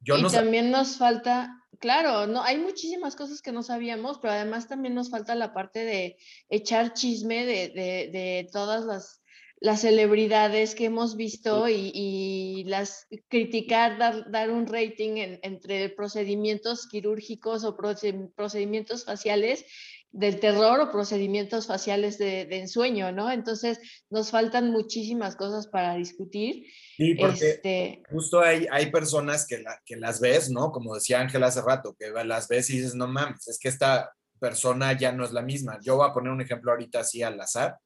Yo 0.00 0.16
y 0.16 0.26
también 0.28 0.70
nos 0.70 0.96
falta, 0.96 1.62
claro, 1.78 2.26
no, 2.26 2.42
hay 2.42 2.58
muchísimas 2.58 3.16
cosas 3.16 3.42
que 3.42 3.52
no 3.52 3.62
sabíamos, 3.62 4.18
pero 4.18 4.32
además 4.32 4.66
también 4.66 4.94
nos 4.94 5.10
falta 5.10 5.34
la 5.34 5.52
parte 5.52 5.84
de 5.84 6.16
echar 6.48 6.94
chisme 6.94 7.44
de, 7.44 7.68
de, 7.68 8.10
de 8.10 8.48
todas 8.50 8.84
las, 8.86 9.22
las, 9.60 9.82
celebridades 9.82 10.74
que 10.74 10.86
hemos 10.86 11.16
visto 11.16 11.68
y, 11.68 11.92
y 11.94 12.64
las 12.64 13.06
criticar, 13.28 13.98
dar, 13.98 14.30
dar 14.30 14.50
un 14.50 14.66
rating 14.66 15.38
entre 15.42 15.90
procedimientos 15.90 16.88
quirúrgicos 16.88 17.64
o 17.64 17.76
procedimientos 17.76 19.04
faciales 19.04 19.66
del 20.12 20.40
terror 20.40 20.80
o 20.80 20.90
procedimientos 20.90 21.66
faciales 21.66 22.18
de, 22.18 22.42
ensueño, 22.50 23.12
¿no? 23.12 23.30
Entonces, 23.30 23.78
nos 24.10 24.30
faltan 24.30 24.70
muchísimas 24.70 25.36
cosas 25.36 25.68
para 25.68 25.94
discutir. 25.94 26.66
Sí, 26.96 27.14
porque 27.14 27.50
este 27.50 28.02
justo 28.10 28.40
hay, 28.40 28.66
hay 28.70 28.90
personas 28.90 29.46
que, 29.46 29.62
que 29.84 29.96
las 29.96 30.20
ves, 30.20 30.50
¿no? 30.50 30.72
Como 30.72 30.94
decía 30.94 31.20
Ángela 31.20 31.46
hace 31.46 31.62
rato, 31.62 31.96
que 31.98 32.10
las 32.24 32.48
ves 32.48 32.70
y 32.70 32.78
dices, 32.78 32.94
no 32.94 33.06
mames, 33.06 33.46
es 33.48 33.58
que 33.58 33.68
esta 33.68 34.12
persona 34.40 34.92
ya 34.98 35.12
no 35.12 35.24
es 35.24 35.32
la 35.32 35.42
misma. 35.42 35.78
Yo 35.82 35.96
voy 35.96 36.08
a 36.08 36.12
poner 36.12 36.32
un 36.32 36.40
ejemplo 36.40 36.72
ahorita 36.72 37.00
así 37.00 37.22
al 37.22 37.40
azar. 37.40 37.78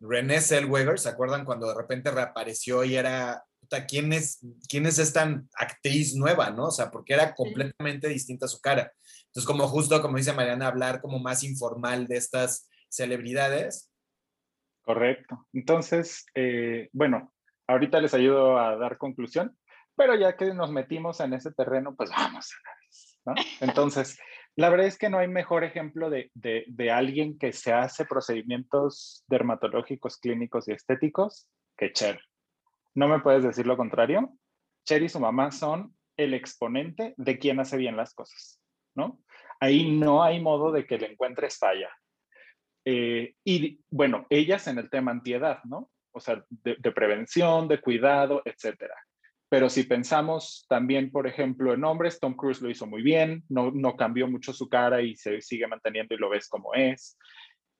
René 0.00 0.40
Zellweger, 0.40 0.98
¿se 0.98 1.08
acuerdan 1.08 1.44
cuando 1.44 1.68
de 1.68 1.74
repente 1.74 2.10
reapareció 2.10 2.84
y 2.84 2.94
era, 2.94 3.42
¿quién 3.88 4.12
es, 4.12 4.38
quién 4.68 4.86
es 4.86 4.98
esta 4.98 5.42
actriz 5.54 6.14
nueva, 6.14 6.50
no? 6.50 6.66
O 6.66 6.70
sea, 6.70 6.90
porque 6.90 7.14
era 7.14 7.34
completamente 7.34 8.08
distinta 8.08 8.46
su 8.46 8.60
cara. 8.60 8.92
Entonces, 9.34 9.50
como 9.50 9.66
justo, 9.66 10.00
como 10.00 10.16
dice 10.16 10.32
Mariana, 10.32 10.68
hablar 10.68 11.00
como 11.00 11.18
más 11.18 11.42
informal 11.42 12.06
de 12.06 12.18
estas 12.18 12.70
celebridades. 12.88 13.90
Correcto. 14.82 15.48
Entonces, 15.52 16.24
eh, 16.36 16.88
bueno, 16.92 17.32
ahorita 17.66 18.00
les 18.00 18.14
ayudo 18.14 18.58
a 18.60 18.76
dar 18.76 18.96
conclusión, 18.96 19.58
pero 19.96 20.14
ya 20.14 20.36
que 20.36 20.54
nos 20.54 20.70
metimos 20.70 21.18
en 21.18 21.34
ese 21.34 21.52
terreno, 21.52 21.96
pues 21.96 22.10
vamos 22.10 22.48
a 22.52 23.30
¿no? 23.30 23.34
Entonces, 23.60 24.18
la 24.54 24.68
verdad 24.68 24.86
es 24.86 24.98
que 24.98 25.08
no 25.08 25.18
hay 25.18 25.26
mejor 25.26 25.64
ejemplo 25.64 26.10
de, 26.10 26.30
de, 26.34 26.64
de 26.68 26.90
alguien 26.92 27.36
que 27.36 27.52
se 27.52 27.72
hace 27.72 28.04
procedimientos 28.04 29.24
dermatológicos, 29.26 30.18
clínicos 30.18 30.68
y 30.68 30.72
estéticos 30.72 31.48
que 31.76 31.92
Cher. 31.92 32.20
¿No 32.94 33.08
me 33.08 33.18
puedes 33.18 33.42
decir 33.42 33.66
lo 33.66 33.76
contrario? 33.76 34.32
Cher 34.84 35.02
y 35.02 35.08
su 35.08 35.18
mamá 35.18 35.50
son 35.50 35.96
el 36.16 36.34
exponente 36.34 37.14
de 37.16 37.38
quien 37.38 37.58
hace 37.58 37.76
bien 37.76 37.96
las 37.96 38.14
cosas, 38.14 38.60
¿no? 38.94 39.23
Ahí 39.60 39.90
no 39.90 40.22
hay 40.22 40.40
modo 40.40 40.72
de 40.72 40.86
que 40.86 40.98
le 40.98 41.12
encuentres 41.12 41.58
falla. 41.58 41.90
Eh, 42.84 43.34
y 43.44 43.80
bueno, 43.90 44.26
ellas 44.28 44.66
en 44.66 44.78
el 44.78 44.90
tema 44.90 45.10
antiedad, 45.10 45.60
¿no? 45.64 45.90
O 46.12 46.20
sea, 46.20 46.44
de, 46.48 46.92
prevención, 46.92 47.66
de 47.66 47.80
cuidado, 47.80 48.42
etcétera. 48.44 48.94
Pero 49.48 49.68
si 49.68 49.84
pensamos 49.84 50.66
también, 50.68 51.10
por 51.10 51.26
ejemplo, 51.26 51.74
en 51.74 51.84
hombres, 51.84 52.20
Tom 52.20 52.34
Cruise 52.34 52.62
lo 52.62 52.70
hizo 52.70 52.86
muy 52.86 53.02
bien, 53.02 53.44
no, 53.48 53.70
no 53.72 53.96
cambió 53.96 54.28
mucho 54.28 54.52
su 54.52 54.68
cara 54.68 55.02
y 55.02 55.16
se 55.16 55.40
sigue 55.40 55.66
manteniendo 55.66 56.14
y 56.14 56.18
lo 56.18 56.28
ves 56.28 56.48
como 56.48 56.74
es. 56.74 57.18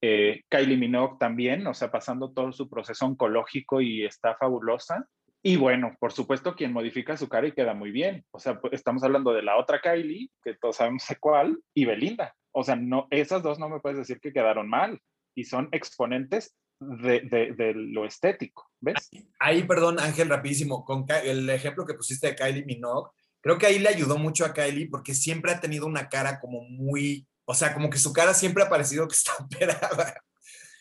Eh, 0.01 0.43
Kylie 0.51 0.77
Minogue 0.77 1.17
también, 1.19 1.67
o 1.67 1.75
sea, 1.75 1.91
pasando 1.91 2.33
todo 2.33 2.53
su 2.53 2.69
proceso 2.69 3.07
oncológico 3.07 3.81
y 3.81 4.05
está 4.05 4.37
fabulosa. 4.37 5.09
Y 5.47 5.57
bueno, 5.57 5.95
por 6.01 6.11
supuesto, 6.11 6.55
quien 6.55 6.73
modifica 6.73 7.19
su 7.19 7.29
cara 7.29 7.47
y 7.47 7.53
queda 7.53 7.75
muy 7.75 7.91
bien. 7.91 8.25
O 8.31 8.41
sea, 8.41 8.59
estamos 8.73 9.05
hablando 9.05 9.31
de 9.35 9.43
la 9.43 9.59
otra 9.59 9.79
Kylie, 9.79 10.31
que 10.43 10.55
todos 10.55 10.77
sabemos 10.77 11.05
cuál, 11.21 11.61
y 11.75 11.85
Belinda. 11.85 12.35
O 12.51 12.65
sea, 12.65 12.77
no, 12.77 13.07
esas 13.11 13.43
dos 13.43 13.59
no 13.59 13.69
me 13.69 13.79
puedes 13.79 13.99
decir 13.99 14.21
que 14.21 14.33
quedaron 14.33 14.71
mal. 14.71 14.99
Y 15.35 15.45
son 15.45 15.69
exponentes 15.73 16.57
de, 16.81 17.55
de, 17.57 17.75
lo 17.75 18.07
estético, 18.07 18.71
¿ves? 18.81 19.11
Ahí, 19.39 19.65
perdón, 19.65 20.01
Ángel, 20.01 20.31
rapidísimo, 20.31 20.83
con 20.83 21.05
el 21.23 21.51
ejemplo 21.51 21.85
que 21.85 21.93
pusiste 21.93 22.29
de 22.29 22.37
Kylie 22.37 22.65
Minogue, 22.65 23.11
creo 23.43 23.59
que 23.59 23.67
ahí 23.67 23.79
le 23.79 23.91
ayudó 23.91 24.17
mucho 24.17 24.47
a 24.47 24.55
Kylie 24.55 24.89
porque 24.89 25.13
siempre 25.13 25.53
ha 25.53 25.61
tenido 25.61 25.85
una 25.85 26.09
cara 26.09 26.41
como 26.41 26.63
muy, 26.63 27.27
o 27.45 27.53
sea, 27.53 27.75
como 27.75 27.91
que 27.91 27.99
su 27.99 28.15
cara 28.15 28.33
siempre 28.33 28.63
ha 28.63 28.71
parecido 28.71 29.07
que 29.07 29.15
está 29.15 29.33
operada. 29.45 30.23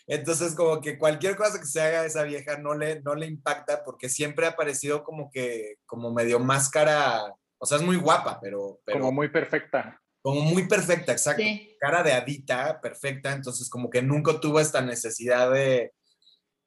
Entonces, 0.07 0.53
como 0.55 0.81
que 0.81 0.97
cualquier 0.97 1.35
cosa 1.35 1.59
que 1.59 1.65
se 1.65 1.81
haga 1.81 2.01
a 2.01 2.05
esa 2.05 2.23
vieja 2.23 2.57
no 2.57 2.73
le, 2.73 3.01
no 3.01 3.15
le 3.15 3.25
impacta 3.25 3.83
porque 3.83 4.09
siempre 4.09 4.45
ha 4.45 4.55
parecido 4.55 5.03
como 5.03 5.29
que, 5.31 5.75
como 5.85 6.13
medio 6.13 6.39
máscara, 6.39 7.33
o 7.57 7.65
sea, 7.65 7.77
es 7.77 7.83
muy 7.83 7.95
guapa, 7.95 8.39
pero... 8.41 8.79
pero 8.85 8.99
como 8.99 9.13
muy 9.13 9.29
perfecta. 9.29 9.99
Como 10.21 10.41
muy 10.41 10.67
perfecta, 10.67 11.13
exacto. 11.13 11.43
Cara 11.79 12.03
de 12.03 12.13
adita, 12.13 12.79
perfecta, 12.81 13.31
entonces 13.31 13.69
como 13.69 13.89
que 13.89 14.01
nunca 14.01 14.39
tuvo 14.39 14.59
esta 14.59 14.81
necesidad 14.81 15.51
de... 15.51 15.93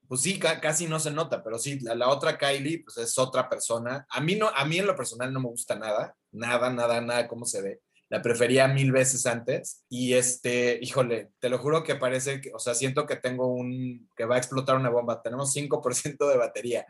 Pues 0.08 0.20
sí, 0.20 0.38
casi 0.38 0.86
no 0.86 1.00
se 1.00 1.10
nota, 1.10 1.42
pero 1.42 1.58
sí, 1.58 1.80
la, 1.80 1.96
la, 1.96 2.08
otra 2.08 2.38
Kylie, 2.38 2.84
pues 2.84 2.96
es 2.98 3.18
otra 3.18 3.48
persona. 3.48 4.06
A 4.08 4.20
mí, 4.20 4.36
no, 4.36 4.48
a 4.54 4.64
mí 4.64 4.78
en 4.78 4.86
lo 4.86 4.94
personal 4.94 5.32
no 5.32 5.40
me 5.40 5.48
gusta 5.48 5.74
nada, 5.74 6.14
nada, 6.30 6.70
nada, 6.70 7.00
nada 7.00 7.26
cómo 7.26 7.44
se 7.44 7.60
ve 7.60 7.80
la 8.08 8.22
prefería 8.22 8.68
mil 8.68 8.92
veces 8.92 9.26
antes. 9.26 9.84
Y 9.88 10.14
este, 10.14 10.78
híjole, 10.80 11.30
te 11.38 11.48
lo 11.48 11.58
juro 11.58 11.82
que 11.82 11.96
parece 11.96 12.40
que, 12.40 12.52
o 12.52 12.58
sea, 12.58 12.74
siento 12.74 13.06
que 13.06 13.16
tengo 13.16 13.48
un, 13.48 14.08
que 14.16 14.24
va 14.24 14.36
a 14.36 14.38
explotar 14.38 14.76
una 14.76 14.90
bomba. 14.90 15.22
Tenemos 15.22 15.54
5% 15.54 16.30
de 16.30 16.36
batería. 16.36 16.86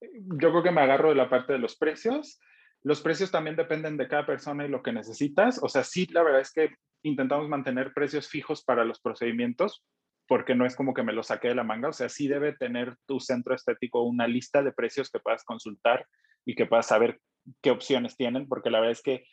Yo 0.00 0.50
creo 0.50 0.62
que 0.62 0.70
me 0.70 0.80
agarro 0.80 1.10
de 1.10 1.16
la 1.16 1.28
parte 1.28 1.52
de 1.52 1.58
los 1.58 1.76
precios. 1.76 2.40
Los 2.82 3.00
precios 3.00 3.30
también 3.30 3.56
dependen 3.56 3.96
de 3.96 4.08
cada 4.08 4.26
persona 4.26 4.64
y 4.64 4.68
lo 4.68 4.82
que 4.82 4.92
necesitas. 4.92 5.60
O 5.62 5.68
sea, 5.68 5.84
sí, 5.84 6.06
la 6.10 6.22
verdad 6.22 6.40
es 6.40 6.52
que 6.52 6.70
intentamos 7.02 7.48
mantener 7.48 7.92
precios 7.92 8.28
fijos 8.28 8.64
para 8.64 8.84
los 8.84 9.00
procedimientos, 9.00 9.84
porque 10.26 10.54
no 10.54 10.64
es 10.66 10.74
como 10.74 10.94
que 10.94 11.02
me 11.02 11.12
lo 11.12 11.22
saqué 11.22 11.48
de 11.48 11.54
la 11.54 11.64
manga. 11.64 11.90
O 11.90 11.92
sea, 11.92 12.08
sí 12.08 12.28
debe 12.28 12.54
tener 12.54 12.96
tu 13.06 13.20
centro 13.20 13.54
estético 13.54 14.02
una 14.02 14.26
lista 14.26 14.62
de 14.62 14.72
precios 14.72 15.10
que 15.10 15.20
puedas 15.20 15.44
consultar 15.44 16.06
y 16.44 16.54
que 16.54 16.66
puedas 16.66 16.86
saber 16.86 17.20
qué 17.60 17.70
opciones 17.70 18.16
tienen, 18.16 18.48
porque 18.48 18.70
la 18.70 18.80
verdad 18.80 18.92
es 18.92 19.02
que 19.02 19.24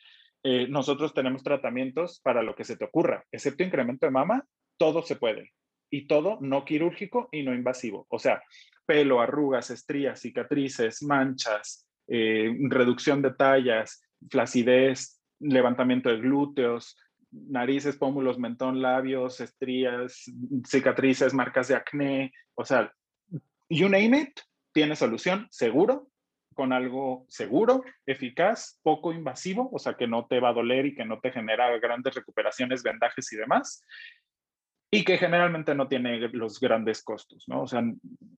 eh, 0.44 0.68
nosotros 0.70 1.14
tenemos 1.14 1.44
tratamientos 1.44 2.22
para 2.22 2.44
lo 2.44 2.56
que 2.56 2.64
se 2.64 2.78
te 2.78 2.86
ocurra, 2.86 3.24
excepto 3.32 3.64
incremento 3.64 4.06
de 4.06 4.12
mama, 4.12 4.46
todo 4.78 5.02
se 5.02 5.16
puede. 5.16 5.52
Y 5.92 6.08
todo 6.08 6.38
no 6.42 6.66
quirúrgico 6.66 7.30
y 7.32 7.44
no 7.44 7.54
invasivo. 7.54 8.06
O 8.10 8.20
sea, 8.20 8.44
pelo, 8.86 9.22
arrugas, 9.22 9.70
estrías, 9.72 10.22
cicatrices, 10.22 11.02
manchas, 11.04 11.88
eh, 12.08 12.56
reducción 12.70 13.22
de 13.22 13.34
tallas, 13.34 14.02
flacidez, 14.30 15.20
levantamiento 15.40 16.10
de 16.10 16.18
glúteos, 16.18 16.96
narices, 17.32 17.98
pómulos, 17.98 18.38
mentón, 18.38 18.82
labios, 18.82 19.40
estrías, 19.42 20.26
cicatrices, 20.66 21.34
marcas 21.34 21.68
de 21.68 21.76
acné. 21.76 22.32
O 22.56 22.66
sea, 22.66 22.94
you 23.70 23.90
name 23.90 24.18
it, 24.18 24.40
tiene 24.74 24.96
solución 24.96 25.48
seguro 25.50 26.09
con 26.60 26.74
algo 26.74 27.26
seguro, 27.30 27.86
eficaz, 28.06 28.82
poco 28.84 29.14
invasivo, 29.14 29.70
o 29.72 29.80
sea, 29.80 29.94
que 29.94 30.08
no 30.08 30.28
te 30.28 30.42
va 30.42 30.50
a 30.50 30.54
doler 30.54 30.88
y 30.88 30.94
que 30.94 31.06
no 31.06 31.22
te 31.22 31.32
genera 31.32 31.70
grandes 31.78 32.14
recuperaciones, 32.14 32.84
vendajes 32.84 33.32
y 33.32 33.38
demás, 33.38 33.82
y 34.92 35.06
que 35.06 35.18
generalmente 35.18 35.74
no 35.74 35.88
tiene 35.88 36.20
los 36.34 36.60
grandes 36.60 37.02
costos, 37.02 37.46
¿no? 37.48 37.62
O 37.62 37.68
sea, 37.68 37.82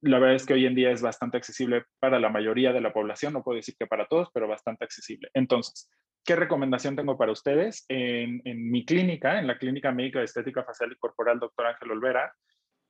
la 0.02 0.20
verdad 0.20 0.36
es 0.36 0.46
que 0.46 0.54
hoy 0.54 0.68
en 0.68 0.76
día 0.76 0.92
es 0.92 1.02
bastante 1.02 1.38
accesible 1.38 1.86
para 1.98 2.20
la 2.20 2.30
mayoría 2.30 2.72
de 2.72 2.82
la 2.82 2.94
población, 2.94 3.34
no 3.34 3.42
puedo 3.42 3.56
decir 3.56 3.74
que 3.76 3.88
para 3.88 4.06
todos, 4.06 4.30
pero 4.32 4.48
bastante 4.48 4.86
accesible. 4.86 5.32
Entonces, 5.34 5.90
¿qué 6.24 6.36
recomendación 6.36 6.96
tengo 6.96 7.18
para 7.18 7.32
ustedes? 7.32 7.86
En, 7.88 8.44
mi 8.70 8.86
clínica, 8.86 9.40
en 9.40 9.48
la 9.48 9.58
Clínica 9.58 9.92
Médica 9.92 10.20
de 10.20 10.26
Estética 10.26 10.64
Facial 10.64 10.92
y 10.92 11.00
Corporal, 11.00 11.40
doctor 11.40 11.66
Ángel 11.66 11.90
Olvera, 11.90 12.32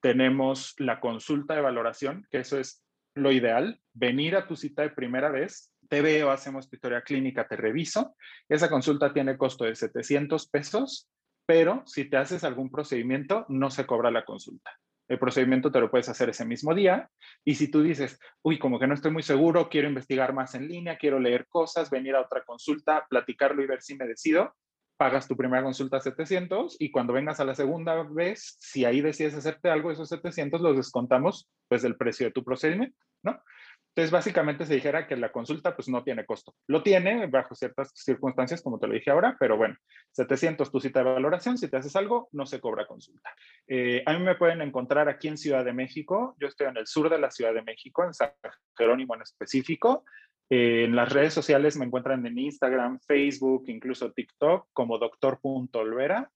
tenemos 0.01 0.73
la 0.77 0.99
consulta 0.99 1.55
de 1.55 1.61
valoración, 1.61 2.27
que 2.29 2.39
eso 2.39 2.59
es 2.59 2.84
lo 3.16 3.32
ideal, 3.32 3.82
venir 3.93 4.36
a 4.36 4.47
tu 4.47 4.55
cita 4.55 4.84
de 4.84 4.89
primera 4.89 5.30
vez, 5.30 5.74
te 5.89 6.01
veo, 6.01 6.32
hacemos 6.32 6.70
tu 6.70 6.76
historia 6.76 7.01
clínica, 7.01 7.47
te 7.47 7.55
reviso. 7.55 8.16
Esa 8.47 8.70
consulta 8.70 9.14
tiene 9.14 9.38
costo 9.38 9.66
de 9.66 9.76
700 9.76 10.47
pesos, 10.47 11.09
pero 11.45 11.84
si 11.86 12.05
te 12.05 12.18
haces 12.18 12.43
algún 12.43 12.72
procedimiento, 12.72 13.45
no 13.49 13.70
se 13.70 13.86
cobra 13.86 14.12
la 14.12 14.24
consulta. 14.24 14.72
El 15.09 15.20
procedimiento 15.20 15.70
te 15.74 15.82
lo 15.82 15.91
puedes 15.91 16.07
hacer 16.07 16.30
ese 16.30 16.45
mismo 16.45 16.74
día. 16.74 17.09
Y 17.43 17.55
si 17.55 17.70
tú 17.70 17.82
dices, 17.84 18.18
uy, 18.41 18.57
como 18.57 18.80
que 18.80 18.88
no 18.88 18.93
estoy 18.93 19.12
muy 19.12 19.24
seguro, 19.24 19.68
quiero 19.68 19.89
investigar 19.89 20.34
más 20.34 20.55
en 20.55 20.70
línea, 20.70 20.97
quiero 20.97 21.20
leer 21.20 21.47
cosas, 21.49 21.89
venir 21.89 22.16
a 22.16 22.22
otra 22.22 22.43
consulta, 22.45 23.05
platicarlo 23.09 23.62
y 23.62 23.68
ver 23.68 23.82
si 23.82 23.95
me 23.95 24.07
decido, 24.07 24.55
pagas 25.02 25.28
tu 25.28 25.36
primera 25.36 25.64
consulta 25.64 25.99
700 25.99 26.78
y 26.78 26.91
cuando 26.91 27.12
vengas 27.12 27.39
a 27.39 27.43
la 27.43 27.56
segunda 27.56 28.04
vez, 28.04 28.56
si 28.60 28.86
ahí 28.86 29.02
decides 29.02 29.34
hacerte 29.34 29.68
algo, 29.68 29.89
esos 29.89 30.08
700 30.10 30.62
los 30.62 30.78
descontamos 30.78 31.49
pues 31.68 31.82
del 31.82 31.97
precio 31.97 32.28
de 32.28 32.32
tu 32.32 32.43
procedimiento, 32.43 32.95
¿no? 33.24 33.41
Entonces, 33.88 34.12
básicamente 34.12 34.64
se 34.68 34.76
dijera 34.76 35.08
que 35.08 35.18
la 35.18 35.32
consulta 35.32 35.76
pues 35.76 35.89
no 35.89 36.04
tiene 36.04 36.24
costo. 36.24 36.54
Lo 36.68 36.84
tiene 36.84 37.26
bajo 37.26 37.56
ciertas 37.56 37.91
circunstancias, 37.95 38.62
como 38.62 38.78
te 38.78 38.86
lo 38.86 38.93
dije 38.93 39.10
ahora, 39.10 39.36
pero 39.39 39.58
bueno, 39.58 39.76
700 40.12 40.72
tu 40.72 40.80
cita 40.80 40.99
de 40.99 41.14
valoración, 41.14 41.58
si 41.58 41.68
te 41.68 41.78
haces 41.78 41.95
algo, 41.95 42.30
no 42.32 42.45
se 42.45 42.62
cobra 42.62 42.86
consulta. 42.86 43.34
Eh, 43.68 44.04
a 44.06 44.14
mí 44.14 44.24
me 44.24 44.36
pueden 44.36 44.62
encontrar 44.62 45.10
aquí 45.10 45.30
en 45.30 45.38
Ciudad 45.38 45.66
de 45.66 45.74
México, 45.74 46.36
yo 46.39 46.47
estoy 46.47 46.68
en 46.68 46.78
el 46.78 46.86
sur 46.86 47.10
de 47.10 47.18
la 47.18 47.32
Ciudad 47.32 47.56
de 47.56 47.64
México, 47.64 48.04
en 48.04 48.14
San 48.14 48.34
Jerónimo 48.78 49.16
en 49.16 49.24
específico. 49.24 50.06
Eh, 50.54 50.84
en 50.84 50.97
las 50.97 51.10
redes 51.10 51.34
sociales 51.34 51.78
me 51.78 51.86
encuentran 51.86 52.26
en 52.26 52.38
Instagram, 52.38 52.99
Facebook, 53.08 53.64
incluso 53.68 54.12
TikTok 54.12 54.68
como 54.74 54.97
doctor.olvera. 54.97 56.30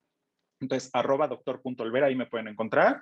Entonces, 0.62 0.90
doctor.olvera, 0.94 2.08
ahí 2.08 2.16
me 2.16 2.26
pueden 2.26 2.48
encontrar. 2.48 3.02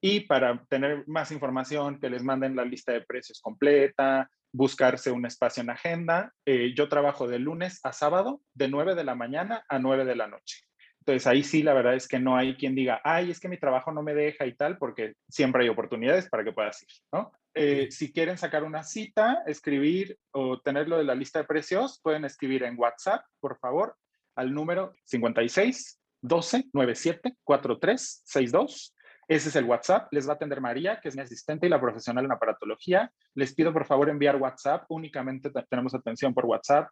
Y 0.00 0.20
para 0.20 0.64
tener 0.68 1.02
más 1.08 1.32
información, 1.32 1.98
que 1.98 2.08
les 2.08 2.22
manden 2.22 2.54
la 2.54 2.64
lista 2.64 2.92
de 2.92 3.00
precios 3.00 3.40
completa, 3.40 4.30
buscarse 4.52 5.10
un 5.10 5.26
espacio 5.26 5.64
en 5.64 5.70
agenda. 5.70 6.32
Eh, 6.44 6.74
yo 6.76 6.88
trabajo 6.88 7.26
de 7.26 7.40
lunes 7.40 7.80
a 7.82 7.92
sábado, 7.92 8.40
de 8.54 8.68
9 8.68 8.94
de 8.94 9.02
la 9.02 9.16
mañana 9.16 9.64
a 9.68 9.80
9 9.80 10.04
de 10.04 10.14
la 10.14 10.28
noche. 10.28 10.60
Entonces 11.06 11.28
ahí 11.28 11.44
sí, 11.44 11.62
la 11.62 11.72
verdad 11.72 11.94
es 11.94 12.08
que 12.08 12.18
no 12.18 12.36
hay 12.36 12.56
quien 12.56 12.74
diga, 12.74 13.00
ay, 13.04 13.30
es 13.30 13.38
que 13.38 13.48
mi 13.48 13.58
trabajo 13.58 13.92
no 13.92 14.02
me 14.02 14.12
deja 14.12 14.44
y 14.44 14.56
tal, 14.56 14.76
porque 14.76 15.14
siempre 15.28 15.62
hay 15.62 15.68
oportunidades 15.68 16.28
para 16.28 16.42
que 16.42 16.52
puedas 16.52 16.82
ir, 16.82 16.88
¿no? 17.12 17.30
Eh, 17.54 17.88
si 17.92 18.12
quieren 18.12 18.36
sacar 18.36 18.64
una 18.64 18.82
cita, 18.82 19.44
escribir 19.46 20.18
o 20.32 20.60
tenerlo 20.60 20.98
de 20.98 21.04
la 21.04 21.14
lista 21.14 21.38
de 21.38 21.44
precios, 21.44 22.00
pueden 22.02 22.24
escribir 22.24 22.64
en 22.64 22.76
WhatsApp, 22.76 23.24
por 23.38 23.56
favor, 23.58 23.96
al 24.34 24.52
número 24.52 24.94
56 25.04 26.00
12 26.22 26.64
97 26.72 27.36
43 27.44 28.22
62 28.24 28.96
ese 29.28 29.48
es 29.48 29.56
el 29.56 29.64
WhatsApp. 29.64 30.06
Les 30.12 30.28
va 30.28 30.32
a 30.32 30.34
atender 30.36 30.60
María, 30.60 31.00
que 31.00 31.08
es 31.08 31.16
mi 31.16 31.22
asistente 31.22 31.66
y 31.66 31.70
la 31.70 31.80
profesional 31.80 32.24
en 32.24 32.32
aparatología. 32.32 33.10
Les 33.34 33.54
pido 33.54 33.72
por 33.72 33.84
favor 33.84 34.08
enviar 34.08 34.36
WhatsApp. 34.36 34.84
Únicamente 34.88 35.50
tenemos 35.68 35.94
atención 35.94 36.32
por 36.32 36.46
WhatsApp. 36.46 36.88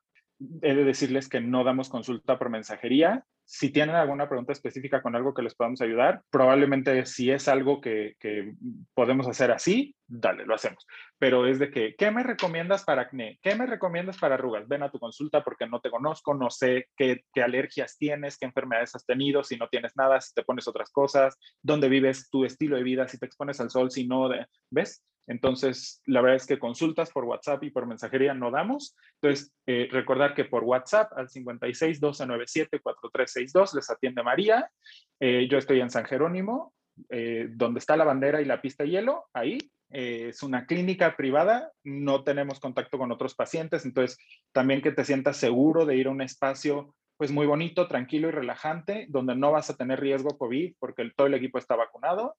He 0.63 0.75
de 0.75 0.85
decirles 0.85 1.29
que 1.29 1.41
no 1.41 1.65
damos 1.65 1.89
consulta 1.89 2.39
por 2.39 2.51
mensajería. 2.51 3.25
Si 3.45 3.71
tienen 3.71 3.95
alguna 3.95 4.29
pregunta 4.29 4.53
específica 4.53 5.03
con 5.03 5.15
algo 5.15 5.35
que 5.35 5.43
les 5.43 5.55
podamos 5.55 5.81
ayudar, 5.81 6.23
probablemente 6.31 7.05
si 7.07 7.31
es 7.31 7.47
algo 7.47 7.81
que, 7.81 8.17
podemos 8.95 9.29
hacer 9.29 9.53
así, 9.53 9.95
dale, 10.07 10.45
lo 10.47 10.55
hacemos. 10.55 10.87
Pero 11.19 11.47
es 11.47 11.59
de 11.59 11.71
que, 11.71 11.95
¿qué 11.97 12.11
me 12.11 12.23
recomiendas 12.23 12.85
para 12.85 13.03
acné? 13.03 13.39
¿Qué 13.43 13.55
me 13.55 13.67
recomiendas 13.67 14.19
para 14.19 14.35
arrugas? 14.35 14.67
Ven 14.67 14.83
a 14.83 14.91
tu 14.91 14.99
consulta 14.99 15.45
porque 15.45 15.67
no 15.67 15.81
te 15.81 15.91
conozco, 15.91 16.35
no 16.35 16.51
sé 16.51 16.89
qué, 16.97 17.23
qué 17.33 17.43
alergias 17.43 17.97
tienes, 17.99 18.39
qué 18.39 18.47
enfermedades 18.47 18.95
has 18.95 19.05
tenido, 19.05 19.45
si 19.45 19.57
no 19.57 19.69
tienes 19.69 19.93
nada, 19.95 20.21
si 20.21 20.33
te 20.35 20.43
pones 20.43 20.67
otras 20.67 20.91
cosas, 20.91 21.37
dónde 21.63 21.89
vives, 21.89 22.29
tu 22.31 22.45
estilo 22.45 22.77
de 22.77 22.83
vida, 22.83 23.07
si 23.09 23.19
te 23.19 23.27
expones 23.27 23.61
al 23.61 23.71
sol, 23.71 23.91
si 23.91 24.07
no, 24.07 24.31
¿ves? 24.71 25.03
Entonces, 25.27 26.03
la 26.07 26.21
verdad 26.21 26.37
es 26.37 26.47
que 26.47 26.59
consultas 26.59 27.11
por 27.11 27.25
WhatsApp 27.25 27.63
y 27.65 27.71
por 27.71 27.87
mensajería 27.87 28.35
no 28.35 28.51
damos. 28.51 28.97
Entonces, 29.21 29.53
eh, 29.67 29.89
recordar 29.91 30.35
que 30.35 30.45
por 30.45 30.65
WhatsApp 30.65 31.13
al 31.17 31.29
56 31.29 32.03
1297 32.03 32.81
4362 32.81 33.75
les 33.75 33.91
atiende 33.91 34.23
María. 34.23 34.71
Eh, 35.21 35.49
yo 35.51 35.59
estoy 35.59 35.81
en 35.81 35.91
San 35.91 36.05
Jerónimo, 36.05 36.75
eh, 37.09 37.49
donde 37.51 37.79
está 37.79 37.97
la 37.97 38.05
bandera 38.05 38.43
y 38.43 38.45
la 38.45 38.61
pista 38.61 38.85
de 38.85 38.91
hielo, 38.91 39.27
ahí. 39.33 39.59
es 39.91 40.43
una 40.43 40.67
clínica 40.67 41.15
privada, 41.17 41.71
no 41.85 42.25
tenemos 42.25 42.59
contacto 42.59 42.99
con 42.99 43.13
otros 43.13 43.37
pacientes, 43.37 43.85
entonces 43.85 44.19
también 44.51 44.83
que 44.83 44.91
te 44.91 45.05
sientas 45.05 45.37
seguro 45.37 45.87
de 45.87 45.97
ir 45.97 46.09
a 46.09 46.11
un 46.11 46.21
espacio 46.21 46.97
pues 47.17 47.31
muy 47.31 47.47
bonito, 47.47 47.87
tranquilo 47.87 48.27
y 48.27 48.33
relajante, 48.33 49.07
donde 49.09 49.37
no 49.37 49.53
vas 49.53 49.71
a 49.71 49.77
tener 49.77 50.01
riesgo 50.01 50.37
COVID 50.37 50.75
porque 50.81 51.13
todo 51.15 51.29
el 51.29 51.35
equipo 51.35 51.59
está 51.59 51.77
vacunado. 51.77 52.37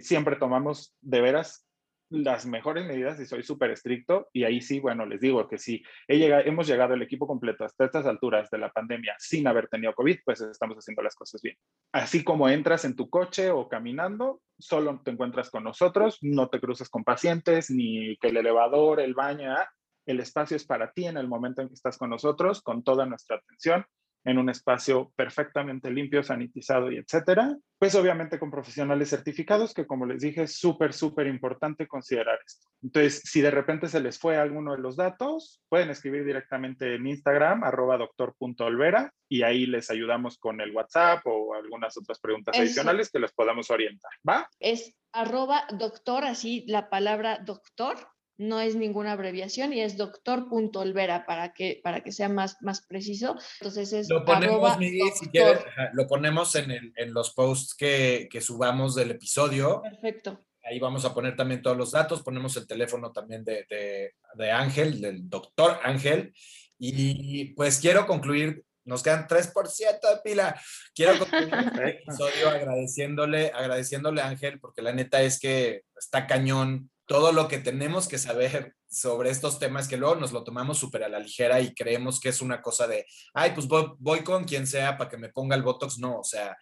siempre 0.00 0.34
tomamos 0.34 0.92
de 1.00 1.20
veras 1.20 1.69
las 2.10 2.44
mejores 2.44 2.86
medidas 2.86 3.18
y 3.20 3.26
soy 3.26 3.42
súper 3.42 3.70
estricto. 3.70 4.28
Y 4.32 4.44
ahí 4.44 4.60
sí, 4.60 4.80
bueno, 4.80 5.06
les 5.06 5.20
digo 5.20 5.48
que 5.48 5.58
si 5.58 5.82
he 6.06 6.18
llegado, 6.18 6.42
hemos 6.44 6.66
llegado 6.66 6.94
el 6.94 7.02
equipo 7.02 7.26
completo 7.26 7.64
hasta 7.64 7.84
estas 7.84 8.06
alturas 8.06 8.50
de 8.50 8.58
la 8.58 8.70
pandemia 8.70 9.14
sin 9.18 9.46
haber 9.46 9.68
tenido 9.68 9.94
COVID, 9.94 10.18
pues 10.24 10.40
estamos 10.40 10.76
haciendo 10.76 11.02
las 11.02 11.14
cosas 11.14 11.40
bien. 11.40 11.56
Así 11.92 12.22
como 12.22 12.48
entras 12.48 12.84
en 12.84 12.96
tu 12.96 13.08
coche 13.08 13.50
o 13.50 13.68
caminando, 13.68 14.42
solo 14.58 15.00
te 15.04 15.12
encuentras 15.12 15.50
con 15.50 15.64
nosotros, 15.64 16.18
no 16.20 16.48
te 16.48 16.60
cruzas 16.60 16.88
con 16.88 17.04
pacientes, 17.04 17.70
ni 17.70 18.16
que 18.16 18.28
el 18.28 18.36
elevador, 18.36 19.00
el 19.00 19.14
baño, 19.14 19.52
ah, 19.52 19.68
el 20.06 20.20
espacio 20.20 20.56
es 20.56 20.64
para 20.64 20.92
ti 20.92 21.06
en 21.06 21.16
el 21.16 21.28
momento 21.28 21.62
en 21.62 21.68
que 21.68 21.74
estás 21.74 21.96
con 21.96 22.10
nosotros, 22.10 22.62
con 22.62 22.82
toda 22.82 23.06
nuestra 23.06 23.36
atención 23.36 23.84
en 24.24 24.38
un 24.38 24.50
espacio 24.50 25.12
perfectamente 25.16 25.90
limpio, 25.90 26.22
sanitizado 26.22 26.90
y 26.90 26.98
etcétera. 26.98 27.56
Pues 27.78 27.94
obviamente 27.94 28.38
con 28.38 28.50
profesionales 28.50 29.08
certificados, 29.08 29.72
que 29.72 29.86
como 29.86 30.04
les 30.04 30.20
dije, 30.20 30.42
es 30.42 30.58
súper, 30.58 30.92
súper 30.92 31.26
importante 31.26 31.86
considerar 31.86 32.38
esto. 32.44 32.68
Entonces, 32.82 33.22
si 33.24 33.40
de 33.40 33.50
repente 33.50 33.88
se 33.88 34.00
les 34.00 34.18
fue 34.18 34.36
alguno 34.36 34.72
de 34.72 34.78
los 34.80 34.96
datos, 34.96 35.62
pueden 35.68 35.90
escribir 35.90 36.24
directamente 36.24 36.94
en 36.94 37.06
Instagram, 37.06 37.64
arroba 37.64 37.96
doctor.olvera, 37.96 39.12
y 39.28 39.42
ahí 39.42 39.66
les 39.66 39.90
ayudamos 39.90 40.36
con 40.38 40.60
el 40.60 40.72
WhatsApp 40.72 41.22
o 41.24 41.54
algunas 41.54 41.96
otras 41.96 42.18
preguntas 42.20 42.58
adicionales 42.58 43.10
que 43.10 43.20
les 43.20 43.32
podamos 43.32 43.70
orientar. 43.70 44.10
¿Va? 44.28 44.48
Es 44.58 44.94
arroba 45.12 45.64
doctor, 45.72 46.24
así 46.24 46.64
la 46.66 46.90
palabra 46.90 47.38
doctor, 47.38 47.96
no 48.40 48.58
es 48.58 48.74
ninguna 48.74 49.12
abreviación 49.12 49.74
y 49.74 49.82
es 49.82 49.98
doctor.olvera 49.98 51.26
para 51.26 51.52
que, 51.52 51.78
para 51.84 52.02
que 52.02 52.10
sea 52.10 52.30
más, 52.30 52.56
más 52.62 52.80
preciso. 52.80 53.36
Entonces 53.60 53.92
es 53.92 54.08
lo 54.08 54.24
ponemos, 54.24 54.78
si 55.14 55.28
quieres, 55.28 55.62
lo 55.92 56.06
ponemos 56.06 56.54
en, 56.54 56.70
en 56.96 57.12
los 57.12 57.34
posts 57.34 57.74
que, 57.74 58.28
que, 58.30 58.40
subamos 58.40 58.94
del 58.94 59.10
episodio. 59.10 59.82
Perfecto. 59.82 60.40
Ahí 60.64 60.78
vamos 60.80 61.04
a 61.04 61.12
poner 61.12 61.36
también 61.36 61.60
todos 61.60 61.76
los 61.76 61.92
datos, 61.92 62.22
ponemos 62.22 62.56
el 62.56 62.66
teléfono 62.66 63.12
también 63.12 63.44
de, 63.44 63.66
de, 63.68 64.14
de 64.34 64.50
Ángel, 64.50 65.02
del 65.02 65.28
doctor 65.28 65.78
Ángel. 65.82 66.32
Y 66.78 67.52
pues 67.52 67.78
quiero 67.78 68.06
concluir 68.06 68.64
nos 68.86 69.02
quedan 69.02 69.28
3% 69.28 69.52
de 70.00 70.20
pila. 70.24 70.60
Quiero 70.94 71.18
concluir 71.18 71.50
este 71.74 71.90
episodio 71.90 72.48
agradeciéndole, 72.48 73.52
agradeciéndole 73.54 74.22
a 74.22 74.28
Ángel, 74.28 74.58
porque 74.58 74.80
la 74.80 74.92
neta 74.92 75.20
es 75.20 75.38
que 75.38 75.82
está 75.96 76.26
cañón 76.26 76.90
todo 77.10 77.32
lo 77.32 77.48
que 77.48 77.58
tenemos 77.58 78.06
que 78.06 78.18
saber 78.18 78.76
sobre 78.88 79.30
estos 79.30 79.58
temas 79.58 79.88
que 79.88 79.96
luego 79.96 80.14
nos 80.14 80.30
lo 80.30 80.44
tomamos 80.44 80.78
súper 80.78 81.02
a 81.02 81.08
la 81.08 81.18
ligera 81.18 81.60
y 81.60 81.74
creemos 81.74 82.20
que 82.20 82.28
es 82.28 82.40
una 82.40 82.62
cosa 82.62 82.86
de, 82.86 83.04
ay, 83.34 83.50
pues 83.52 83.66
voy, 83.66 84.20
con 84.22 84.44
quien 84.44 84.64
sea 84.64 84.96
para 84.96 85.10
que 85.10 85.16
me 85.16 85.28
ponga 85.28 85.56
el 85.56 85.64
Botox. 85.64 85.98
No, 85.98 86.20
o 86.20 86.22
sea, 86.22 86.56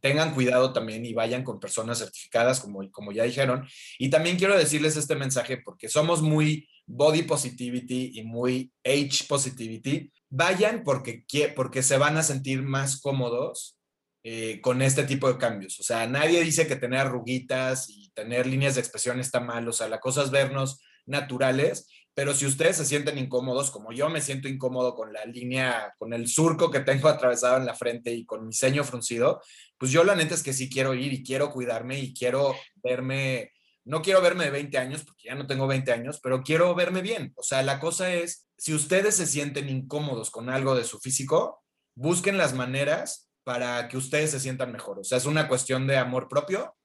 tengan 0.00 0.32
cuidado 0.32 0.72
también 0.72 1.04
y 1.04 1.12
vayan 1.12 1.44
con 1.44 1.60
personas 1.60 1.98
certificadas, 1.98 2.58
como, 2.58 2.90
como 2.90 3.12
ya 3.12 3.24
dijeron. 3.24 3.68
Y 3.98 4.08
también 4.08 4.38
quiero 4.38 4.56
decirles 4.56 4.96
este 4.96 5.14
mensaje 5.14 5.58
porque 5.58 5.90
somos 5.90 6.22
muy 6.22 6.66
body 6.86 7.24
positivity 7.24 8.12
y 8.14 8.22
muy 8.22 8.72
age 8.86 9.26
positivity. 9.28 10.10
Vayan 10.30 10.84
porque, 10.84 11.26
porque 11.54 11.82
se 11.82 11.98
van 11.98 12.16
a 12.16 12.22
sentir 12.22 12.62
más 12.62 12.98
cómodos 12.98 13.76
eh, 14.24 14.60
con 14.60 14.82
este 14.82 15.02
tipo 15.02 15.26
de 15.26 15.38
cambios. 15.38 15.80
O 15.80 15.82
sea, 15.82 16.06
nadie 16.06 16.42
dice 16.42 16.68
que 16.68 16.76
tener 16.76 17.00
arruguitas 17.00 17.90
y 17.90 18.10
tener 18.10 18.46
líneas 18.46 18.76
de 18.76 18.80
expresión 18.80 19.18
está 19.18 19.40
mal. 19.40 19.66
O 19.66 19.72
sea, 19.72 19.88
la 19.88 19.98
cosa 19.98 20.22
es 20.22 20.30
vernos 20.30 20.80
naturales, 21.06 21.88
pero 22.14 22.34
si 22.34 22.46
ustedes 22.46 22.76
se 22.76 22.84
sienten 22.84 23.18
incómodos, 23.18 23.70
como 23.70 23.92
yo 23.92 24.08
me 24.10 24.20
siento 24.20 24.46
incómodo 24.46 24.94
con 24.94 25.12
la 25.12 25.24
línea, 25.24 25.94
con 25.98 26.12
el 26.12 26.28
surco 26.28 26.70
que 26.70 26.80
tengo 26.80 27.08
atravesado 27.08 27.56
en 27.56 27.66
la 27.66 27.74
frente 27.74 28.12
y 28.12 28.24
con 28.24 28.46
mi 28.46 28.52
ceño 28.52 28.84
fruncido, 28.84 29.40
pues 29.78 29.90
yo 29.90 30.04
la 30.04 30.14
neta 30.14 30.34
es 30.34 30.42
que 30.42 30.52
sí 30.52 30.70
quiero 30.70 30.94
ir 30.94 31.12
y 31.12 31.24
quiero 31.24 31.50
cuidarme 31.50 31.98
y 31.98 32.14
quiero 32.14 32.54
verme, 32.76 33.50
no 33.84 34.02
quiero 34.02 34.20
verme 34.20 34.44
de 34.44 34.50
20 34.50 34.78
años, 34.78 35.04
porque 35.04 35.28
ya 35.28 35.34
no 35.34 35.46
tengo 35.48 35.66
20 35.66 35.90
años, 35.90 36.20
pero 36.22 36.42
quiero 36.42 36.74
verme 36.74 37.02
bien. 37.02 37.32
O 37.34 37.42
sea, 37.42 37.62
la 37.62 37.80
cosa 37.80 38.12
es, 38.12 38.46
si 38.56 38.74
ustedes 38.74 39.16
se 39.16 39.26
sienten 39.26 39.68
incómodos 39.68 40.30
con 40.30 40.50
algo 40.50 40.76
de 40.76 40.84
su 40.84 41.00
físico, 41.00 41.60
busquen 41.96 42.38
las 42.38 42.54
maneras 42.54 43.31
para 43.44 43.88
que 43.88 43.96
ustedes 43.96 44.30
se 44.30 44.40
sientan 44.40 44.72
mejor. 44.72 44.98
O 44.98 45.04
sea, 45.04 45.18
es 45.18 45.26
una 45.26 45.48
cuestión 45.48 45.86
de 45.86 45.96
amor 45.96 46.28
propio 46.28 46.76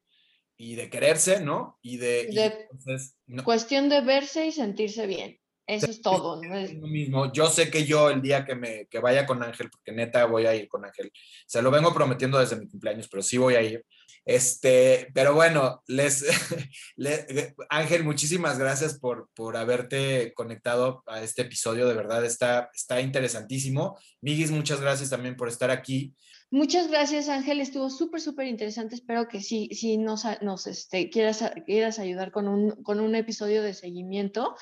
y 0.57 0.75
de 0.75 0.89
quererse, 0.89 1.39
¿no? 1.39 1.77
Y 1.81 1.97
de... 1.97 2.67
Cuestión 3.43 3.89
de 3.89 4.01
verse 4.01 4.47
y 4.47 4.51
sentirse 4.51 5.05
bien. 5.05 5.39
Eso 5.67 5.91
es 5.91 6.01
todo. 6.01 6.41
¿no? 6.41 6.57
Es 6.57 6.73
lo 6.73 6.88
mismo. 6.88 7.31
Yo 7.34 7.49
sé 7.49 7.69
que 7.69 7.85
yo 7.85 8.09
el 8.09 8.21
día 8.21 8.45
que 8.45 8.55
me 8.55 8.88
que 8.88 8.99
vaya 8.99 9.25
con 9.25 9.43
Ángel, 9.43 9.69
porque 9.69 9.91
neta 9.91 10.25
voy 10.25 10.45
a 10.45 10.55
ir 10.55 10.69
con 10.69 10.85
Ángel, 10.85 11.11
se 11.45 11.61
lo 11.61 11.69
vengo 11.69 11.93
prometiendo 11.93 12.39
desde 12.39 12.55
mi 12.55 12.69
cumpleaños, 12.69 13.09
pero 13.09 13.21
sí 13.21 13.38
voy 13.38 13.55
a 13.55 13.61
ir. 13.61 13.85
Este, 14.23 15.09
pero 15.13 15.34
bueno, 15.34 15.84
les, 15.88 16.25
Ángel, 17.69 18.05
muchísimas 18.05 18.57
gracias 18.57 18.97
por, 18.97 19.29
por 19.34 19.57
haberte 19.57 20.34
conectado 20.34 21.03
a 21.05 21.21
este 21.21 21.43
episodio. 21.43 21.88
De 21.88 21.93
verdad 21.93 22.23
está, 22.23 22.69
está 22.73 23.01
interesantísimo. 23.01 23.99
Miguis, 24.21 24.51
muchas 24.51 24.79
gracias 24.79 25.09
también 25.09 25.35
por 25.35 25.49
estar 25.49 25.69
aquí. 25.69 26.13
Muchas 26.49 26.87
gracias, 26.87 27.27
Ángel. 27.27 27.59
Estuvo 27.59 27.89
súper, 27.89 28.21
súper 28.21 28.47
interesante. 28.47 28.95
Espero 28.95 29.27
que 29.27 29.41
sí, 29.41 29.69
sí 29.73 29.97
nos, 29.97 30.23
nos 30.41 30.65
este, 30.65 31.09
quieras, 31.09 31.43
quieras 31.65 31.99
ayudar 31.99 32.31
con 32.31 32.47
un, 32.47 32.83
con 32.83 33.01
un 33.01 33.15
episodio 33.15 33.61
de 33.61 33.73
seguimiento. 33.73 34.55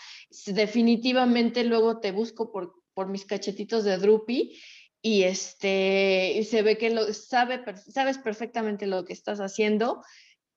Definitivamente 0.48 1.64
luego 1.64 2.00
te 2.00 2.12
busco 2.12 2.52
por, 2.52 2.74
por 2.96 3.08
mis 3.08 3.26
cachetitos 3.26 3.84
de 3.84 3.98
Drupi 3.98 4.60
y 5.04 5.24
este, 5.24 6.44
se 6.50 6.64
ve 6.64 6.80
que 6.80 6.90
lo, 6.90 7.14
sabe, 7.14 7.64
sabes 7.76 8.18
perfectamente 8.18 8.88
lo 8.88 9.06
que 9.06 9.14
estás 9.14 9.40
haciendo 9.40 10.02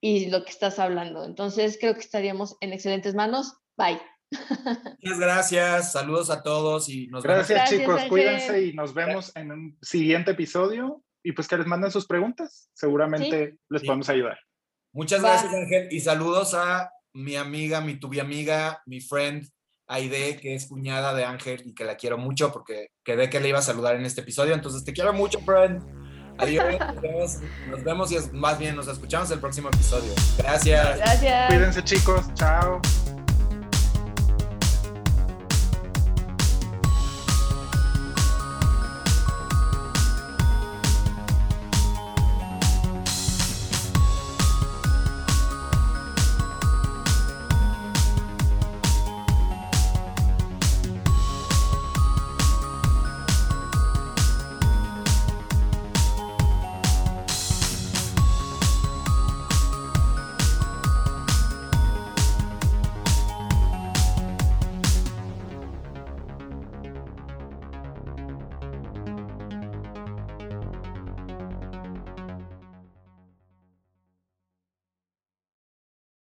y 0.00 0.30
lo 0.30 0.42
que 0.44 0.50
estás 0.50 0.78
hablando. 0.78 1.26
Entonces 1.26 1.76
creo 1.78 1.92
que 1.92 2.00
estaríamos 2.00 2.56
en 2.62 2.72
excelentes 2.72 3.14
manos. 3.14 3.58
Bye. 3.76 4.00
Muchas 5.02 5.20
gracias, 5.20 5.92
saludos 5.92 6.30
a 6.30 6.42
todos 6.42 6.88
y 6.88 7.08
nos 7.08 7.22
vemos. 7.22 7.48
Gracias, 7.48 7.58
Gracias, 7.58 7.80
chicos, 7.80 8.02
cuídense 8.08 8.64
y 8.64 8.72
nos 8.72 8.94
vemos 8.94 9.36
en 9.36 9.52
un 9.52 9.78
siguiente 9.82 10.30
episodio. 10.30 11.02
Y 11.28 11.32
pues 11.32 11.46
que 11.46 11.58
les 11.58 11.66
manden 11.66 11.90
sus 11.90 12.06
preguntas, 12.06 12.70
seguramente 12.72 13.58
les 13.68 13.82
Sí. 13.82 13.86
podemos 13.86 14.08
ayudar. 14.08 14.38
Muchas 14.94 15.20
gracias, 15.20 15.52
Ángel, 15.52 15.88
y 15.90 16.00
saludos 16.00 16.54
a 16.54 16.90
mi 17.12 17.36
amiga, 17.36 17.82
mi 17.82 18.00
tubi 18.00 18.18
amiga, 18.18 18.82
mi 18.86 19.02
friend 19.02 19.46
Aide, 19.88 20.38
que 20.40 20.54
es 20.54 20.66
cuñada 20.68 21.12
de 21.12 21.24
Ángel 21.26 21.62
y 21.66 21.74
que 21.74 21.84
la 21.84 21.96
quiero 21.96 22.16
mucho 22.16 22.50
porque 22.50 22.88
quedé 23.04 23.28
que 23.28 23.40
le 23.40 23.50
iba 23.50 23.58
a 23.58 23.62
saludar 23.62 23.96
en 23.96 24.06
este 24.06 24.22
episodio. 24.22 24.54
Entonces, 24.54 24.84
te 24.84 24.94
quiero 24.94 25.12
mucho, 25.12 25.38
friend. 25.40 25.82
Adiós, 26.38 26.64
nos 26.94 27.02
vemos, 27.02 27.36
nos 27.68 27.84
vemos 27.84 28.12
y 28.12 28.16
es- 28.16 28.32
más 28.32 28.58
bien 28.58 28.74
nos 28.74 28.88
escuchamos 28.88 29.30
el 29.30 29.38
próximo 29.40 29.68
episodio. 29.68 30.12
Gracias. 30.38 30.96
Gracias. 30.96 31.46
Cuídense, 31.48 31.84
chicos. 31.84 32.24
Chao. 32.34 32.80